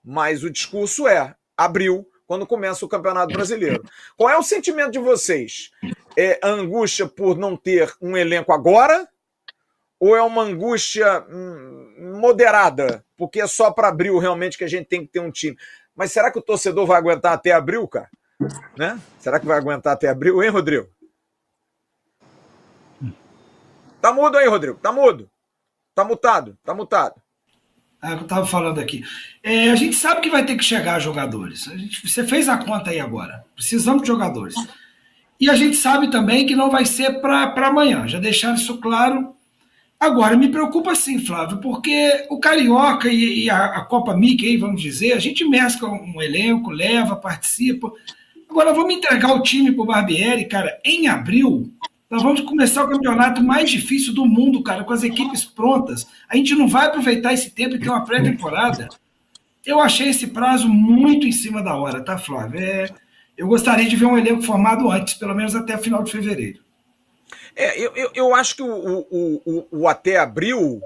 mas 0.05 0.43
o 0.43 0.51
discurso 0.51 1.07
é 1.07 1.35
abril, 1.57 2.09
quando 2.29 2.47
começa 2.47 2.85
o 2.85 2.89
Campeonato 2.89 3.33
Brasileiro. 3.33 3.83
Qual 4.17 4.29
é 4.29 4.37
o 4.37 4.43
sentimento 4.43 4.93
de 4.93 4.99
vocês? 4.99 5.71
É 6.15 6.39
angústia 6.45 7.09
por 7.09 7.39
não 7.39 7.57
ter 7.57 7.93
um 8.03 8.17
elenco 8.17 8.53
agora? 8.53 9.09
Ou 9.99 10.15
é 10.15 10.23
uma 10.23 10.43
angústia 10.43 11.25
hum, 11.29 12.17
moderada? 12.21 13.05
Porque 13.17 13.41
é 13.41 13.47
só 13.47 13.71
para 13.71 13.89
abril 13.89 14.19
realmente 14.19 14.59
que 14.59 14.65
a 14.65 14.69
gente 14.69 14.87
tem 14.87 15.07
que 15.07 15.11
ter 15.11 15.21
um 15.21 15.31
time. 15.31 15.57
Mas 15.97 16.13
será 16.13 16.31
que 16.31 16.39
o 16.39 16.43
torcedor 16.43 16.87
vai 16.87 16.99
aguentar 16.99 17.33
até 17.33 17.51
abril, 17.51 17.89
cara? 17.89 18.11
Né? 18.77 19.01
Será 19.19 19.41
que 19.41 19.47
vai 19.47 19.57
aguentar 19.57 19.95
até 19.95 20.09
abril, 20.09 20.43
hein, 20.43 20.51
Rodrigo? 20.51 20.89
Tá 24.01 24.13
mudo 24.13 24.37
aí, 24.37 24.47
Rodrigo. 24.47 24.79
Tá 24.79 24.93
mudo. 24.93 25.29
Tá 25.95 26.05
mutado. 26.05 26.57
Tá 26.63 26.75
mutado. 26.75 27.21
Ah, 28.01 28.13
eu 28.13 28.21
estava 28.21 28.47
falando 28.47 28.79
aqui. 28.79 29.03
É, 29.43 29.71
a 29.71 29.77
gente 29.77 29.97
sabe 29.97 30.21
que 30.21 30.31
vai 30.31 30.45
ter 30.45 30.57
que 30.57 30.65
chegar 30.65 31.01
jogadores. 31.01 31.65
Gente, 31.65 32.09
você 32.09 32.25
fez 32.25 32.49
a 32.49 32.57
conta 32.57 32.91
aí 32.91 33.01
agora. 33.01 33.45
Precisamos 33.57 34.03
de 34.03 34.09
jogadores. 34.09 34.55
E 35.41 35.51
a 35.51 35.55
gente 35.55 35.77
sabe 35.77 36.11
também 36.11 36.47
que 36.47 36.55
não 36.55 36.71
vai 36.71 36.85
ser 36.85 37.21
para 37.21 37.67
amanhã. 37.67 38.07
Já 38.07 38.19
deixaram 38.19 38.55
isso 38.55 38.79
claro. 38.79 39.35
Agora, 39.99 40.37
me 40.37 40.49
preocupa 40.49 40.95
sim, 40.95 41.19
Flávio, 41.19 41.59
porque 41.59 42.27
o 42.31 42.39
Carioca 42.39 43.09
e, 43.09 43.45
e 43.45 43.51
a, 43.51 43.65
a, 43.65 43.85
Copa 43.85 44.17
Mickey, 44.17 44.57
vamos 44.57 44.81
dizer, 44.81 45.13
a 45.13 45.19
gente 45.19 45.45
mescla 45.45 45.89
um 45.89 46.23
elenco, 46.23 46.71
leva, 46.71 47.17
participa. 47.17 47.91
Agora, 48.49 48.73
vamos 48.73 48.95
entregar 48.95 49.35
o 49.35 49.43
time 49.43 49.73
para 49.73 49.83
o 49.83 49.87
Barbieri, 49.87 50.45
cara, 50.45 50.79
em 50.85 51.09
abril. 51.09 51.73
Nós 52.11 52.23
vamos 52.23 52.41
começar 52.41 52.85
o 52.85 52.89
campeonato 52.89 53.43
mais 53.43 53.71
difícil 53.71 54.15
do 54.15 54.25
mundo, 54.25 54.63
cara, 54.63 54.83
com 54.83 54.93
as 54.95 55.03
equipes 55.03 55.45
prontas. 55.45 56.07
A 56.27 56.37
gente 56.37 56.55
não 56.55 56.67
vai 56.67 56.87
aproveitar 56.87 57.35
esse 57.35 57.51
tempo 57.51 57.77
e 57.77 57.79
ter 57.79 57.91
uma 57.91 58.05
pré-temporada. 58.05 58.89
Eu 59.65 59.79
achei 59.79 60.09
esse 60.09 60.29
prazo 60.29 60.69
muito 60.69 61.27
em 61.27 61.33
cima 61.33 61.63
da 61.63 61.77
hora, 61.77 62.03
tá, 62.03 62.17
Flávio? 62.17 62.61
É, 62.61 62.89
eu 63.37 63.47
gostaria 63.47 63.87
de 63.87 63.95
ver 63.95 64.07
um 64.07 64.17
elenco 64.17 64.41
formado 64.41 64.91
antes, 64.91 65.15
pelo 65.15 65.35
menos 65.35 65.55
até 65.55 65.77
o 65.77 65.79
final 65.79 66.03
de 66.03 66.11
fevereiro. 66.11 66.61
É, 67.55 67.79
eu, 67.79 67.93
eu, 67.95 68.11
eu 68.15 68.35
acho 68.35 68.57
que 68.57 68.63
o, 68.63 69.07
o, 69.11 69.43
o, 69.45 69.67
o, 69.71 69.89
até 69.89 70.17
abril, 70.17 70.81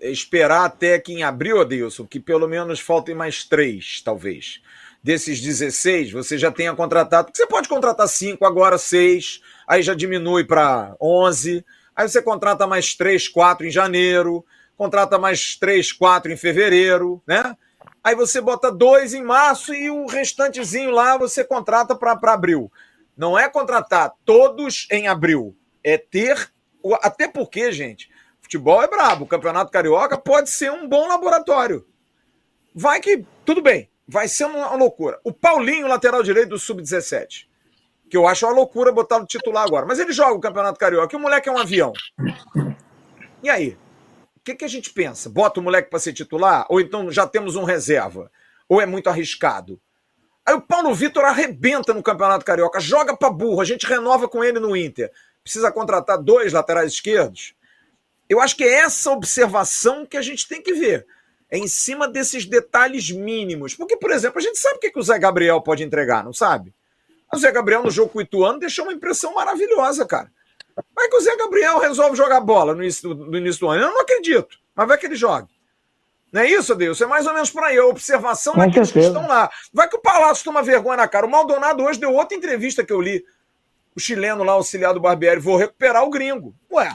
esperar 0.00 0.64
até 0.64 0.98
que 0.98 1.12
em 1.12 1.22
abril, 1.22 1.60
Adilson, 1.60 2.06
que 2.06 2.18
pelo 2.18 2.48
menos 2.48 2.80
faltem 2.80 3.14
mais 3.14 3.44
três, 3.44 4.00
talvez. 4.02 4.62
Desses 5.04 5.38
16, 5.38 6.12
você 6.12 6.38
já 6.38 6.50
tenha 6.50 6.74
contratado. 6.74 7.30
Você 7.34 7.46
pode 7.46 7.68
contratar 7.68 8.08
cinco, 8.08 8.46
agora 8.46 8.78
seis 8.78 9.42
aí 9.66 9.82
já 9.82 9.94
diminui 9.94 10.44
para 10.44 10.94
11, 11.00 11.64
aí 11.94 12.08
você 12.08 12.22
contrata 12.22 12.66
mais 12.66 12.94
3, 12.94 13.28
4 13.28 13.66
em 13.66 13.70
janeiro, 13.70 14.44
contrata 14.76 15.18
mais 15.18 15.56
3, 15.56 15.92
4 15.92 16.32
em 16.32 16.36
fevereiro, 16.36 17.22
né? 17.26 17.56
Aí 18.04 18.14
você 18.16 18.40
bota 18.40 18.70
dois 18.70 19.14
em 19.14 19.22
março 19.22 19.72
e 19.72 19.88
o 19.88 20.06
restantezinho 20.06 20.90
lá 20.90 21.16
você 21.16 21.44
contrata 21.44 21.94
para 21.94 22.32
abril. 22.32 22.70
Não 23.16 23.38
é 23.38 23.48
contratar 23.48 24.12
todos 24.24 24.88
em 24.90 25.06
abril, 25.06 25.56
é 25.84 25.96
ter. 25.96 26.50
Até 27.00 27.28
porque, 27.28 27.70
gente, 27.70 28.10
futebol 28.40 28.82
é 28.82 28.88
brabo. 28.88 29.24
O 29.24 29.28
Campeonato 29.28 29.70
Carioca 29.70 30.18
pode 30.18 30.50
ser 30.50 30.72
um 30.72 30.88
bom 30.88 31.06
laboratório. 31.06 31.86
Vai 32.74 33.00
que. 33.00 33.24
Tudo 33.44 33.62
bem, 33.62 33.88
vai 34.08 34.26
ser 34.26 34.46
uma 34.46 34.74
loucura. 34.74 35.20
O 35.22 35.32
Paulinho, 35.32 35.86
lateral 35.86 36.22
direito 36.24 36.50
do 36.50 36.58
Sub-17 36.58 37.51
que 38.12 38.16
eu 38.18 38.28
acho 38.28 38.44
uma 38.44 38.52
loucura 38.52 38.92
botar 38.92 39.18
no 39.18 39.24
titular 39.24 39.64
agora. 39.64 39.86
Mas 39.86 39.98
ele 39.98 40.12
joga 40.12 40.34
o 40.34 40.40
Campeonato 40.40 40.78
Carioca 40.78 41.16
e 41.16 41.18
o 41.18 41.18
moleque 41.18 41.48
é 41.48 41.52
um 41.52 41.56
avião. 41.56 41.94
E 43.42 43.48
aí? 43.48 43.70
O 44.36 44.40
que, 44.44 44.54
que 44.54 44.66
a 44.66 44.68
gente 44.68 44.92
pensa? 44.92 45.30
Bota 45.30 45.60
o 45.60 45.62
moleque 45.62 45.88
para 45.88 45.98
ser 45.98 46.12
titular? 46.12 46.66
Ou 46.68 46.78
então 46.78 47.10
já 47.10 47.26
temos 47.26 47.56
um 47.56 47.64
reserva? 47.64 48.30
Ou 48.68 48.82
é 48.82 48.84
muito 48.84 49.08
arriscado? 49.08 49.80
Aí 50.44 50.54
o 50.54 50.60
Paulo 50.60 50.94
Vitor 50.94 51.24
arrebenta 51.24 51.94
no 51.94 52.02
Campeonato 52.02 52.44
Carioca, 52.44 52.80
joga 52.80 53.16
para 53.16 53.30
burro, 53.30 53.62
a 53.62 53.64
gente 53.64 53.86
renova 53.86 54.28
com 54.28 54.44
ele 54.44 54.60
no 54.60 54.76
Inter. 54.76 55.10
Precisa 55.42 55.72
contratar 55.72 56.18
dois 56.18 56.52
laterais 56.52 56.92
esquerdos? 56.92 57.54
Eu 58.28 58.42
acho 58.42 58.54
que 58.54 58.64
é 58.64 58.80
essa 58.80 59.10
observação 59.10 60.04
que 60.04 60.18
a 60.18 60.22
gente 60.22 60.46
tem 60.46 60.60
que 60.60 60.74
ver. 60.74 61.06
É 61.50 61.56
em 61.56 61.66
cima 61.66 62.06
desses 62.06 62.44
detalhes 62.44 63.10
mínimos. 63.10 63.74
Porque, 63.74 63.96
por 63.96 64.10
exemplo, 64.10 64.38
a 64.38 64.42
gente 64.42 64.58
sabe 64.58 64.76
o 64.76 64.80
que, 64.80 64.90
que 64.90 64.98
o 64.98 65.02
Zé 65.02 65.18
Gabriel 65.18 65.62
pode 65.62 65.82
entregar, 65.82 66.22
não 66.22 66.34
sabe? 66.34 66.74
O 67.34 67.38
Zé 67.38 67.50
Gabriel 67.50 67.82
no 67.82 67.90
jogo 67.90 68.10
com 68.10 68.18
o 68.18 68.22
Ituano 68.22 68.58
deixou 68.58 68.84
uma 68.84 68.92
impressão 68.92 69.34
maravilhosa, 69.34 70.04
cara. 70.04 70.30
Vai 70.94 71.08
que 71.08 71.16
o 71.16 71.20
Zé 71.20 71.34
Gabriel 71.36 71.78
resolve 71.78 72.16
jogar 72.16 72.40
bola 72.40 72.74
no 72.74 72.82
início, 72.82 73.14
do, 73.14 73.26
no 73.26 73.38
início 73.38 73.60
do 73.60 73.68
ano. 73.68 73.82
Eu 73.84 73.90
não 73.90 74.00
acredito, 74.00 74.58
mas 74.74 74.86
vai 74.86 74.98
que 74.98 75.06
ele 75.06 75.16
jogue. 75.16 75.48
Não 76.30 76.42
é 76.42 76.50
isso, 76.50 76.74
Deus? 76.74 77.00
É 77.00 77.06
mais 77.06 77.26
ou 77.26 77.34
menos 77.34 77.50
por 77.50 77.62
aí. 77.62 77.76
A 77.78 77.86
observação 77.86 78.54
daqueles 78.54 78.90
que 78.90 78.98
estão 78.98 79.26
lá. 79.26 79.50
Vai 79.72 79.88
que 79.88 79.96
o 79.96 80.00
Palácio 80.00 80.44
toma 80.44 80.62
vergonha 80.62 80.96
na 80.96 81.08
cara. 81.08 81.26
O 81.26 81.30
Maldonado 81.30 81.82
hoje 81.82 82.00
deu 82.00 82.12
outra 82.12 82.36
entrevista 82.36 82.84
que 82.84 82.92
eu 82.92 83.00
li. 83.00 83.24
O 83.94 84.00
chileno 84.00 84.42
lá, 84.42 84.52
auxiliar 84.52 84.94
do 84.94 85.00
Barbieri, 85.00 85.38
vou 85.38 85.56
recuperar 85.56 86.04
o 86.04 86.10
gringo. 86.10 86.54
Ué, 86.70 86.90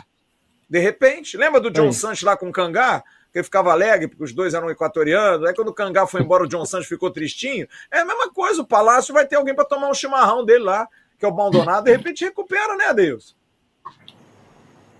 de 0.67 0.79
repente, 0.79 1.37
lembra 1.37 1.61
do 1.61 1.69
John 1.69 1.91
Santos 1.91 2.23
lá 2.23 2.35
com 2.35 2.49
o 2.49 2.51
Cangá? 2.51 3.03
Que 3.31 3.39
ele 3.39 3.43
ficava 3.43 3.71
alegre, 3.71 4.07
porque 4.07 4.23
os 4.23 4.33
dois 4.33 4.53
eram 4.53 4.69
equatorianos. 4.69 5.47
Aí 5.47 5.53
quando 5.53 5.69
o 5.69 5.73
Cangá 5.73 6.05
foi 6.07 6.21
embora, 6.21 6.43
o 6.43 6.47
John 6.47 6.65
Santos 6.65 6.87
ficou 6.87 7.11
tristinho. 7.11 7.67
É 7.91 7.99
a 7.99 8.05
mesma 8.05 8.31
coisa, 8.31 8.61
o 8.61 8.67
Palácio 8.67 9.13
vai 9.13 9.25
ter 9.25 9.35
alguém 9.35 9.55
para 9.55 9.65
tomar 9.65 9.89
um 9.89 9.93
chimarrão 9.93 10.45
dele 10.45 10.63
lá, 10.63 10.87
que 11.19 11.25
é 11.25 11.27
o 11.27 11.35
Maldonado, 11.35 11.85
de 11.85 11.91
repente 11.91 12.25
recupera, 12.25 12.75
né, 12.75 12.93
Deus? 12.93 13.35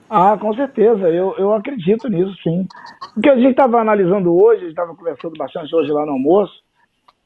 Ah, 0.09 0.37
com 0.39 0.53
certeza, 0.53 1.09
eu, 1.09 1.35
eu 1.37 1.53
acredito 1.53 2.07
nisso, 2.07 2.33
sim. 2.41 2.65
O 3.15 3.21
que 3.21 3.29
a 3.29 3.35
gente 3.35 3.51
estava 3.51 3.79
analisando 3.79 4.33
hoje, 4.33 4.59
a 4.59 4.63
gente 4.63 4.69
estava 4.69 4.95
conversando 4.95 5.37
bastante 5.37 5.75
hoje 5.75 5.91
lá 5.91 6.05
no 6.05 6.13
almoço, 6.13 6.53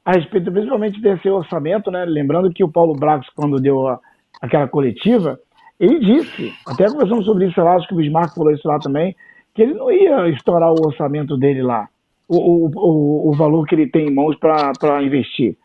a 0.04 0.14
respeito 0.14 0.52
principalmente 0.52 1.00
desse 1.00 1.30
orçamento, 1.30 1.92
né? 1.92 2.06
Lembrando 2.06 2.52
que 2.52 2.64
o 2.64 2.72
Paulo 2.72 2.96
Bragos, 2.96 3.30
quando 3.36 3.62
deu 3.62 3.88
a, 3.88 4.00
aquela 4.42 4.68
coletiva, 4.68 5.40
ele 5.80 6.00
disse, 6.00 6.54
até 6.66 6.88
conversamos 6.88 7.26
sobre 7.26 7.48
isso 7.48 7.62
lá, 7.62 7.76
acho 7.76 7.88
que 7.88 7.94
o 7.94 7.98
Bismarck 7.98 8.34
falou 8.34 8.52
isso 8.52 8.68
lá 8.68 8.80
também, 8.80 9.16
que 9.62 9.64
ele 9.64 9.74
não 9.76 9.92
ia 9.92 10.28
estourar 10.30 10.72
o 10.72 10.88
orçamento 10.88 11.38
dele 11.38 11.62
lá, 11.62 11.88
o, 12.28 12.68
o, 12.76 13.30
o, 13.30 13.34
valor 13.34 13.68
que 13.68 13.76
ele 13.76 13.86
tem 13.86 14.08
em 14.08 14.14
mãos 14.14 14.36
para 14.38 15.04
investir. 15.04 15.56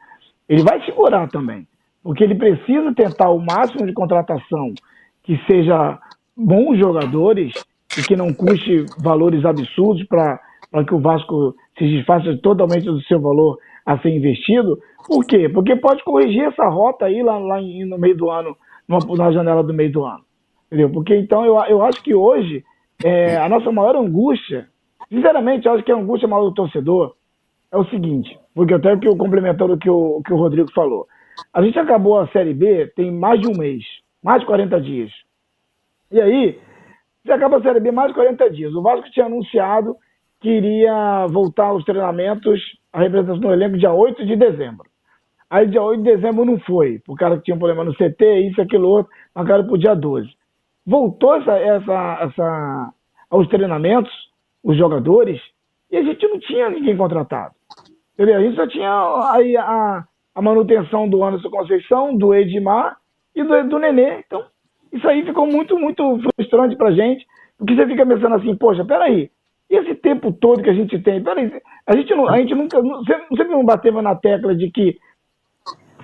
Ele 0.47 0.63
vai 0.63 0.85
segurar 0.85 1.29
também, 1.31 1.67
porque 2.03 2.23
ele 2.23 2.35
precisa 2.35 2.93
tentar 2.95 3.31
o 3.31 3.39
máximo 3.39 3.87
de 3.87 3.95
contratação 3.95 4.75
que 5.23 5.41
seja 5.47 5.99
bons 6.37 6.79
jogadores 6.79 7.55
e 7.97 8.03
que 8.03 8.15
não 8.15 8.35
custe 8.35 8.85
valores 8.99 9.47
absurdos 9.47 10.05
para 10.05 10.41
que 10.87 10.95
o 10.95 11.01
Vasco 11.01 11.55
se 11.79 11.87
desfaça 11.89 12.37
totalmente 12.43 12.85
do 12.85 13.01
seu 13.05 13.19
valor 13.19 13.59
a 13.87 13.99
ser 13.99 14.11
investido. 14.11 14.79
Por 15.07 15.25
quê? 15.25 15.49
Porque 15.49 15.75
pode 15.75 16.05
corrigir 16.05 16.43
essa 16.43 16.69
rota 16.69 17.07
aí 17.07 17.23
lá, 17.23 17.39
lá 17.39 17.61
no 17.63 17.97
meio 17.97 18.17
do 18.17 18.31
ano, 18.31 18.55
na 19.17 19.33
janela 19.33 19.63
do 19.63 19.73
meio 19.73 19.91
do 19.91 20.05
ano. 20.05 20.25
Entendeu? 20.67 20.91
Porque 20.91 21.17
então 21.17 21.47
eu, 21.47 21.57
eu 21.65 21.83
acho 21.83 22.03
que 22.03 22.15
hoje 22.15 22.63
é, 23.05 23.37
a 23.37 23.49
nossa 23.49 23.71
maior 23.71 23.97
angústia, 23.97 24.69
sinceramente, 25.09 25.67
eu 25.67 25.73
acho 25.73 25.85
que 25.85 25.93
a 25.93 25.97
angústia 25.97 26.29
maior 26.29 26.45
do 26.45 26.55
torcedor 26.55 27.15
é 27.71 27.77
o 27.77 27.85
seguinte, 27.87 28.39
porque 28.55 28.75
até 28.75 28.97
que 28.97 29.09
o 29.09 29.17
complementando 29.17 29.77
que 29.77 29.91
o, 29.91 30.23
que 30.25 30.33
o 30.33 30.37
Rodrigo 30.37 30.71
falou. 30.73 31.07
A 31.53 31.63
gente 31.63 31.79
acabou 31.79 32.19
a 32.19 32.29
Série 32.29 32.55
B 32.55 32.91
tem 32.97 33.11
mais 33.11 33.41
de 33.41 33.49
um 33.49 33.57
mês, 33.57 33.85
mais 34.23 34.41
de 34.41 34.47
40 34.47 34.81
dias. 34.81 35.11
E 36.11 36.21
aí, 36.21 36.59
você 37.23 37.33
acaba 37.33 37.59
a 37.59 37.63
Série 37.63 37.81
B 37.81 37.91
mais 37.91 38.09
de 38.09 38.15
40 38.15 38.51
dias. 38.51 38.75
O 38.75 38.83
Vasco 38.83 39.11
tinha 39.11 39.27
anunciado 39.27 39.97
que 40.41 40.49
iria 40.49 41.27
voltar 41.29 41.67
aos 41.67 41.85
treinamentos, 41.85 42.61
a 42.93 43.01
representação 43.01 43.41
do 43.41 43.53
elenco, 43.53 43.77
dia 43.77 43.93
8 43.93 44.25
de 44.25 44.37
dezembro. 44.37 44.87
Aí, 45.51 45.67
dia 45.67 45.83
8 45.83 46.03
de 46.03 46.17
dezembro 46.17 46.45
não 46.45 46.59
foi, 46.61 47.01
por 47.01 47.17
causa 47.19 47.37
que 47.37 47.45
tinha 47.45 47.55
um 47.55 47.59
problema 47.59 47.85
no 47.85 47.95
CT, 47.95 48.49
isso, 48.49 48.61
aquilo, 48.61 48.89
outro, 48.89 49.13
marcaram 49.35 49.65
para 49.65 49.75
o 49.75 49.79
dia 49.79 49.95
12 49.95 50.29
voltou 50.87 51.35
essa, 51.35 51.59
essa, 51.59 52.19
essa, 52.23 52.95
aos 53.29 53.49
treinamentos, 53.49 54.13
os 54.63 54.77
jogadores, 54.77 55.41
e 55.91 55.97
a 55.97 56.03
gente 56.03 56.27
não 56.29 56.39
tinha 56.39 56.71
ninguém 56.71 56.97
contratado. 56.97 57.55
Entendeu? 58.15 58.37
A 58.37 58.43
gente 58.43 58.57
só 58.57 58.67
tinha 58.67 58.91
aí 59.33 59.57
a, 59.57 60.05
a 60.35 60.43
manutenção 60.43 61.09
do 61.09 61.23
Anderson 61.25 61.51
Conceição, 61.51 62.17
do 62.17 62.35
Edmar 62.35 62.97
e 63.35 63.43
do, 63.43 63.69
do 63.69 63.79
Nenê. 63.79 64.21
Então, 64.27 64.45
isso 64.93 65.07
aí 65.09 65.25
ficou 65.25 65.47
muito, 65.47 65.79
muito 65.79 66.21
frustrante 66.21 66.77
pra 66.77 66.93
gente, 66.93 67.27
porque 67.59 67.75
você 67.75 67.87
fica 67.87 68.07
pensando 68.07 68.35
assim, 68.37 68.57
poxa, 68.57 68.85
peraí, 68.85 69.31
e 69.69 69.77
esse 69.77 69.95
tempo 69.97 70.33
todo 70.33 70.63
que 70.63 70.71
a 70.71 70.75
gente 70.75 70.99
tem? 71.01 71.23
Peraí, 71.23 71.53
a 71.87 71.97
gente, 71.97 72.15
não, 72.15 72.29
a 72.29 72.39
gente 72.39 72.55
nunca, 72.55 72.81
sempre 73.37 73.51
não 73.51 73.65
bateu 73.65 74.01
na 74.01 74.15
tecla 74.15 74.55
de 74.55 74.71
que 74.71 74.97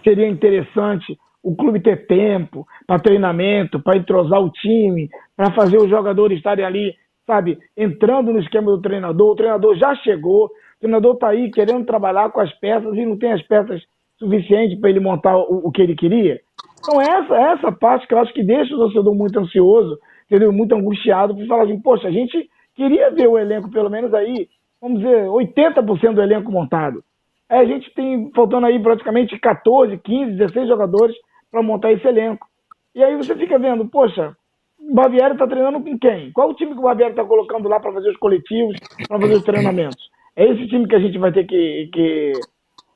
seria 0.03 0.29
interessante 0.29 1.17
o 1.43 1.57
clube 1.57 1.81
ter 1.81 2.07
tempo 2.07 2.67
para 2.87 3.01
treinamento, 3.01 3.83
para 3.83 3.97
entrosar 3.97 4.41
o 4.41 4.51
time, 4.51 5.11
para 5.37 5.53
fazer 5.53 5.79
os 5.79 5.91
jogadores 5.91 6.39
estarem 6.39 6.65
ali, 6.65 6.95
sabe, 7.27 7.59
entrando 7.77 8.33
no 8.33 8.39
esquema 8.39 8.71
do 8.71 8.81
treinador. 8.81 9.33
O 9.33 9.37
treinador 9.37 9.75
já 9.77 9.95
chegou, 9.97 10.47
o 10.47 10.51
treinador 10.81 11.15
está 11.15 11.29
aí 11.29 11.51
querendo 11.51 11.85
trabalhar 11.85 12.31
com 12.31 12.41
as 12.41 12.53
peças 12.61 12.95
e 12.95 13.05
não 13.05 13.19
tem 13.19 13.33
as 13.33 13.43
peças 13.43 13.83
suficientes 14.19 14.79
para 14.79 14.91
ele 14.91 15.01
montar 15.01 15.37
o, 15.37 15.67
o, 15.67 15.73
que 15.73 15.83
ele 15.83 15.97
queria. 15.97 16.41
Então, 16.79 17.01
essa, 17.01 17.35
essa 17.35 17.73
parte 17.73 18.07
que 18.07 18.15
eu 18.15 18.19
acho 18.19 18.33
que 18.33 18.45
deixa 18.45 18.75
o 18.75 18.79
torcedor 18.79 19.15
muito 19.15 19.39
ansioso, 19.39 19.99
entendeu? 20.27 20.53
muito 20.53 20.75
angustiado, 20.75 21.35
por 21.35 21.47
falar 21.47 21.65
assim: 21.65 21.81
poxa, 21.81 22.07
a 22.07 22.13
gente 22.13 22.49
queria 22.77 23.11
ver 23.11 23.27
o 23.27 23.39
elenco, 23.39 23.71
pelo 23.71 23.91
menos 23.91 24.15
aí, 24.15 24.49
vamos 24.81 25.01
dizer, 25.01 25.27
80% 25.27 26.15
do 26.15 26.23
elenco 26.23 26.53
montado. 26.53 27.03
A 27.49 27.65
gente 27.65 27.93
tem 27.95 28.31
faltando 28.35 28.67
aí 28.67 28.81
praticamente 28.81 29.39
14, 29.39 29.99
15, 29.99 30.33
16 30.37 30.69
jogadores 30.69 31.15
para 31.53 31.63
montar 31.63 31.93
esse 31.93 32.09
elenco. 32.09 32.49
E 32.95 33.05
aí 33.05 33.15
você 33.17 33.37
fica 33.37 33.59
vendo, 33.59 33.87
poxa, 33.87 34.35
o 34.81 34.95
Baviera 34.95 35.35
está 35.35 35.47
treinando 35.47 35.81
com 35.83 35.99
quem? 35.99 36.33
Qual 36.33 36.51
o 36.51 36.55
time 36.55 36.73
que 36.73 36.79
o 36.79 36.83
Baviera 36.83 37.11
está 37.11 37.25
colocando 37.25 37.69
lá 37.69 37.79
para 37.79 37.93
fazer 37.93 38.11
os 38.11 38.17
coletivos, 38.17 38.77
para 39.07 39.21
fazer 39.21 39.35
os 39.35 39.45
treinamentos? 39.45 40.11
É 40.35 40.47
esse 40.47 40.67
time 40.67 40.89
que 40.89 40.97
a 40.97 40.99
gente 40.99 41.19
vai 41.19 41.31
ter 41.31 41.45
que, 41.45 41.91
que, 41.93 42.33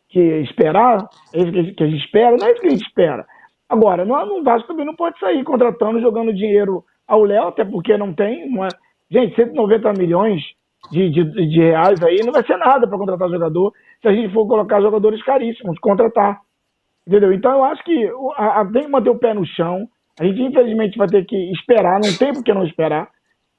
que 0.09 0.21
esperar? 0.41 1.07
É 1.35 1.39
esse 1.39 1.73
que 1.75 1.85
a 1.85 1.87
gente 1.87 2.05
espera? 2.05 2.37
Não 2.37 2.47
é 2.47 2.53
isso 2.53 2.61
que 2.63 2.67
a 2.67 2.71
gente 2.71 2.87
espera. 2.87 3.27
Agora, 3.69 4.05
no, 4.05 4.27
no 4.27 4.43
Vasco 4.43 4.69
também 4.69 4.87
não 4.87 4.97
pode 4.97 5.19
sair 5.19 5.45
contratando, 5.45 6.01
jogando 6.01 6.33
dinheiro 6.33 6.85
ao 7.07 7.25
Léo, 7.25 7.49
até 7.49 7.65
porque 7.65 7.97
não 7.97 8.13
tem. 8.15 8.49
Uma... 8.49 8.69
Gente, 9.11 9.37
190 9.37 9.93
milhões 9.93 10.43
de, 10.91 11.11
de, 11.11 11.25
de 11.49 11.61
reais 11.61 12.03
aí 12.03 12.19
não 12.25 12.33
vai 12.33 12.45
ser 12.45 12.57
nada 12.57 12.87
para 12.87 12.99
contratar 12.99 13.29
jogador 13.29 13.73
se 14.01 14.09
a 14.09 14.13
gente 14.13 14.33
for 14.33 14.47
colocar 14.47 14.81
jogadores 14.81 15.23
caríssimos, 15.23 15.79
contratar. 15.79 16.41
Entendeu? 17.07 17.33
Então 17.33 17.53
eu 17.53 17.65
acho 17.65 17.85
que 17.85 18.11
a, 18.37 18.61
a, 18.61 18.65
tem 18.73 18.83
que 18.83 18.89
manter 18.89 19.11
o 19.11 19.19
pé 19.19 19.33
no 19.33 19.47
chão. 19.47 19.89
A 20.19 20.25
gente, 20.25 20.43
infelizmente, 20.43 20.99
vai 20.99 21.07
ter 21.07 21.25
que 21.25 21.37
esperar, 21.53 22.01
não 22.01 22.17
tem 22.17 22.33
por 22.33 22.43
que 22.43 22.53
não 22.53 22.65
esperar, 22.65 23.09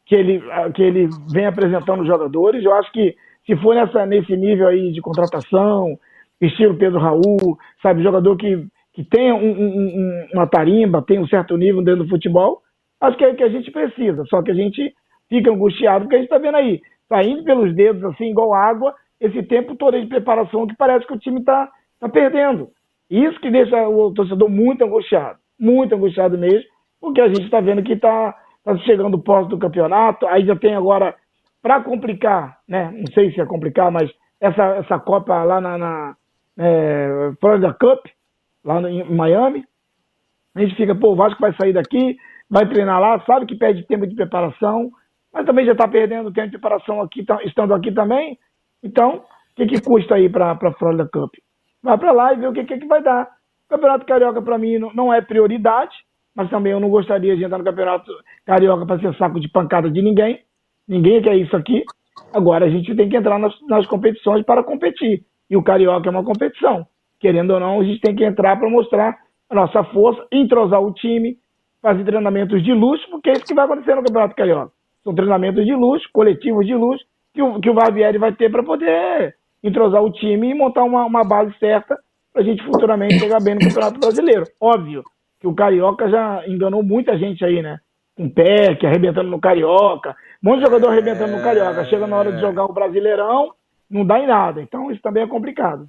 que 0.06 0.15
ele, 0.15 0.41
que 0.74 0.82
ele 0.82 1.07
venha 1.32 1.49
apresentando 1.49 2.02
os 2.02 2.07
jogadores. 2.07 2.64
Eu 2.64 2.74
acho 2.74 2.91
que 2.91 3.15
se 3.45 3.56
for 3.57 3.76
nessa, 3.76 4.06
nesse 4.06 4.36
nível 4.36 4.68
aí 4.68 4.91
de 4.91 4.99
contratação, 4.99 5.98
estilo 6.41 6.78
Pedro 6.78 6.99
Raul, 6.99 7.57
sabe, 7.82 8.03
jogador 8.03 8.36
que, 8.36 8.68
que 8.94 9.03
tenha 9.03 9.34
um, 9.36 9.52
um, 9.52 10.28
uma 10.34 10.48
tarimba, 10.48 11.02
tem 11.02 11.19
um 11.19 11.28
certo 11.28 11.56
nível 11.56 11.82
dentro 11.82 12.03
do 12.03 12.10
futebol, 12.10 12.61
acho 12.99 13.18
que 13.18 13.24
é 13.24 13.30
o 13.30 13.36
que 13.36 13.44
a 13.44 13.49
gente 13.49 13.72
precisa. 13.72 14.24
Só 14.26 14.41
que 14.41 14.52
a 14.52 14.56
gente 14.56 14.94
fica 15.30 15.52
angustiado, 15.52 16.06
porque 16.06 16.15
a 16.15 16.19
gente 16.19 16.28
está 16.28 16.38
vendo 16.38 16.56
aí, 16.56 16.82
saindo 17.07 17.44
pelos 17.44 17.74
dedos 17.76 18.03
assim, 18.03 18.32
igual 18.32 18.53
água, 18.53 18.94
esse 19.19 19.41
tempo 19.44 19.76
todo 19.76 19.99
de 19.99 20.07
preparação 20.07 20.68
que 20.68 20.76
parece 20.76 21.06
que 21.07 21.14
o 21.14 21.19
time 21.19 21.40
está 21.40 21.69
tá 21.99 22.10
perdendo. 22.10 22.69
Isso 23.09 23.39
que 23.39 23.49
deixa 23.49 23.88
o 23.88 24.13
torcedor 24.13 24.49
muito 24.49 24.84
angustiado, 24.84 25.39
muito 25.59 25.95
angustiado 25.95 26.38
mesmo, 26.38 26.67
porque 26.99 27.21
a 27.21 27.27
gente 27.27 27.43
está 27.43 27.61
vendo 27.61 27.84
que 27.84 27.93
está 27.93 28.35
tá 28.63 28.77
chegando 28.79 29.15
o 29.15 29.23
pós 29.23 29.47
do 29.47 29.57
campeonato, 29.57 30.27
aí 30.27 30.45
já 30.45 30.55
tem 30.55 30.75
agora, 30.75 31.15
para 31.61 31.81
complicar, 31.81 32.59
né? 32.67 32.91
Não 32.91 33.07
sei 33.13 33.31
se 33.31 33.39
é 33.39 33.45
complicar, 33.45 33.91
mas 33.91 34.11
essa, 34.41 34.63
essa 34.75 34.99
Copa 34.99 35.43
lá 35.43 35.61
na, 35.61 35.77
na 35.77 36.15
é, 36.57 37.31
Florida 37.39 37.73
Cup, 37.73 38.05
lá 38.63 38.81
no, 38.81 38.89
em 38.89 39.03
Miami, 39.15 39.63
a 40.55 40.61
gente 40.61 40.75
fica, 40.75 40.95
pô, 40.95 41.13
o 41.13 41.15
Vasco 41.15 41.39
vai 41.39 41.53
sair 41.55 41.73
daqui, 41.73 42.17
vai 42.49 42.67
treinar 42.67 42.99
lá, 42.99 43.19
sabe 43.25 43.45
que 43.45 43.55
perde 43.55 43.85
tempo 43.85 44.05
de 44.05 44.15
preparação, 44.15 44.89
mas 45.34 45.45
também 45.45 45.65
já 45.65 45.73
está 45.73 45.88
perdendo 45.88 46.34
tempo 46.34 46.47
de 46.47 46.57
preparação 46.57 47.01
aqui, 47.01 47.25
estando 47.45 47.73
aqui 47.73 47.91
também. 47.91 48.38
Então, 48.84 49.17
o 49.17 49.55
que, 49.55 49.67
que 49.67 49.81
custa 49.81 50.15
aí 50.15 50.29
para 50.29 50.51
a 50.51 50.73
Florida 50.73 51.07
Cup? 51.11 51.34
Vai 51.88 51.97
para 51.97 52.11
lá 52.11 52.34
e 52.34 52.38
vê 52.38 52.47
o 52.47 52.53
que, 52.53 52.65
que, 52.65 52.77
que 52.77 52.85
vai 52.85 53.01
dar. 53.01 53.23
O 53.65 53.69
Campeonato 53.69 54.05
Carioca, 54.05 54.41
para 54.41 54.57
mim, 54.57 54.77
não 54.93 55.14
é 55.14 55.22
prioridade, 55.22 55.95
mas 56.35 56.49
também 56.49 56.73
eu 56.73 56.80
não 56.80 56.89
gostaria 56.89 57.35
de 57.35 57.43
entrar 57.43 57.57
no 57.57 57.64
Campeonato 57.64 58.11
Carioca 58.45 58.85
para 58.85 58.99
ser 58.99 59.15
saco 59.18 59.39
de 59.39 59.47
pancada 59.47 59.89
de 59.89 60.01
ninguém. 60.01 60.41
Ninguém 60.88 61.22
quer 61.22 61.35
isso 61.35 61.55
aqui. 61.55 61.84
Agora 62.34 62.65
a 62.65 62.69
gente 62.69 62.93
tem 62.95 63.09
que 63.09 63.15
entrar 63.15 63.39
nas, 63.39 63.53
nas 63.68 63.88
competições 63.88 64.45
para 64.45 64.64
competir. 64.64 65.23
E 65.49 65.55
o 65.55 65.64
Carioca 65.64 66.07
é 66.07 66.11
uma 66.11 66.23
competição. 66.23 66.85
Querendo 67.19 67.51
ou 67.51 67.59
não, 67.59 67.80
a 67.80 67.84
gente 67.84 68.01
tem 68.01 68.15
que 68.15 68.23
entrar 68.23 68.59
para 68.59 68.69
mostrar 68.69 69.18
a 69.49 69.55
nossa 69.55 69.84
força, 69.85 70.26
entrosar 70.31 70.81
o 70.81 70.93
time, 70.93 71.38
fazer 71.81 72.03
treinamentos 72.03 72.61
de 72.64 72.73
luxo, 72.73 73.09
porque 73.09 73.30
é 73.30 73.34
isso 73.34 73.45
que 73.45 73.53
vai 73.53 73.65
acontecer 73.65 73.95
no 73.95 74.03
Campeonato 74.03 74.35
Carioca. 74.35 74.72
São 75.03 75.15
treinamentos 75.15 75.65
de 75.65 75.73
luxo, 75.73 76.07
coletivos 76.11 76.65
de 76.65 76.76
luxo, 76.76 77.05
que 77.34 77.41
o, 77.41 77.59
que 77.61 77.69
o 77.69 77.73
Barbieri 77.73 78.18
vai 78.18 78.34
ter 78.34 78.51
para 78.51 78.61
poder 78.61 79.36
entrosar 79.63 80.03
o 80.03 80.11
time 80.11 80.51
e 80.51 80.53
montar 80.53 80.84
uma, 80.84 81.05
uma 81.05 81.23
base 81.23 81.53
certa 81.59 81.97
para 82.31 82.41
a 82.41 82.45
gente 82.45 82.63
futuramente 82.63 83.19
chegar 83.19 83.41
bem 83.41 83.55
no 83.55 83.61
Campeonato 83.61 83.99
Brasileiro. 83.99 84.45
Óbvio 84.59 85.03
que 85.39 85.47
o 85.47 85.55
Carioca 85.55 86.09
já 86.09 86.47
enganou 86.47 86.84
muita 86.84 87.17
gente 87.17 87.43
aí, 87.43 87.61
né? 87.61 87.79
Com 88.15 88.29
pé, 88.29 88.75
que 88.75 88.85
arrebentando 88.85 89.29
no 89.29 89.39
Carioca, 89.39 90.15
um 90.43 90.49
monte 90.49 90.59
de 90.59 90.65
jogador 90.65 90.89
arrebentando 90.89 91.35
no 91.35 91.43
Carioca. 91.43 91.85
Chega 91.85 92.07
na 92.07 92.17
hora 92.17 92.31
de 92.31 92.41
jogar 92.41 92.65
o 92.65 92.73
Brasileirão, 92.73 93.53
não 93.89 94.05
dá 94.05 94.19
em 94.19 94.27
nada. 94.27 94.61
Então 94.61 94.91
isso 94.91 95.01
também 95.01 95.23
é 95.23 95.27
complicado. 95.27 95.88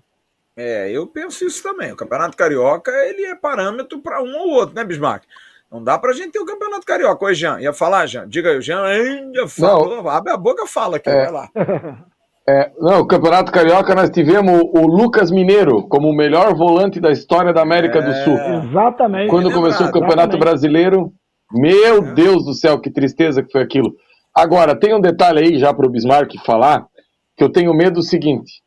É, 0.56 0.90
eu 0.90 1.06
penso 1.06 1.46
isso 1.46 1.62
também. 1.62 1.92
O 1.92 1.96
Campeonato 1.96 2.36
Carioca, 2.36 2.90
ele 3.06 3.24
é 3.24 3.34
parâmetro 3.34 4.00
para 4.00 4.22
um 4.22 4.36
ou 4.38 4.48
outro, 4.50 4.74
né, 4.74 4.84
Bismarck? 4.84 5.24
Não 5.70 5.84
dá 5.84 5.98
pra 5.98 6.12
gente 6.12 6.32
ter 6.32 6.40
o 6.40 6.46
Campeonato 6.46 6.86
Carioca. 6.86 7.24
Oi, 7.24 7.34
Jean. 7.34 7.60
Ia 7.60 7.72
falar, 7.72 8.06
Jean? 8.06 8.26
Diga 8.26 8.50
aí, 8.50 8.58
o 8.58 8.62
Jean 8.62 8.84
ainda 8.84 9.46
falou. 9.46 10.02
Não. 10.02 10.08
Abre 10.08 10.32
a 10.32 10.36
boca 10.36 10.66
fala 10.66 10.96
aqui, 10.96 11.10
é. 11.10 11.24
vai 11.24 11.32
lá. 11.32 11.48
É, 12.48 12.72
não, 12.80 13.00
o 13.00 13.06
Campeonato 13.06 13.52
Carioca 13.52 13.94
nós 13.94 14.08
tivemos 14.08 14.62
o 14.72 14.86
Lucas 14.86 15.30
Mineiro 15.30 15.86
como 15.86 16.08
o 16.08 16.16
melhor 16.16 16.54
volante 16.54 16.98
da 16.98 17.10
história 17.10 17.52
da 17.52 17.60
América 17.60 17.98
é, 17.98 18.02
do 18.02 18.14
Sul. 18.24 18.38
Exatamente. 18.38 19.28
Quando 19.28 19.52
começou 19.52 19.86
o 19.86 19.92
Campeonato 19.92 20.34
exatamente. 20.34 20.40
Brasileiro, 20.40 21.12
meu 21.52 21.98
é. 21.98 22.14
Deus 22.14 22.46
do 22.46 22.54
céu, 22.54 22.80
que 22.80 22.90
tristeza 22.90 23.42
que 23.42 23.52
foi 23.52 23.60
aquilo. 23.60 23.94
Agora, 24.34 24.74
tem 24.74 24.94
um 24.94 25.00
detalhe 25.00 25.40
aí 25.40 25.58
já 25.58 25.74
para 25.74 25.86
o 25.86 25.90
Bismarck 25.90 26.38
falar, 26.42 26.86
que 27.36 27.44
eu 27.44 27.50
tenho 27.50 27.74
medo 27.74 27.96
do 27.96 28.02
seguinte. 28.02 28.62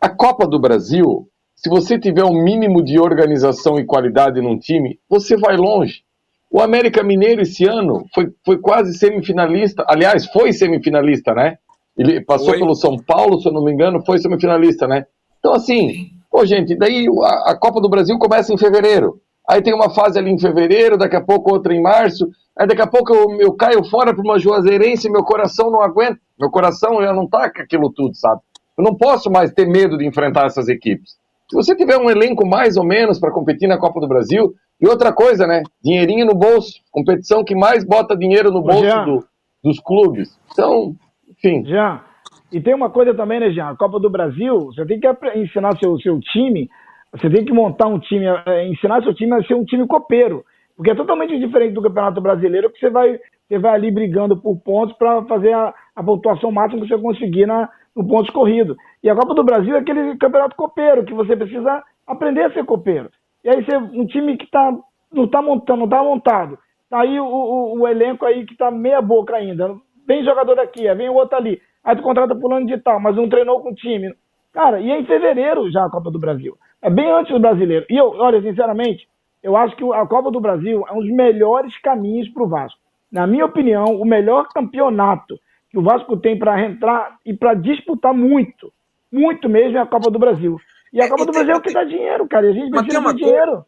A 0.00 0.08
Copa 0.08 0.46
do 0.46 0.58
Brasil, 0.58 1.28
se 1.54 1.68
você 1.68 1.98
tiver 1.98 2.24
um 2.24 2.42
mínimo 2.42 2.82
de 2.82 2.98
organização 2.98 3.78
e 3.78 3.84
qualidade 3.84 4.40
num 4.40 4.58
time, 4.58 4.98
você 5.10 5.36
vai 5.36 5.58
longe. 5.58 6.04
O 6.50 6.58
América 6.58 7.02
Mineiro 7.02 7.42
esse 7.42 7.66
ano 7.66 8.06
foi, 8.14 8.32
foi 8.46 8.56
quase 8.56 8.94
semifinalista, 8.96 9.84
aliás, 9.86 10.24
foi 10.24 10.54
semifinalista, 10.54 11.34
né? 11.34 11.58
Ele 11.96 12.20
passou 12.20 12.52
pelo 12.52 12.74
São 12.74 12.96
Paulo, 12.96 13.40
se 13.40 13.48
eu 13.48 13.52
não 13.52 13.64
me 13.64 13.72
engano, 13.72 14.04
foi 14.04 14.18
semifinalista, 14.18 14.86
né? 14.86 15.06
Então, 15.38 15.52
assim, 15.52 16.10
pô, 16.30 16.44
gente, 16.46 16.74
daí 16.76 17.06
a, 17.22 17.50
a, 17.50 17.56
Copa 17.56 17.80
do 17.80 17.88
Brasil 17.88 18.18
começa 18.18 18.52
em 18.52 18.58
fevereiro. 18.58 19.20
Aí 19.48 19.60
tem 19.62 19.74
uma 19.74 19.90
fase 19.90 20.18
ali 20.18 20.30
em 20.30 20.38
fevereiro, 20.38 20.96
daqui 20.96 21.16
a 21.16 21.20
pouco 21.20 21.52
outra 21.52 21.74
em 21.74 21.82
março. 21.82 22.28
Aí 22.56 22.66
daqui 22.66 22.82
a 22.82 22.86
pouco 22.86 23.14
eu, 23.14 23.40
eu 23.40 23.52
caio 23.54 23.82
fora 23.84 24.14
para 24.14 24.22
uma 24.22 24.38
Juazeirense 24.38 25.08
e 25.08 25.10
meu 25.10 25.24
coração 25.24 25.70
não 25.70 25.82
aguenta. 25.82 26.20
Meu 26.38 26.50
coração 26.50 27.02
já 27.02 27.12
não 27.12 27.26
tá 27.26 27.50
com 27.50 27.60
aquilo 27.60 27.90
tudo, 27.90 28.14
sabe? 28.14 28.40
Eu 28.78 28.84
não 28.84 28.94
posso 28.94 29.30
mais 29.30 29.52
ter 29.52 29.66
medo 29.66 29.98
de 29.98 30.06
enfrentar 30.06 30.46
essas 30.46 30.68
equipes. 30.68 31.16
Se 31.50 31.56
você 31.56 31.74
tiver 31.74 31.98
um 31.98 32.08
elenco 32.08 32.46
mais 32.46 32.76
ou 32.76 32.84
menos 32.84 33.18
para 33.18 33.32
competir 33.32 33.68
na 33.68 33.76
Copa 33.76 34.00
do 34.00 34.06
Brasil, 34.06 34.54
e 34.80 34.88
outra 34.88 35.12
coisa, 35.12 35.46
né? 35.46 35.62
Dinheirinho 35.84 36.24
no 36.24 36.34
bolso. 36.34 36.80
Competição 36.90 37.44
que 37.44 37.54
mais 37.54 37.84
bota 37.84 38.16
dinheiro 38.16 38.50
no 38.50 38.62
bolso 38.62 39.04
do, 39.04 39.24
dos 39.62 39.78
clubes. 39.78 40.38
Então, 40.50 40.96
enfim. 41.42 41.64
Já. 41.66 42.04
E 42.52 42.60
tem 42.60 42.74
uma 42.74 42.90
coisa 42.90 43.14
também, 43.14 43.40
né, 43.40 43.50
Jean? 43.50 43.70
A 43.70 43.76
Copa 43.76 43.98
do 43.98 44.10
Brasil, 44.10 44.58
você 44.66 44.84
tem 44.84 45.00
que 45.00 45.08
ensinar 45.36 45.76
seu, 45.78 45.98
seu 46.00 46.18
time, 46.20 46.68
você 47.12 47.30
tem 47.30 47.44
que 47.44 47.52
montar 47.52 47.86
um 47.86 47.98
time, 47.98 48.26
é, 48.46 48.66
ensinar 48.66 49.02
seu 49.02 49.14
time 49.14 49.32
a 49.34 49.42
ser 49.44 49.54
um 49.54 49.64
time 49.64 49.86
copeiro. 49.86 50.44
Porque 50.76 50.90
é 50.90 50.94
totalmente 50.94 51.38
diferente 51.38 51.74
do 51.74 51.82
Campeonato 51.82 52.20
Brasileiro, 52.20 52.70
que 52.70 52.78
você 52.80 52.90
vai, 52.90 53.18
você 53.46 53.58
vai 53.58 53.74
ali 53.74 53.90
brigando 53.90 54.36
por 54.36 54.56
pontos 54.56 54.96
para 54.96 55.22
fazer 55.24 55.52
a, 55.52 55.72
a 55.94 56.02
pontuação 56.02 56.50
máxima 56.50 56.82
que 56.82 56.88
você 56.88 56.98
conseguir 57.00 57.46
na, 57.46 57.68
no 57.94 58.06
pontos 58.06 58.30
corrido. 58.30 58.76
E 59.02 59.08
a 59.08 59.14
Copa 59.14 59.34
do 59.34 59.44
Brasil 59.44 59.76
é 59.76 59.78
aquele 59.78 60.16
campeonato 60.16 60.56
copeiro, 60.56 61.04
que 61.04 61.14
você 61.14 61.36
precisa 61.36 61.82
aprender 62.06 62.44
a 62.44 62.52
ser 62.52 62.64
copeiro. 62.64 63.10
E 63.44 63.48
aí 63.48 63.64
você, 63.64 63.76
um 63.76 64.06
time 64.06 64.36
que 64.36 64.50
tá, 64.50 64.74
não 65.12 65.24
está 65.24 65.40
montando, 65.40 65.80
não 65.80 65.84
está 65.84 66.02
montado. 66.02 66.58
Tá 66.88 67.02
aí 67.02 67.20
o, 67.20 67.24
o, 67.24 67.80
o 67.80 67.88
elenco 67.88 68.24
aí 68.24 68.44
que 68.44 68.52
está 68.52 68.70
meia 68.70 69.00
boca 69.00 69.36
ainda 69.36 69.76
vem 70.10 70.24
jogador 70.24 70.56
daqui, 70.56 70.92
vem 70.94 71.08
o 71.08 71.14
outro 71.14 71.36
ali. 71.36 71.62
Aí 71.84 71.94
tu 71.94 72.02
contrata 72.02 72.34
fulano 72.34 72.66
de 72.66 72.76
tal, 72.78 72.98
mas 72.98 73.14
não 73.14 73.28
treinou 73.28 73.60
com 73.60 73.70
o 73.70 73.74
time. 73.74 74.12
Cara, 74.52 74.80
e 74.80 74.90
é 74.90 74.98
em 74.98 75.06
fevereiro 75.06 75.70
já 75.70 75.84
a 75.84 75.90
Copa 75.90 76.10
do 76.10 76.18
Brasil. 76.18 76.58
É 76.82 76.90
bem 76.90 77.08
antes 77.12 77.32
do 77.32 77.38
brasileiro. 77.38 77.86
E 77.88 77.96
eu, 77.96 78.08
olha, 78.08 78.42
sinceramente, 78.42 79.08
eu 79.40 79.56
acho 79.56 79.76
que 79.76 79.84
a 79.94 80.04
Copa 80.06 80.32
do 80.32 80.40
Brasil 80.40 80.84
é 80.88 80.92
um 80.92 81.00
dos 81.00 81.10
melhores 81.10 81.76
caminhos 81.80 82.28
para 82.30 82.42
o 82.42 82.48
Vasco. 82.48 82.80
Na 83.12 83.24
minha 83.26 83.46
opinião, 83.46 83.84
o 83.84 84.04
melhor 84.04 84.48
campeonato 84.48 85.38
que 85.70 85.78
o 85.78 85.82
Vasco 85.82 86.16
tem 86.16 86.36
para 86.36 86.60
entrar 86.64 87.16
e 87.24 87.32
para 87.32 87.54
disputar 87.54 88.12
muito, 88.12 88.72
muito 89.12 89.48
mesmo 89.48 89.78
é 89.78 89.80
a 89.80 89.86
Copa 89.86 90.10
do 90.10 90.18
Brasil. 90.18 90.56
E 90.92 91.00
a 91.00 91.04
é, 91.04 91.08
Copa 91.08 91.24
do 91.24 91.32
Brasil 91.32 91.52
é 91.52 91.56
o 91.56 91.60
que 91.60 91.72
dá 91.72 91.84
dinheiro, 91.84 92.26
cara. 92.26 92.46
E 92.46 92.50
a 92.50 92.52
gente 92.52 92.70
precisa 92.70 93.00
de 93.00 93.16
dinheiro. 93.16 93.64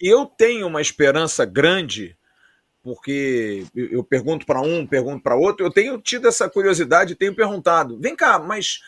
Eu 0.00 0.26
tenho 0.26 0.66
uma 0.66 0.80
esperança 0.80 1.46
grande 1.46 2.16
porque 2.88 3.66
eu 3.74 4.02
pergunto 4.02 4.46
para 4.46 4.62
um, 4.62 4.86
pergunto 4.86 5.22
para 5.22 5.36
outro, 5.36 5.66
eu 5.66 5.70
tenho 5.70 6.00
tido 6.00 6.26
essa 6.26 6.48
curiosidade 6.48 7.14
tenho 7.14 7.34
perguntado: 7.34 7.98
vem 8.00 8.16
cá, 8.16 8.38
mas 8.38 8.80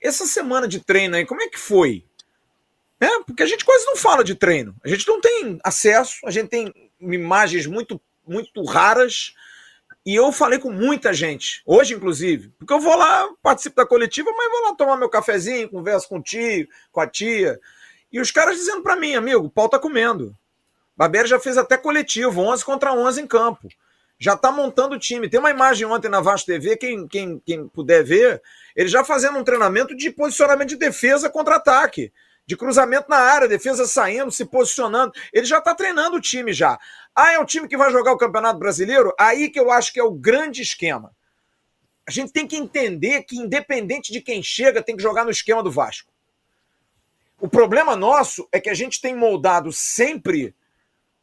essa 0.00 0.24
semana 0.24 0.68
de 0.68 0.78
treino 0.78 1.16
aí, 1.16 1.26
como 1.26 1.42
é 1.42 1.48
que 1.48 1.58
foi? 1.58 2.04
É, 3.00 3.20
porque 3.26 3.42
a 3.42 3.46
gente 3.46 3.64
quase 3.64 3.84
não 3.86 3.96
fala 3.96 4.22
de 4.22 4.36
treino, 4.36 4.76
a 4.84 4.88
gente 4.88 5.08
não 5.08 5.20
tem 5.20 5.58
acesso, 5.64 6.18
a 6.24 6.30
gente 6.30 6.48
tem 6.48 6.72
imagens 7.00 7.66
muito, 7.66 8.00
muito 8.26 8.62
raras. 8.64 9.34
E 10.06 10.14
eu 10.14 10.32
falei 10.32 10.58
com 10.58 10.70
muita 10.70 11.12
gente, 11.12 11.60
hoje 11.66 11.94
inclusive, 11.94 12.50
porque 12.58 12.72
eu 12.72 12.80
vou 12.80 12.96
lá, 12.96 13.28
participo 13.42 13.76
da 13.76 13.86
coletiva, 13.86 14.30
mas 14.34 14.50
vou 14.50 14.62
lá 14.62 14.74
tomar 14.74 14.96
meu 14.96 15.10
cafezinho, 15.10 15.68
converso 15.68 16.08
com 16.08 16.18
o 16.18 16.22
tio, 16.22 16.68
com 16.90 17.00
a 17.00 17.06
tia. 17.06 17.60
E 18.12 18.20
os 18.20 18.30
caras 18.30 18.56
dizendo 18.56 18.82
para 18.82 18.96
mim, 18.96 19.14
amigo, 19.14 19.44
o 19.44 19.50
pau 19.50 19.68
tá 19.68 19.78
comendo. 19.78 20.34
Barbieri 21.00 21.26
já 21.26 21.40
fez 21.40 21.56
até 21.56 21.78
coletivo, 21.78 22.42
11 22.42 22.62
contra 22.62 22.92
11 22.92 23.22
em 23.22 23.26
campo. 23.26 23.68
Já 24.18 24.34
está 24.34 24.52
montando 24.52 24.96
o 24.96 24.98
time. 24.98 25.30
Tem 25.30 25.40
uma 25.40 25.50
imagem 25.50 25.86
ontem 25.86 26.10
na 26.10 26.20
Vasco 26.20 26.48
TV, 26.48 26.76
quem, 26.76 27.08
quem, 27.08 27.38
quem 27.38 27.66
puder 27.68 28.04
ver, 28.04 28.42
ele 28.76 28.86
já 28.86 29.02
fazendo 29.02 29.38
um 29.38 29.42
treinamento 29.42 29.96
de 29.96 30.10
posicionamento 30.10 30.68
de 30.68 30.76
defesa 30.76 31.30
contra 31.30 31.56
ataque. 31.56 32.12
De 32.44 32.54
cruzamento 32.54 33.08
na 33.08 33.16
área, 33.16 33.48
defesa 33.48 33.86
saindo, 33.86 34.30
se 34.30 34.44
posicionando. 34.44 35.14
Ele 35.32 35.46
já 35.46 35.56
está 35.56 35.74
treinando 35.74 36.18
o 36.18 36.20
time 36.20 36.52
já. 36.52 36.78
Ah, 37.16 37.32
é 37.32 37.38
o 37.38 37.46
time 37.46 37.66
que 37.66 37.78
vai 37.78 37.90
jogar 37.90 38.12
o 38.12 38.18
Campeonato 38.18 38.58
Brasileiro? 38.58 39.14
Aí 39.18 39.48
que 39.48 39.58
eu 39.58 39.70
acho 39.70 39.94
que 39.94 40.00
é 40.00 40.04
o 40.04 40.12
grande 40.12 40.60
esquema. 40.60 41.16
A 42.06 42.10
gente 42.10 42.30
tem 42.30 42.46
que 42.46 42.56
entender 42.56 43.22
que, 43.22 43.38
independente 43.38 44.12
de 44.12 44.20
quem 44.20 44.42
chega, 44.42 44.82
tem 44.82 44.98
que 44.98 45.02
jogar 45.02 45.24
no 45.24 45.30
esquema 45.30 45.62
do 45.62 45.70
Vasco. 45.70 46.12
O 47.40 47.48
problema 47.48 47.96
nosso 47.96 48.46
é 48.52 48.60
que 48.60 48.68
a 48.68 48.74
gente 48.74 49.00
tem 49.00 49.16
moldado 49.16 49.72
sempre 49.72 50.54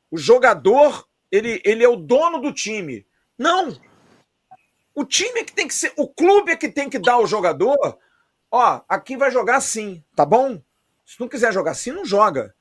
o 0.09 0.17
jogador, 0.17 1.07
ele, 1.31 1.61
ele 1.63 1.83
é 1.83 1.87
o 1.87 1.95
dono 1.95 2.39
do 2.39 2.53
time. 2.53 3.05
Não. 3.37 3.77
O 4.95 5.05
time 5.05 5.41
é 5.41 5.43
que 5.43 5.53
tem 5.53 5.67
que 5.67 5.73
ser, 5.73 5.93
o 5.95 6.07
clube 6.07 6.51
é 6.51 6.55
que 6.55 6.69
tem 6.69 6.89
que 6.89 6.97
dar 6.97 7.13
ao 7.13 7.27
jogador, 7.27 7.97
ó, 8.51 8.81
aqui 8.89 9.15
vai 9.15 9.29
jogar 9.29 9.57
assim, 9.57 10.03
tá 10.15 10.25
bom? 10.25 10.61
Se 11.05 11.19
não 11.19 11.27
quiser 11.27 11.53
jogar 11.53 11.71
assim, 11.71 11.91
não 11.91 12.03
joga. 12.03 12.55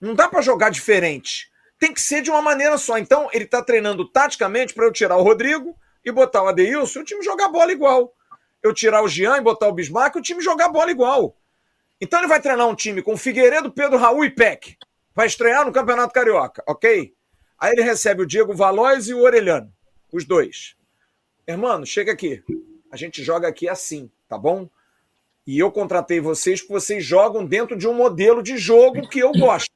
Não 0.00 0.14
dá 0.14 0.28
para 0.28 0.40
jogar 0.40 0.70
diferente. 0.70 1.50
Tem 1.78 1.92
que 1.92 2.00
ser 2.00 2.22
de 2.22 2.30
uma 2.30 2.42
maneira 2.42 2.76
só. 2.78 2.98
Então, 2.98 3.28
ele 3.32 3.46
tá 3.46 3.62
treinando 3.62 4.08
taticamente 4.08 4.74
para 4.74 4.84
eu 4.84 4.92
tirar 4.92 5.16
o 5.16 5.22
Rodrigo 5.22 5.76
e 6.04 6.10
botar 6.10 6.42
o 6.42 6.48
Adeilson 6.48 7.00
o 7.00 7.04
time 7.04 7.22
jogar 7.22 7.48
bola 7.48 7.70
igual. 7.70 8.14
Eu 8.62 8.74
tirar 8.74 9.02
o 9.02 9.08
Jean 9.08 9.36
e 9.36 9.40
botar 9.40 9.68
o 9.68 9.72
Bismarck 9.72 10.16
o 10.16 10.22
time 10.22 10.40
jogar 10.40 10.68
bola 10.68 10.90
igual. 10.90 11.36
Então 12.00 12.18
ele 12.18 12.28
vai 12.28 12.40
treinar 12.40 12.66
um 12.66 12.74
time 12.74 13.02
com 13.02 13.16
Figueiredo, 13.16 13.70
Pedro 13.70 13.98
Raul 13.98 14.24
e 14.24 14.30
Peck. 14.30 14.76
Vai 15.18 15.26
estrear 15.26 15.66
no 15.66 15.72
Campeonato 15.72 16.14
Carioca, 16.14 16.62
ok? 16.64 17.12
Aí 17.58 17.72
ele 17.72 17.82
recebe 17.82 18.22
o 18.22 18.24
Diego 18.24 18.54
Valois 18.54 19.08
e 19.08 19.14
o 19.14 19.22
Orelhano, 19.22 19.68
os 20.12 20.24
dois. 20.24 20.76
Irmão, 21.44 21.84
chega 21.84 22.12
aqui. 22.12 22.40
A 22.88 22.96
gente 22.96 23.20
joga 23.20 23.48
aqui 23.48 23.68
assim, 23.68 24.08
tá 24.28 24.38
bom? 24.38 24.70
E 25.44 25.58
eu 25.58 25.72
contratei 25.72 26.20
vocês 26.20 26.60
porque 26.60 26.74
vocês 26.74 27.04
jogam 27.04 27.44
dentro 27.44 27.76
de 27.76 27.88
um 27.88 27.94
modelo 27.94 28.44
de 28.44 28.56
jogo 28.56 29.08
que 29.08 29.18
eu 29.18 29.32
gosto. 29.32 29.72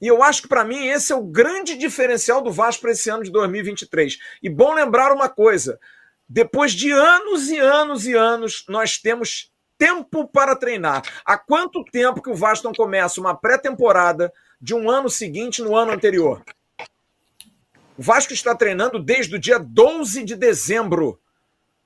E 0.00 0.06
eu 0.06 0.22
acho 0.22 0.42
que 0.42 0.48
para 0.48 0.64
mim 0.64 0.86
esse 0.86 1.12
é 1.12 1.16
o 1.16 1.24
grande 1.24 1.76
diferencial 1.76 2.40
do 2.40 2.52
Vasco 2.52 2.82
para 2.82 2.92
esse 2.92 3.10
ano 3.10 3.24
de 3.24 3.32
2023. 3.32 4.20
E 4.40 4.48
bom 4.48 4.72
lembrar 4.72 5.10
uma 5.10 5.28
coisa: 5.28 5.80
depois 6.28 6.70
de 6.70 6.92
anos 6.92 7.48
e 7.48 7.58
anos 7.58 8.06
e 8.06 8.14
anos, 8.14 8.64
nós 8.68 8.98
temos 8.98 9.52
tempo 9.78 10.26
para 10.26 10.56
treinar. 10.56 11.02
Há 11.24 11.36
quanto 11.36 11.84
tempo 11.84 12.22
que 12.22 12.30
o 12.30 12.34
Vasco 12.34 12.66
não 12.66 12.74
começa 12.74 13.20
uma 13.20 13.34
pré-temporada 13.34 14.32
de 14.60 14.74
um 14.74 14.90
ano 14.90 15.10
seguinte 15.10 15.62
no 15.62 15.76
ano 15.76 15.92
anterior? 15.92 16.42
O 17.96 18.02
Vasco 18.02 18.32
está 18.32 18.54
treinando 18.54 18.98
desde 18.98 19.36
o 19.36 19.38
dia 19.38 19.58
12 19.58 20.24
de 20.24 20.36
dezembro. 20.36 21.20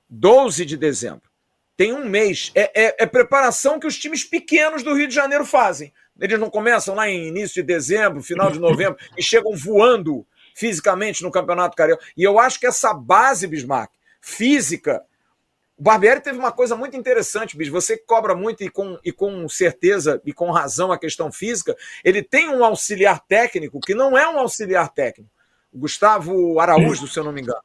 12 0.09 0.65
de 0.65 0.75
dezembro. 0.75 1.29
Tem 1.77 1.93
um 1.93 2.03
mês. 2.03 2.51
É, 2.55 2.87
é, 2.87 2.95
é, 2.99 3.05
preparação 3.05 3.79
que 3.79 3.87
os 3.87 3.97
times 3.97 4.23
pequenos 4.23 4.83
do 4.83 4.93
Rio 4.93 5.07
de 5.07 5.15
Janeiro 5.15 5.45
fazem. 5.45 5.93
Eles 6.19 6.39
não 6.39 6.49
começam 6.49 6.95
lá 6.95 7.07
em 7.07 7.27
início 7.27 7.61
de 7.61 7.63
dezembro, 7.63 8.21
final 8.21 8.51
de 8.51 8.59
novembro, 8.59 8.99
e 9.17 9.23
chegam 9.23 9.55
voando 9.55 10.25
fisicamente 10.53 11.23
no 11.23 11.31
Campeonato 11.31 11.77
Carioca. 11.77 12.03
E 12.17 12.23
eu 12.23 12.37
acho 12.37 12.59
que 12.59 12.67
essa 12.67 12.93
base, 12.93 13.47
Bismarck, 13.47 13.91
física, 14.19 15.01
o 15.79 15.81
Barbieri 15.81 16.19
teve 16.19 16.37
uma 16.37 16.51
coisa 16.51 16.75
muito 16.75 16.97
interessante, 16.97 17.55
Bis. 17.55 17.69
Você 17.69 17.97
cobra 17.97 18.35
muito 18.35 18.61
e 18.61 18.69
com, 18.69 18.99
e 19.01 19.13
com 19.13 19.47
certeza 19.47 20.21
e 20.25 20.33
com 20.33 20.51
razão 20.51 20.91
a 20.91 20.99
questão 20.99 21.31
física. 21.31 21.73
Ele 22.03 22.21
tem 22.21 22.49
um 22.49 22.65
auxiliar 22.65 23.25
técnico 23.25 23.79
que 23.79 23.95
não 23.95 24.17
é 24.17 24.27
um 24.27 24.37
auxiliar 24.37 24.89
técnico. 24.89 25.31
O 25.71 25.79
Gustavo 25.79 26.59
Araújo, 26.59 27.07
se 27.07 27.17
eu 27.17 27.23
não 27.23 27.31
me 27.31 27.41
engano. 27.41 27.61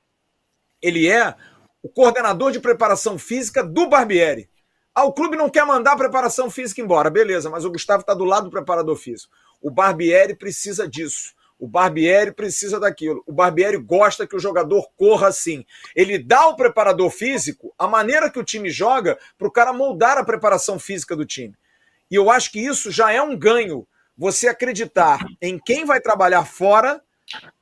Ele 0.80 1.10
é 1.10 1.34
o 1.82 1.88
coordenador 1.88 2.52
de 2.52 2.60
preparação 2.60 3.18
física 3.18 3.64
do 3.64 3.88
Barbieri. 3.88 4.48
Ah, 4.94 5.02
o 5.02 5.12
clube 5.12 5.36
não 5.36 5.50
quer 5.50 5.66
mandar 5.66 5.94
a 5.94 5.96
preparação 5.96 6.48
física 6.48 6.80
embora. 6.80 7.10
Beleza, 7.10 7.50
mas 7.50 7.64
o 7.64 7.70
Gustavo 7.70 8.02
está 8.02 8.14
do 8.14 8.24
lado 8.24 8.44
do 8.44 8.50
preparador 8.50 8.94
físico. 8.94 9.32
O 9.60 9.72
Barbieri 9.72 10.36
precisa 10.36 10.88
disso. 10.88 11.34
O 11.58 11.68
Barbieri 11.68 12.32
precisa 12.32 12.80
daquilo. 12.80 13.22
O 13.26 13.32
Barbieri 13.32 13.76
gosta 13.76 14.26
que 14.26 14.36
o 14.36 14.40
jogador 14.40 14.88
corra 14.96 15.28
assim. 15.28 15.64
Ele 15.94 16.18
dá 16.18 16.40
ao 16.40 16.56
preparador 16.56 17.10
físico 17.10 17.72
a 17.78 17.86
maneira 17.86 18.30
que 18.30 18.38
o 18.38 18.44
time 18.44 18.70
joga 18.70 19.18
para 19.38 19.48
o 19.48 19.50
cara 19.50 19.72
moldar 19.72 20.18
a 20.18 20.24
preparação 20.24 20.78
física 20.78 21.14
do 21.14 21.24
time. 21.24 21.54
E 22.10 22.16
eu 22.16 22.30
acho 22.30 22.50
que 22.50 22.60
isso 22.60 22.90
já 22.90 23.12
é 23.12 23.22
um 23.22 23.36
ganho. 23.36 23.86
Você 24.16 24.48
acreditar 24.48 25.18
em 25.40 25.58
quem 25.58 25.84
vai 25.84 26.00
trabalhar 26.00 26.44
fora. 26.44 27.00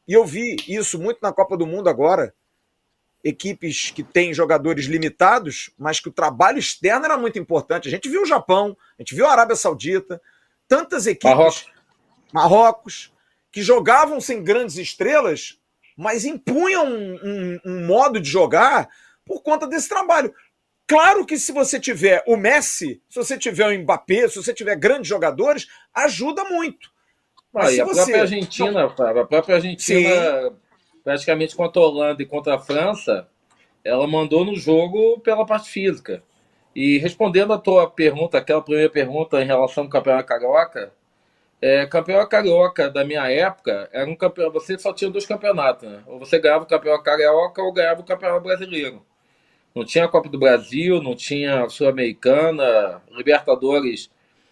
E 0.09 0.14
eu 0.14 0.24
vi 0.24 0.56
isso 0.66 0.98
muito 0.98 1.19
na 1.23 1.32
Copa 1.32 1.56
do 1.56 1.66
Mundo 1.66 1.89
agora. 1.89 2.35
Equipes 3.23 3.90
que 3.90 4.02
têm 4.02 4.35
jogadores 4.35 4.86
limitados, 4.86 5.70
mas 5.78 6.01
que 6.01 6.09
o 6.09 6.12
trabalho 6.12 6.59
externo 6.59 7.05
era 7.05 7.16
muito 7.16 7.39
importante. 7.39 7.86
A 7.86 7.90
gente 7.90 8.09
viu 8.09 8.23
o 8.23 8.27
Japão, 8.27 8.77
a 8.98 9.02
gente 9.02 9.14
viu 9.14 9.27
a 9.27 9.31
Arábia 9.31 9.55
Saudita, 9.55 10.20
tantas 10.66 11.06
equipes. 11.06 11.36
Marrocos. 11.36 11.66
Marrocos 12.32 13.12
que 13.53 13.62
jogavam 13.62 14.20
sem 14.20 14.43
grandes 14.43 14.77
estrelas, 14.77 15.59
mas 15.97 16.24
impunham 16.24 16.87
um, 16.87 17.20
um, 17.23 17.61
um 17.66 17.87
modo 17.87 18.19
de 18.19 18.29
jogar 18.29 18.89
por 19.24 19.43
conta 19.43 19.66
desse 19.66 19.89
trabalho. 19.89 20.35
Claro 20.87 21.24
que 21.24 21.39
se 21.39 21.53
você 21.53 21.79
tiver 21.79 22.24
o 22.27 22.37
Messi, 22.37 23.01
se 23.09 23.16
você 23.16 23.39
tiver 23.39 23.69
o 23.69 23.79
Mbappé, 23.83 24.29
se 24.29 24.37
você 24.37 24.53
tiver 24.53 24.77
grandes 24.77 25.09
jogadores, 25.09 25.69
ajuda 25.95 26.45
muito. 26.45 26.91
Mas 27.53 27.79
ah, 27.79 27.83
a 27.83 27.87
você... 27.87 27.97
própria 27.97 28.23
Argentina, 28.23 28.85
a 28.85 29.24
própria 29.27 29.55
Argentina, 29.57 30.51
Sim. 30.51 30.57
praticamente 31.05 31.55
contra 31.55 31.81
a 31.81 31.85
Holanda 31.85 32.23
e 32.23 32.27
contra 32.27 32.55
a 32.55 32.59
França, 32.59 33.29
ela 33.85 34.07
mandou 34.07 34.45
no 34.45 34.57
jogo 34.57 35.20
pela 35.20 35.45
parte 35.45 35.70
física. 35.70 36.23
E 36.74 36.97
respondendo 36.99 37.53
a 37.53 37.59
tua 37.59 37.89
pergunta, 37.91 38.39
aquela 38.39 38.62
primeira 38.62 38.91
pergunta 38.91 39.41
em 39.43 39.47
relação 39.47 39.85
ao 39.85 39.91
Campeonato 39.91 40.27
Carioca, 40.27 40.93
é, 41.63 41.87
campeão 41.87 42.29
carioca 42.29 42.91
da 42.91 43.05
minha 43.05 43.31
época 43.31 43.89
era 43.93 44.11
um 44.11 44.17
campeão. 44.17 44.51
Você 44.51 44.77
só 44.77 44.93
tinha 44.93 45.09
dois 45.09 45.25
campeonatos, 45.25 45.89
né? 45.89 46.03
Ou 46.07 46.19
você 46.19 46.41
ganhava 46.41 46.65
o 46.65 46.67
campeão 46.67 47.01
carioca 47.01 47.63
ou 47.63 47.73
ganhava 47.73 48.01
o 48.01 48.05
campeão 48.05 48.43
brasileiro. 48.43 49.07
Não 49.75 49.85
tinha 49.85 50.09
Copa 50.09 50.29
do 50.29 50.39
Brasil, 50.39 51.01
não 51.01 51.15
tinha 51.15 51.69
Sul-Americana, 51.69 53.01
Libertadores 53.13 54.11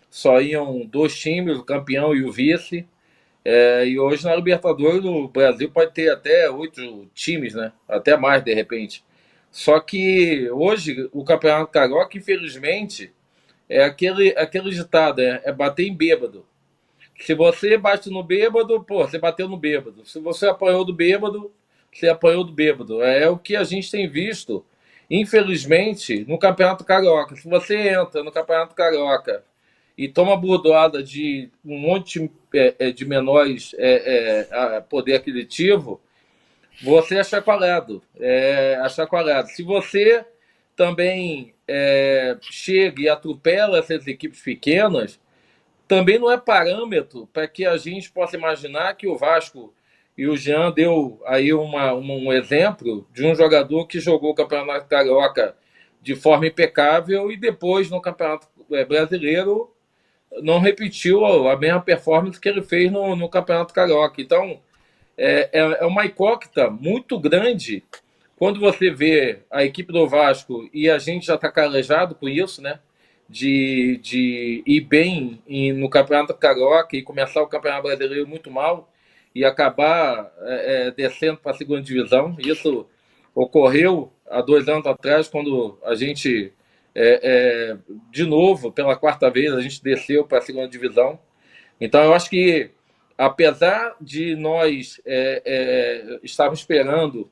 só 0.08 0.40
iam 0.40 0.84
dois 0.86 1.18
times, 1.18 1.58
o 1.58 1.64
campeão 1.64 2.14
e 2.14 2.24
o 2.24 2.32
vice. 2.32 2.86
É, 3.44 3.86
e 3.86 3.98
hoje 3.98 4.24
na 4.24 4.34
Libertadores 4.36 5.04
o 5.04 5.28
Brasil 5.28 5.70
pode 5.70 5.92
ter 5.92 6.10
até 6.10 6.50
oito 6.50 7.08
times, 7.14 7.54
né? 7.54 7.72
Até 7.88 8.16
mais 8.16 8.44
de 8.44 8.54
repente. 8.54 9.04
Só 9.50 9.80
que 9.80 10.48
hoje 10.50 11.08
o 11.12 11.24
campeonato 11.24 11.72
carioca, 11.72 12.16
infelizmente, 12.16 13.12
é 13.68 13.82
aquele, 13.84 14.30
aquele 14.36 14.70
ditado, 14.70 15.20
é, 15.20 15.42
é 15.44 15.52
bater 15.52 15.86
em 15.86 15.96
bêbado. 15.96 16.46
Se 17.20 17.34
você 17.34 17.76
bate 17.76 18.08
no 18.08 18.22
bêbado, 18.22 18.82
pô, 18.82 19.06
você 19.06 19.18
bateu 19.18 19.46
no 19.46 19.56
bêbado. 19.56 20.06
Se 20.06 20.18
você 20.18 20.48
apanhou 20.48 20.84
do 20.84 20.92
bêbado, 20.92 21.52
você 21.92 22.08
apanhou 22.08 22.42
do 22.42 22.52
bêbado. 22.52 23.02
É 23.02 23.28
o 23.28 23.36
que 23.36 23.54
a 23.54 23.62
gente 23.62 23.90
tem 23.90 24.08
visto, 24.08 24.64
infelizmente, 25.08 26.24
no 26.26 26.38
Campeonato 26.38 26.82
Carioca. 26.82 27.36
Se 27.36 27.46
você 27.46 27.90
entra 27.90 28.24
no 28.24 28.32
Campeonato 28.32 28.74
Carioca 28.74 29.44
e 29.98 30.08
toma 30.08 30.34
bordoada 30.34 31.02
de 31.02 31.50
um 31.62 31.78
monte 31.78 32.20
de, 32.20 32.30
é, 32.54 32.74
é 32.78 32.90
de 32.90 33.04
menores 33.04 33.74
é, 33.76 34.46
é, 34.50 34.80
poder 34.80 35.16
aquisitivo, 35.16 36.00
você 36.82 37.18
é 37.18 37.24
chacoalhado. 37.24 38.02
É 38.18 38.82
chacoalhado. 38.88 39.48
Se 39.50 39.62
você 39.62 40.24
também 40.74 41.52
é, 41.68 42.38
chega 42.40 43.02
e 43.02 43.08
atropela 43.10 43.78
essas 43.78 44.06
equipes 44.06 44.40
pequenas, 44.40 45.20
também 45.90 46.20
não 46.20 46.30
é 46.30 46.38
parâmetro 46.38 47.28
para 47.32 47.48
que 47.48 47.66
a 47.66 47.76
gente 47.76 48.12
possa 48.12 48.36
imaginar 48.36 48.94
que 48.94 49.08
o 49.08 49.18
Vasco 49.18 49.74
e 50.16 50.24
o 50.28 50.36
Jean 50.36 50.70
deu 50.70 51.20
aí 51.26 51.52
uma, 51.52 51.92
um 51.94 52.32
exemplo 52.32 53.08
de 53.12 53.26
um 53.26 53.34
jogador 53.34 53.88
que 53.88 53.98
jogou 53.98 54.30
o 54.30 54.34
Campeonato 54.34 54.86
Carioca 54.86 55.56
de 56.00 56.14
forma 56.14 56.46
impecável 56.46 57.32
e 57.32 57.36
depois 57.36 57.90
no 57.90 58.00
Campeonato 58.00 58.46
é, 58.70 58.84
Brasileiro 58.84 59.74
não 60.40 60.60
repetiu 60.60 61.26
a 61.26 61.56
mesma 61.56 61.80
performance 61.80 62.40
que 62.40 62.48
ele 62.48 62.62
fez 62.62 62.88
no, 62.92 63.16
no 63.16 63.28
Campeonato 63.28 63.74
Carioca. 63.74 64.22
Então, 64.22 64.60
é, 65.18 65.50
é, 65.52 65.78
é 65.80 65.86
uma 65.86 66.06
incógnita 66.06 66.70
muito 66.70 67.18
grande 67.18 67.82
quando 68.36 68.60
você 68.60 68.92
vê 68.92 69.40
a 69.50 69.64
equipe 69.64 69.92
do 69.92 70.06
Vasco 70.06 70.70
e 70.72 70.88
a 70.88 70.98
gente 70.98 71.26
já 71.26 71.34
está 71.34 71.50
calejado 71.50 72.14
com 72.14 72.28
isso, 72.28 72.62
né? 72.62 72.78
De, 73.30 73.96
de 74.02 74.62
ir 74.66 74.80
bem 74.80 75.40
em, 75.46 75.72
no 75.72 75.88
Campeonato 75.88 76.34
Carioca 76.34 76.96
e 76.96 77.02
começar 77.02 77.40
o 77.40 77.46
Campeonato 77.46 77.84
Brasileiro 77.84 78.26
muito 78.26 78.50
mal 78.50 78.92
e 79.32 79.44
acabar 79.44 80.32
é, 80.40 80.88
é 80.88 80.90
descendo 80.90 81.38
para 81.38 81.52
a 81.52 81.54
segunda 81.54 81.80
divisão. 81.80 82.36
Isso 82.40 82.88
ocorreu 83.32 84.12
há 84.28 84.42
dois 84.42 84.68
anos 84.68 84.84
atrás, 84.84 85.28
quando 85.28 85.78
a 85.84 85.94
gente, 85.94 86.52
é, 86.92 87.20
é, 87.22 87.76
de 88.10 88.24
novo, 88.24 88.72
pela 88.72 88.96
quarta 88.96 89.30
vez, 89.30 89.52
a 89.52 89.60
gente 89.60 89.80
desceu 89.80 90.24
para 90.24 90.38
a 90.38 90.42
segunda 90.42 90.66
divisão. 90.66 91.16
Então, 91.80 92.02
eu 92.02 92.12
acho 92.12 92.28
que, 92.28 92.72
apesar 93.16 93.94
de 94.00 94.34
nós 94.34 95.00
é, 95.06 95.42
é, 95.46 96.18
estarmos 96.24 96.58
esperando 96.58 97.30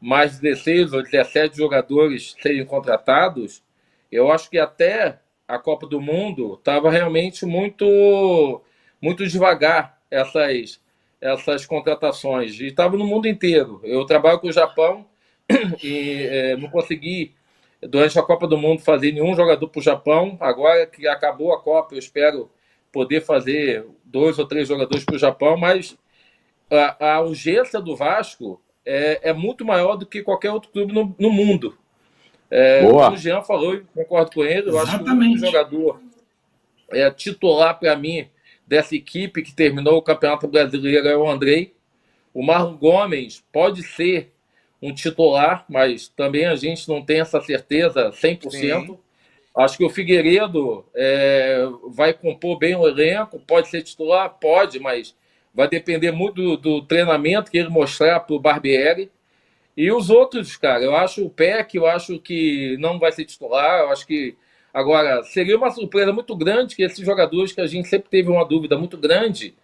mais 0.00 0.38
16 0.38 0.94
ou 0.94 1.02
17 1.02 1.54
jogadores 1.54 2.34
serem 2.40 2.64
contratados, 2.64 3.62
eu 4.10 4.32
acho 4.32 4.48
que 4.48 4.58
até 4.58 5.18
a 5.46 5.58
Copa 5.58 5.86
do 5.86 6.00
Mundo 6.00 6.54
estava 6.54 6.90
realmente 6.90 7.44
muito 7.46 8.62
muito 9.00 9.26
devagar 9.26 10.00
essas 10.10 10.80
essas 11.20 11.64
contratações 11.64 12.60
e 12.60 12.66
estava 12.66 12.98
no 12.98 13.06
mundo 13.06 13.26
inteiro. 13.26 13.80
Eu 13.82 14.04
trabalho 14.04 14.38
com 14.38 14.48
o 14.48 14.52
Japão 14.52 15.06
e 15.82 16.26
é, 16.30 16.56
não 16.56 16.68
consegui 16.68 17.34
durante 17.80 18.18
a 18.18 18.22
Copa 18.22 18.46
do 18.46 18.58
Mundo 18.58 18.82
fazer 18.82 19.12
nenhum 19.12 19.34
jogador 19.34 19.68
para 19.68 19.78
o 19.78 19.82
Japão. 19.82 20.36
Agora 20.40 20.86
que 20.86 21.08
acabou 21.08 21.52
a 21.52 21.62
Copa, 21.62 21.94
eu 21.94 21.98
espero 21.98 22.50
poder 22.92 23.22
fazer 23.22 23.86
dois 24.04 24.38
ou 24.38 24.46
três 24.46 24.68
jogadores 24.68 25.04
para 25.04 25.16
o 25.16 25.18
Japão, 25.18 25.56
mas 25.56 25.96
a, 26.70 27.14
a 27.14 27.20
urgência 27.22 27.80
do 27.80 27.96
Vasco 27.96 28.60
é, 28.84 29.30
é 29.30 29.32
muito 29.32 29.64
maior 29.64 29.96
do 29.96 30.06
que 30.06 30.22
qualquer 30.22 30.50
outro 30.50 30.70
clube 30.70 30.92
no, 30.92 31.14
no 31.18 31.30
mundo. 31.30 31.76
É, 32.50 32.82
Boa. 32.82 33.12
o 33.12 33.16
Jean 33.16 33.42
falou, 33.42 33.74
e 33.74 33.80
concordo 33.94 34.30
com 34.32 34.44
ele, 34.44 34.70
eu 34.70 34.78
acho 34.78 34.90
que 34.90 34.96
o 34.96 35.00
Exatamente. 35.02 35.30
único 35.32 35.46
jogador 35.46 36.00
é, 36.90 37.10
titular 37.10 37.78
para 37.78 37.96
mim 37.96 38.28
dessa 38.66 38.94
equipe 38.94 39.42
que 39.42 39.54
terminou 39.54 39.96
o 39.96 40.02
Campeonato 40.02 40.48
Brasileiro 40.48 41.08
é 41.08 41.16
o 41.16 41.28
Andrei. 41.28 41.74
O 42.32 42.42
Marlon 42.42 42.76
Gomes 42.76 43.44
pode 43.52 43.82
ser 43.82 44.32
um 44.80 44.92
titular, 44.92 45.64
mas 45.68 46.08
também 46.08 46.46
a 46.46 46.56
gente 46.56 46.88
não 46.88 47.02
tem 47.02 47.20
essa 47.20 47.40
certeza 47.40 48.10
100%. 48.10 48.50
Sim. 48.50 48.98
Acho 49.56 49.78
que 49.78 49.84
o 49.84 49.90
Figueiredo 49.90 50.84
é, 50.94 51.64
vai 51.88 52.12
compor 52.12 52.58
bem 52.58 52.74
o 52.74 52.86
elenco, 52.86 53.38
pode 53.38 53.68
ser 53.68 53.82
titular? 53.82 54.28
Pode, 54.28 54.80
mas 54.80 55.14
vai 55.54 55.68
depender 55.68 56.10
muito 56.10 56.34
do, 56.34 56.56
do 56.56 56.82
treinamento 56.82 57.50
que 57.50 57.58
ele 57.58 57.68
mostrar 57.68 58.20
para 58.20 58.34
o 58.34 58.40
Barbieri. 58.40 59.10
E 59.76 59.90
os 59.90 60.08
outros, 60.10 60.56
cara, 60.56 60.84
eu 60.84 60.94
acho 60.94 61.24
o 61.24 61.30
PEC, 61.30 61.76
eu 61.76 61.86
acho 61.86 62.18
que 62.20 62.76
não 62.78 62.98
vai 62.98 63.12
ser 63.12 63.24
titular, 63.24 63.80
eu 63.80 63.90
acho 63.90 64.06
que. 64.06 64.36
Agora, 64.72 65.22
seria 65.22 65.56
uma 65.56 65.70
surpresa 65.70 66.12
muito 66.12 66.34
grande 66.36 66.74
que 66.74 66.82
esses 66.82 67.04
jogadores 67.04 67.52
que 67.52 67.60
a 67.60 67.66
gente 67.66 67.88
sempre 67.88 68.08
teve 68.10 68.28
uma 68.28 68.44
dúvida 68.44 68.76
muito 68.76 68.96
grande, 68.96 69.54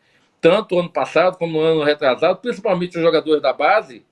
tanto 0.40 0.78
ano 0.78 0.90
passado 0.90 1.36
como 1.36 1.54
no 1.54 1.60
ano 1.60 1.82
retrasado, 1.82 2.38
principalmente 2.40 2.96
os 2.96 3.02
jogadores 3.02 3.42
da 3.42 3.52
base, 3.52 4.04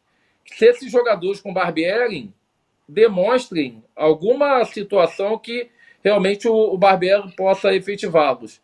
se 0.45 0.67
esses 0.67 0.91
jogadores 0.91 1.41
com 1.41 1.53
Barbieri 1.53 2.33
demonstrem 2.89 3.83
alguma 3.95 4.65
situação 4.65 5.39
que 5.39 5.69
realmente 6.03 6.49
o, 6.49 6.55
o 6.55 6.79
Barbieri 6.79 7.31
possa 7.37 7.75
efetivá-los. 7.75 8.61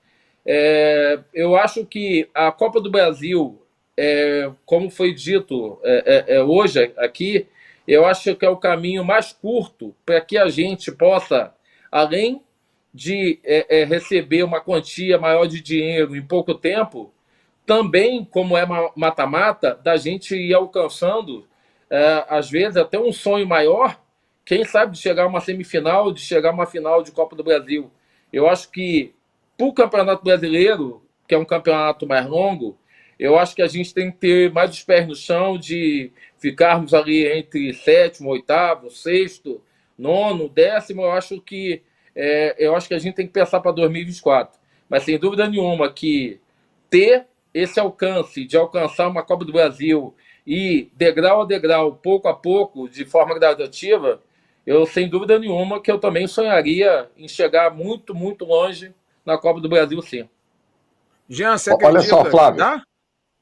É, 0.47 1.21
eu 1.33 1.57
acho 1.57 1.85
que 1.87 2.29
a 2.35 2.51
Copa 2.53 2.81
do 2.81 2.91
Brasil, 2.91 3.63
é, 3.97 4.51
como 4.65 4.91
foi 4.91 5.15
dito 5.15 5.79
é, 5.83 6.25
é, 6.29 6.37
é, 6.37 6.43
hoje 6.43 6.93
aqui, 6.97 7.47
eu 7.87 8.05
acho 8.07 8.35
que 8.35 8.45
é 8.45 8.49
o 8.49 8.57
caminho 8.57 9.05
mais 9.05 9.33
curto 9.33 9.95
para 10.05 10.21
que 10.21 10.39
a 10.39 10.49
gente 10.49 10.91
possa, 10.93 11.53
além 11.91 12.43
de 12.93 13.41
é, 13.45 13.85
receber 13.85 14.43
uma 14.45 14.61
quantia 14.61 15.19
maior 15.19 15.47
de 15.47 15.61
dinheiro 15.61 16.17
em 16.17 16.23
pouco 16.23 16.55
tempo, 16.55 17.13
também, 17.67 18.25
como 18.25 18.57
é 18.57 18.65
ma- 18.67 18.91
mata-mata, 18.95 19.79
da 19.83 19.97
gente 19.97 20.35
ir 20.37 20.55
alcançando, 20.55 21.47
às 22.29 22.51
vezes, 22.51 22.77
até 22.77 22.99
um 22.99 23.13
sonho 23.13 23.47
maior, 23.47 23.99
quem 24.45 24.65
sabe 24.65 24.93
de 24.93 24.99
chegar 24.99 25.25
a 25.25 25.27
uma 25.27 25.41
semifinal, 25.41 26.13
de 26.13 26.21
chegar 26.21 26.51
a 26.51 26.53
uma 26.53 26.67
final 26.67 27.03
de 27.03 27.11
Copa 27.11 27.35
do 27.35 27.43
Brasil. 27.43 27.91
Eu 28.33 28.49
acho 28.49 28.71
que 28.71 29.15
para 29.57 29.67
o 29.67 29.73
Campeonato 29.73 30.23
Brasileiro, 30.23 31.03
que 31.27 31.35
é 31.35 31.39
um 31.39 31.45
campeonato 31.45 32.07
mais 32.07 32.27
longo, 32.27 32.77
eu 33.19 33.39
acho 33.39 33.55
que 33.55 33.63
a 33.63 33.67
gente 33.67 33.95
tem 33.95 34.11
que 34.11 34.19
ter 34.19 34.53
mais 34.53 34.71
os 34.71 34.83
pés 34.83 35.07
no 35.07 35.15
chão 35.15 35.59
de 35.59 36.11
ficarmos 36.39 36.93
ali 36.93 37.27
entre 37.27 37.73
sétimo, 37.73 38.31
oitavo, 38.31 38.91
sexto, 38.91 39.63
nono, 39.99 40.49
décimo. 40.49 41.03
Eu 41.03 41.13
acho 41.13 41.41
que 41.41 41.83
é, 42.15 42.55
eu 42.59 42.75
acho 42.77 42.89
que 42.89 42.95
a 42.95 42.99
gente 42.99 43.15
tem 43.15 43.27
que 43.27 43.33
pensar 43.33 43.61
para 43.61 43.73
2024. 43.73 44.59
Mas 44.89 45.05
sem 45.05 45.19
dúvida 45.19 45.49
nenhuma 45.49 45.93
que 45.93 46.41
ter 46.91 47.27
esse 47.53 47.79
alcance 47.81 48.45
de 48.45 48.57
alcançar 48.57 49.09
uma 49.09 49.23
Copa 49.23 49.45
do 49.45 49.53
Brasil 49.53 50.15
e 50.47 50.91
degrau 50.95 51.43
a 51.43 51.45
degrau, 51.45 51.95
pouco 51.95 52.29
a 52.29 52.35
pouco, 52.35 52.89
de 52.89 53.05
forma 53.05 53.35
gradativa, 53.35 54.21
eu 54.67 54.85
sem 54.87 55.09
dúvida 55.09 55.39
nenhuma 55.39 55.81
que 55.81 55.91
eu 55.91 55.99
também 55.99 56.27
sonharia 56.27 57.09
em 57.17 57.29
chegar 57.29 57.75
muito, 57.75 58.15
muito 58.15 58.45
longe 58.45 58.93
na 59.25 59.39
Copa 59.39 59.61
do 59.61 59.69
Brasil, 59.69 60.01
sim. 60.03 60.29
Jean, 61.29 61.57
você 61.57 61.71
Olha 61.71 61.89
acredita? 61.89 62.09
só, 62.09 62.25
Flávio. 62.27 62.59
Dá? 62.59 62.83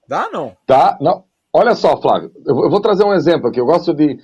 Dá 0.08 0.28
não? 0.32 0.56
Tá? 0.66 0.96
Não. 1.00 1.24
Olha 1.54 1.74
só, 1.74 2.00
Flávio, 2.00 2.30
eu 2.46 2.70
vou 2.70 2.80
trazer 2.80 3.04
um 3.04 3.12
exemplo 3.12 3.48
aqui. 3.48 3.60
Eu 3.60 3.66
gosto 3.66 3.92
de 3.92 4.18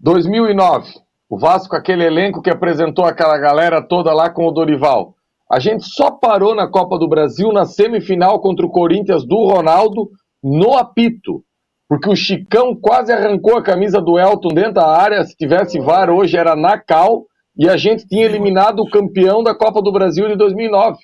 2009, 0.00 0.92
o 1.30 1.38
Vasco, 1.38 1.76
aquele 1.76 2.04
elenco 2.04 2.42
que 2.42 2.50
apresentou 2.50 3.04
aquela 3.04 3.38
galera 3.38 3.80
toda 3.80 4.12
lá 4.12 4.28
com 4.28 4.46
o 4.46 4.50
Dorival. 4.50 5.14
A 5.50 5.60
gente 5.60 5.84
só 5.84 6.10
parou 6.10 6.54
na 6.54 6.66
Copa 6.66 6.98
do 6.98 7.08
Brasil 7.08 7.52
na 7.52 7.64
semifinal 7.64 8.40
contra 8.40 8.66
o 8.66 8.70
Corinthians 8.70 9.24
do 9.24 9.46
Ronaldo 9.46 10.10
no 10.42 10.76
apito. 10.76 11.44
Porque 11.88 12.08
o 12.08 12.16
Chicão 12.16 12.74
quase 12.74 13.12
arrancou 13.12 13.56
a 13.56 13.62
camisa 13.62 14.00
do 14.00 14.18
Elton 14.18 14.48
dentro 14.48 14.74
da 14.74 14.88
área. 14.88 15.22
Se 15.24 15.36
tivesse 15.36 15.78
VAR 15.78 16.10
hoje 16.10 16.36
era 16.36 16.56
na 16.56 16.78
cal. 16.78 17.24
E 17.56 17.68
a 17.68 17.76
gente 17.76 18.08
tinha 18.08 18.24
eliminado 18.24 18.80
o 18.80 18.90
campeão 18.90 19.42
da 19.42 19.54
Copa 19.54 19.80
do 19.80 19.92
Brasil 19.92 20.26
de 20.26 20.34
2009 20.34 20.98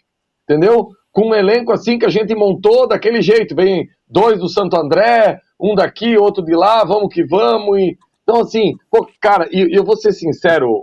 entendeu? 0.51 0.89
Com 1.13 1.29
um 1.31 1.35
elenco 1.35 1.73
assim 1.73 1.99
que 1.99 2.07
a 2.07 2.11
gente 2.11 2.35
montou 2.35 2.87
daquele 2.87 3.21
jeito, 3.21 3.55
vem 3.55 3.89
dois 4.09 4.39
do 4.39 4.49
Santo 4.49 4.77
André, 4.77 5.41
um 5.59 5.75
daqui, 5.75 6.17
outro 6.17 6.45
de 6.45 6.55
lá, 6.55 6.85
vamos 6.85 7.13
que 7.13 7.25
vamos. 7.25 7.79
E... 7.79 7.99
Então, 8.23 8.43
assim, 8.43 8.77
pô, 8.91 9.09
cara, 9.21 9.49
e 9.51 9.77
eu 9.77 9.85
vou 9.85 9.97
ser 9.97 10.13
sincero, 10.13 10.69
o, 10.69 10.77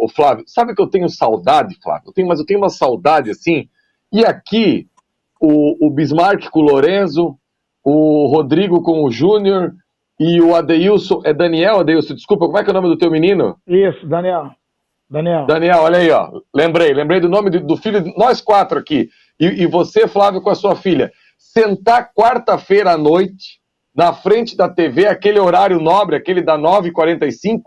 o, 0.00 0.04
o 0.04 0.08
Flávio, 0.08 0.44
sabe 0.46 0.74
que 0.74 0.82
eu 0.82 0.86
tenho 0.86 1.08
saudade, 1.08 1.76
Flávio? 1.82 2.08
Eu 2.08 2.12
tenho, 2.12 2.28
mas 2.28 2.38
eu 2.38 2.46
tenho 2.46 2.60
uma 2.60 2.68
saudade 2.68 3.30
assim. 3.30 3.68
E 4.12 4.24
aqui, 4.24 4.86
o, 5.40 5.86
o 5.86 5.90
Bismarck 5.90 6.48
com 6.50 6.60
o 6.60 6.62
Lorenzo, 6.62 7.36
o 7.84 8.26
Rodrigo 8.26 8.82
com 8.82 9.04
o 9.04 9.10
Júnior 9.10 9.72
e 10.18 10.40
o 10.40 10.54
Adeilson. 10.54 11.22
É 11.24 11.32
Daniel, 11.32 11.80
Adeilson, 11.80 12.14
desculpa, 12.14 12.46
como 12.46 12.58
é 12.58 12.64
que 12.64 12.70
é 12.70 12.72
o 12.72 12.74
nome 12.74 12.88
do 12.88 12.98
teu 12.98 13.10
menino? 13.10 13.56
Isso, 13.66 14.06
Daniel. 14.06 14.50
Daniel. 15.10 15.46
Daniel, 15.46 15.80
olha 15.80 15.98
aí, 15.98 16.10
ó. 16.10 16.30
Lembrei, 16.54 16.92
lembrei 16.92 17.18
do 17.18 17.28
nome 17.28 17.50
do, 17.50 17.60
do 17.60 17.76
filho, 17.76 18.02
de 18.02 18.16
nós 18.16 18.40
quatro 18.40 18.78
aqui. 18.78 19.08
E, 19.38 19.62
e 19.62 19.66
você, 19.66 20.06
Flávio, 20.08 20.40
com 20.40 20.50
a 20.50 20.54
sua 20.54 20.74
filha. 20.74 21.12
Sentar 21.38 22.12
quarta-feira 22.14 22.92
à 22.92 22.98
noite, 22.98 23.60
na 23.94 24.12
frente 24.12 24.56
da 24.56 24.68
TV, 24.68 25.06
aquele 25.06 25.40
horário 25.40 25.80
nobre, 25.80 26.16
aquele 26.16 26.42
da 26.42 26.56
9h45, 26.56 27.60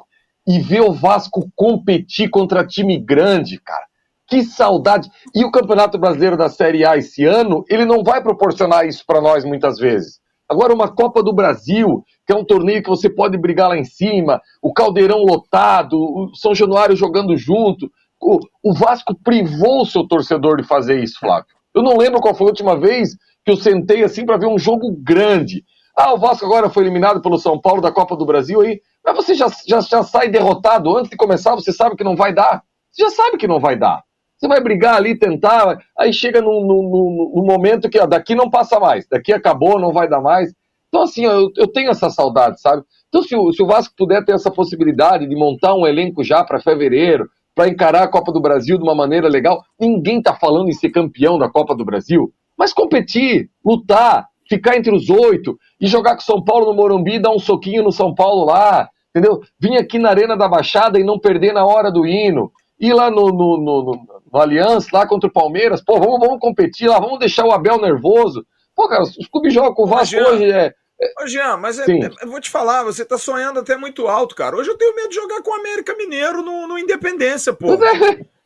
e 0.47 0.59
ver 0.59 0.81
o 0.81 0.93
Vasco 0.93 1.49
competir 1.55 2.29
contra 2.29 2.65
time 2.65 2.97
grande, 2.97 3.59
cara. 3.59 3.85
Que 4.27 4.43
saudade. 4.43 5.09
E 5.35 5.43
o 5.43 5.51
Campeonato 5.51 5.97
Brasileiro 5.97 6.37
da 6.37 6.47
Série 6.47 6.85
A 6.85 6.95
esse 6.97 7.25
ano, 7.25 7.65
ele 7.69 7.85
não 7.85 8.01
vai 8.01 8.23
proporcionar 8.23 8.85
isso 8.85 9.03
para 9.05 9.19
nós 9.19 9.43
muitas 9.43 9.77
vezes. 9.77 10.21
Agora, 10.49 10.73
uma 10.73 10.93
Copa 10.93 11.21
do 11.21 11.33
Brasil, 11.33 12.03
que 12.25 12.33
é 12.33 12.35
um 12.35 12.43
torneio 12.43 12.83
que 12.83 12.89
você 12.89 13.09
pode 13.09 13.37
brigar 13.37 13.69
lá 13.69 13.77
em 13.77 13.85
cima, 13.85 14.41
o 14.61 14.73
Caldeirão 14.73 15.19
lotado, 15.19 15.97
o 15.97 16.35
São 16.35 16.55
Januário 16.55 16.95
jogando 16.95 17.35
junto. 17.37 17.89
O, 18.21 18.39
o 18.63 18.73
Vasco 18.73 19.15
privou 19.23 19.81
o 19.81 19.85
seu 19.85 20.07
torcedor 20.07 20.57
de 20.57 20.67
fazer 20.67 21.01
isso, 21.01 21.19
Flávio. 21.19 21.60
Eu 21.73 21.83
não 21.83 21.97
lembro 21.97 22.19
qual 22.19 22.35
foi 22.35 22.47
a 22.47 22.49
última 22.49 22.77
vez 22.77 23.15
que 23.43 23.51
eu 23.51 23.57
sentei 23.57 24.03
assim 24.03 24.25
para 24.25 24.37
ver 24.37 24.47
um 24.47 24.59
jogo 24.59 24.91
grande. 24.91 25.63
Ah, 25.95 26.13
o 26.13 26.17
Vasco 26.17 26.45
agora 26.45 26.69
foi 26.69 26.83
eliminado 26.83 27.21
pelo 27.21 27.37
São 27.37 27.59
Paulo 27.59 27.81
da 27.81 27.91
Copa 27.91 28.15
do 28.15 28.25
Brasil 28.25 28.61
aí. 28.61 28.81
Mas 29.03 29.15
você 29.15 29.33
já, 29.33 29.47
já, 29.67 29.81
já 29.81 30.03
sai 30.03 30.29
derrotado 30.29 30.95
antes 30.95 31.09
de 31.09 31.17
começar, 31.17 31.55
você 31.55 31.71
sabe 31.71 31.95
que 31.95 32.03
não 32.03 32.15
vai 32.15 32.33
dar. 32.33 32.63
Você 32.91 33.03
já 33.03 33.09
sabe 33.09 33.37
que 33.37 33.47
não 33.47 33.59
vai 33.59 33.75
dar. 33.75 34.03
Você 34.37 34.47
vai 34.47 34.59
brigar 34.59 34.95
ali, 34.95 35.17
tentar, 35.17 35.77
aí 35.97 36.11
chega 36.11 36.41
no, 36.41 36.61
no, 36.61 37.33
no 37.35 37.43
momento 37.43 37.87
que 37.87 37.99
ó, 37.99 38.07
daqui 38.07 38.33
não 38.33 38.49
passa 38.49 38.79
mais, 38.79 39.07
daqui 39.07 39.31
acabou, 39.31 39.79
não 39.79 39.93
vai 39.93 40.09
dar 40.09 40.19
mais. 40.19 40.51
Então, 40.87 41.03
assim, 41.03 41.23
eu, 41.23 41.51
eu 41.55 41.67
tenho 41.67 41.91
essa 41.91 42.09
saudade, 42.09 42.59
sabe? 42.59 42.83
Então, 43.07 43.21
se 43.21 43.35
o, 43.35 43.53
se 43.53 43.61
o 43.61 43.67
Vasco 43.67 43.93
puder 43.95 44.25
ter 44.25 44.33
essa 44.33 44.49
possibilidade 44.49 45.27
de 45.27 45.35
montar 45.35 45.75
um 45.75 45.85
elenco 45.85 46.23
já 46.23 46.43
para 46.43 46.59
fevereiro, 46.59 47.29
para 47.55 47.69
encarar 47.69 48.03
a 48.03 48.07
Copa 48.07 48.31
do 48.31 48.41
Brasil 48.41 48.77
de 48.77 48.83
uma 48.83 48.95
maneira 48.95 49.27
legal, 49.27 49.63
ninguém 49.79 50.19
está 50.19 50.33
falando 50.33 50.69
em 50.69 50.73
ser 50.73 50.89
campeão 50.89 51.37
da 51.37 51.49
Copa 51.49 51.75
do 51.75 51.85
Brasil, 51.85 52.31
mas 52.57 52.73
competir, 52.73 53.49
lutar, 53.63 54.27
ficar 54.47 54.77
entre 54.77 54.93
os 54.93 55.09
oito 55.09 55.57
e 55.79 55.87
jogar 55.87 56.15
com 56.15 56.21
São 56.21 56.43
Paulo 56.43 56.67
no 56.67 56.73
Morumbi, 56.73 57.19
dar 57.19 57.31
um 57.31 57.39
soquinho 57.39 57.83
no 57.83 57.91
São 57.91 58.13
Paulo 58.13 58.45
lá, 58.45 58.89
entendeu? 59.09 59.41
Vir 59.59 59.77
aqui 59.77 59.97
na 59.97 60.09
Arena 60.09 60.35
da 60.35 60.47
Baixada 60.47 60.99
e 60.99 61.03
não 61.03 61.19
perder 61.19 61.53
na 61.53 61.65
hora 61.65 61.91
do 61.91 62.05
hino. 62.05 62.51
Ir 62.79 62.93
lá 62.93 63.11
no, 63.11 63.27
no, 63.27 63.57
no, 63.57 63.83
no, 63.83 64.07
no 64.33 64.39
Aliança, 64.39 64.89
lá 64.91 65.07
contra 65.07 65.29
o 65.29 65.33
Palmeiras, 65.33 65.83
pô, 65.83 65.99
vamos, 65.99 66.19
vamos 66.19 66.39
competir 66.39 66.89
lá, 66.89 66.99
vamos 66.99 67.19
deixar 67.19 67.45
o 67.45 67.51
Abel 67.51 67.79
nervoso. 67.79 68.45
Pô, 68.75 68.87
cara, 68.87 69.03
os 69.03 69.27
clubes 69.27 69.53
jogam 69.53 69.73
com 69.73 69.83
o 69.83 69.87
Vasco 69.87 70.17
hoje, 70.17 70.51
é, 70.51 70.73
Ô, 71.21 71.27
Jean, 71.27 71.57
mas 71.57 71.79
é- 71.79 71.85
é- 72.03 72.11
eu 72.21 72.29
vou 72.29 72.39
te 72.39 72.49
falar, 72.49 72.83
você 72.83 73.03
tá 73.03 73.17
sonhando 73.17 73.59
até 73.59 73.75
muito 73.75 74.07
alto, 74.07 74.35
cara. 74.35 74.55
Hoje 74.55 74.69
eu 74.69 74.77
tenho 74.77 74.95
medo 74.95 75.09
de 75.09 75.15
jogar 75.15 75.41
com 75.41 75.51
o 75.51 75.55
América 75.55 75.95
Mineiro 75.95 76.41
no, 76.41 76.67
no 76.67 76.77
Independência, 76.77 77.53
pô. 77.53 77.67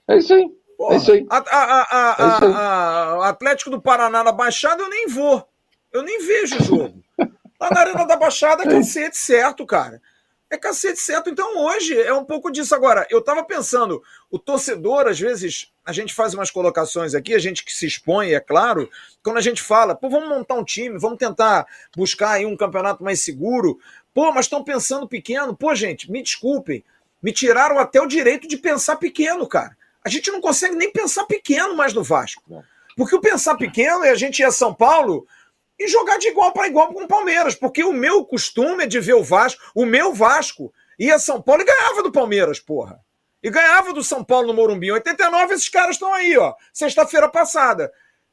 é 0.08 0.18
isso 0.18 0.34
aí. 0.34 0.50
Porra, 0.78 0.94
É 0.96 0.98
isso 0.98 1.12
aí. 1.12 1.26
A, 1.30 1.38
a- 1.38 1.88
a- 1.92 2.16
É 2.20 2.46
a- 2.46 3.18
o 3.18 3.22
Atlético 3.24 3.70
do 3.70 3.82
Paraná 3.82 4.24
na 4.24 4.32
Baixada 4.32 4.82
eu 4.84 4.90
nem 4.90 5.08
vou. 5.08 5.46
Eu 5.92 6.02
nem 6.04 6.20
vejo 6.26 6.58
o 6.60 6.64
jogo. 6.64 7.04
Lá 7.60 7.70
na 7.72 7.80
Arena 7.80 8.06
da 8.06 8.18
Baixada 8.18 8.64
é 8.64 8.68
cacete 8.70 9.18
certo, 9.18 9.66
cara. 9.66 10.02
É 10.50 10.58
cacete 10.58 11.00
certo. 11.00 11.30
Então 11.30 11.58
hoje 11.58 12.00
é 12.00 12.14
um 12.14 12.24
pouco 12.24 12.52
disso. 12.52 12.76
Agora, 12.76 13.08
eu 13.10 13.22
tava 13.22 13.44
pensando, 13.44 14.02
o 14.30 14.38
torcedor, 14.38 15.08
às 15.08 15.20
vezes, 15.20 15.72
a 15.84 15.92
gente 15.92 16.14
faz 16.14 16.34
umas 16.34 16.52
colocações 16.52 17.16
aqui, 17.16 17.34
a 17.34 17.40
gente 17.40 17.64
que 17.66 17.74
se 17.74 17.88
expõe, 17.88 18.34
é 18.34 18.40
claro, 18.40 18.90
quando 19.24 19.38
a 19.38 19.42
gente 19.42 19.62
fala, 19.62 19.96
pô, 19.96 20.10
vamos 20.10 20.30
montar 20.30 20.56
um 20.56 20.64
time, 20.64 21.00
vamos 21.00 21.18
tentar 21.18 21.66
buscar 21.96 22.32
aí 22.32 22.46
um 22.46 22.56
campeonato 22.56 23.04
mais 23.04 23.22
seguro. 23.22 23.80
Pô, 24.14 24.32
mas 24.32 24.46
estão 24.46 24.64
pensando 24.64 25.08
pequeno. 25.08 25.56
Pô, 25.56 25.74
gente, 25.74 26.12
me 26.12 26.22
desculpem. 26.22 26.84
Me 27.22 27.32
tiraram 27.32 27.80
até 27.80 28.00
o 28.00 28.08
direito 28.08 28.48
de 28.48 28.56
pensar 28.56 28.98
pequeno, 28.98 29.48
cara. 29.48 29.76
A 30.04 30.10
gente 30.10 30.30
não 30.30 30.40
consegue 30.40 30.76
nem 30.76 30.92
pensar 30.92 31.26
pequeno 31.26 31.76
mais 31.76 31.92
no 31.92 32.04
Vasco. 32.04 32.64
Porque 32.96 33.16
o 33.16 33.20
pensar 33.20 33.56
pequeno 33.56 34.04
é 34.04 34.12
a 34.12 34.16
gente 34.16 34.40
ir 34.40 34.46
a 34.46 34.52
São 34.52 34.74
Paulo 34.74 35.28
e 35.80 35.88
jogar 35.88 36.18
de 36.18 36.30
igual 36.30 36.52
para 36.54 36.68
igual 36.68 36.94
com 36.94 37.04
o 37.04 37.08
Palmeiras, 37.08 37.56
porque 37.56 37.84
o 37.84 37.92
meu 37.92 38.26
costume 38.26 38.84
é 38.84 38.88
de 38.88 39.00
ver 39.00 39.14
o 39.14 39.24
Vasco, 39.24 39.62
o 39.76 39.86
meu 39.86 40.14
Vasco 40.14 40.74
ia 40.98 41.20
São 41.20 41.42
Paulo 41.42 41.62
e 41.62 41.66
ganhava 41.66 42.02
do 42.02 42.12
Palmeiras, 42.12 42.60
porra. 42.60 43.00
E 43.44 43.50
ganhava 43.50 43.94
do 43.94 44.04
São 44.04 44.24
Paulo 44.24 44.48
no 44.48 44.54
Morumbi. 44.54 44.88
Em 44.88 44.94
89, 44.94 45.54
esses 45.54 45.70
caras 45.70 45.98
estão 45.98 46.12
aí, 46.14 46.36
ó. 46.36 46.56
Sexta-feira 46.74 47.30
passada. 47.30 47.92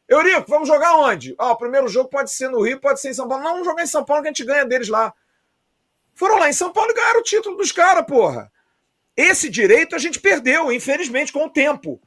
Eurico, 0.08 0.46
vamos 0.48 0.68
jogar 0.68 0.96
onde? 0.96 1.34
Ó, 1.38 1.52
o 1.52 1.56
primeiro 1.56 1.88
jogo 1.88 2.08
pode 2.08 2.30
ser 2.30 2.48
no 2.48 2.62
Rio, 2.62 2.80
pode 2.80 3.00
ser 3.00 3.10
em 3.10 3.14
São 3.14 3.28
Paulo. 3.28 3.44
Não, 3.44 3.50
vamos 3.52 3.66
jogar 3.66 3.82
em 3.82 3.86
São 3.86 4.04
Paulo 4.04 4.22
que 4.22 4.28
a 4.28 4.30
gente 4.30 4.44
ganha 4.44 4.64
deles 4.64 4.88
lá. 4.88 5.12
Foram 6.14 6.38
lá 6.38 6.48
em 6.48 6.52
São 6.52 6.72
Paulo 6.72 6.90
e 6.90 6.94
ganharam 6.94 7.20
o 7.20 7.24
título 7.24 7.56
dos 7.56 7.72
caras, 7.72 8.06
porra. 8.06 8.50
Esse 9.16 9.50
direito 9.50 9.94
a 9.94 9.98
gente 9.98 10.18
perdeu, 10.18 10.72
infelizmente, 10.72 11.32
com 11.32 11.44
o 11.44 11.50
tempo. 11.50 12.00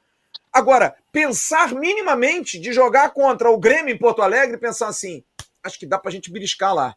Agora, 0.52 0.96
pensar 1.16 1.74
minimamente 1.74 2.60
de 2.60 2.74
jogar 2.74 3.12
contra 3.12 3.50
o 3.50 3.58
Grêmio 3.58 3.96
em 3.96 3.98
Porto 3.98 4.22
Alegre 4.22 4.58
e 4.58 4.60
pensar 4.60 4.90
assim, 4.90 5.24
acho 5.64 5.80
que 5.80 5.86
dá 5.86 5.98
pra 5.98 6.12
gente 6.12 6.30
beliscar 6.30 6.76
lá. 6.76 6.94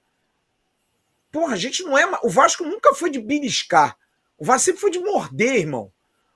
Porra, 1.31 1.55
a 1.55 1.57
gente 1.57 1.85
não 1.85 1.97
é. 1.97 2.05
O 2.25 2.29
Vasco 2.29 2.65
nunca 2.65 2.93
foi 2.97 3.11
de 3.11 3.21
beliscar. 3.21 3.97
O 4.37 4.45
Vasco 4.45 4.65
sempre 4.65 4.81
foi 4.81 4.91
de 4.91 4.99
morder, 4.99 5.55
irmão. 5.55 5.93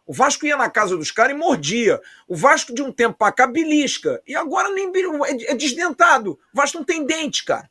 O 0.06 0.12
Vasco 0.12 0.46
ia 0.46 0.56
na 0.56 0.70
casa 0.70 0.96
dos 0.96 1.10
caras 1.10 1.34
e 1.34 1.38
mordia. 1.38 2.00
O 2.28 2.36
Vasco, 2.36 2.72
de 2.72 2.82
um 2.82 2.92
tempo 2.92 3.18
pra 3.18 3.32
cá, 3.32 3.48
belisca. 3.48 4.22
E 4.28 4.36
agora 4.36 4.68
nem 4.68 4.86
é, 4.86 5.50
é 5.50 5.54
desdentado. 5.56 6.38
O 6.54 6.56
Vasco 6.56 6.78
não 6.78 6.84
tem 6.84 7.04
dente, 7.04 7.44
cara. 7.44 7.68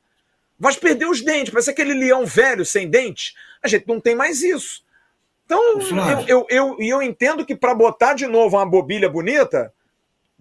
O 0.60 0.64
Vasco 0.64 0.82
perdeu 0.82 1.10
os 1.10 1.22
dentes. 1.22 1.54
Parece 1.54 1.70
aquele 1.70 1.94
leão 1.94 2.26
velho 2.26 2.66
sem 2.66 2.90
dente. 2.90 3.34
A 3.64 3.68
gente 3.70 3.88
não 3.88 4.02
tem 4.02 4.14
mais 4.14 4.42
isso. 4.42 4.84
Então, 5.46 5.80
eu, 5.80 6.26
eu, 6.28 6.48
eu, 6.50 6.78
eu 6.82 7.02
entendo 7.02 7.46
que 7.46 7.56
para 7.56 7.74
botar 7.74 8.14
de 8.14 8.28
novo 8.28 8.58
uma 8.58 8.66
bobilha 8.66 9.10
bonita, 9.10 9.74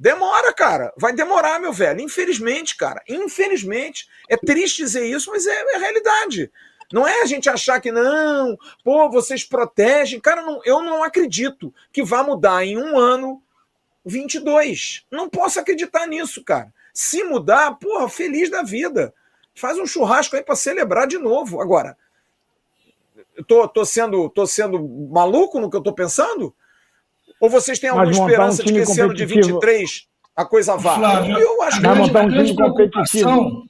demora, 0.01 0.51
cara. 0.55 0.93
Vai 0.97 1.13
demorar, 1.13 1.61
meu 1.61 1.73
velho. 1.75 2.01
Infelizmente, 2.01 2.75
cara. 2.75 3.03
Infelizmente. 3.07 4.09
É 4.29 4.37
triste 4.37 4.83
dizer 4.83 5.07
isso, 5.07 5.31
mas 5.31 5.47
é, 5.47 5.75
é 5.75 5.79
realidade. 5.79 6.51
Não 6.91 7.07
é 7.07 7.23
a 7.23 7.27
gente 7.27 7.49
achar 7.49 7.81
que 7.81 7.93
não, 7.93 8.59
pô, 8.83 9.09
vocês 9.11 9.45
protegem. 9.45 10.19
Cara, 10.19 10.43
não, 10.43 10.61
eu 10.65 10.83
não 10.83 11.05
acredito 11.05 11.73
que 11.93 12.03
vá 12.03 12.25
mudar 12.25 12.65
em 12.65 12.79
um 12.79 12.99
ano 12.99 13.43
22. 14.05 15.05
Não 15.11 15.29
posso 15.29 15.61
acreditar 15.61 16.07
nisso, 16.07 16.43
cara. 16.43 16.73
Se 16.93 17.23
mudar, 17.23 17.77
porra, 17.77 18.09
feliz 18.09 18.51
da 18.51 18.63
vida. 18.63 19.15
Faz 19.55 19.79
um 19.79 19.87
churrasco 19.87 20.35
aí 20.35 20.43
para 20.43 20.57
celebrar 20.57 21.07
de 21.07 21.19
novo. 21.19 21.61
Agora, 21.61 21.97
eu 23.37 23.45
tô, 23.45 23.69
tô, 23.69 23.85
sendo, 23.85 24.29
tô 24.31 24.47
sendo 24.47 24.83
maluco 25.11 25.61
no 25.61 25.71
que 25.71 25.77
eu 25.77 25.83
tô 25.83 25.93
pensando? 25.93 26.55
Ou 27.41 27.49
vocês 27.49 27.79
têm 27.79 27.91
alguma 27.91 28.11
esperança 28.11 28.63
um 28.63 28.67
de 28.67 28.73
que 28.73 28.79
esse 28.81 29.01
ano 29.01 29.15
de 29.15 29.25
23 29.25 30.07
a 30.37 30.45
coisa 30.45 30.77
vá? 30.77 30.95
Flávio, 30.95 31.39
eu 31.39 31.63
acho 31.63 31.81
que 31.81 31.87
vai 31.87 31.99
montar 31.99 32.25
um 32.25 32.29
time 32.29 32.55
competitivo. 32.55 33.67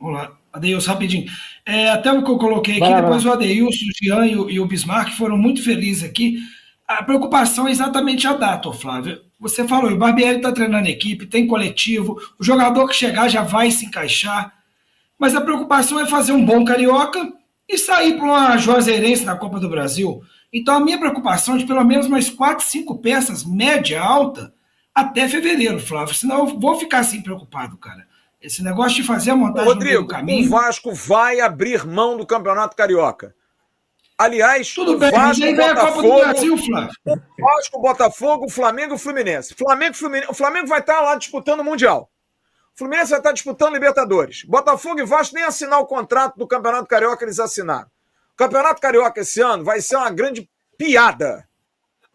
Vamos 0.00 0.14
lá. 0.14 0.32
Adeilson, 0.52 0.90
rapidinho. 0.90 1.30
É, 1.64 1.90
até 1.90 2.10
o 2.10 2.24
que 2.24 2.30
eu 2.30 2.38
coloquei 2.38 2.74
aqui, 2.74 2.90
vai, 2.90 3.02
depois 3.02 3.22
vai. 3.22 3.32
o 3.32 3.36
Adeilson, 3.36 3.84
o 3.84 4.04
Jean 4.04 4.26
e 4.26 4.36
o, 4.36 4.50
e 4.50 4.60
o 4.60 4.66
Bismarck 4.66 5.12
foram 5.12 5.36
muito 5.36 5.62
felizes 5.62 6.02
aqui. 6.02 6.38
A 6.88 7.04
preocupação 7.04 7.68
é 7.68 7.70
exatamente 7.70 8.26
a 8.26 8.32
data, 8.32 8.72
Flávio. 8.72 9.20
Você 9.38 9.66
falou, 9.66 9.92
o 9.92 9.96
Barbieri 9.96 10.38
está 10.38 10.50
treinando 10.50 10.88
a 10.88 10.90
equipe, 10.90 11.26
tem 11.26 11.46
coletivo, 11.46 12.20
o 12.38 12.42
jogador 12.42 12.86
que 12.88 12.94
chegar 12.94 13.28
já 13.28 13.42
vai 13.42 13.70
se 13.70 13.86
encaixar. 13.86 14.52
Mas 15.16 15.36
a 15.36 15.40
preocupação 15.40 16.00
é 16.00 16.06
fazer 16.06 16.32
um 16.32 16.44
bom 16.44 16.64
carioca 16.64 17.32
e 17.68 17.78
sair 17.78 18.16
para 18.16 18.26
uma 18.26 18.56
Juazeirense 18.58 19.24
na 19.24 19.36
Copa 19.36 19.60
do 19.60 19.68
Brasil. 19.68 20.20
Então 20.52 20.74
a 20.74 20.80
minha 20.80 20.98
preocupação 20.98 21.54
é 21.54 21.58
de 21.58 21.66
pelo 21.66 21.84
menos 21.84 22.08
mais 22.08 22.28
quatro, 22.28 22.64
cinco 22.64 22.98
peças, 22.98 23.44
média, 23.44 24.02
alta, 24.02 24.52
até 24.94 25.28
fevereiro, 25.28 25.78
Flávio. 25.78 26.14
Senão 26.14 26.40
eu 26.40 26.58
vou 26.58 26.78
ficar 26.78 26.98
assim 27.00 27.22
preocupado, 27.22 27.76
cara. 27.76 28.06
Esse 28.40 28.62
negócio 28.62 28.96
de 28.96 29.02
fazer 29.02 29.32
a 29.32 29.36
montagem 29.36 29.68
Rodrigo, 29.68 30.02
do 30.02 30.08
caminho. 30.08 30.46
O 30.46 30.50
Vasco 30.50 30.92
vai 30.94 31.40
abrir 31.40 31.86
mão 31.86 32.16
do 32.16 32.26
Campeonato 32.26 32.74
Carioca. 32.74 33.34
Aliás, 34.16 34.72
Tudo 34.74 34.98
bem, 34.98 35.10
Vasco, 35.10 35.42
mas 35.44 35.56
Botafogo, 35.56 35.80
a 35.80 35.92
Copa 35.92 36.02
do 36.02 36.14
Brasil, 36.14 36.58
Flávio. 36.58 37.22
Vasco, 37.38 37.80
Botafogo, 37.80 38.48
Flamengo 38.50 38.94
e 38.94 38.98
Fluminense. 38.98 39.54
Flamengo, 39.54 39.94
Fluminense. 39.94 40.30
O 40.30 40.34
Flamengo 40.34 40.66
vai 40.66 40.80
estar 40.80 41.00
lá 41.00 41.14
disputando 41.16 41.60
o 41.60 41.64
Mundial. 41.64 42.10
O 42.74 42.78
Fluminense 42.78 43.10
vai 43.10 43.20
estar 43.20 43.32
disputando 43.32 43.74
Libertadores. 43.74 44.44
Botafogo 44.44 45.00
e 45.00 45.06
Vasco 45.06 45.34
nem 45.34 45.44
assinar 45.44 45.80
o 45.80 45.86
contrato 45.86 46.36
do 46.36 46.46
Campeonato 46.46 46.86
Carioca 46.86 47.24
eles 47.24 47.38
assinaram. 47.38 47.88
Campeonato 48.40 48.80
Carioca 48.80 49.20
esse 49.20 49.38
ano 49.42 49.62
vai 49.62 49.82
ser 49.82 49.96
uma 49.96 50.10
grande 50.10 50.48
piada. 50.78 51.46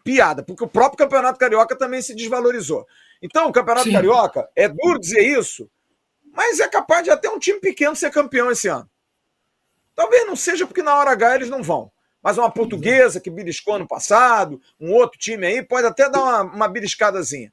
Piada, 0.02 0.42
porque 0.42 0.64
o 0.64 0.68
próprio 0.68 0.98
Campeonato 0.98 1.38
Carioca 1.38 1.76
também 1.76 2.02
se 2.02 2.16
desvalorizou. 2.16 2.84
Então, 3.22 3.48
o 3.48 3.52
Campeonato 3.52 3.86
Sim. 3.86 3.92
Carioca, 3.92 4.48
é 4.56 4.68
duro 4.68 4.98
dizer 4.98 5.20
isso, 5.20 5.70
mas 6.32 6.58
é 6.58 6.66
capaz 6.66 7.04
de 7.04 7.10
até 7.10 7.30
um 7.30 7.38
time 7.38 7.60
pequeno 7.60 7.94
ser 7.94 8.10
campeão 8.10 8.50
esse 8.50 8.66
ano. 8.66 8.90
Talvez 9.94 10.26
não 10.26 10.34
seja 10.34 10.66
porque 10.66 10.82
na 10.82 10.96
hora 10.96 11.12
H 11.12 11.36
eles 11.36 11.48
não 11.48 11.62
vão. 11.62 11.92
Mas 12.20 12.36
uma 12.36 12.50
portuguesa 12.50 13.20
que 13.20 13.30
beliscou 13.30 13.74
ano 13.74 13.86
passado, 13.86 14.60
um 14.80 14.92
outro 14.92 15.20
time 15.20 15.46
aí, 15.46 15.62
pode 15.62 15.86
até 15.86 16.10
dar 16.10 16.20
uma, 16.20 16.42
uma 16.42 16.68
beliscadazinha. 16.68 17.52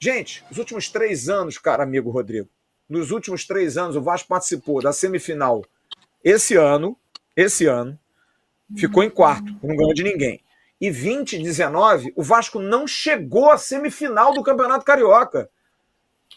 Gente, 0.00 0.42
os 0.50 0.56
últimos 0.56 0.88
três 0.88 1.28
anos, 1.28 1.58
cara 1.58 1.82
amigo 1.82 2.10
Rodrigo, 2.10 2.48
nos 2.88 3.10
últimos 3.10 3.46
três 3.46 3.76
anos 3.76 3.94
o 3.94 4.00
Vasco 4.00 4.26
participou 4.26 4.80
da 4.80 4.90
semifinal 4.90 5.62
esse 6.24 6.56
ano, 6.56 6.96
esse 7.38 7.66
ano, 7.66 7.96
ficou 8.76 9.04
em 9.04 9.08
quarto, 9.08 9.56
não 9.62 9.76
ganhou 9.76 9.94
de 9.94 10.02
ninguém. 10.02 10.42
E 10.80 10.90
2019, 10.90 12.12
o 12.16 12.22
Vasco 12.22 12.58
não 12.58 12.86
chegou 12.86 13.50
à 13.50 13.56
semifinal 13.56 14.34
do 14.34 14.42
Campeonato 14.42 14.84
Carioca. 14.84 15.48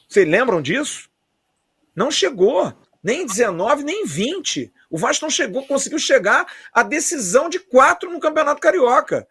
Vocês 0.08 0.28
lembram 0.28 0.62
disso? 0.62 1.10
Não 1.96 2.12
chegou. 2.12 2.72
Nem 3.04 3.26
19, 3.26 3.84
nem 3.84 4.06
20. 4.06 4.72
O 4.92 4.98
Vasco 4.98 5.26
não 5.26 5.32
chegou, 5.32 5.66
conseguiu 5.66 5.98
chegar 5.98 6.46
à 6.72 6.84
decisão 6.84 7.50
de 7.50 7.60
quatro 7.60 8.12
no 8.12 8.20
Campeonato 8.20 8.62
Carioca. 8.62 9.28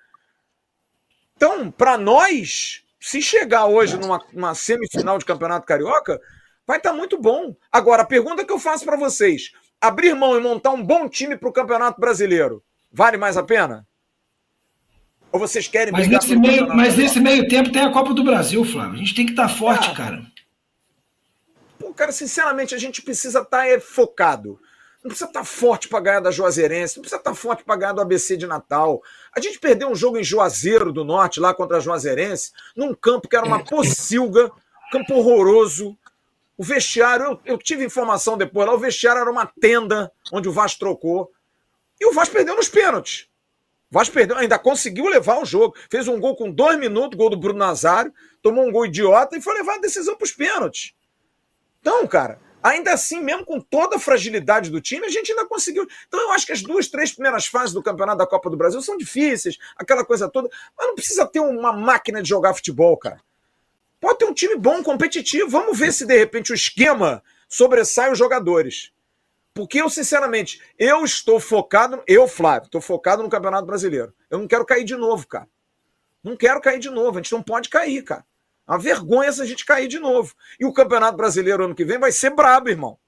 Então, 1.36 1.70
para 1.70 1.96
nós, 1.96 2.84
se 2.98 3.22
chegar 3.22 3.66
hoje 3.66 3.96
numa, 3.96 4.54
semifinal 4.56 5.18
de 5.18 5.24
Campeonato 5.24 5.66
Carioca, 5.66 6.20
vai 6.66 6.78
estar 6.78 6.90
tá 6.90 6.96
muito 6.96 7.16
bom. 7.16 7.54
Agora, 7.70 8.02
a 8.02 8.06
pergunta 8.06 8.44
que 8.44 8.52
eu 8.52 8.58
faço 8.58 8.84
para 8.84 8.96
vocês: 8.96 9.52
abrir 9.80 10.14
mão 10.14 10.36
e 10.36 10.40
montar 10.40 10.70
um 10.70 10.84
bom 10.84 11.08
time 11.08 11.36
para 11.36 11.48
o 11.48 11.52
Campeonato 11.52 12.00
Brasileiro, 12.00 12.62
vale 12.92 13.16
mais 13.16 13.36
a 13.36 13.42
pena? 13.42 13.86
Ou 15.32 15.38
vocês 15.38 15.68
querem 15.68 15.92
mas 15.92 16.08
nesse 16.08 16.36
meio, 16.36 16.68
Mas 16.68 16.96
nesse 16.96 17.20
meio 17.20 17.48
tempo 17.48 17.70
tem 17.70 17.82
a 17.82 17.92
Copa 17.92 18.12
do 18.12 18.24
Brasil, 18.24 18.64
Flávio. 18.64 18.94
A 18.94 18.96
gente 18.96 19.14
tem 19.14 19.24
que 19.24 19.32
estar 19.32 19.48
tá 19.48 19.54
forte, 19.54 19.90
ah, 19.90 19.94
cara. 19.94 20.22
Pô, 21.78 21.94
cara, 21.94 22.10
sinceramente, 22.10 22.74
a 22.74 22.78
gente 22.78 23.00
precisa 23.00 23.40
estar 23.40 23.58
tá, 23.58 23.66
é, 23.66 23.78
focado. 23.78 24.58
Não 25.02 25.08
precisa 25.08 25.30
estar 25.30 25.40
tá 25.40 25.46
forte 25.46 25.88
para 25.88 26.00
ganhar 26.00 26.20
da 26.20 26.30
Juazeirense, 26.30 26.96
não 26.96 27.02
precisa 27.02 27.20
estar 27.20 27.30
tá 27.30 27.36
forte 27.36 27.64
para 27.64 27.76
ganhar 27.76 27.92
do 27.92 28.00
ABC 28.00 28.36
de 28.36 28.46
Natal. 28.46 29.00
A 29.34 29.40
gente 29.40 29.58
perdeu 29.58 29.88
um 29.88 29.94
jogo 29.94 30.18
em 30.18 30.24
Juazeiro 30.24 30.92
do 30.92 31.04
Norte, 31.04 31.40
lá 31.40 31.54
contra 31.54 31.78
a 31.78 31.80
Juazeirense, 31.80 32.52
num 32.76 32.92
campo 32.92 33.28
que 33.28 33.36
era 33.36 33.46
uma 33.46 33.62
pocilga, 33.64 34.50
campo 34.90 35.14
horroroso. 35.14 35.96
O 36.60 36.62
vestiário, 36.62 37.24
eu, 37.24 37.40
eu, 37.46 37.56
tive 37.56 37.86
informação 37.86 38.36
depois 38.36 38.66
lá, 38.66 38.74
o 38.74 38.78
vestiário 38.78 39.22
era 39.22 39.30
uma 39.30 39.46
tenda 39.46 40.12
onde 40.30 40.46
o 40.46 40.52
Vasco 40.52 40.78
trocou. 40.78 41.32
E 41.98 42.04
o 42.04 42.12
Vasco 42.12 42.34
perdeu 42.34 42.54
nos 42.54 42.68
pênaltis. 42.68 43.30
O 43.90 43.94
Vasco 43.94 44.12
perdeu, 44.12 44.36
ainda 44.36 44.58
conseguiu 44.58 45.06
levar 45.06 45.40
o 45.40 45.46
jogo. 45.46 45.74
Fez 45.90 46.06
um 46.06 46.20
gol 46.20 46.36
com 46.36 46.50
dois 46.50 46.78
minutos, 46.78 47.16
gol 47.16 47.30
do 47.30 47.36
Bruno 47.38 47.58
Nazário, 47.58 48.12
tomou 48.42 48.68
um 48.68 48.70
gol 48.70 48.84
idiota 48.84 49.38
e 49.38 49.40
foi 49.40 49.54
levar 49.54 49.76
a 49.76 49.80
decisão 49.80 50.14
para 50.14 50.26
os 50.26 50.32
pênaltis. 50.32 50.92
Então, 51.80 52.06
cara, 52.06 52.38
ainda 52.62 52.92
assim, 52.92 53.22
mesmo 53.22 53.46
com 53.46 53.58
toda 53.58 53.96
a 53.96 53.98
fragilidade 53.98 54.68
do 54.68 54.82
time, 54.82 55.06
a 55.06 55.10
gente 55.10 55.32
ainda 55.32 55.46
conseguiu. 55.46 55.86
Então, 56.08 56.20
eu 56.20 56.32
acho 56.32 56.44
que 56.44 56.52
as 56.52 56.60
duas, 56.60 56.88
três 56.88 57.10
primeiras 57.10 57.46
fases 57.46 57.72
do 57.72 57.82
Campeonato 57.82 58.18
da 58.18 58.26
Copa 58.26 58.50
do 58.50 58.56
Brasil 58.58 58.82
são 58.82 58.98
difíceis, 58.98 59.56
aquela 59.78 60.04
coisa 60.04 60.28
toda, 60.28 60.50
mas 60.76 60.88
não 60.88 60.94
precisa 60.94 61.26
ter 61.26 61.40
uma 61.40 61.72
máquina 61.72 62.22
de 62.22 62.28
jogar 62.28 62.52
futebol, 62.52 62.98
cara. 62.98 63.18
Pode 64.00 64.18
ter 64.18 64.24
um 64.24 64.34
time 64.34 64.56
bom, 64.56 64.82
competitivo. 64.82 65.48
Vamos 65.48 65.78
ver 65.78 65.92
se 65.92 66.06
de 66.06 66.16
repente 66.16 66.52
o 66.52 66.54
esquema 66.54 67.22
sobressai 67.48 68.10
os 68.10 68.18
jogadores. 68.18 68.92
Porque 69.52 69.80
eu, 69.80 69.90
sinceramente, 69.90 70.62
eu 70.78 71.04
estou 71.04 71.38
focado, 71.38 72.02
eu, 72.06 72.26
Flávio, 72.26 72.66
estou 72.66 72.80
focado 72.80 73.22
no 73.22 73.28
Campeonato 73.28 73.66
Brasileiro. 73.66 74.14
Eu 74.30 74.38
não 74.38 74.48
quero 74.48 74.64
cair 74.64 74.84
de 74.84 74.96
novo, 74.96 75.26
cara. 75.26 75.48
Não 76.22 76.36
quero 76.36 76.60
cair 76.60 76.78
de 76.78 76.88
novo. 76.88 77.18
A 77.18 77.22
gente 77.22 77.32
não 77.32 77.42
pode 77.42 77.68
cair, 77.68 78.02
cara. 78.02 78.24
Uma 78.66 78.78
vergonha 78.78 79.32
se 79.32 79.42
a 79.42 79.44
gente 79.44 79.64
cair 79.64 79.88
de 79.88 79.98
novo. 79.98 80.34
E 80.58 80.64
o 80.64 80.72
Campeonato 80.72 81.16
Brasileiro 81.16 81.64
ano 81.64 81.74
que 81.74 81.84
vem 81.84 81.98
vai 81.98 82.12
ser 82.12 82.30
brabo, 82.30 82.68
irmão. 82.68 82.98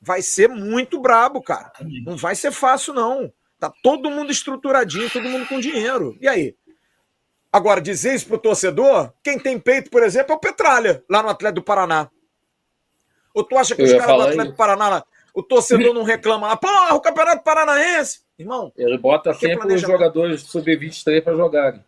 Vai 0.00 0.22
ser 0.22 0.48
muito 0.48 1.00
brabo, 1.00 1.42
cara. 1.42 1.72
Não 2.04 2.16
vai 2.16 2.34
ser 2.34 2.50
fácil, 2.50 2.94
não. 2.94 3.32
Tá 3.58 3.72
todo 3.82 4.10
mundo 4.10 4.32
estruturadinho, 4.32 5.10
todo 5.10 5.28
mundo 5.28 5.46
com 5.46 5.60
dinheiro. 5.60 6.16
E 6.20 6.26
aí? 6.28 6.56
Agora, 7.52 7.80
dizer 7.80 8.14
isso 8.14 8.26
pro 8.26 8.38
torcedor, 8.38 9.12
quem 9.22 9.38
tem 9.38 9.58
peito, 9.58 9.90
por 9.90 10.02
exemplo, 10.02 10.32
é 10.32 10.36
o 10.36 10.40
Petralha, 10.40 11.02
lá 11.08 11.22
no 11.22 11.30
Atlético 11.30 11.60
do 11.60 11.64
Paraná. 11.64 12.10
Ou 13.34 13.42
tu 13.42 13.56
acha 13.56 13.74
que 13.74 13.82
os 13.82 13.92
caras 13.92 14.06
do 14.06 14.12
Atlético 14.12 14.42
isso. 14.42 14.52
do 14.52 14.56
Paraná, 14.56 15.04
o 15.34 15.42
torcedor 15.42 15.94
não 15.94 16.02
reclama 16.02 16.48
lá, 16.48 16.56
porra, 16.56 16.94
o 16.94 17.00
Campeonato 17.00 17.42
Paranaense? 17.42 18.20
Irmão. 18.38 18.72
Ele 18.76 18.98
bota 18.98 19.32
sempre 19.34 19.74
os 19.74 19.80
jogadores 19.80 20.42
sub-23 20.42 21.22
para 21.22 21.36
jogarem. 21.36 21.84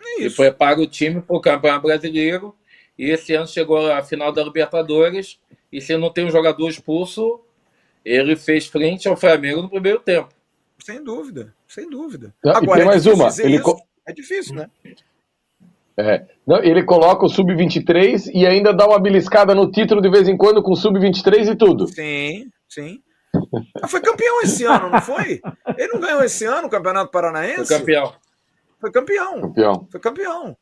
É 0.00 0.22
e 0.22 0.30
prepara 0.30 0.80
o 0.80 0.86
time 0.86 1.20
para 1.20 1.36
o 1.36 1.40
Campeonato 1.40 1.86
Brasileiro. 1.86 2.54
E 2.98 3.10
esse 3.10 3.34
ano 3.34 3.46
chegou 3.46 3.90
à 3.90 4.02
final 4.02 4.30
da 4.32 4.42
Libertadores 4.42 5.38
E 5.72 5.80
se 5.80 5.96
não 5.96 6.12
tem 6.12 6.26
um 6.26 6.30
jogador 6.30 6.68
expulso, 6.68 7.40
ele 8.04 8.36
fez 8.36 8.66
frente 8.66 9.08
ao 9.08 9.16
Flamengo 9.16 9.62
no 9.62 9.70
primeiro 9.70 10.00
tempo. 10.00 10.28
Sem 10.78 11.02
dúvida, 11.02 11.54
sem 11.66 11.88
dúvida. 11.88 12.34
Não, 12.44 12.62
e 12.62 12.66
tem 12.66 12.80
é 12.80 12.84
mais 12.84 13.06
uma. 13.06 13.28
Ele 13.38 13.54
isso. 13.54 13.64
co- 13.64 13.80
É 14.06 14.12
difícil, 14.12 14.54
né? 14.56 14.68
É. 15.96 16.24
Não, 16.46 16.62
ele 16.62 16.82
coloca 16.82 17.24
o 17.24 17.28
sub-23 17.28 18.30
e 18.32 18.46
ainda 18.46 18.72
dá 18.72 18.86
uma 18.86 18.98
beliscada 18.98 19.54
no 19.54 19.70
título 19.70 20.00
de 20.00 20.10
vez 20.10 20.26
em 20.28 20.36
quando 20.36 20.62
com 20.62 20.72
o 20.72 20.76
sub-23 20.76 21.52
e 21.52 21.56
tudo. 21.56 21.86
Sim, 21.88 22.48
sim. 22.68 23.00
Ah, 23.82 23.88
Foi 23.88 24.00
campeão 24.00 24.40
esse 24.42 24.64
ano, 24.64 24.90
não 24.90 25.00
foi? 25.00 25.40
Ele 25.76 25.92
não 25.92 26.00
ganhou 26.00 26.22
esse 26.22 26.44
ano 26.44 26.66
o 26.66 26.70
Campeonato 26.70 27.10
Paranaense? 27.10 27.66
Foi 27.66 27.78
campeão. 27.78 28.12
Foi 28.80 28.90
campeão. 28.90 29.40
Campeão. 29.40 29.88
Foi 29.90 30.00
campeão. 30.00 30.56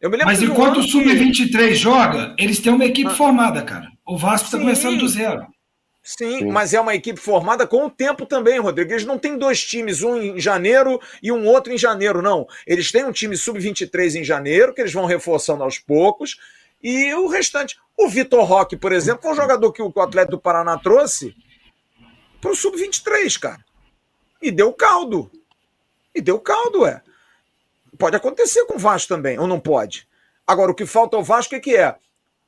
Eu 0.00 0.10
me 0.10 0.16
lembro 0.16 0.32
Mas 0.32 0.42
um 0.42 0.46
enquanto 0.52 0.74
ano 0.76 0.80
o 0.80 0.84
que- 0.84 0.90
Sub-23 0.90 1.74
joga, 1.74 2.34
eles 2.38 2.60
têm 2.60 2.72
uma 2.72 2.84
equipe 2.84 3.10
formada, 3.10 3.62
cara. 3.62 3.88
O 4.06 4.16
Vasco 4.16 4.46
está 4.46 4.58
começando 4.58 4.98
do 4.98 5.08
zero. 5.08 5.46
Sim, 6.06 6.38
Sim. 6.38 6.46
mas 6.52 6.72
é 6.72 6.80
uma 6.80 6.94
equipe 6.94 7.18
formada 7.18 7.66
com 7.66 7.84
o 7.84 7.90
tempo 7.90 8.24
também, 8.24 8.60
Rodrigo. 8.60 8.92
Eles 8.92 9.04
não 9.04 9.18
têm 9.18 9.36
dois 9.36 9.64
times, 9.64 10.04
um 10.04 10.16
em 10.16 10.38
janeiro 10.38 11.00
e 11.20 11.32
um 11.32 11.44
outro 11.48 11.72
em 11.72 11.76
janeiro, 11.76 12.22
não. 12.22 12.46
Eles 12.64 12.92
têm 12.92 13.04
um 13.04 13.10
time 13.10 13.36
sub-23 13.36 14.20
em 14.20 14.22
janeiro, 14.22 14.72
que 14.72 14.80
eles 14.80 14.92
vão 14.92 15.04
reforçando 15.04 15.64
aos 15.64 15.80
poucos, 15.80 16.38
e 16.80 17.12
o 17.14 17.26
restante. 17.26 17.76
O 17.96 18.08
Vitor 18.08 18.44
Roque, 18.44 18.76
por 18.76 18.92
exemplo, 18.92 19.22
foi 19.22 19.32
um 19.32 19.34
jogador 19.34 19.72
que 19.72 19.82
o 19.82 19.92
atleta 20.00 20.30
do 20.30 20.38
Paraná 20.38 20.78
trouxe 20.78 21.34
para 22.40 22.52
o 22.52 22.54
sub-23, 22.54 23.40
cara. 23.40 23.64
E 24.40 24.52
deu 24.52 24.72
caldo. 24.72 25.28
E 26.14 26.20
deu 26.20 26.38
caldo, 26.38 26.86
é. 26.86 27.02
Pode 27.98 28.14
acontecer 28.14 28.64
com 28.66 28.76
o 28.76 28.78
Vasco 28.78 29.08
também, 29.08 29.40
ou 29.40 29.48
não 29.48 29.58
pode? 29.58 30.06
Agora, 30.46 30.70
o 30.70 30.74
que 30.74 30.86
falta 30.86 31.16
ao 31.16 31.24
Vasco 31.24 31.56
é 31.56 31.58
que 31.58 31.74
é 31.74 31.96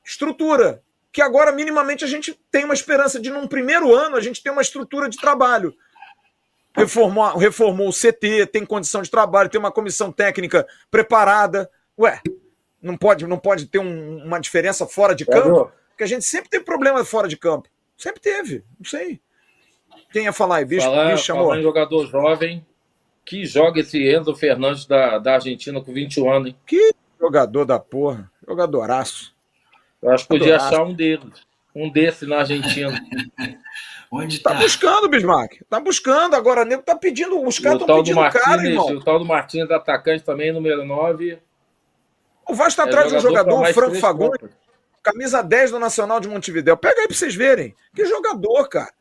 estrutura. 0.05 0.81
Que 1.11 1.21
agora, 1.21 1.51
minimamente, 1.51 2.03
a 2.03 2.07
gente 2.07 2.39
tem 2.51 2.65
uma 2.65 2.73
esperança 2.73 3.19
de, 3.19 3.29
num 3.29 3.47
primeiro 3.47 3.93
ano, 3.95 4.15
a 4.15 4.21
gente 4.21 4.43
ter 4.43 4.49
uma 4.51 4.61
estrutura 4.61 5.09
de 5.09 5.17
trabalho. 5.17 5.73
Reformou, 6.75 7.35
reformou 7.37 7.89
o 7.89 7.93
CT, 7.93 8.45
tem 8.47 8.65
condição 8.65 9.01
de 9.01 9.09
trabalho, 9.09 9.49
tem 9.49 9.59
uma 9.59 9.71
comissão 9.71 10.11
técnica 10.11 10.67
preparada. 10.91 11.69
Ué, 11.99 12.21
não 12.81 12.95
pode, 12.95 13.25
não 13.25 13.37
pode 13.39 13.65
ter 13.65 13.79
um- 13.79 14.23
uma 14.23 14.39
diferença 14.39 14.85
fora 14.85 15.15
de 15.15 15.25
campo? 15.25 15.71
Porque 15.89 16.03
a 16.03 16.07
gente 16.07 16.23
sempre 16.25 16.49
teve 16.49 16.63
problema 16.63 17.03
fora 17.03 17.27
de 17.27 17.35
campo. 17.35 17.67
Sempre 17.97 18.21
teve, 18.21 18.63
não 18.79 18.85
sei. 18.85 19.19
Quem 20.13 20.23
ia 20.25 20.31
falar 20.31 20.57
aí? 20.57 20.65
Bicho, 20.65 20.85
Falar, 20.85 21.11
bicho 21.11 21.25
chamou. 21.25 21.45
falar 21.47 21.59
em 21.59 21.63
jogador 21.63 22.05
jovem, 22.05 22.65
que 23.25 23.45
joga 23.45 23.81
esse 23.81 23.97
Enzo 24.09 24.33
Fernandes 24.35 24.85
da, 24.85 25.17
da 25.17 25.33
Argentina 25.33 25.81
com 25.81 25.91
21 25.91 26.31
anos, 26.31 26.47
hein? 26.49 26.55
Que 26.65 26.93
jogador 27.19 27.65
da 27.65 27.77
porra. 27.79 28.31
Jogadoraço. 28.47 29.35
Eu 30.01 30.11
acho 30.11 30.23
que 30.23 30.29
podia 30.29 30.55
achar 30.57 30.83
um 30.83 30.93
deles. 30.93 31.47
Um 31.75 31.89
desse 31.89 32.25
na 32.25 32.39
Argentina. 32.39 32.91
Onde 34.11 34.39
Tá 34.39 34.51
tá? 34.53 34.59
buscando, 34.59 35.07
Bismarck. 35.07 35.61
Tá 35.69 35.79
buscando. 35.79 36.35
Agora, 36.35 36.61
o 36.61 36.65
nego 36.65 36.81
tá 36.81 36.95
pedindo. 36.95 37.39
Os 37.45 37.59
caras 37.59 37.79
o 37.79 37.81
estão 37.81 37.97
pedindo 37.97 38.15
caro, 38.15 38.33
Martínez, 38.33 38.69
irmão. 38.69 38.87
o 38.89 39.03
tal 39.03 39.19
do 39.19 39.25
Martins, 39.25 39.69
atacante 39.69 40.23
também, 40.23 40.51
número 40.51 40.83
9. 40.83 41.37
O 42.47 42.55
Vasco 42.55 42.77
tá 42.81 42.87
É 42.87 42.89
atrás 42.89 43.09
de 43.11 43.17
um 43.17 43.19
jogador 43.19 43.63
Franco 43.73 43.95
Fagundes, 43.95 44.49
camisa 45.03 45.43
10 45.43 45.71
do 45.71 45.79
Nacional 45.79 46.19
de 46.19 46.27
Montevidéu. 46.27 46.75
Pega 46.75 47.01
aí 47.01 47.07
pra 47.07 47.15
vocês 47.15 47.35
verem. 47.35 47.75
Que 47.95 48.03
jogador, 48.05 48.67
cara. 48.67 48.91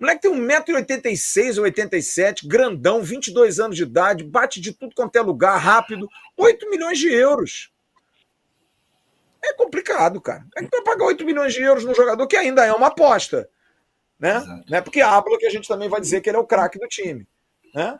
O 0.00 0.04
moleque 0.04 0.22
tem 0.22 0.32
1,86m 0.32 1.58
ou 1.58 1.64
87 1.64 2.46
grandão, 2.48 3.02
22 3.02 3.60
anos 3.60 3.76
de 3.76 3.82
idade, 3.82 4.24
bate 4.24 4.60
de 4.60 4.72
tudo 4.72 4.94
quanto 4.94 5.14
é 5.16 5.20
lugar, 5.20 5.58
rápido. 5.58 6.08
8 6.36 6.70
milhões 6.70 6.98
de 6.98 7.12
euros. 7.12 7.70
É 9.42 9.52
complicado, 9.54 10.20
cara. 10.20 10.44
É 10.56 10.62
que 10.62 10.70
vai 10.70 10.82
pagar 10.82 11.06
8 11.06 11.24
milhões 11.24 11.54
de 11.54 11.62
euros 11.62 11.84
num 11.84 11.94
jogador 11.94 12.26
que 12.26 12.36
ainda 12.36 12.64
é 12.64 12.72
uma 12.72 12.88
aposta. 12.88 13.48
Né? 14.18 14.36
Exato. 14.36 14.64
Não 14.68 14.78
é 14.78 14.80
porque 14.80 15.00
habla 15.00 15.38
que 15.38 15.46
a 15.46 15.50
gente 15.50 15.68
também 15.68 15.88
vai 15.88 16.00
dizer 16.00 16.20
que 16.20 16.28
ele 16.28 16.36
é 16.36 16.40
o 16.40 16.46
craque 16.46 16.78
do 16.78 16.88
time. 16.88 17.26
Né? 17.74 17.98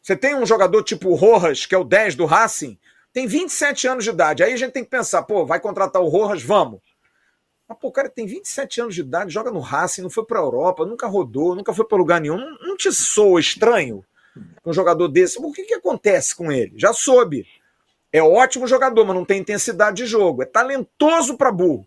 Você 0.00 0.16
tem 0.16 0.34
um 0.34 0.46
jogador 0.46 0.82
tipo 0.82 1.10
o 1.10 1.14
Rojas, 1.14 1.66
que 1.66 1.74
é 1.74 1.78
o 1.78 1.84
10 1.84 2.16
do 2.16 2.24
Racing, 2.24 2.78
tem 3.12 3.26
27 3.26 3.86
anos 3.86 4.04
de 4.04 4.10
idade. 4.10 4.42
Aí 4.42 4.52
a 4.52 4.56
gente 4.56 4.72
tem 4.72 4.82
que 4.84 4.90
pensar, 4.90 5.22
pô, 5.22 5.44
vai 5.44 5.60
contratar 5.60 6.00
o 6.00 6.08
Rojas? 6.08 6.42
Vamos. 6.42 6.80
Mas, 7.68 7.78
pô, 7.78 7.88
o 7.88 7.92
cara 7.92 8.08
tem 8.08 8.26
27 8.26 8.80
anos 8.80 8.94
de 8.94 9.02
idade, 9.02 9.32
joga 9.32 9.50
no 9.50 9.60
Racing, 9.60 10.02
não 10.02 10.10
foi 10.10 10.24
pra 10.24 10.40
Europa, 10.40 10.86
nunca 10.86 11.06
rodou, 11.06 11.54
nunca 11.54 11.72
foi 11.72 11.84
pra 11.84 11.98
lugar 11.98 12.20
nenhum. 12.20 12.38
Não, 12.38 12.58
não 12.68 12.76
te 12.76 12.90
soa 12.90 13.38
estranho 13.38 14.04
um 14.64 14.72
jogador 14.72 15.08
desse? 15.08 15.38
O 15.38 15.52
que, 15.52 15.64
que 15.64 15.74
acontece 15.74 16.34
com 16.34 16.50
ele? 16.50 16.72
Já 16.76 16.92
soube. 16.92 17.46
É 18.12 18.22
ótimo 18.22 18.66
jogador, 18.66 19.04
mas 19.06 19.16
não 19.16 19.24
tem 19.24 19.40
intensidade 19.40 19.96
de 19.98 20.06
jogo. 20.06 20.42
É 20.42 20.46
talentoso 20.46 21.36
pra 21.36 21.50
burro. 21.50 21.86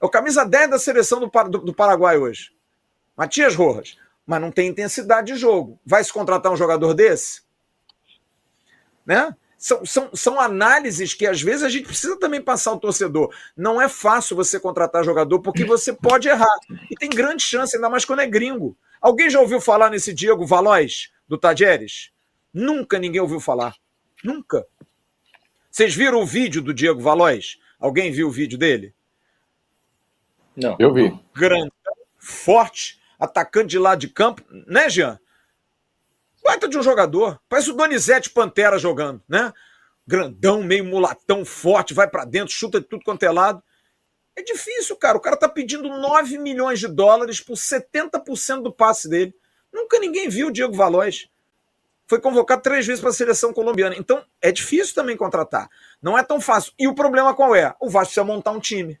É 0.00 0.04
o 0.04 0.08
camisa 0.08 0.44
10 0.44 0.70
da 0.70 0.78
seleção 0.78 1.20
do, 1.20 1.30
do- 1.48 1.58
do 1.66 1.74
Paraguai 1.74 2.18
hoje. 2.18 2.50
Matias 3.16 3.54
Rojas. 3.54 3.96
Mas 4.26 4.40
não 4.40 4.50
tem 4.50 4.68
intensidade 4.68 5.32
de 5.32 5.38
jogo. 5.38 5.78
Vai 5.84 6.02
se 6.02 6.12
contratar 6.12 6.50
um 6.52 6.56
jogador 6.56 6.94
desse? 6.94 7.42
Né? 9.04 9.34
São, 9.58 9.84
são, 9.86 10.10
são 10.14 10.40
análises 10.40 11.14
que 11.14 11.26
às 11.26 11.40
vezes 11.40 11.62
a 11.62 11.68
gente 11.68 11.86
precisa 11.86 12.18
também 12.18 12.40
passar 12.40 12.70
ao 12.70 12.80
torcedor. 12.80 13.32
Não 13.56 13.80
é 13.80 13.88
fácil 13.88 14.34
você 14.34 14.58
contratar 14.58 15.04
jogador 15.04 15.38
porque 15.40 15.64
você 15.64 15.92
pode 15.92 16.28
errar. 16.28 16.56
E 16.90 16.96
tem 16.96 17.08
grande 17.08 17.44
chance, 17.44 17.76
ainda 17.76 17.88
mais 17.88 18.04
quando 18.04 18.20
é 18.20 18.26
gringo. 18.26 18.76
Alguém 19.00 19.30
já 19.30 19.40
ouviu 19.40 19.60
falar 19.60 19.90
nesse 19.90 20.12
Diego 20.12 20.44
Valois, 20.46 21.12
do 21.28 21.38
Tajeres? 21.38 22.10
Nunca 22.52 22.98
ninguém 22.98 23.20
ouviu 23.20 23.38
falar. 23.40 23.74
Nunca. 24.24 24.66
Vocês 25.72 25.94
viram 25.94 26.20
o 26.20 26.26
vídeo 26.26 26.60
do 26.60 26.74
Diego 26.74 27.00
Valois? 27.00 27.58
Alguém 27.80 28.12
viu 28.12 28.28
o 28.28 28.30
vídeo 28.30 28.58
dele? 28.58 28.94
Não. 30.54 30.76
Eu 30.78 30.92
vi. 30.92 31.18
grandão, 31.34 31.72
forte, 32.18 33.00
atacante 33.18 33.68
de 33.68 33.78
lado 33.78 34.00
de 34.00 34.08
campo, 34.08 34.44
né, 34.66 34.90
Jean? 34.90 35.18
Baita 36.44 36.68
de 36.68 36.76
um 36.76 36.82
jogador. 36.82 37.40
Parece 37.48 37.70
o 37.70 37.74
Donizete 37.74 38.28
Pantera 38.28 38.78
jogando, 38.78 39.22
né? 39.26 39.50
Grandão, 40.06 40.62
meio 40.62 40.84
mulatão, 40.84 41.42
forte, 41.42 41.94
vai 41.94 42.06
pra 42.06 42.26
dentro, 42.26 42.52
chuta 42.52 42.78
de 42.78 42.86
tudo 42.86 43.02
quanto 43.02 43.22
é 43.22 43.30
lado. 43.30 43.62
É 44.36 44.42
difícil, 44.42 44.94
cara. 44.96 45.16
O 45.16 45.22
cara 45.22 45.38
tá 45.38 45.48
pedindo 45.48 45.88
9 45.88 46.36
milhões 46.36 46.80
de 46.80 46.88
dólares 46.88 47.40
por 47.40 47.54
70% 47.54 48.62
do 48.62 48.72
passe 48.72 49.08
dele. 49.08 49.34
Nunca 49.72 49.98
ninguém 49.98 50.28
viu 50.28 50.48
o 50.48 50.52
Diego 50.52 50.74
Valois. 50.74 51.30
Foi 52.06 52.20
convocado 52.20 52.62
três 52.62 52.86
vezes 52.86 53.00
para 53.00 53.10
a 53.10 53.14
seleção 53.14 53.52
colombiana. 53.52 53.94
Então, 53.96 54.24
é 54.40 54.52
difícil 54.52 54.94
também 54.94 55.16
contratar. 55.16 55.68
Não 56.02 56.18
é 56.18 56.22
tão 56.22 56.40
fácil. 56.40 56.72
E 56.78 56.86
o 56.86 56.94
problema 56.94 57.34
qual 57.34 57.54
é? 57.54 57.74
O 57.80 57.88
Vasco 57.88 58.08
precisa 58.08 58.24
montar 58.24 58.50
um 58.50 58.60
time 58.60 58.98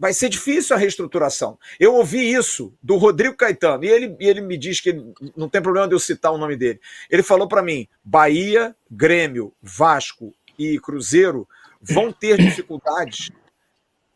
vai 0.00 0.14
ser 0.14 0.30
difícil 0.30 0.74
a 0.74 0.78
reestruturação. 0.78 1.58
Eu 1.78 1.94
ouvi 1.94 2.32
isso 2.32 2.72
do 2.82 2.96
Rodrigo 2.96 3.36
Caetano, 3.36 3.84
e 3.84 3.88
ele, 3.88 4.16
e 4.18 4.26
ele 4.26 4.40
me 4.40 4.56
diz 4.56 4.80
que 4.80 4.88
ele- 4.88 5.12
não 5.36 5.46
tem 5.46 5.60
problema 5.60 5.86
de 5.86 5.94
eu 5.94 5.98
citar 5.98 6.32
o 6.32 6.38
nome 6.38 6.56
dele. 6.56 6.80
Ele 7.10 7.22
falou 7.22 7.46
para 7.46 7.62
mim: 7.62 7.86
Bahia, 8.02 8.74
Grêmio, 8.90 9.52
Vasco 9.60 10.34
e 10.58 10.80
Cruzeiro 10.80 11.46
vão 11.82 12.10
ter 12.10 12.38
dificuldades 12.38 13.30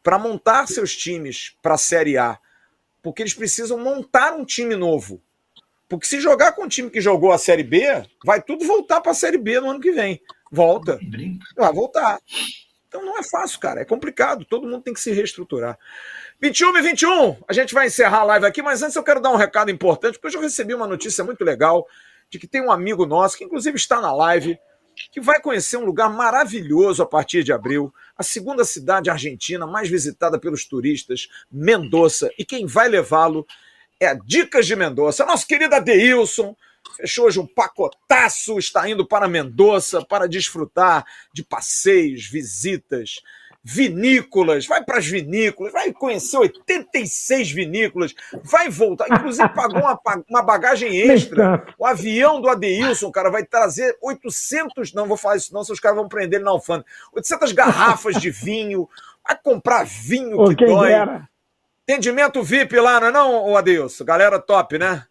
para 0.02 0.18
montar 0.18 0.66
seus 0.66 0.96
times 0.96 1.54
para 1.60 1.74
a 1.74 1.78
Série 1.78 2.16
A, 2.16 2.38
porque 3.02 3.20
eles 3.22 3.34
precisam 3.34 3.76
montar 3.76 4.32
um 4.32 4.44
time 4.44 4.74
novo. 4.74 5.20
Porque 5.88 6.06
se 6.06 6.20
jogar 6.20 6.52
com 6.52 6.64
o 6.64 6.68
time 6.68 6.90
que 6.90 7.00
jogou 7.00 7.32
a 7.32 7.38
Série 7.38 7.62
B, 7.62 7.84
vai 8.24 8.42
tudo 8.42 8.64
voltar 8.66 9.00
para 9.00 9.12
a 9.12 9.14
Série 9.14 9.38
B 9.38 9.60
no 9.60 9.70
ano 9.70 9.80
que 9.80 9.92
vem. 9.92 10.20
Volta. 10.50 10.98
Vai 11.56 11.72
voltar. 11.72 12.18
Então 12.88 13.04
não 13.04 13.18
é 13.18 13.22
fácil, 13.22 13.58
cara. 13.58 13.80
É 13.80 13.84
complicado. 13.84 14.44
Todo 14.44 14.66
mundo 14.66 14.82
tem 14.82 14.94
que 14.94 15.00
se 15.00 15.10
reestruturar. 15.12 15.78
21 16.40 16.76
e 16.76 16.82
21, 16.82 17.36
a 17.48 17.52
gente 17.52 17.74
vai 17.74 17.86
encerrar 17.86 18.20
a 18.20 18.24
live 18.24 18.46
aqui, 18.46 18.62
mas 18.62 18.82
antes 18.82 18.96
eu 18.96 19.02
quero 19.02 19.20
dar 19.20 19.30
um 19.30 19.36
recado 19.36 19.70
importante, 19.70 20.14
porque 20.14 20.28
hoje 20.28 20.36
eu 20.36 20.42
recebi 20.42 20.74
uma 20.74 20.86
notícia 20.86 21.24
muito 21.24 21.44
legal 21.44 21.86
de 22.28 22.38
que 22.38 22.46
tem 22.46 22.60
um 22.60 22.70
amigo 22.70 23.06
nosso, 23.06 23.36
que 23.36 23.44
inclusive 23.44 23.76
está 23.76 24.00
na 24.00 24.12
live, 24.12 24.58
que 25.10 25.20
vai 25.20 25.40
conhecer 25.40 25.76
um 25.76 25.84
lugar 25.84 26.08
maravilhoso 26.10 27.02
a 27.02 27.06
partir 27.06 27.42
de 27.42 27.52
abril, 27.52 27.92
a 28.16 28.22
segunda 28.22 28.64
cidade 28.64 29.10
argentina 29.10 29.66
mais 29.66 29.88
visitada 29.88 30.38
pelos 30.38 30.64
turistas, 30.64 31.28
Mendoza. 31.50 32.30
E 32.38 32.44
quem 32.44 32.66
vai 32.66 32.88
levá-lo 32.88 33.46
é 34.00 34.08
a 34.08 34.14
Dicas 34.14 34.66
de 34.66 34.76
Mendoza. 34.76 35.24
Nosso 35.24 35.46
querido 35.46 35.74
Adeilson 35.74 36.54
fechou 36.96 37.26
hoje 37.26 37.40
um 37.40 37.46
pacotaço, 37.46 38.58
está 38.58 38.88
indo 38.88 39.06
para 39.06 39.28
Mendoza 39.28 40.04
para 40.04 40.28
desfrutar 40.28 41.04
de 41.32 41.42
passeios, 41.42 42.26
visitas, 42.26 43.20
vinícolas, 43.64 44.66
vai 44.66 44.84
para 44.84 44.98
as 44.98 45.06
vinícolas, 45.06 45.72
vai 45.72 45.90
conhecer 45.90 46.36
86 46.36 47.50
vinícolas, 47.50 48.14
vai 48.42 48.68
voltar, 48.68 49.06
inclusive 49.10 49.48
pagou 49.48 49.80
uma, 49.80 49.98
uma 50.28 50.42
bagagem 50.42 50.94
extra. 50.94 51.64
O 51.78 51.86
avião 51.86 52.42
do 52.42 52.48
Adeilson, 52.50 53.10
cara, 53.10 53.30
vai 53.30 53.42
trazer 53.42 53.96
800, 54.02 54.92
não 54.92 55.06
vou 55.06 55.16
falar 55.16 55.36
isso 55.36 55.54
não, 55.54 55.64
senão 55.64 55.72
os 55.72 55.80
caras 55.80 55.96
vão 55.96 56.08
prender 56.08 56.38
ele 56.38 56.44
na 56.44 56.50
alfândega, 56.50 56.90
800 57.14 57.52
garrafas 57.52 58.20
de 58.20 58.30
vinho, 58.30 58.86
vai 59.26 59.38
comprar 59.42 59.86
vinho 59.86 60.54
que 60.54 60.66
dói. 60.66 60.90
dera. 60.90 61.28
Atendimento 61.86 62.42
VIP 62.42 62.80
lá, 62.80 62.98
não 62.98 63.08
é 63.08 63.12
não, 63.12 63.44
ô 63.50 63.56
Adeilson? 63.58 64.04
Galera 64.06 64.38
top, 64.38 64.78
né? 64.78 65.04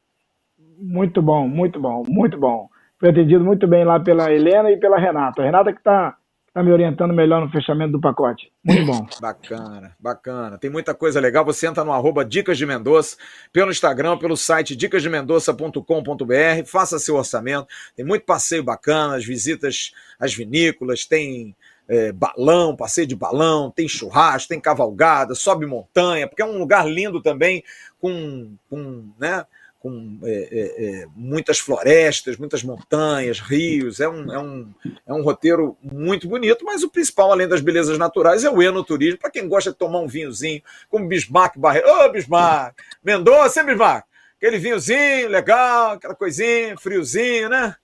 Muito 0.80 1.22
bom, 1.22 1.48
muito 1.48 1.80
bom, 1.80 2.04
muito 2.08 2.36
bom. 2.36 2.68
Foi 3.00 3.10
atendido 3.10 3.44
muito 3.44 3.68
bem 3.68 3.86
lá 3.86 4.00
pela 4.00 4.34
Helena 4.34 4.72
e 4.72 4.78
pela 4.78 4.98
Renata. 4.98 5.44
A 5.44 5.46
Renata 5.46 5.72
que 5.72 5.78
está 5.78 6.18
tá 6.52 6.64
me 6.64 6.72
orientando 6.72 7.14
melhor 7.14 7.42
no 7.42 7.52
fechamento 7.52 7.92
do 7.92 8.02
pacote. 8.02 8.52
Muito 8.64 8.86
bom. 8.88 9.06
Bacana, 9.22 9.96
bacana. 10.00 10.58
Tem 10.58 10.70
muita 10.70 10.96
coisa 10.96 11.20
legal. 11.20 11.46
Você 11.46 11.68
entra 11.68 11.84
no 11.84 11.92
arroba 11.92 12.26
Dicas 12.26 12.58
de 12.58 12.66
Mendonça, 12.66 13.18
pelo 13.52 13.70
Instagram, 13.70 14.18
pelo 14.18 14.36
site 14.36 14.76
dicasdemendoça.com.br, 14.76 16.66
faça 16.66 16.98
seu 16.98 17.16
orçamento. 17.16 17.68
Tem 17.96 18.04
muito 18.06 18.26
passeio 18.26 18.64
bacana, 18.64 19.16
as 19.16 19.26
visitas 19.26 19.94
às 20.20 20.34
vinícolas, 20.34 21.06
tem 21.06 21.56
é, 21.88 22.12
balão, 22.12 22.76
passeio 22.76 23.08
de 23.08 23.16
balão, 23.16 23.72
tem 23.72 23.88
churrasco, 23.88 24.50
tem 24.50 24.60
cavalgada, 24.60 25.36
sobe 25.36 25.66
montanha, 25.66 26.28
porque 26.28 26.42
é 26.42 26.46
um 26.46 26.58
lugar 26.58 26.88
lindo 26.88 27.22
também, 27.22 27.64
com, 28.00 28.56
com 28.70 29.10
né? 29.20 29.46
com 29.84 30.18
é, 30.24 30.32
é, 30.32 30.86
é, 30.86 31.06
muitas 31.14 31.60
florestas, 31.60 32.38
muitas 32.38 32.64
montanhas, 32.64 33.42
rios. 33.42 34.00
É 34.00 34.08
um, 34.08 34.32
é, 34.32 34.40
um, 34.40 34.74
é 35.06 35.14
um 35.14 35.22
roteiro 35.22 35.78
muito 35.84 36.26
bonito, 36.26 36.64
mas 36.64 36.84
o 36.84 36.90
principal, 36.90 37.34
além 37.34 37.50
das 37.50 37.60
belezas 37.60 37.98
naturais, 37.98 38.46
é 38.46 38.50
o 38.50 38.64
enoturismo, 38.64 39.20
para 39.20 39.30
quem 39.30 39.46
gosta 39.46 39.72
de 39.72 39.78
tomar 39.78 40.00
um 40.00 40.08
vinhozinho, 40.08 40.62
como 40.90 41.06
Bismarck 41.06 41.58
Barreiro. 41.58 41.90
Ô, 41.90 42.06
oh, 42.06 42.10
Bismarck! 42.10 42.76
Mendonça, 43.04 43.60
hein, 43.60 43.66
Bismarck? 43.66 44.06
Aquele 44.38 44.58
vinhozinho 44.58 45.28
legal, 45.28 45.92
aquela 45.92 46.16
coisinha, 46.16 46.78
friozinho, 46.78 47.50
né? 47.50 47.76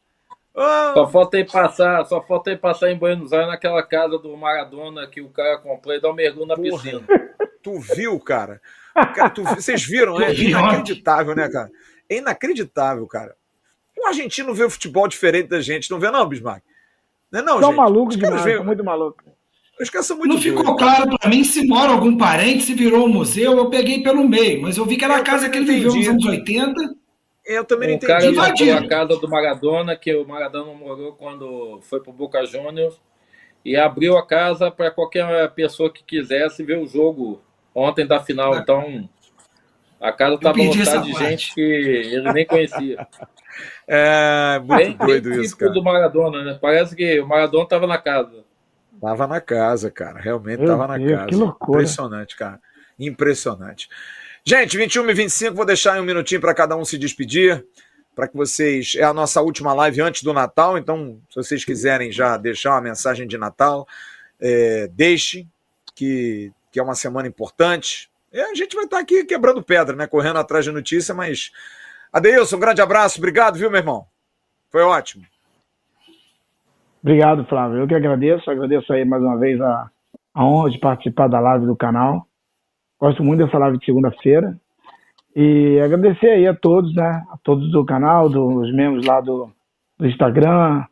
Oh. 0.62 0.94
Só 0.94 1.08
falta 1.08 1.38
aí 1.38 1.46
passar, 1.46 2.06
só 2.06 2.22
falta 2.22 2.50
aí 2.50 2.58
passar 2.58 2.92
em 2.92 2.98
Buenos 2.98 3.32
Aires 3.32 3.48
naquela 3.48 3.82
casa 3.82 4.20
do 4.20 4.36
Maradona 4.36 5.08
que 5.08 5.22
o 5.22 5.30
cara 5.30 5.58
comprou 5.58 5.96
e 5.96 6.02
dá 6.02 6.12
um 6.12 6.14
mergulho 6.14 6.48
na 6.48 6.56
Porra. 6.56 6.84
piscina. 6.84 7.02
Tu 7.64 7.80
viu, 7.80 8.20
cara? 8.20 8.60
cara 8.94 9.30
tu, 9.30 9.42
vocês 9.42 9.82
viram, 9.86 10.20
né? 10.20 10.36
Inacreditável, 10.36 11.34
né, 11.34 11.48
cara? 11.48 11.72
É 12.10 12.18
inacreditável, 12.18 13.08
cara. 13.08 13.38
O 13.98 14.06
argentino 14.06 14.54
vê 14.54 14.66
o 14.66 14.70
futebol 14.70 15.08
diferente 15.08 15.48
da 15.48 15.62
gente, 15.62 15.90
não 15.90 15.98
vê, 15.98 16.12
não, 16.12 16.28
Bismarck? 16.28 16.62
Não 17.32 17.40
é 17.40 17.44
não, 17.44 17.60
São 17.60 17.74
malucos 17.74 18.18
demais, 18.18 18.44
veem... 18.44 18.62
muito 18.62 18.84
maluco. 18.84 19.24
Os 19.80 19.90
caras 19.90 20.08
são 20.08 20.18
muito 20.18 20.34
Não 20.34 20.42
ficou 20.42 20.76
claro 20.76 21.18
para 21.18 21.30
mim 21.30 21.42
se 21.46 21.66
mora 21.66 21.94
algum 21.94 22.18
parente, 22.18 22.64
se 22.64 22.74
virou 22.74 23.06
um 23.06 23.14
museu, 23.14 23.58
eu 23.58 23.70
peguei 23.70 24.04
pelo 24.04 24.28
meio, 24.28 24.62
mas 24.62 24.76
eu 24.76 24.86
vi 24.86 24.98
que 24.98 25.06
era 25.06 25.16
a 25.16 25.24
casa 25.24 25.50
que 25.50 25.58
ele 25.58 25.66
viveu 25.66 25.96
nos 25.96 26.06
anos 26.06 26.26
80. 26.26 26.99
Eu 27.50 27.66
também 27.66 27.90
não 27.90 27.96
entendi. 27.96 28.12
O 28.12 28.16
cara 28.16 28.26
invadiu 28.28 28.78
a 28.78 28.88
casa 28.88 29.20
do 29.20 29.28
Maradona, 29.28 29.96
que 29.96 30.14
o 30.16 30.24
Maradona 30.24 30.72
morou 30.72 31.14
quando 31.14 31.80
foi 31.82 32.00
pro 32.00 32.14
Boca 32.14 32.46
Juniors, 32.46 33.02
e 33.66 33.76
abriu 33.76 34.16
a 34.16 34.26
casa 34.26 34.70
para 34.70 34.92
qualquer 34.92 35.50
pessoa 35.56 35.92
que 35.92 36.04
quisesse 36.04 36.64
ver 36.64 36.78
o 36.78 36.86
jogo 36.86 37.42
ontem 37.74 38.06
da 38.06 38.20
final. 38.20 38.54
Ah. 38.54 38.60
Então, 38.60 39.10
a 40.00 40.12
casa 40.12 40.36
estava 40.36 40.62
lotada 40.62 41.02
de 41.02 41.14
gente 41.14 41.56
que 41.56 41.62
ele 41.62 42.32
nem 42.32 42.46
conhecia. 42.46 43.08
É, 43.86 44.60
muito 44.60 44.98
Bem, 45.06 45.20
doido 45.22 45.42
isso, 45.42 45.58
cara. 45.58 45.74
do 45.74 45.84
Maradona, 45.84 46.44
né? 46.44 46.58
Parece 46.62 46.96
que 46.96 47.20
o 47.20 47.28
Maradona 47.28 47.64
estava 47.64 47.88
na 47.88 47.98
casa. 47.98 48.46
Tava 49.02 49.28
na 49.28 49.42
casa, 49.42 49.92
cara. 49.92 50.20
Realmente 50.20 50.62
estava 50.62 50.88
na 50.88 50.98
Deus, 50.98 51.12
casa. 51.12 51.28
Que 51.28 51.36
loucura. 51.36 51.80
Impressionante, 51.80 52.38
cara. 52.38 52.60
Impressionante. 52.98 53.90
Gente, 54.46 54.78
21 54.78 55.10
e 55.10 55.14
25, 55.14 55.56
vou 55.56 55.66
deixar 55.66 56.00
um 56.00 56.04
minutinho 56.04 56.42
para 56.42 56.54
cada 56.54 56.76
um 56.76 56.86
se 56.86 56.98
despedir. 56.98 57.66
Para 58.16 58.28
que 58.28 58.36
vocês. 58.36 58.96
É 58.98 59.04
a 59.04 59.14
nossa 59.14 59.42
última 59.42 59.74
live 59.74 60.02
antes 60.02 60.24
do 60.24 60.34
Natal, 60.34 60.78
então, 60.78 61.20
se 61.30 61.36
vocês 61.36 61.64
quiserem 61.64 62.12
já 62.12 62.36
deixar 62.36 62.72
uma 62.72 62.82
mensagem 62.82 63.26
de 63.26 63.38
Natal, 63.38 63.88
é, 64.42 64.90
deixe, 64.92 65.48
que, 65.96 66.52
que 66.72 66.80
é 66.80 66.84
uma 66.84 66.96
semana 66.96 67.28
importante. 67.28 68.10
E 68.34 68.40
a 68.40 68.54
gente 68.54 68.76
vai 68.76 68.86
estar 68.86 69.00
aqui 69.00 69.24
quebrando 69.24 69.64
pedra, 69.64 69.96
né? 69.96 70.06
Correndo 70.06 70.38
atrás 70.38 70.66
de 70.66 70.72
notícia, 70.72 71.14
mas. 71.14 71.52
Adeilson, 72.12 72.58
um 72.58 72.60
grande 72.60 72.82
abraço, 72.82 73.20
obrigado, 73.20 73.58
viu, 73.58 73.70
meu 73.70 73.80
irmão? 73.80 74.06
Foi 74.70 74.82
ótimo. 74.82 75.24
Obrigado, 77.02 77.46
Flávio. 77.46 77.80
Eu 77.80 77.88
que 77.88 77.96
agradeço, 77.96 78.50
agradeço 78.50 78.92
aí 78.92 79.06
mais 79.06 79.24
uma 79.24 79.38
vez 79.38 79.62
a, 79.62 79.90
a 80.34 80.46
honra 80.46 80.70
de 80.70 80.80
participar 80.80 81.28
da 81.28 81.40
live 81.40 81.66
do 81.66 81.76
canal. 81.76 82.28
Gosto 83.00 83.24
muito 83.24 83.46
dessa 83.46 83.58
live 83.58 83.78
de 83.78 83.86
segunda-feira. 83.86 84.60
E 85.36 85.80
agradecer 85.80 86.32
aí 86.32 86.48
a 86.48 86.54
todos, 86.54 86.94
né? 86.96 87.24
A 87.32 87.38
todos 87.44 87.72
do 87.72 87.86
canal, 87.86 88.30
dos 88.30 88.74
membros 88.74 89.06
lá 89.06 89.22
do, 89.22 89.50
do 89.98 90.08
Instagram, 90.08 90.84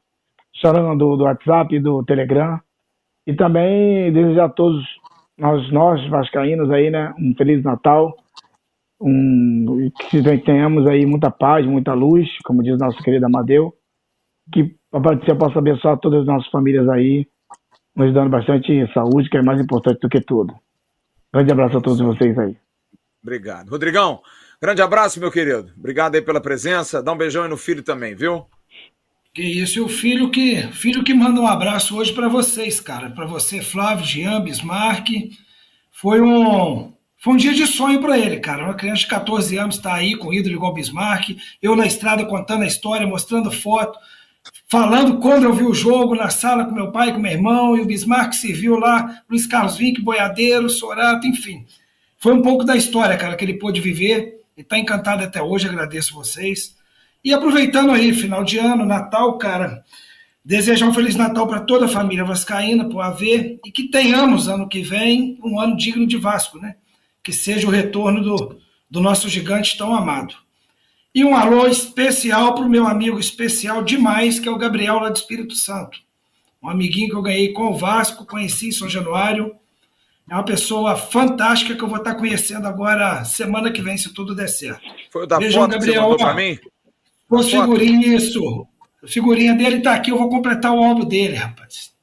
do, 0.98 1.18
do 1.18 1.24
WhatsApp 1.24 1.80
do 1.80 2.04
Telegram. 2.04 2.60
E 3.26 3.34
também 3.34 4.12
desejar 4.14 4.46
a 4.46 4.50
todos 4.50 4.86
nós, 5.38 5.72
nós 5.72 6.10
vascaínos 6.10 6.72
aí, 6.72 6.90
né, 6.90 7.14
um 7.20 7.36
Feliz 7.36 7.64
Natal, 7.64 8.16
um, 9.00 9.90
que 10.10 10.22
tenhamos 10.40 10.88
aí 10.88 11.06
muita 11.06 11.30
paz, 11.30 11.66
muita 11.66 11.94
luz, 11.94 12.28
como 12.44 12.64
diz 12.64 12.80
nosso 12.80 12.98
querido 13.04 13.26
Amadeu, 13.26 13.74
que 14.52 14.76
a 14.92 15.00
Papai 15.00 15.18
possa 15.36 15.60
abençoar 15.60 16.00
todas 16.00 16.22
as 16.22 16.26
nossas 16.26 16.50
famílias 16.50 16.90
aí, 16.90 17.28
nos 17.96 18.14
dando 18.14 18.30
bastante 18.30 18.92
saúde, 18.94 19.30
que 19.30 19.38
é 19.38 19.44
mais 19.44 19.60
importante 19.62 20.00
do 20.00 20.10
que 20.10 20.22
tudo. 20.22 20.54
Grande 21.34 21.52
abraço 21.52 21.78
a 21.78 21.82
todos 21.82 22.00
vocês 22.00 22.38
aí. 22.38 22.56
Obrigado. 23.22 23.70
Rodrigão, 23.70 24.22
grande 24.62 24.82
abraço, 24.82 25.20
meu 25.20 25.32
querido. 25.32 25.72
Obrigado 25.78 26.16
aí 26.16 26.22
pela 26.22 26.40
presença. 26.40 27.04
Dá 27.04 27.12
um 27.12 27.18
beijão 27.18 27.44
aí 27.44 27.50
no 27.50 27.58
filho 27.58 27.84
também, 27.84 28.16
viu? 28.16 28.46
Que 29.34 29.44
isso, 29.44 29.78
e 29.78 29.82
o 29.82 29.90
filho 29.90 30.32
que, 30.32 30.64
filho 30.72 31.04
que 31.04 31.14
manda 31.14 31.40
um 31.40 31.48
abraço 31.48 31.96
hoje 31.96 32.12
para 32.14 32.28
vocês, 32.28 32.80
cara. 32.80 33.10
Para 33.10 33.26
você, 33.26 33.62
Flávio, 33.62 34.06
Jean, 34.06 34.42
Bismarck. 34.42 35.10
Foi 35.92 36.22
um, 36.22 36.94
foi 37.20 37.34
um 37.34 37.38
dia 37.38 37.54
de 37.54 37.68
sonho 37.68 38.00
para 38.00 38.18
ele, 38.18 38.40
cara. 38.40 38.64
Uma 38.64 38.74
criança 38.74 39.02
de 39.02 39.08
14 39.08 39.58
anos 39.58 39.76
está 39.76 39.94
aí 39.94 40.16
com 40.16 40.34
ídolo 40.34 40.56
igual 40.56 40.74
Bismarck. 40.74 41.38
Eu 41.62 41.76
na 41.76 41.86
estrada 41.86 42.26
contando 42.26 42.64
a 42.64 42.68
história, 42.68 43.06
mostrando 43.06 43.52
foto, 43.52 44.00
falando 44.68 45.20
quando 45.20 45.44
eu 45.44 45.54
vi 45.54 45.64
o 45.64 45.74
jogo 45.74 46.16
na 46.16 46.30
sala 46.30 46.66
com 46.66 46.72
meu 46.72 46.92
pai, 46.92 47.14
com 47.14 47.20
meu 47.20 47.32
irmão. 47.32 47.78
E 47.78 47.82
o 47.82 47.86
Bismarck 47.86 48.34
serviu 48.34 48.78
lá, 48.78 49.22
Luiz 49.30 49.46
Carlos 49.48 49.78
Vinck, 49.78 50.02
Boiadeiro, 50.02 50.70
Sorato, 50.70 51.26
enfim. 51.26 51.66
Foi 52.18 52.34
um 52.34 52.42
pouco 52.42 52.64
da 52.64 52.76
história, 52.76 53.18
cara, 53.18 53.36
que 53.36 53.46
ele 53.46 53.60
pôde 53.60 53.82
viver. 53.82 54.42
E 54.56 54.62
está 54.62 54.78
encantado 54.78 55.24
até 55.24 55.42
hoje, 55.42 55.68
agradeço 55.68 56.14
vocês. 56.14 56.76
E 57.24 57.34
aproveitando 57.34 57.92
aí, 57.92 58.14
final 58.14 58.44
de 58.44 58.58
ano, 58.58 58.86
Natal, 58.86 59.38
cara, 59.38 59.84
desejar 60.44 60.88
um 60.88 60.94
Feliz 60.94 61.16
Natal 61.16 61.48
para 61.48 61.60
toda 61.60 61.86
a 61.86 61.90
família 61.90 62.24
vascaína, 62.24 62.86
para 62.86 62.98
o 62.98 63.02
AV, 63.02 63.60
e 63.66 63.72
que 63.72 63.90
tenhamos 63.90 64.48
ano 64.48 64.68
que 64.68 64.82
vem 64.82 65.38
um 65.44 65.60
ano 65.60 65.76
digno 65.76 66.08
de 66.08 66.18
Vasco, 66.18 66.58
né? 66.58 66.76
Que 67.22 67.34
seja 67.34 67.68
o 67.68 67.72
retorno 67.72 68.24
do, 68.24 68.58
do 68.90 69.02
nosso 69.02 69.30
gigante 69.30 69.78
tão 69.78 69.94
amado. 69.94 70.34
E 71.18 71.26
um 71.26 71.36
alô 71.36 71.66
especial 71.66 72.54
para 72.54 72.64
o 72.64 72.70
meu 72.70 72.86
amigo 72.86 73.20
especial 73.20 73.84
demais, 73.84 74.40
que 74.40 74.48
é 74.48 74.52
o 74.52 74.56
Gabriel 74.56 75.00
lá 75.00 75.10
do 75.10 75.16
Espírito 75.16 75.56
Santo. 75.56 75.98
Um 76.62 76.70
amiguinho 76.70 77.10
que 77.10 77.16
eu 77.16 77.24
ganhei 77.24 77.52
com 77.54 77.72
o 77.72 77.74
Vasco, 77.76 78.24
conheci 78.24 78.68
em 78.68 78.72
São 78.72 78.88
Januário. 78.88 79.56
É 80.30 80.36
uma 80.36 80.44
pessoa 80.44 80.96
fantástica 80.96 81.74
que 81.74 81.84
eu 81.84 81.88
vou 81.88 81.98
estar 81.98 82.14
conhecendo 82.14 82.68
agora 82.68 83.26
semana 83.26 83.72
que 83.72 83.82
vem, 83.82 83.98
se 83.98 84.14
tudo 84.14 84.36
der 84.36 84.48
certo. 84.48 84.84
Foi 85.10 85.24
o 85.24 85.26
da 85.26 85.40
Beijão, 85.40 85.64
foto 85.64 85.72
Gabriel. 85.72 86.16
Que 86.16 86.24
você 86.24 86.34
mim? 86.36 86.60
O 87.28 87.42
figurinha, 87.42 88.16
isso. 88.16 88.68
A 89.04 89.08
figurinha 89.08 89.56
dele 89.56 89.82
tá 89.82 89.96
aqui, 89.96 90.12
eu 90.12 90.20
vou 90.20 90.30
completar 90.30 90.72
o 90.72 90.84
álbum 90.84 91.04
dele, 91.04 91.34
rapaz. 91.34 91.96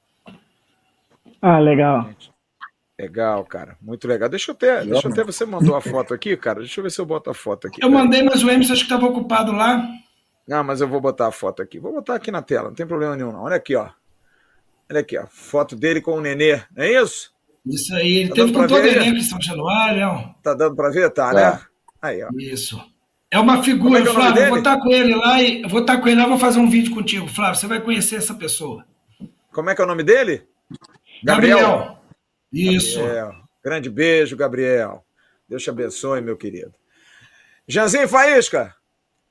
Ah, 1.40 1.60
legal. 1.60 2.10
Legal, 2.98 3.44
cara. 3.44 3.76
Muito 3.80 4.06
legal. 4.06 4.28
Deixa 4.28 4.52
eu 4.52 4.54
ter, 4.54 4.86
deixa 4.86 5.08
eu 5.08 5.12
ter. 5.12 5.24
Você 5.24 5.44
mandou 5.44 5.74
a 5.74 5.80
foto 5.80 6.14
aqui, 6.14 6.36
cara? 6.36 6.60
Deixa 6.60 6.78
eu 6.78 6.84
ver 6.84 6.90
se 6.90 7.00
eu 7.00 7.06
boto 7.06 7.28
a 7.28 7.34
foto 7.34 7.66
aqui. 7.66 7.82
Eu 7.82 7.90
mandei, 7.90 8.22
mas 8.22 8.42
o 8.44 8.50
Emerson 8.50 8.72
acho 8.72 8.86
que 8.86 8.92
estava 8.92 9.06
ocupado 9.06 9.50
lá. 9.50 9.84
Não, 10.46 10.62
mas 10.62 10.80
eu 10.80 10.86
vou 10.86 11.00
botar 11.00 11.26
a 11.26 11.32
foto 11.32 11.60
aqui. 11.60 11.78
Vou 11.78 11.92
botar 11.92 12.14
aqui 12.14 12.30
na 12.30 12.42
tela, 12.42 12.68
não 12.68 12.74
tem 12.74 12.86
problema 12.86 13.16
nenhum, 13.16 13.32
não. 13.32 13.42
Olha 13.42 13.56
aqui, 13.56 13.74
ó. 13.74 13.88
Olha 14.88 15.00
aqui, 15.00 15.18
ó. 15.18 15.26
Foto 15.28 15.74
dele 15.74 16.00
com 16.00 16.12
o 16.12 16.20
Nenê, 16.20 16.62
não 16.76 16.84
é 16.84 17.02
isso? 17.02 17.32
Isso 17.66 17.94
aí, 17.96 18.18
ele 18.18 18.28
tá 18.28 18.34
teve 18.36 18.52
com 18.52 18.66
todo 18.66 18.82
o 18.82 18.86
elenco 18.86 19.16
em 19.16 19.22
São 19.22 19.40
Januário. 19.40 20.34
Tá 20.42 20.54
dando 20.54 20.76
pra 20.76 20.90
ver? 20.90 21.10
Tá, 21.10 21.32
né? 21.32 21.60
Aí, 22.00 22.22
ó. 22.22 22.28
Isso. 22.38 22.78
É 23.30 23.40
uma 23.40 23.62
figura, 23.62 23.98
é, 23.98 24.02
é 24.02 24.06
Flávio. 24.06 24.42
Eu 24.42 24.48
vou 24.50 24.58
estar 24.58 24.78
com 24.78 24.90
ele 24.92 25.14
lá 25.16 25.42
e 25.42 25.62
vou 25.66 25.80
estar 25.80 25.98
com 25.98 26.06
ele 26.06 26.20
lá, 26.20 26.28
vou 26.28 26.38
fazer 26.38 26.60
um 26.60 26.70
vídeo 26.70 26.94
contigo, 26.94 27.26
Flávio. 27.26 27.58
Você 27.58 27.66
vai 27.66 27.80
conhecer 27.80 28.16
essa 28.16 28.34
pessoa. 28.34 28.84
Como 29.52 29.70
é 29.70 29.74
que 29.74 29.80
é 29.80 29.84
o 29.84 29.88
nome 29.88 30.04
dele? 30.04 30.42
Gabriel. 31.24 31.58
Gabriel. 31.58 32.03
Isso. 32.54 33.00
Gabriel. 33.00 33.32
Grande 33.62 33.90
beijo, 33.90 34.36
Gabriel. 34.36 35.04
Deus 35.48 35.62
te 35.62 35.70
abençoe, 35.70 36.20
meu 36.20 36.36
querido. 36.36 36.72
Janzinho 37.66 38.08
Faísca, 38.08 38.74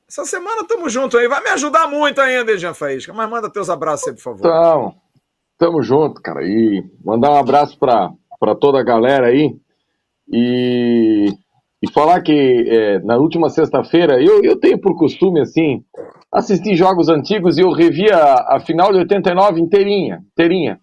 essa 0.08 0.26
semana 0.26 0.68
tamo 0.68 0.90
junto 0.90 1.18
aí. 1.18 1.28
Vai 1.28 1.42
me 1.44 1.50
ajudar 1.50 1.88
muito 1.88 2.20
ainda, 2.20 2.52
hein, 2.52 2.58
Jean 2.58 2.74
Faísca. 2.74 3.14
Mas 3.14 3.30
manda 3.30 3.50
teus 3.50 3.70
abraços 3.70 4.08
aí, 4.08 4.14
por 4.14 4.22
favor. 4.22 4.40
Então, 4.40 4.96
tamo 5.58 5.82
junto, 5.82 6.22
cara. 6.22 6.42
E 6.44 6.84
mandar 7.04 7.32
um 7.32 7.38
abraço 7.38 7.78
para 7.78 8.56
toda 8.60 8.80
a 8.80 8.84
galera 8.84 9.28
aí. 9.28 9.56
E 10.32 11.28
e 11.84 11.92
falar 11.92 12.22
que 12.22 12.32
é, 12.32 13.00
na 13.00 13.18
última 13.18 13.50
sexta-feira, 13.50 14.24
eu, 14.24 14.42
eu 14.42 14.58
tenho 14.58 14.80
por 14.80 14.98
costume, 14.98 15.42
assim, 15.42 15.84
assistir 16.32 16.76
jogos 16.76 17.10
antigos 17.10 17.58
e 17.58 17.62
eu 17.62 17.72
revi 17.72 18.10
a, 18.10 18.56
a 18.56 18.60
final 18.62 18.94
de 18.94 19.00
89 19.00 19.60
inteirinha, 19.60 20.24
inteirinha. 20.32 20.80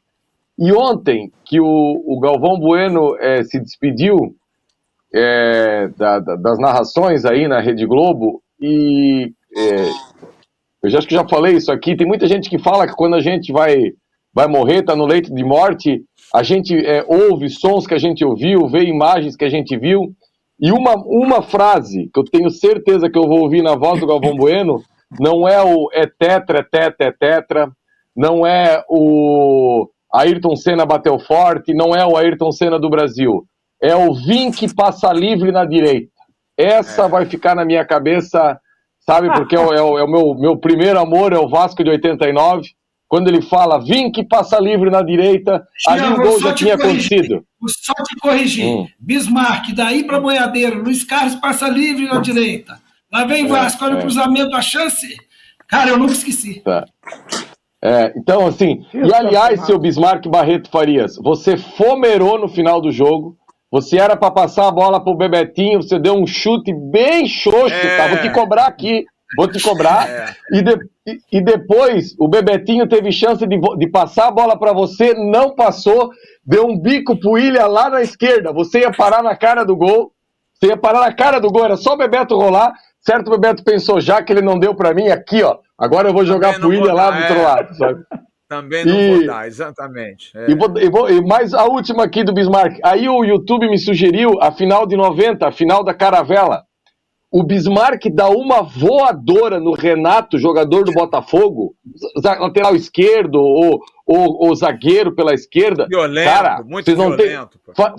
E 0.60 0.72
ontem, 0.74 1.32
que 1.42 1.58
o, 1.58 2.02
o 2.06 2.20
Galvão 2.20 2.58
Bueno 2.58 3.16
é, 3.18 3.42
se 3.42 3.58
despediu 3.58 4.36
é, 5.12 5.88
da, 5.96 6.18
da, 6.18 6.36
das 6.36 6.58
narrações 6.58 7.24
aí 7.24 7.48
na 7.48 7.60
Rede 7.60 7.86
Globo, 7.86 8.42
e 8.60 9.32
é, 9.56 9.88
eu 10.82 10.90
já, 10.90 10.98
acho 10.98 11.08
que 11.08 11.14
já 11.14 11.26
falei 11.26 11.54
isso 11.54 11.72
aqui, 11.72 11.96
tem 11.96 12.06
muita 12.06 12.26
gente 12.26 12.50
que 12.50 12.58
fala 12.58 12.86
que 12.86 12.94
quando 12.94 13.16
a 13.16 13.20
gente 13.20 13.50
vai 13.50 13.92
vai 14.32 14.46
morrer, 14.46 14.80
está 14.80 14.94
no 14.94 15.06
leito 15.06 15.34
de 15.34 15.42
morte. 15.42 16.04
A 16.32 16.44
gente 16.44 16.76
ouve 17.08 17.48
sons 17.48 17.84
que 17.84 17.94
a 17.94 17.98
gente 17.98 18.24
ouviu, 18.24 18.68
vê 18.68 18.84
imagens 18.84 19.34
que 19.34 19.44
a 19.44 19.48
gente 19.48 19.76
viu. 19.76 20.14
E 20.60 20.70
uma, 20.70 20.94
uma 20.94 21.42
frase 21.42 22.08
que 22.12 22.20
eu 22.20 22.24
tenho 22.24 22.48
certeza 22.48 23.10
que 23.10 23.18
eu 23.18 23.26
vou 23.26 23.40
ouvir 23.40 23.62
na 23.62 23.74
voz 23.74 23.98
do 23.98 24.06
Galvão 24.06 24.36
Bueno 24.38 24.80
não 25.18 25.48
é 25.48 25.60
o 25.60 25.90
é 25.92 26.06
tetra, 26.06 26.60
é 26.60 26.62
tetra, 26.62 27.08
é 27.08 27.10
tetra, 27.10 27.72
não 28.14 28.46
é 28.46 28.84
o 28.88 29.88
Ayrton 30.14 30.56
Senna 30.56 30.84
bateu 30.84 31.18
forte, 31.18 31.74
não 31.74 31.94
é 31.94 32.04
o 32.04 32.16
Ayrton 32.16 32.50
Senna 32.50 32.78
do 32.78 32.90
Brasil. 32.90 33.44
É 33.82 33.94
o 33.94 34.14
Vim 34.14 34.50
que 34.50 34.72
passa 34.74 35.12
livre 35.12 35.52
na 35.52 35.64
direita. 35.64 36.10
Essa 36.56 37.04
é. 37.04 37.08
vai 37.08 37.26
ficar 37.26 37.54
na 37.54 37.64
minha 37.64 37.84
cabeça, 37.84 38.58
sabe? 39.00 39.32
Porque 39.32 39.56
é, 39.56 39.60
o, 39.60 39.98
é 39.98 40.04
o 40.04 40.08
meu, 40.08 40.34
meu 40.34 40.58
primeiro 40.58 40.98
amor, 40.98 41.32
é 41.32 41.38
o 41.38 41.48
Vasco 41.48 41.82
de 41.82 41.90
89 41.90 42.68
quando 43.10 43.26
ele 43.26 43.42
fala 43.42 43.82
vim 43.82 44.08
que 44.12 44.22
passa 44.22 44.60
livre 44.60 44.88
na 44.88 45.02
direita, 45.02 45.66
ali 45.88 46.12
o 46.12 46.16
gol 46.16 46.40
já 46.40 46.54
tinha 46.54 46.78
corrigir, 46.78 47.18
acontecido. 47.18 47.44
Só 47.66 47.92
te 47.92 48.14
corrigir. 48.20 48.64
Hum. 48.64 48.86
Bismarck, 49.00 49.74
daí 49.74 50.04
para 50.04 50.20
Boiadeiro, 50.20 50.80
Luiz 50.80 51.02
Carlos 51.02 51.34
passa 51.34 51.68
livre 51.68 52.06
na 52.06 52.20
direita. 52.20 52.80
Lá 53.12 53.24
vem 53.24 53.46
é, 53.46 53.48
Vasco, 53.48 53.84
olha 53.84 53.94
é. 53.94 53.98
o 53.98 54.00
cruzamento, 54.00 54.54
a 54.54 54.62
chance. 54.62 55.08
Cara, 55.66 55.90
eu 55.90 55.98
nunca 55.98 56.12
esqueci. 56.12 56.60
Tá. 56.60 56.86
É, 57.82 58.12
então, 58.16 58.46
assim, 58.46 58.84
e 58.92 59.14
aliás, 59.14 59.64
seu 59.64 59.78
Bismarck 59.78 60.26
Barreto 60.28 60.70
Farias, 60.70 61.16
você 61.16 61.56
fomerou 61.56 62.38
no 62.38 62.48
final 62.48 62.80
do 62.80 62.92
jogo, 62.92 63.36
você 63.70 63.98
era 63.98 64.16
para 64.16 64.30
passar 64.30 64.68
a 64.68 64.72
bola 64.72 65.02
pro 65.02 65.16
Bebetinho, 65.16 65.82
você 65.82 65.98
deu 65.98 66.14
um 66.14 66.26
chute 66.26 66.74
bem 66.74 67.26
xoxo, 67.26 67.74
é. 67.74 67.96
tá? 67.96 68.08
Vou 68.08 68.18
te 68.18 68.30
cobrar 68.30 68.66
aqui 68.66 69.06
vou 69.36 69.48
te 69.48 69.60
cobrar. 69.62 70.08
É. 70.08 70.34
E, 70.52 70.62
de, 70.62 70.78
e, 71.06 71.38
e, 71.38 71.40
depois 71.40 72.14
o 72.18 72.28
Bebetinho 72.28 72.88
teve 72.88 73.12
chance 73.12 73.44
de, 73.46 73.60
de 73.78 73.88
passar 73.88 74.28
a 74.28 74.32
bola 74.32 74.58
para 74.58 74.72
você, 74.72 75.14
não 75.14 75.54
passou, 75.54 76.10
deu 76.44 76.66
um 76.66 76.78
bico 76.78 77.18
pro 77.18 77.38
Ilha 77.38 77.66
lá 77.66 77.88
na 77.88 78.02
esquerda. 78.02 78.52
Você 78.52 78.80
ia 78.80 78.92
parar 78.92 79.22
na 79.22 79.36
cara 79.36 79.64
do 79.64 79.76
gol, 79.76 80.12
você 80.54 80.68
ia 80.68 80.76
parar 80.76 81.00
na 81.00 81.12
cara 81.12 81.40
do 81.40 81.50
gol, 81.50 81.64
era 81.64 81.76
só 81.76 81.94
o 81.94 81.98
Bebeto 81.98 82.36
rolar. 82.36 82.72
Certo, 83.00 83.28
o 83.28 83.30
Bebeto 83.30 83.64
pensou, 83.64 83.98
já 83.98 84.22
que 84.22 84.30
ele 84.30 84.42
não 84.42 84.58
deu 84.58 84.74
para 84.74 84.92
mim, 84.92 85.08
aqui, 85.08 85.42
ó, 85.42 85.56
agora 85.80 86.08
eu 86.08 86.12
vou 86.12 86.24
jogar 86.24 86.60
pro 86.60 86.72
Ilha 86.72 86.92
lá 86.92 87.10
do 87.10 87.18
outro 87.22 87.36
é. 87.36 87.42
lado, 87.42 87.76
sabe? 87.76 88.04
Também 88.48 88.84
não 88.84 89.00
e, 89.00 89.16
vou 89.16 89.26
dar, 89.26 89.46
exatamente. 89.46 90.36
É. 90.36 90.50
E, 90.50 90.54
vou, 90.56 90.76
e, 90.76 90.90
vou, 90.90 91.08
e 91.08 91.24
mais 91.24 91.54
a 91.54 91.64
última 91.64 92.02
aqui 92.02 92.24
do 92.24 92.34
Bismarck. 92.34 92.80
Aí 92.82 93.08
o 93.08 93.24
YouTube 93.24 93.68
me 93.68 93.78
sugeriu 93.78 94.42
a 94.42 94.50
final 94.50 94.86
de 94.86 94.96
90, 94.96 95.46
a 95.46 95.52
final 95.52 95.84
da 95.84 95.94
Caravela 95.94 96.64
o 97.32 97.44
Bismarck 97.44 98.06
dá 98.12 98.28
uma 98.28 98.60
voadora 98.60 99.60
no 99.60 99.72
Renato, 99.72 100.36
jogador 100.36 100.84
do 100.84 100.92
Botafogo, 100.92 101.76
lateral 102.24 102.74
esquerdo 102.74 103.36
ou, 103.36 103.80
ou, 104.04 104.48
ou 104.48 104.54
zagueiro 104.54 105.14
pela 105.14 105.32
esquerda. 105.32 105.86
Violento, 105.88 106.28
Cara, 106.28 106.62
muito 106.64 106.92
violento. 106.92 107.60
Tem, 107.64 107.74
fa, 107.76 107.94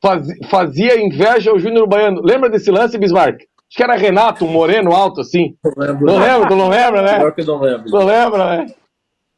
faz, 0.00 0.28
fazia 0.48 1.00
inveja 1.00 1.50
ao 1.50 1.58
Júnior 1.58 1.88
Baiano. 1.88 2.22
Lembra 2.22 2.48
desse 2.48 2.70
lance, 2.70 2.96
Bismarck? 2.96 3.42
Acho 3.72 3.76
que 3.78 3.82
era 3.82 3.96
Renato, 3.96 4.44
um 4.44 4.48
moreno 4.48 4.92
alto 4.92 5.22
assim. 5.22 5.56
Não 5.64 5.72
lembro. 5.78 6.06
Não 6.06 6.18
lembra, 6.18 6.48
tu 6.48 6.56
não 6.56 6.68
lembra, 6.68 7.02
né? 7.02 7.14
Claro 7.16 7.34
que 7.34 7.42
não 7.42 7.58
lembro. 7.58 7.90
Não 7.90 8.04
lembra, 8.04 8.56
né? 8.56 8.66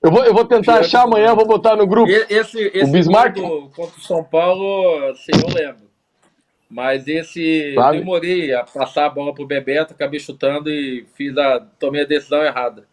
Eu 0.03 0.11
vou, 0.11 0.25
eu 0.25 0.35
vou 0.35 0.45
tentar 0.45 0.81
achar 0.81 1.05
amanhã, 1.05 1.37
vou 1.37 1.47
botar 1.47 1.77
no 1.77 1.87
grupo. 1.87 2.11
Esse, 2.11 2.59
esse 2.75 2.83
o 2.83 2.89
Bismarck 2.89 3.37
contra 3.37 3.97
o 3.97 4.01
São 4.01 4.25
Paulo, 4.25 5.15
sim, 5.15 5.31
eu 5.41 5.55
lembro. 5.55 5.85
Mas 6.69 7.07
esse 7.07 7.75
Sabe? 7.77 7.99
eu 7.99 8.01
demorei 8.01 8.53
a 8.53 8.65
passar 8.65 9.07
a 9.07 9.11
bola 9.11 9.33
pro 9.33 9.47
Bebeto, 9.47 9.95
acabei 9.95 10.19
chutando 10.19 10.69
e 10.69 11.07
fiz 11.15 11.37
a, 11.39 11.61
tomei 11.79 12.03
a 12.03 12.07
decisão 12.07 12.43
errada. 12.43 12.89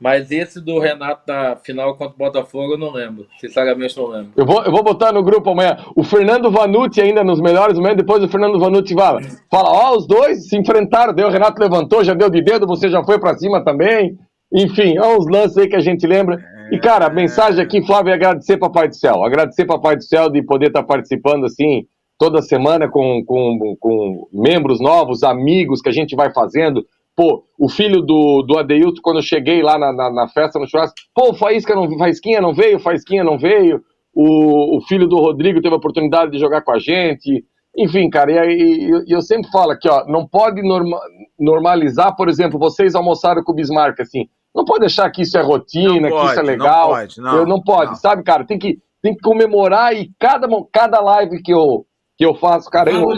Mas 0.00 0.30
esse 0.30 0.60
do 0.60 0.78
Renato 0.78 1.22
na 1.28 1.56
final 1.56 1.94
contra 1.94 2.14
o 2.14 2.18
Botafogo 2.18 2.72
eu 2.72 2.78
não 2.78 2.90
lembro. 2.90 3.26
Sinceramente 3.38 3.96
não 3.98 4.06
lembro. 4.06 4.32
Eu 4.34 4.46
vou, 4.46 4.64
eu 4.64 4.72
vou 4.72 4.82
botar 4.82 5.12
no 5.12 5.22
grupo 5.22 5.50
amanhã. 5.50 5.76
O 5.94 6.02
Fernando 6.02 6.50
Vanucci 6.50 7.02
ainda 7.02 7.22
nos 7.22 7.40
melhores 7.40 7.76
momentos, 7.76 7.98
depois 7.98 8.24
o 8.24 8.28
Fernando 8.28 8.58
Vanucci 8.58 8.94
fala, 8.94 9.20
fala, 9.50 9.68
ó, 9.68 9.96
os 9.96 10.06
dois 10.06 10.48
se 10.48 10.56
enfrentaram, 10.56 11.14
daí 11.14 11.26
o 11.26 11.30
Renato 11.30 11.60
levantou, 11.60 12.02
já 12.02 12.14
deu 12.14 12.30
de 12.30 12.42
dedo, 12.42 12.66
você 12.66 12.88
já 12.88 13.04
foi 13.04 13.18
para 13.18 13.36
cima 13.36 13.62
também. 13.62 14.16
Enfim, 14.52 14.98
ó, 14.98 15.18
uns 15.18 15.28
lances 15.28 15.58
aí 15.58 15.68
que 15.68 15.76
a 15.76 15.80
gente 15.80 16.06
lembra. 16.06 16.42
E, 16.72 16.78
cara, 16.78 17.06
a 17.06 17.10
mensagem 17.10 17.62
aqui, 17.62 17.84
Flávio, 17.84 18.12
é 18.12 18.14
agradecer 18.14 18.56
Papai 18.56 18.88
do 18.88 18.96
Céu. 18.96 19.22
Agradecer 19.22 19.66
Papai 19.66 19.96
do 19.96 20.04
Céu 20.04 20.30
de 20.30 20.42
poder 20.42 20.68
estar 20.68 20.82
participando, 20.82 21.44
assim, 21.44 21.84
toda 22.18 22.40
semana 22.40 22.88
com, 22.88 23.24
com, 23.24 23.76
com 23.78 24.28
membros 24.32 24.80
novos, 24.80 25.22
amigos 25.22 25.82
que 25.82 25.88
a 25.88 25.92
gente 25.92 26.16
vai 26.16 26.32
fazendo. 26.32 26.84
Pô, 27.16 27.44
o 27.58 27.68
filho 27.68 28.00
do, 28.00 28.42
do 28.42 28.58
Adeilton, 28.58 29.00
quando 29.02 29.16
eu 29.16 29.22
cheguei 29.22 29.62
lá 29.62 29.78
na, 29.78 29.92
na, 29.92 30.10
na 30.10 30.28
festa 30.28 30.58
no 30.58 30.66
churrasco, 30.66 30.94
pô, 31.14 31.34
Faísca 31.34 31.74
não, 31.74 31.98
Faísquinha 31.98 32.40
não 32.40 32.54
veio, 32.54 32.80
Faísquinha 32.80 33.22
não 33.22 33.38
veio. 33.38 33.82
O, 34.14 34.78
o 34.78 34.80
filho 34.82 35.06
do 35.06 35.16
Rodrigo 35.16 35.60
teve 35.60 35.74
a 35.74 35.78
oportunidade 35.78 36.32
de 36.32 36.38
jogar 36.38 36.62
com 36.62 36.72
a 36.72 36.78
gente. 36.78 37.44
Enfim, 37.76 38.10
cara, 38.10 38.50
e, 38.50 38.56
e, 38.56 38.90
e 39.06 39.12
eu 39.12 39.20
sempre 39.20 39.50
falo 39.50 39.70
aqui, 39.70 39.88
ó, 39.88 40.04
não 40.06 40.26
pode 40.26 40.60
norma, 40.62 40.98
normalizar, 41.38 42.16
por 42.16 42.28
exemplo, 42.28 42.58
vocês 42.58 42.94
almoçaram 42.94 43.44
com 43.44 43.52
o 43.52 43.54
Bismarck, 43.54 44.00
assim, 44.00 44.28
não 44.54 44.64
pode 44.64 44.84
achar 44.84 45.08
que 45.10 45.22
isso 45.22 45.38
é 45.38 45.42
rotina, 45.42 46.08
pode, 46.08 46.20
que 46.20 46.30
isso 46.30 46.40
é 46.40 46.42
legal. 46.42 46.88
Não 46.88 46.96
pode, 46.96 47.20
não, 47.20 47.36
eu, 47.36 47.46
não 47.46 47.62
pode, 47.62 47.90
não. 47.90 47.96
sabe, 47.96 48.24
cara, 48.24 48.44
tem 48.44 48.58
que, 48.58 48.78
tem 49.00 49.14
que 49.14 49.20
comemorar 49.20 49.94
e 49.94 50.10
cada, 50.18 50.48
cada 50.72 51.00
live 51.00 51.40
que 51.42 51.52
eu, 51.52 51.86
que 52.18 52.26
eu 52.26 52.34
faço, 52.34 52.68
cara, 52.68 52.90
eu, 52.90 53.08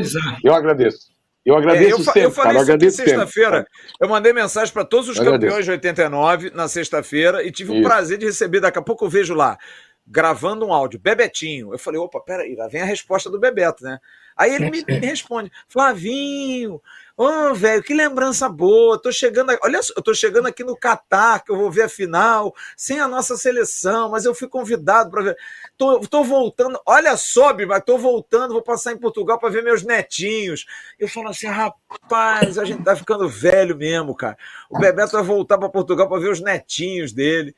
eu 0.45 0.55
agradeço. 0.55 1.12
Eu 1.45 1.57
agradeço 1.57 1.89
é, 1.89 1.93
eu, 1.93 1.99
sempre, 1.99 2.23
eu 2.23 2.31
falei 2.31 2.65
cara, 2.65 2.85
eu 2.85 2.91
sexta-feira. 2.91 3.67
Eu 4.01 4.09
mandei 4.09 4.33
mensagem 4.33 4.73
para 4.73 4.85
todos 4.85 5.09
os 5.09 5.17
eu 5.17 5.25
campeões 5.25 5.45
agradeço. 5.45 5.65
de 5.65 5.71
89 5.71 6.51
na 6.51 6.69
sexta-feira 6.69 7.43
e 7.43 7.51
tive 7.51 7.73
Isso. 7.73 7.81
o 7.81 7.85
prazer 7.85 8.19
de 8.19 8.27
receber. 8.27 8.61
Daqui 8.61 8.79
a 8.79 8.83
pouco 8.83 9.05
eu 9.05 9.09
vejo 9.09 9.35
lá, 9.35 9.59
gravando 10.07 10.67
um 10.67 10.73
áudio, 10.73 11.01
Bebetinho. 11.01 11.73
Eu 11.73 11.79
falei, 11.79 11.99
opa, 12.01 12.21
peraí, 12.21 12.55
lá 12.55 12.69
vem 12.69 12.83
a 12.83 12.87
resposta 12.87 13.29
do 13.29 13.41
Bebeto, 13.41 13.83
né? 13.83 13.99
Aí 14.37 14.55
ele 14.55 14.71
me, 14.71 14.85
me 14.87 15.07
responde, 15.07 15.51
Flavinho, 15.69 16.81
Ô, 17.15 17.25
oh, 17.25 17.55
velho, 17.55 17.83
que 17.83 17.93
lembrança 17.93 18.49
boa. 18.49 19.01
Tô 19.01 19.13
chegando, 19.13 19.57
olha, 19.63 19.81
eu 19.95 20.03
tô 20.03 20.15
chegando 20.15 20.49
aqui 20.49 20.65
no 20.65 20.75
Catar, 20.75 21.45
que 21.45 21.53
eu 21.53 21.57
vou 21.57 21.71
ver 21.71 21.83
a 21.83 21.89
final, 21.89 22.55
sem 22.75 23.01
a 23.01 23.07
nossa 23.07 23.37
seleção, 23.37 24.11
mas 24.11 24.25
eu 24.25 24.35
fui 24.35 24.49
convidado 24.49 25.11
para 25.11 25.23
ver. 25.23 25.37
Tô, 25.77 26.01
tô 26.01 26.23
voltando, 26.23 26.81
olha 26.87 27.17
só, 27.17 27.55
mas 27.67 27.83
tô 27.85 27.99
voltando, 27.99 28.53
vou 28.53 28.63
passar 28.63 28.93
em 28.93 28.99
Portugal 28.99 29.39
para 29.39 29.49
ver 29.49 29.65
meus 29.65 29.83
netinhos. 29.83 30.67
Eu 30.99 31.09
falo 31.09 31.29
assim, 31.29 31.47
rapaz, 31.47 32.59
a 32.59 32.65
gente 32.65 32.85
tá 32.85 32.95
ficando 32.95 33.29
velho 33.29 33.77
mesmo, 33.77 34.15
cara. 34.15 34.37
O 34.71 34.79
Bebeto 34.79 35.13
vai 35.13 35.23
voltar 35.23 35.59
para 35.59 35.69
Portugal 35.69 36.09
para 36.09 36.21
ver 36.21 36.31
os 36.31 36.41
netinhos 36.41 37.13
dele. 37.13 37.55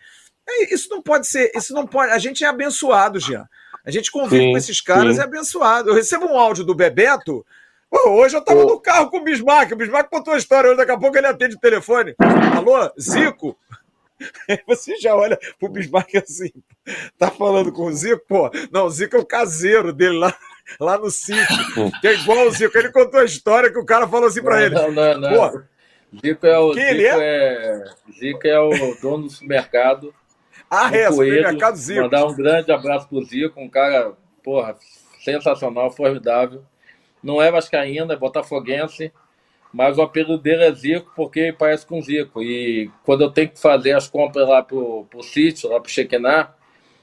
Isso 0.70 0.88
não 0.90 1.02
pode 1.02 1.26
ser, 1.26 1.50
isso 1.54 1.74
não 1.74 1.86
pode. 1.86 2.12
A 2.12 2.18
gente 2.18 2.44
é 2.44 2.46
abençoado, 2.46 3.18
Jean. 3.18 3.46
A 3.84 3.90
gente 3.90 4.10
convive 4.10 4.44
sim, 4.44 4.50
com 4.52 4.58
esses 4.58 4.80
caras 4.80 5.16
sim. 5.16 5.20
é 5.20 5.24
abençoado. 5.24 5.90
Eu 5.90 5.94
recebo 5.94 6.26
um 6.26 6.38
áudio 6.38 6.64
do 6.64 6.74
Bebeto 6.74 7.44
Pô, 7.94 8.10
hoje 8.10 8.36
eu 8.36 8.40
tava 8.40 8.64
no 8.64 8.80
carro 8.80 9.08
com 9.08 9.18
o 9.18 9.22
Bismarck. 9.22 9.70
O 9.70 9.76
Bismarck 9.76 10.10
contou 10.10 10.34
a 10.34 10.36
história 10.36 10.68
hoje, 10.68 10.78
daqui 10.78 10.90
a 10.90 10.98
pouco 10.98 11.16
ele 11.16 11.28
atende 11.28 11.54
o 11.54 11.60
telefone. 11.60 12.12
Alô, 12.56 12.90
Zico? 13.00 13.56
Você 14.66 14.96
já 14.96 15.14
olha 15.14 15.38
pro 15.58 15.68
Bismarck 15.68 16.14
assim, 16.16 16.50
tá 17.18 17.30
falando 17.30 17.72
com 17.72 17.86
o 17.86 17.92
Zico? 17.92 18.24
Pô, 18.28 18.50
não, 18.70 18.86
o 18.86 18.90
Zico 18.90 19.16
é 19.16 19.20
o 19.20 19.26
caseiro 19.26 19.92
dele 19.92 20.18
lá, 20.18 20.36
lá 20.78 20.98
no 20.98 21.10
sítio, 21.10 21.44
que 22.00 22.08
é 22.08 22.14
igual 22.14 22.46
o 22.46 22.50
Zico. 22.50 22.76
Ele 22.76 22.92
contou 22.92 23.20
a 23.20 23.24
história 23.24 23.72
que 23.72 23.78
o 23.78 23.84
cara 23.86 24.08
falou 24.08 24.28
assim 24.28 24.42
pra 24.42 24.56
não, 24.56 24.62
ele. 24.62 24.74
Não, 24.74 24.92
não, 24.92 25.20
não. 25.20 25.50
Pô, 25.50 25.62
Zico 26.24 26.46
é 26.46 26.58
o, 26.58 26.72
Quem 26.72 26.82
Zico 26.82 26.94
ele 26.94 27.06
é? 27.06 27.14
é? 27.14 27.84
Zico 28.18 28.46
é 28.46 28.60
o 28.60 28.94
dono 29.00 29.24
do 29.24 29.30
supermercado. 29.30 30.14
Ah, 30.70 30.94
é, 30.94 31.10
supermercado 31.10 31.76
Zico. 31.76 32.02
Mandar 32.02 32.26
um 32.26 32.34
grande 32.34 32.72
abraço 32.72 33.08
pro 33.08 33.24
Zico, 33.24 33.60
um 33.60 33.68
cara, 33.68 34.12
porra, 34.42 34.76
sensacional, 35.22 35.90
formidável 35.90 36.64
não 37.24 37.40
é 37.40 37.50
vascaína, 37.50 38.12
é 38.12 38.16
botafoguense, 38.16 39.10
mas 39.74 39.98
o 39.98 40.02
apelido 40.02 40.38
dele 40.38 40.62
é 40.62 40.72
Zico 40.72 41.10
porque 41.16 41.52
parece 41.52 41.84
com 41.84 42.00
Zico. 42.00 42.40
E 42.40 42.88
quando 43.02 43.24
eu 43.24 43.30
tenho 43.30 43.48
que 43.48 43.60
fazer 43.60 43.90
as 43.90 44.06
compras 44.06 44.48
lá 44.48 44.62
pro, 44.62 45.04
pro 45.10 45.20
sítio, 45.20 45.68
lá 45.68 45.80
pro 45.80 45.90
Chequiná, 45.90 46.54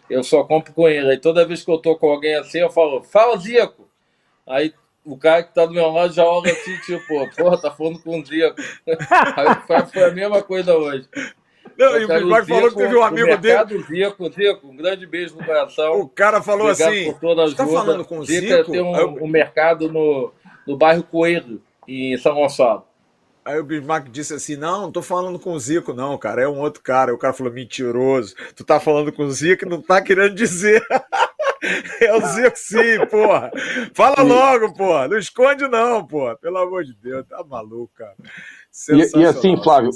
eu 0.10 0.24
só 0.24 0.42
compro 0.46 0.72
com 0.72 0.88
ele. 0.88 1.14
E 1.14 1.18
toda 1.18 1.46
vez 1.46 1.66
que 1.66 1.70
eu 1.70 1.78
tô 1.78 1.98
com 1.98 2.10
alguém 2.10 2.34
assim, 2.36 2.60
eu 2.60 2.70
falo, 2.70 3.04
fala 3.04 3.38
Zico! 3.38 3.90
Aí 4.48 4.74
o 5.04 5.18
cara 5.18 5.44
que 5.44 5.54
tá 5.54 5.66
do 5.66 5.74
meu 5.74 5.90
lado 5.90 6.14
já 6.14 6.24
olha 6.24 6.50
assim, 6.50 6.78
tipo, 6.86 7.36
porra, 7.36 7.62
tá 7.62 7.72
falando 7.72 8.02
com 8.02 8.22
o 8.22 8.26
Zico. 8.26 8.56
Aí 9.36 9.86
foi 9.92 10.04
a 10.06 10.12
mesma 10.12 10.42
coisa 10.42 10.74
hoje. 10.74 11.10
Não, 11.78 12.00
e 12.00 12.06
o 12.06 12.08
Bismarck 12.08 12.48
falou 12.48 12.70
que 12.70 12.78
teve 12.78 12.96
um 12.96 13.04
amigo 13.04 13.38
dele. 13.38 13.84
Zico, 13.84 14.32
Zico, 14.32 14.68
um 14.70 14.78
grande 14.78 15.06
beijo 15.06 15.36
no 15.36 15.44
coração. 15.44 16.00
O 16.00 16.08
cara 16.08 16.42
falou 16.42 16.70
Obrigado 16.70 16.90
assim: 16.90 17.12
por 17.12 17.20
toda 17.20 17.44
ajuda. 17.44 17.66
Tá 17.66 17.68
falando 17.68 18.06
com 18.06 18.20
o 18.20 18.26
Zico? 18.26 18.48
Zico 18.48 18.72
tem 18.72 18.82
um, 18.82 19.26
um, 19.26 19.28
mercado 19.28 19.92
no, 19.92 20.32
no 20.66 20.78
bairro 20.78 21.04
Coelho, 21.04 21.62
em 21.92 22.18
São 22.18 22.36
Gonçalo. 22.36 22.84
Aí 23.44 23.60
o 23.60 23.64
Bismarck 23.64 24.10
disse 24.10 24.34
assim: 24.34 24.56
Não, 24.56 24.82
não 24.82 24.92
tô 24.92 25.02
falando 25.02 25.40
com 25.40 25.54
o 25.54 25.60
Zico, 25.60 25.94
não, 25.94 26.18
cara, 26.18 26.44
é 26.44 26.48
um 26.48 26.60
outro 26.60 26.82
cara. 26.82 27.12
Aí 27.12 27.16
o 27.16 27.20
cara 27.20 27.34
falou: 27.34 27.52
Mentiroso, 27.52 28.36
tu 28.56 28.64
tá 28.64 28.80
falando 28.80 29.12
com 29.12 29.24
o 29.24 29.32
Zico 29.32 29.66
e 29.66 29.70
não 29.70 29.82
tá 29.82 30.02
querendo 30.02 30.36
dizer. 30.36 30.82
É 32.02 32.12
o 32.16 32.20
Zirci, 32.22 33.06
porra. 33.12 33.52
Fala 33.94 34.24
logo, 34.24 34.74
porra. 34.74 35.08
Não 35.08 35.18
esconde, 35.18 35.68
não, 35.68 36.04
porra. 36.04 36.36
Pelo 36.36 36.58
amor 36.58 36.84
de 36.84 36.96
Deus, 36.96 37.24
tá 37.28 37.44
maluco, 37.48 37.92
cara. 37.96 38.16
E, 38.90 39.20
e, 39.20 39.26
assim, 39.26 39.56
Flávio, 39.62 39.92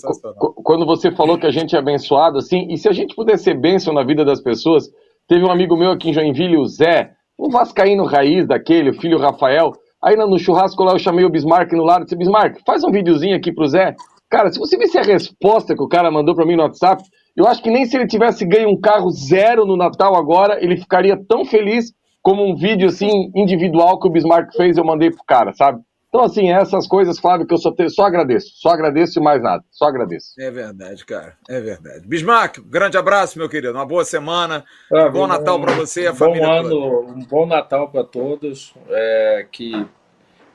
quando 0.64 0.86
você 0.86 1.12
falou 1.12 1.40
que 1.40 1.48
a 1.48 1.52
gente 1.52 1.76
é 1.76 1.80
abençoado, 1.80 2.38
assim, 2.38 2.68
e 2.70 2.78
se 2.78 2.88
a 2.88 2.92
gente 2.92 3.16
puder 3.16 3.40
ser 3.40 3.60
bênção 3.60 3.94
na 3.96 4.04
vida 4.04 4.24
das 4.24 4.42
pessoas, 4.42 4.88
teve 5.28 5.44
um 5.44 5.52
amigo 5.52 5.76
meu 5.76 5.90
aqui 5.90 6.10
em 6.10 6.14
Joinville, 6.14 6.58
o 6.58 6.68
Zé, 6.68 7.16
um 7.38 7.50
vascaíno 7.50 8.06
raiz 8.06 8.46
daquele, 8.48 8.92
o 8.92 9.02
filho 9.02 9.18
Rafael, 9.18 9.74
aí 10.06 10.16
no 10.16 10.38
churrasco 10.38 10.84
lá 10.84 10.94
eu 10.94 11.00
chamei 11.00 11.26
o 11.26 11.30
Bismarck 11.30 11.72
no 11.74 11.84
lado 11.84 12.04
e 12.04 12.06
disse, 12.06 12.16
Bismarck, 12.16 12.60
faz 12.66 12.84
um 12.84 12.92
videozinho 12.92 13.36
aqui 13.36 13.52
pro 13.52 13.68
Zé. 13.68 13.96
Cara, 14.30 14.52
se 14.52 14.60
você 14.60 14.78
visse 14.78 14.98
a 14.98 15.02
resposta 15.02 15.76
que 15.76 15.82
o 15.82 15.88
cara 15.88 16.12
mandou 16.12 16.36
para 16.36 16.46
mim 16.46 16.56
no 16.56 16.64
WhatsApp, 16.64 17.04
eu 17.36 17.48
acho 17.48 17.62
que 17.62 17.72
nem 17.72 17.86
se 17.86 17.98
ele 17.98 18.08
tivesse 18.08 18.46
ganho 18.46 18.70
um 18.70 18.80
carro 18.80 19.10
zero 19.10 19.66
no 19.66 19.76
Natal 19.76 20.16
agora, 20.16 20.64
ele 20.64 20.78
ficaria 20.78 21.18
tão 21.28 21.44
feliz 21.44 21.92
como 22.22 22.48
um 22.48 22.56
vídeo 22.56 22.88
assim 22.88 23.30
individual 23.36 24.00
que 24.00 24.08
o 24.08 24.12
Bismarck 24.12 24.54
fez, 24.56 24.78
eu 24.78 24.86
mandei 24.86 25.10
pro 25.10 25.24
cara, 25.28 25.54
sabe? 25.54 25.80
Então, 26.16 26.24
assim, 26.24 26.50
essas 26.50 26.88
coisas, 26.88 27.20
Flávio, 27.20 27.46
que 27.46 27.54
eu 27.54 27.58
só, 27.58 27.74
te... 27.74 27.90
só 27.90 28.04
agradeço. 28.04 28.54
Só 28.56 28.70
agradeço 28.70 29.20
e 29.20 29.22
mais 29.22 29.44
nada. 29.44 29.62
Só 29.70 29.84
agradeço. 29.84 30.30
É 30.40 30.50
verdade, 30.50 31.06
cara. 31.06 31.38
É 31.50 31.60
verdade. 31.60 32.08
Bismarck, 32.08 32.60
um 32.60 32.70
grande 32.70 32.98
abraço, 32.98 33.38
meu 33.38 33.50
querido. 33.50 33.74
Uma 33.74 33.86
boa 33.86 34.06
semana. 34.06 34.64
Ah, 34.94 35.10
bom, 35.10 35.20
bom 35.20 35.28
Natal 35.28 35.60
para 35.60 35.74
você 35.74 36.04
e 36.04 36.08
a 36.08 36.14
bom 36.14 36.20
família. 36.20 36.48
Ano, 36.48 36.70
toda. 36.70 37.12
Um 37.12 37.26
bom 37.26 37.46
Natal 37.46 37.90
para 37.90 38.06
todos. 38.06 38.74
É, 38.88 39.46
que 39.52 39.86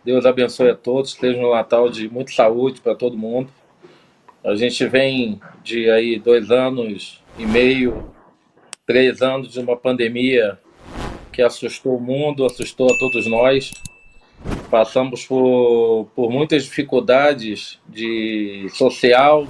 Deus 0.03 0.25
abençoe 0.25 0.71
a 0.71 0.75
todos. 0.75 1.11
Esteja 1.11 1.39
um 1.39 1.51
Natal 1.51 1.91
de 1.91 2.09
muita 2.09 2.33
saúde 2.33 2.81
para 2.81 2.95
todo 2.95 3.15
mundo. 3.15 3.51
A 4.43 4.55
gente 4.55 4.87
vem 4.87 5.43
de 5.63 5.91
aí 5.91 6.19
dois 6.19 6.51
anos 6.51 7.23
e 7.39 7.45
meio, 7.45 8.11
três 8.87 9.21
anos 9.21 9.53
de 9.53 9.61
uma 9.61 9.77
pandemia 9.77 10.59
que 11.31 11.43
assustou 11.43 11.99
o 11.99 12.01
mundo, 12.01 12.47
assustou 12.47 12.87
a 12.87 12.99
todos 12.99 13.27
nós. 13.27 13.71
Passamos 14.71 15.27
por, 15.27 16.09
por 16.15 16.31
muitas 16.31 16.65
dificuldades 16.65 17.81
de 17.89 18.69
social, 18.71 19.47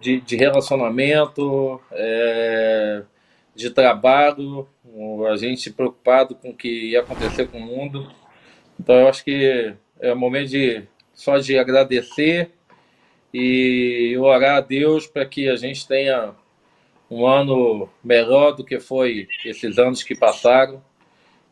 de, 0.00 0.20
de 0.20 0.36
relacionamento, 0.36 1.80
é, 1.90 3.02
de 3.54 3.70
trabalho, 3.70 4.68
a 5.30 5.36
gente 5.36 5.70
preocupado 5.70 6.34
com 6.34 6.50
o 6.50 6.54
que 6.54 6.90
ia 6.90 7.00
acontecer 7.00 7.48
com 7.48 7.58
o 7.58 7.62
mundo. 7.62 8.10
Então 8.78 8.94
eu 8.94 9.08
acho 9.08 9.24
que 9.24 9.74
é 10.00 10.12
o 10.12 10.16
momento 10.16 10.50
de 10.50 10.84
só 11.14 11.38
de 11.38 11.58
agradecer 11.58 12.50
e 13.32 14.16
orar 14.18 14.56
a 14.56 14.60
Deus 14.60 15.06
para 15.06 15.24
que 15.24 15.48
a 15.48 15.56
gente 15.56 15.86
tenha 15.86 16.34
um 17.10 17.26
ano 17.26 17.88
melhor 18.04 18.52
do 18.52 18.64
que 18.64 18.78
foi 18.78 19.28
esses 19.44 19.78
anos 19.78 20.02
que 20.02 20.14
passaram. 20.14 20.82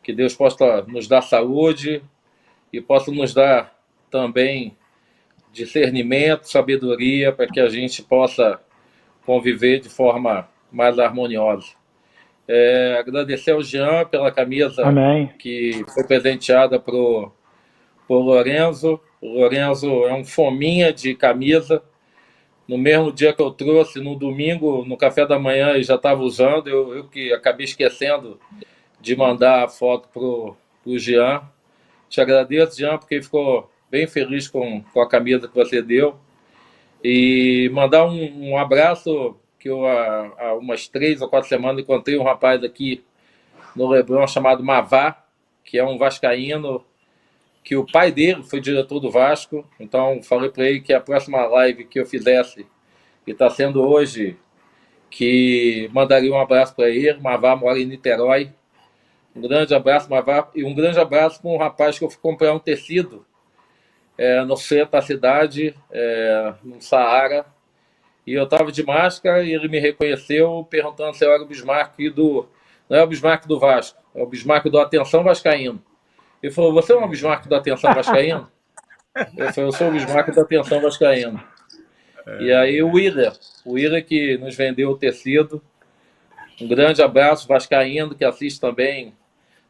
Que 0.03 0.13
Deus 0.13 0.35
possa 0.35 0.83
nos 0.83 1.07
dar 1.07 1.21
saúde 1.21 2.01
e 2.77 2.81
possa 2.81 3.11
nos 3.11 3.33
dar 3.33 3.73
também 4.11 4.75
discernimento, 5.51 6.49
sabedoria, 6.49 7.31
para 7.31 7.47
que 7.47 7.59
a 7.59 7.69
gente 7.69 8.03
possa 8.03 8.59
conviver 9.25 9.79
de 9.79 9.89
forma 9.89 10.49
mais 10.71 10.99
harmoniosa. 10.99 11.67
É, 12.47 12.97
agradecer 12.99 13.51
ao 13.51 13.63
Jean 13.63 14.05
pela 14.05 14.31
camisa 14.31 14.85
Amém. 14.85 15.31
que 15.39 15.83
foi 15.93 16.03
presenteada 16.03 16.79
para 16.79 16.93
o 16.93 17.31
Lorenzo. 18.09 18.99
O 19.21 19.39
Lorenzo 19.39 20.05
é 20.05 20.13
um 20.13 20.23
fominha 20.23 20.91
de 20.91 21.15
camisa. 21.15 21.81
No 22.67 22.77
mesmo 22.77 23.11
dia 23.11 23.33
que 23.33 23.41
eu 23.41 23.51
trouxe, 23.51 23.99
no 23.99 24.15
domingo, 24.15 24.83
no 24.85 24.97
café 24.97 25.25
da 25.25 25.39
manhã, 25.39 25.71
ele 25.71 25.83
já 25.83 25.95
estava 25.95 26.21
usando. 26.21 26.67
Eu, 26.67 26.95
eu, 26.95 27.07
que 27.07 27.31
acabei 27.31 27.63
esquecendo 27.63 28.39
de 28.99 29.15
mandar 29.15 29.63
a 29.63 29.67
foto 29.67 30.09
pro, 30.09 30.55
pro 30.83 30.99
Jean. 30.99 31.41
Te 32.15 32.21
agradeço, 32.21 32.77
Jean, 32.77 32.97
porque 32.97 33.21
ficou 33.21 33.69
bem 33.91 34.07
feliz 34.07 34.47
com, 34.47 34.81
com 34.81 35.01
a 35.01 35.09
camisa 35.09 35.49
que 35.49 35.53
você 35.53 35.81
deu. 35.81 36.15
E 37.03 37.69
mandar 37.73 38.05
um, 38.05 38.51
um 38.51 38.57
abraço, 38.57 39.35
que 39.59 39.67
eu 39.67 39.85
há, 39.85 40.31
há, 40.39 40.53
umas 40.53 40.87
três 40.87 41.21
ou 41.21 41.27
quatro 41.27 41.49
semanas 41.49 41.83
encontrei 41.83 42.17
um 42.17 42.23
rapaz 42.23 42.63
aqui 42.63 43.03
no 43.75 43.89
Leblon 43.89 44.25
chamado 44.27 44.63
Mavá, 44.63 45.25
que 45.61 45.77
é 45.77 45.83
um 45.83 45.97
vascaíno 45.97 46.85
que 47.61 47.75
o 47.75 47.85
pai 47.85 48.13
dele 48.13 48.43
foi 48.43 48.61
diretor 48.61 49.01
do 49.01 49.11
Vasco, 49.11 49.67
então 49.77 50.23
falei 50.23 50.49
para 50.49 50.69
ele 50.69 50.79
que 50.79 50.93
a 50.93 51.01
próxima 51.01 51.45
live 51.47 51.83
que 51.83 51.99
eu 51.99 52.05
fizesse, 52.05 52.65
e 53.27 53.31
está 53.31 53.49
sendo 53.49 53.85
hoje, 53.85 54.37
que 55.09 55.89
mandaria 55.91 56.31
um 56.31 56.39
abraço 56.39 56.73
para 56.73 56.89
ele. 56.89 57.19
Mavá 57.19 57.57
mora 57.57 57.77
em 57.77 57.85
Niterói. 57.85 58.53
Um 59.35 59.41
grande 59.41 59.75
abraço, 59.75 60.09
Mavá, 60.09 60.49
e 60.55 60.63
um 60.63 60.73
grande 60.73 60.97
abraço 60.97 61.41
para 61.41 61.51
um 61.51 61.57
rapaz 61.57 61.99
que 61.99 62.05
eu 62.05 62.09
fui 62.09 62.19
comprar 62.21 62.53
um 62.53 62.59
tecido 62.59 63.25
é, 64.17 64.41
no 64.45 64.55
centro 64.55 64.93
da 64.93 65.01
cidade, 65.01 65.75
é, 65.91 66.53
no 66.63 66.81
Saara. 66.81 67.45
E 68.25 68.33
eu 68.33 68.45
estava 68.45 68.71
de 68.71 68.83
máscara 68.83 69.43
e 69.43 69.53
ele 69.53 69.67
me 69.67 69.79
reconheceu, 69.79 70.65
perguntando 70.69 71.13
se 71.15 71.25
eu 71.25 71.31
era 71.31 71.43
o 71.43 71.45
Bismarck 71.45 71.97
do. 72.13 72.47
Não 72.89 72.97
é 72.97 73.03
o 73.03 73.07
Bismarck 73.07 73.45
do 73.45 73.59
Vasco, 73.59 74.01
é 74.15 74.23
o 74.23 74.25
Bismarck 74.25 74.67
do 74.69 74.79
Atenção 74.79 75.23
Vascaíno. 75.23 75.83
Ele 76.41 76.51
falou: 76.51 76.73
Você 76.73 76.93
é 76.93 76.95
um 76.95 77.07
Bismarck 77.07 77.47
da 77.47 77.57
Atenção 77.57 77.93
Vascaíno? 77.93 78.49
Eu 79.37 79.53
falei: 79.53 79.69
Eu 79.69 79.71
sou 79.71 79.89
o 79.89 79.91
Bismarck 79.91 80.33
da 80.33 80.41
Atenção 80.41 80.81
Vascaíno. 80.81 81.43
É. 82.25 82.41
E 82.41 82.53
aí 82.53 82.81
o 82.81 82.91
Willer, 82.93 83.33
o 83.65 83.73
Willer 83.73 84.03
que 84.03 84.37
nos 84.37 84.55
vendeu 84.55 84.89
o 84.89 84.97
tecido. 84.97 85.61
Um 86.59 86.67
grande 86.67 87.01
abraço, 87.01 87.47
Vascaíno, 87.47 88.15
que 88.15 88.23
assiste 88.23 88.61
também 88.61 89.13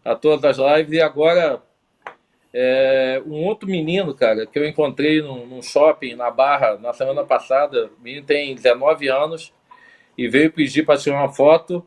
a 0.06 0.15
todas 0.15 0.45
as 0.45 0.57
lives. 0.57 0.94
E 0.94 1.02
agora, 1.02 1.61
é, 2.53 3.22
um 3.26 3.44
outro 3.44 3.68
menino, 3.68 4.14
cara, 4.14 4.45
que 4.45 4.57
eu 4.57 4.65
encontrei 4.65 5.22
num, 5.22 5.45
num, 5.48 5.61
shopping 5.61 6.15
na 6.15 6.30
Barra 6.30 6.77
na 6.77 6.94
semana 6.94 7.26
passada. 7.26 7.90
O 7.99 8.03
menino 8.03 8.26
tem 8.26 8.53
19 8.53 9.10
anos 9.10 9.52
e 10.15 10.27
veio 10.30 10.52
pedir 10.52 10.86
para 10.86 10.99
tirar 10.99 11.18
uma 11.18 11.34
foto 11.34 11.86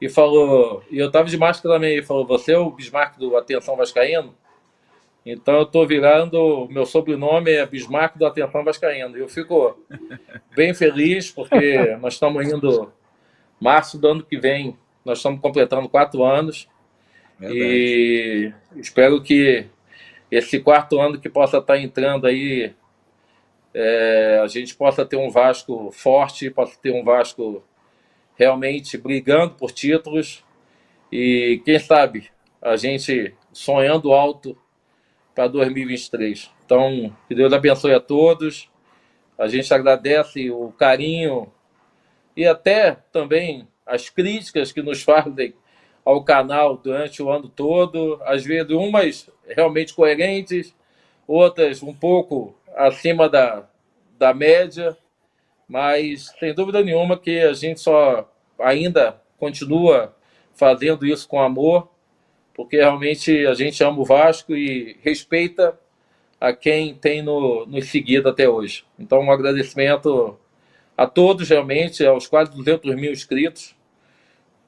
e 0.00 0.08
falou, 0.08 0.82
e 0.90 0.98
eu 0.98 1.10
tava 1.10 1.28
de 1.28 1.36
máscara 1.36 1.74
também, 1.74 1.92
ele 1.92 2.02
falou, 2.02 2.26
você 2.26 2.52
é 2.52 2.58
o 2.58 2.70
Bismarck 2.70 3.18
do 3.18 3.36
Atenção 3.36 3.76
Vascaíno? 3.76 4.34
Então 5.26 5.58
eu 5.58 5.66
tô 5.66 5.86
virando, 5.86 6.66
meu 6.70 6.86
sobrenome 6.86 7.50
é 7.50 7.66
Bismarck 7.66 8.16
do 8.16 8.24
Atenção 8.24 8.64
Vascaíno. 8.64 9.18
E 9.18 9.20
eu 9.20 9.28
fico 9.28 9.78
bem 10.56 10.72
feliz 10.72 11.30
porque 11.30 11.94
nós 12.00 12.14
estamos 12.14 12.46
indo, 12.46 12.90
março 13.60 13.98
do 13.98 14.08
ano 14.08 14.22
que 14.22 14.38
vem, 14.38 14.78
nós 15.04 15.18
estamos 15.18 15.40
completando 15.40 15.88
quatro 15.88 16.24
anos. 16.24 16.66
Verdade. 17.40 17.58
E 17.58 18.52
espero 18.76 19.22
que 19.22 19.66
esse 20.30 20.60
quarto 20.60 21.00
ano 21.00 21.18
que 21.18 21.28
possa 21.28 21.58
estar 21.58 21.78
entrando 21.78 22.26
aí, 22.26 22.74
é, 23.72 24.40
a 24.42 24.46
gente 24.46 24.74
possa 24.74 25.06
ter 25.06 25.16
um 25.16 25.30
Vasco 25.30 25.90
forte, 25.90 26.50
possa 26.50 26.78
ter 26.80 26.92
um 26.92 27.02
Vasco 27.02 27.64
realmente 28.36 28.98
brigando 28.98 29.54
por 29.54 29.72
títulos 29.72 30.44
e 31.10 31.60
quem 31.64 31.78
sabe 31.78 32.30
a 32.60 32.76
gente 32.76 33.34
sonhando 33.52 34.12
alto 34.12 34.56
para 35.34 35.48
2023. 35.48 36.50
Então, 36.64 37.16
que 37.26 37.34
Deus 37.34 37.52
abençoe 37.52 37.94
a 37.94 38.00
todos. 38.00 38.70
A 39.38 39.48
gente 39.48 39.72
agradece 39.72 40.50
o 40.50 40.70
carinho 40.72 41.50
e 42.36 42.46
até 42.46 42.92
também 43.10 43.66
as 43.86 44.10
críticas 44.10 44.70
que 44.70 44.82
nos 44.82 45.02
fazem 45.02 45.54
ao 46.04 46.24
canal 46.24 46.76
durante 46.76 47.22
o 47.22 47.30
ano 47.30 47.48
todo, 47.48 48.20
às 48.24 48.44
vezes 48.44 48.70
umas 48.70 49.28
realmente 49.46 49.94
coerentes, 49.94 50.74
outras 51.26 51.82
um 51.82 51.94
pouco 51.94 52.54
acima 52.74 53.28
da, 53.28 53.68
da 54.18 54.32
média, 54.34 54.96
mas 55.68 56.32
sem 56.38 56.54
dúvida 56.54 56.82
nenhuma 56.82 57.18
que 57.18 57.40
a 57.40 57.52
gente 57.52 57.80
só 57.80 58.28
ainda 58.58 59.20
continua 59.38 60.14
fazendo 60.54 61.06
isso 61.06 61.28
com 61.28 61.40
amor, 61.40 61.88
porque 62.54 62.76
realmente 62.76 63.46
a 63.46 63.54
gente 63.54 63.82
ama 63.82 64.00
o 64.00 64.04
Vasco 64.04 64.54
e 64.54 64.98
respeita 65.02 65.78
a 66.40 66.52
quem 66.52 66.94
tem 66.94 67.22
no, 67.22 67.66
nos 67.66 67.88
seguido 67.88 68.28
até 68.28 68.48
hoje. 68.48 68.84
Então, 68.98 69.20
um 69.20 69.30
agradecimento 69.30 70.36
a 70.96 71.06
todos, 71.06 71.48
realmente, 71.48 72.04
aos 72.04 72.26
quase 72.26 72.50
200 72.52 72.94
mil 72.94 73.12
inscritos, 73.12 73.74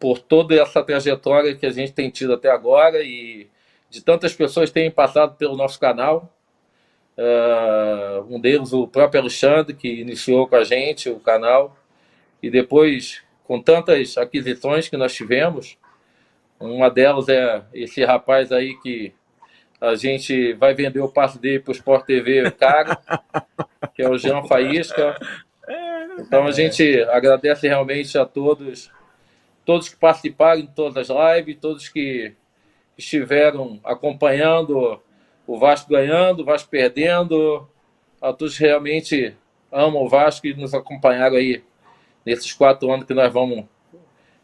por 0.02 0.18
toda 0.18 0.60
essa 0.60 0.82
trajetória 0.82 1.54
que 1.54 1.64
a 1.64 1.70
gente 1.70 1.92
tem 1.92 2.10
tido 2.10 2.32
até 2.32 2.50
agora 2.50 3.04
e 3.04 3.46
de 3.88 4.02
tantas 4.02 4.34
pessoas 4.34 4.68
que 4.68 4.74
têm 4.74 4.90
passado 4.90 5.36
pelo 5.36 5.56
nosso 5.56 5.78
canal. 5.78 6.28
Uh, 7.16 8.34
um 8.34 8.40
deles, 8.40 8.72
o 8.72 8.88
próprio 8.88 9.20
Alexandre, 9.20 9.74
que 9.76 10.00
iniciou 10.00 10.48
com 10.48 10.56
a 10.56 10.64
gente 10.64 11.08
o 11.08 11.20
canal, 11.20 11.76
e 12.42 12.50
depois 12.50 13.22
com 13.44 13.62
tantas 13.62 14.18
aquisições 14.18 14.88
que 14.88 14.96
nós 14.96 15.14
tivemos. 15.14 15.78
Uma 16.58 16.90
delas 16.90 17.28
é 17.28 17.62
esse 17.72 18.04
rapaz 18.04 18.50
aí 18.50 18.74
que 18.82 19.12
a 19.80 19.94
gente 19.94 20.52
vai 20.54 20.74
vender 20.74 21.00
o 21.00 21.12
passe 21.12 21.38
dele 21.38 21.60
para 21.60 21.70
o 21.70 21.76
Sport 21.76 22.06
TV 22.06 22.50
caro, 22.50 22.96
que 23.94 24.02
é 24.02 24.08
o 24.08 24.18
Jean 24.18 24.42
Faísca. 24.42 25.14
Então 26.18 26.46
a 26.46 26.50
gente 26.50 27.02
agradece 27.04 27.66
realmente 27.66 28.18
a 28.18 28.26
todos 28.26 28.90
todos 29.64 29.88
que 29.88 29.96
participaram 29.96 30.62
de 30.62 30.68
todas 30.68 31.10
as 31.10 31.36
lives, 31.36 31.58
todos 31.60 31.88
que 31.88 32.34
estiveram 32.96 33.80
acompanhando 33.84 35.00
o 35.46 35.58
Vasco 35.58 35.90
ganhando, 35.90 36.40
o 36.40 36.44
Vasco 36.44 36.70
perdendo, 36.70 37.68
a 38.20 38.32
todos 38.32 38.56
que 38.56 38.64
realmente 38.64 39.36
amam 39.70 40.02
o 40.02 40.08
Vasco 40.08 40.46
e 40.46 40.54
nos 40.54 40.74
acompanharam 40.74 41.36
aí 41.36 41.62
nesses 42.24 42.52
quatro 42.52 42.90
anos 42.92 43.06
que 43.06 43.14
nós 43.14 43.32
vamos 43.32 43.64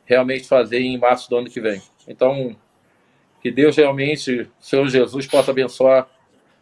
realmente 0.05 0.49
fazer 0.49 0.81
em 0.81 0.99
março 0.99 1.29
do 1.31 1.37
ano 1.37 1.51
que 1.51 1.61
vem. 1.61 1.81
Então, 2.07 2.57
que 3.41 3.51
Deus 3.51 3.77
realmente, 3.77 4.43
o 4.43 4.49
Senhor 4.59 4.89
Jesus, 4.89 5.27
possa 5.27 5.51
abençoar 5.51 6.09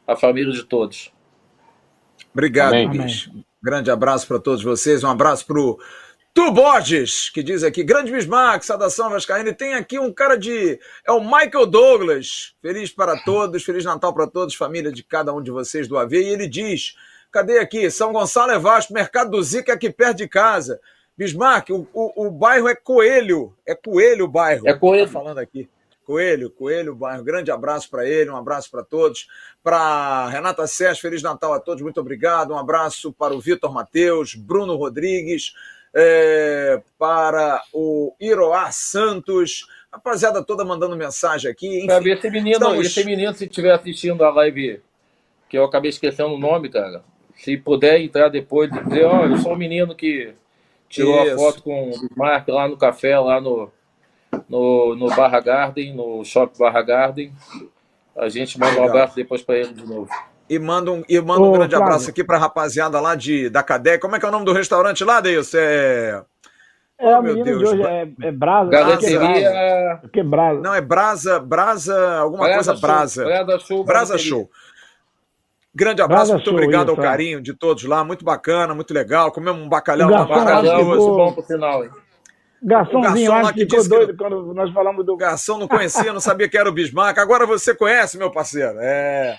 a 0.07 0.15
família 0.15 0.53
de 0.53 0.65
todos. 0.65 1.13
Obrigado, 2.33 2.89
bicho. 2.91 3.33
Grande 3.63 3.91
abraço 3.91 4.27
para 4.27 4.39
todos 4.39 4.63
vocês. 4.63 5.03
Um 5.03 5.11
abraço 5.11 5.47
para 5.47 5.59
o 5.59 5.79
Tu 6.37 6.53
Borges, 6.53 7.31
que 7.31 7.43
diz 7.43 7.65
aqui, 7.65 7.83
grande 7.83 8.13
Bismarck, 8.13 8.63
saudação 8.63 9.09
Vascaína. 9.09 9.49
E 9.49 9.55
tem 9.55 9.73
aqui 9.73 9.99
um 9.99 10.13
cara 10.13 10.37
de. 10.37 10.79
É 11.03 11.11
o 11.11 11.19
Michael 11.19 11.65
Douglas. 11.65 12.55
Feliz 12.61 12.91
para 12.91 13.19
todos, 13.25 13.65
Feliz 13.65 13.87
Natal 13.87 14.13
para 14.13 14.27
todos, 14.27 14.55
família 14.55 14.93
de 14.93 15.03
cada 15.03 15.33
um 15.33 15.43
de 15.43 15.51
vocês 15.51 15.89
do 15.89 15.97
AV. 15.97 16.13
E 16.13 16.29
ele 16.29 16.47
diz: 16.47 16.95
cadê 17.33 17.59
aqui? 17.59 17.91
São 17.91 18.13
Gonçalo 18.13 18.53
é 18.53 18.59
Vasco, 18.59 18.93
Mercado 18.93 19.31
do 19.31 19.43
Zica 19.43 19.73
é 19.73 19.75
aqui 19.75 19.89
perto 19.89 20.19
de 20.19 20.29
casa. 20.29 20.79
Bismarck, 21.17 21.71
o, 21.71 21.89
o, 21.95 22.27
o 22.27 22.31
bairro 22.31 22.69
é 22.69 22.75
Coelho. 22.75 23.57
É 23.65 23.75
Coelho 23.75 24.27
o 24.27 24.29
bairro. 24.29 24.69
É 24.69 24.75
Coelho. 24.75 25.07
Tá 25.07 25.13
falando 25.13 25.39
aqui. 25.39 25.67
Coelho, 26.05 26.51
Coelho, 26.51 26.95
bairro. 26.95 27.25
Grande 27.25 27.51
abraço 27.51 27.89
para 27.89 28.07
ele, 28.07 28.29
um 28.29 28.37
abraço 28.37 28.71
para 28.71 28.85
todos. 28.85 29.27
Para 29.63 30.29
Renata 30.29 30.67
Sérgio, 30.67 31.01
Feliz 31.01 31.23
Natal 31.23 31.55
a 31.55 31.61
todos, 31.61 31.83
muito 31.83 31.99
obrigado. 31.99 32.53
Um 32.53 32.59
abraço 32.59 33.11
para 33.11 33.35
o 33.35 33.41
Vitor 33.41 33.73
Mateus, 33.73 34.35
Bruno 34.35 34.77
Rodrigues 34.77 35.55
é, 35.99 36.83
para 36.99 37.63
o 37.73 38.15
Iroá 38.21 38.71
Santos, 38.71 39.67
rapaziada 39.91 40.45
toda 40.45 40.63
mandando 40.63 40.95
mensagem 40.95 41.51
aqui. 41.51 41.87
Enfim, 41.87 42.11
esse 42.11 42.31
menino, 42.31 42.59
estamos... 42.59 42.87
esse 42.87 43.05
menino, 43.05 43.33
se 43.33 43.47
estiver 43.47 43.73
assistindo 43.73 44.23
a 44.23 44.31
live, 44.31 44.83
que 45.49 45.57
eu 45.57 45.65
acabei 45.65 45.89
esquecendo 45.89 46.35
o 46.35 46.39
nome, 46.39 46.69
cara, 46.69 47.03
se 47.35 47.57
puder 47.57 47.99
entrar 47.99 48.29
depois 48.29 48.71
e 48.71 48.85
dizer, 48.85 49.05
ó, 49.07 49.23
oh, 49.23 49.25
eu 49.25 49.39
sou 49.39 49.55
um 49.55 49.57
menino 49.57 49.95
que 49.95 50.35
tirou 50.87 51.25
Isso. 51.25 51.35
a 51.35 51.39
foto 51.39 51.63
com 51.63 51.91
o 51.91 52.09
Mark 52.15 52.47
lá 52.49 52.69
no 52.69 52.77
café, 52.77 53.19
lá 53.19 53.41
no, 53.41 53.73
no, 54.51 54.95
no 54.95 55.09
Barra 55.17 55.41
Garden, 55.41 55.95
no 55.95 56.23
Shopping 56.27 56.59
Barra 56.59 56.83
Garden. 56.83 57.33
A 58.15 58.29
gente 58.29 58.61
manda 58.61 58.81
um 58.83 58.85
abraço 58.85 59.17
depois 59.17 59.41
para 59.41 59.57
ele 59.57 59.73
de 59.73 59.87
novo. 59.87 60.11
E 60.49 60.59
manda 60.59 60.93
um, 60.93 61.03
e 61.09 61.21
manda 61.21 61.43
um 61.43 61.53
grande 61.53 61.71
Flávio. 61.71 61.87
abraço 61.87 62.11
aqui 62.11 62.23
para 62.23 62.37
a 62.37 62.41
rapaziada 62.41 63.01
lá 63.01 63.15
de, 63.15 63.51
da 63.51 63.63
Cadê. 63.63 63.99
Como 63.99 64.15
é 64.15 64.21
que 64.21 64.25
é 64.25 64.29
o 64.29 64.33
nome 64.33 64.45
do 64.45 64.53
restaurante 64.53 65.03
lá, 65.05 65.21
Deilson? 65.21 65.59
É. 65.59 66.23
É, 66.99 67.19
oh, 67.19 67.23
meu 67.23 67.43
Deus. 67.43 67.59
de 67.59 67.67
hoje 67.67 67.83
é, 67.83 68.09
é 68.23 68.33
Brasa. 68.33 68.71
Galeteria. 68.71 70.01
O 70.03 70.09
que 70.09 70.21
é 70.21 70.25
Brasa? 70.25 70.61
Não, 70.61 70.75
é 70.75 70.81
Brasa, 70.81 71.39
Brasa, 71.39 72.19
alguma 72.19 72.45
Brasa 72.45 72.73
coisa 72.73 72.81
Brasa. 72.81 73.25
Brasa 73.25 73.59
Show. 73.59 73.85
Brasa 73.85 74.19
Show. 74.19 74.51
Grande 75.75 76.01
abraço, 76.01 76.29
Brasa 76.29 76.35
muito 76.37 76.45
show, 76.47 76.55
obrigado 76.55 76.93
isso, 76.93 76.99
ao 76.99 77.05
é. 77.05 77.09
carinho 77.09 77.43
de 77.43 77.53
todos 77.53 77.85
lá, 77.85 78.03
muito 78.03 78.25
bacana, 78.25 78.75
muito 78.75 78.95
legal. 78.95 79.31
Comemos 79.31 79.61
um 79.61 79.69
bacalhau 79.69 80.09
maravilhoso. 80.11 81.17
Bom 81.17 81.33
pro 81.35 81.45
sinal, 81.45 81.85
hein? 81.85 81.91
Garçomzinho 82.63 83.31
lá 83.31 83.53
que 83.53 83.61
ficou 83.61 83.87
doido 83.87 84.13
que... 84.13 84.17
quando 84.17 84.55
nós 84.55 84.73
falamos 84.73 85.05
do. 85.05 85.19
Garçom 85.19 85.59
não 85.59 85.69
conhecia, 85.69 86.15
não 86.15 86.21
sabia 86.21 86.49
que 86.49 86.57
era 86.57 86.69
o 86.69 86.73
Bismarck. 86.73 87.19
Agora 87.19 87.45
você 87.45 87.75
conhece, 87.75 88.17
meu 88.17 88.31
parceiro. 88.31 88.79
É. 88.81 89.37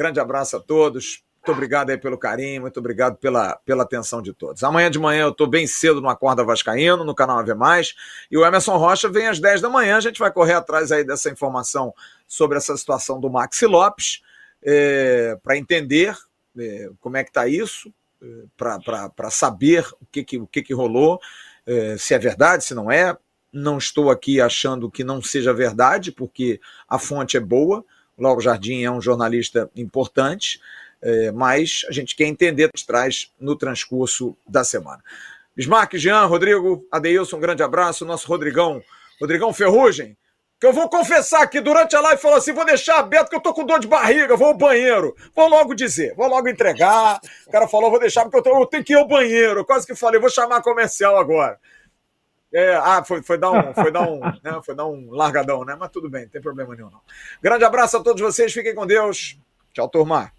Grande 0.00 0.18
abraço 0.18 0.56
a 0.56 0.60
todos. 0.60 1.22
Muito 1.36 1.52
obrigado 1.52 1.90
aí 1.90 1.98
pelo 1.98 2.16
carinho, 2.16 2.62
muito 2.62 2.80
obrigado 2.80 3.18
pela, 3.18 3.56
pela 3.66 3.82
atenção 3.82 4.22
de 4.22 4.32
todos. 4.32 4.64
Amanhã 4.64 4.90
de 4.90 4.98
manhã 4.98 5.24
eu 5.24 5.28
estou 5.28 5.46
bem 5.46 5.66
cedo 5.66 6.00
no 6.00 6.08
Acorda 6.08 6.42
Vascaíno, 6.42 7.04
no 7.04 7.14
canal 7.14 7.38
Ave 7.38 7.52
Mais, 7.52 7.94
e 8.30 8.38
o 8.38 8.42
Emerson 8.42 8.78
Rocha 8.78 9.10
vem 9.10 9.26
às 9.26 9.38
10 9.38 9.60
da 9.60 9.68
manhã. 9.68 9.98
A 9.98 10.00
gente 10.00 10.18
vai 10.18 10.32
correr 10.32 10.54
atrás 10.54 10.90
aí 10.90 11.04
dessa 11.04 11.28
informação 11.28 11.92
sobre 12.26 12.56
essa 12.56 12.74
situação 12.78 13.20
do 13.20 13.28
Maxi 13.28 13.66
Lopes, 13.66 14.22
é, 14.64 15.36
para 15.42 15.58
entender 15.58 16.16
é, 16.58 16.88
como 16.98 17.18
é 17.18 17.22
que 17.22 17.28
está 17.28 17.46
isso, 17.46 17.92
é, 18.22 18.26
para 18.56 19.28
saber 19.28 19.86
o 20.00 20.06
que, 20.10 20.24
que, 20.24 20.38
o 20.38 20.46
que, 20.46 20.62
que 20.62 20.72
rolou, 20.72 21.20
é, 21.66 21.98
se 21.98 22.14
é 22.14 22.18
verdade, 22.18 22.64
se 22.64 22.74
não 22.74 22.90
é. 22.90 23.14
Não 23.52 23.76
estou 23.76 24.10
aqui 24.10 24.40
achando 24.40 24.90
que 24.90 25.04
não 25.04 25.20
seja 25.20 25.52
verdade, 25.52 26.10
porque 26.10 26.58
a 26.88 26.98
fonte 26.98 27.36
é 27.36 27.40
boa. 27.40 27.84
Lauro 28.20 28.40
Jardim 28.40 28.82
é 28.82 28.90
um 28.90 29.00
jornalista 29.00 29.70
importante, 29.74 30.60
é, 31.02 31.32
mas 31.32 31.84
a 31.88 31.92
gente 31.92 32.14
quer 32.14 32.26
entender 32.26 32.66
o 32.66 32.72
que 32.72 32.86
traz 32.86 33.32
no 33.40 33.56
transcurso 33.56 34.36
da 34.46 34.62
semana. 34.62 35.02
Bismarck, 35.56 35.94
Jean, 35.94 36.26
Rodrigo, 36.26 36.86
Adeilson, 36.92 37.36
um 37.36 37.40
grande 37.40 37.62
abraço. 37.62 38.04
Nosso 38.04 38.28
Rodrigão, 38.28 38.82
Rodrigão 39.20 39.52
Ferrugem, 39.52 40.16
que 40.60 40.66
eu 40.66 40.72
vou 40.72 40.88
confessar 40.88 41.46
que 41.46 41.60
durante 41.60 41.96
a 41.96 42.00
live 42.00 42.20
falou 42.20 42.36
assim: 42.36 42.52
vou 42.52 42.66
deixar 42.66 42.98
aberto 42.98 43.30
que 43.30 43.36
eu 43.36 43.40
tô 43.40 43.54
com 43.54 43.64
dor 43.64 43.80
de 43.80 43.88
barriga, 43.88 44.36
vou 44.36 44.48
ao 44.48 44.56
banheiro. 44.56 45.16
Vou 45.34 45.48
logo 45.48 45.74
dizer, 45.74 46.14
vou 46.14 46.28
logo 46.28 46.48
entregar. 46.48 47.18
O 47.46 47.50
cara 47.50 47.66
falou: 47.66 47.90
vou 47.90 47.98
deixar 47.98 48.22
porque 48.24 48.36
eu, 48.36 48.42
tô, 48.42 48.60
eu 48.60 48.66
tenho 48.66 48.84
que 48.84 48.92
ir 48.92 48.96
ao 48.96 49.08
banheiro. 49.08 49.64
Quase 49.64 49.86
que 49.86 49.94
falei: 49.94 50.20
vou 50.20 50.30
chamar 50.30 50.62
comercial 50.62 51.16
agora. 51.16 51.58
É, 52.52 52.74
ah, 52.74 53.04
foi, 53.04 53.22
foi 53.22 53.38
dar 53.38 53.52
um, 53.52 53.72
foi 53.72 53.92
dar 53.92 54.08
um, 54.08 54.20
né, 54.42 54.60
foi 54.64 54.74
dar 54.74 54.86
um 54.86 55.10
largadão, 55.10 55.64
né? 55.64 55.76
Mas 55.78 55.90
tudo 55.90 56.10
bem, 56.10 56.24
não 56.24 56.30
tem 56.30 56.42
problema 56.42 56.74
nenhum 56.74 56.90
não. 56.90 57.00
Grande 57.40 57.64
abraço 57.64 57.96
a 57.96 58.02
todos 58.02 58.20
vocês, 58.20 58.52
fiquem 58.52 58.74
com 58.74 58.86
Deus. 58.86 59.38
Tchau, 59.72 59.88
turma. 59.88 60.32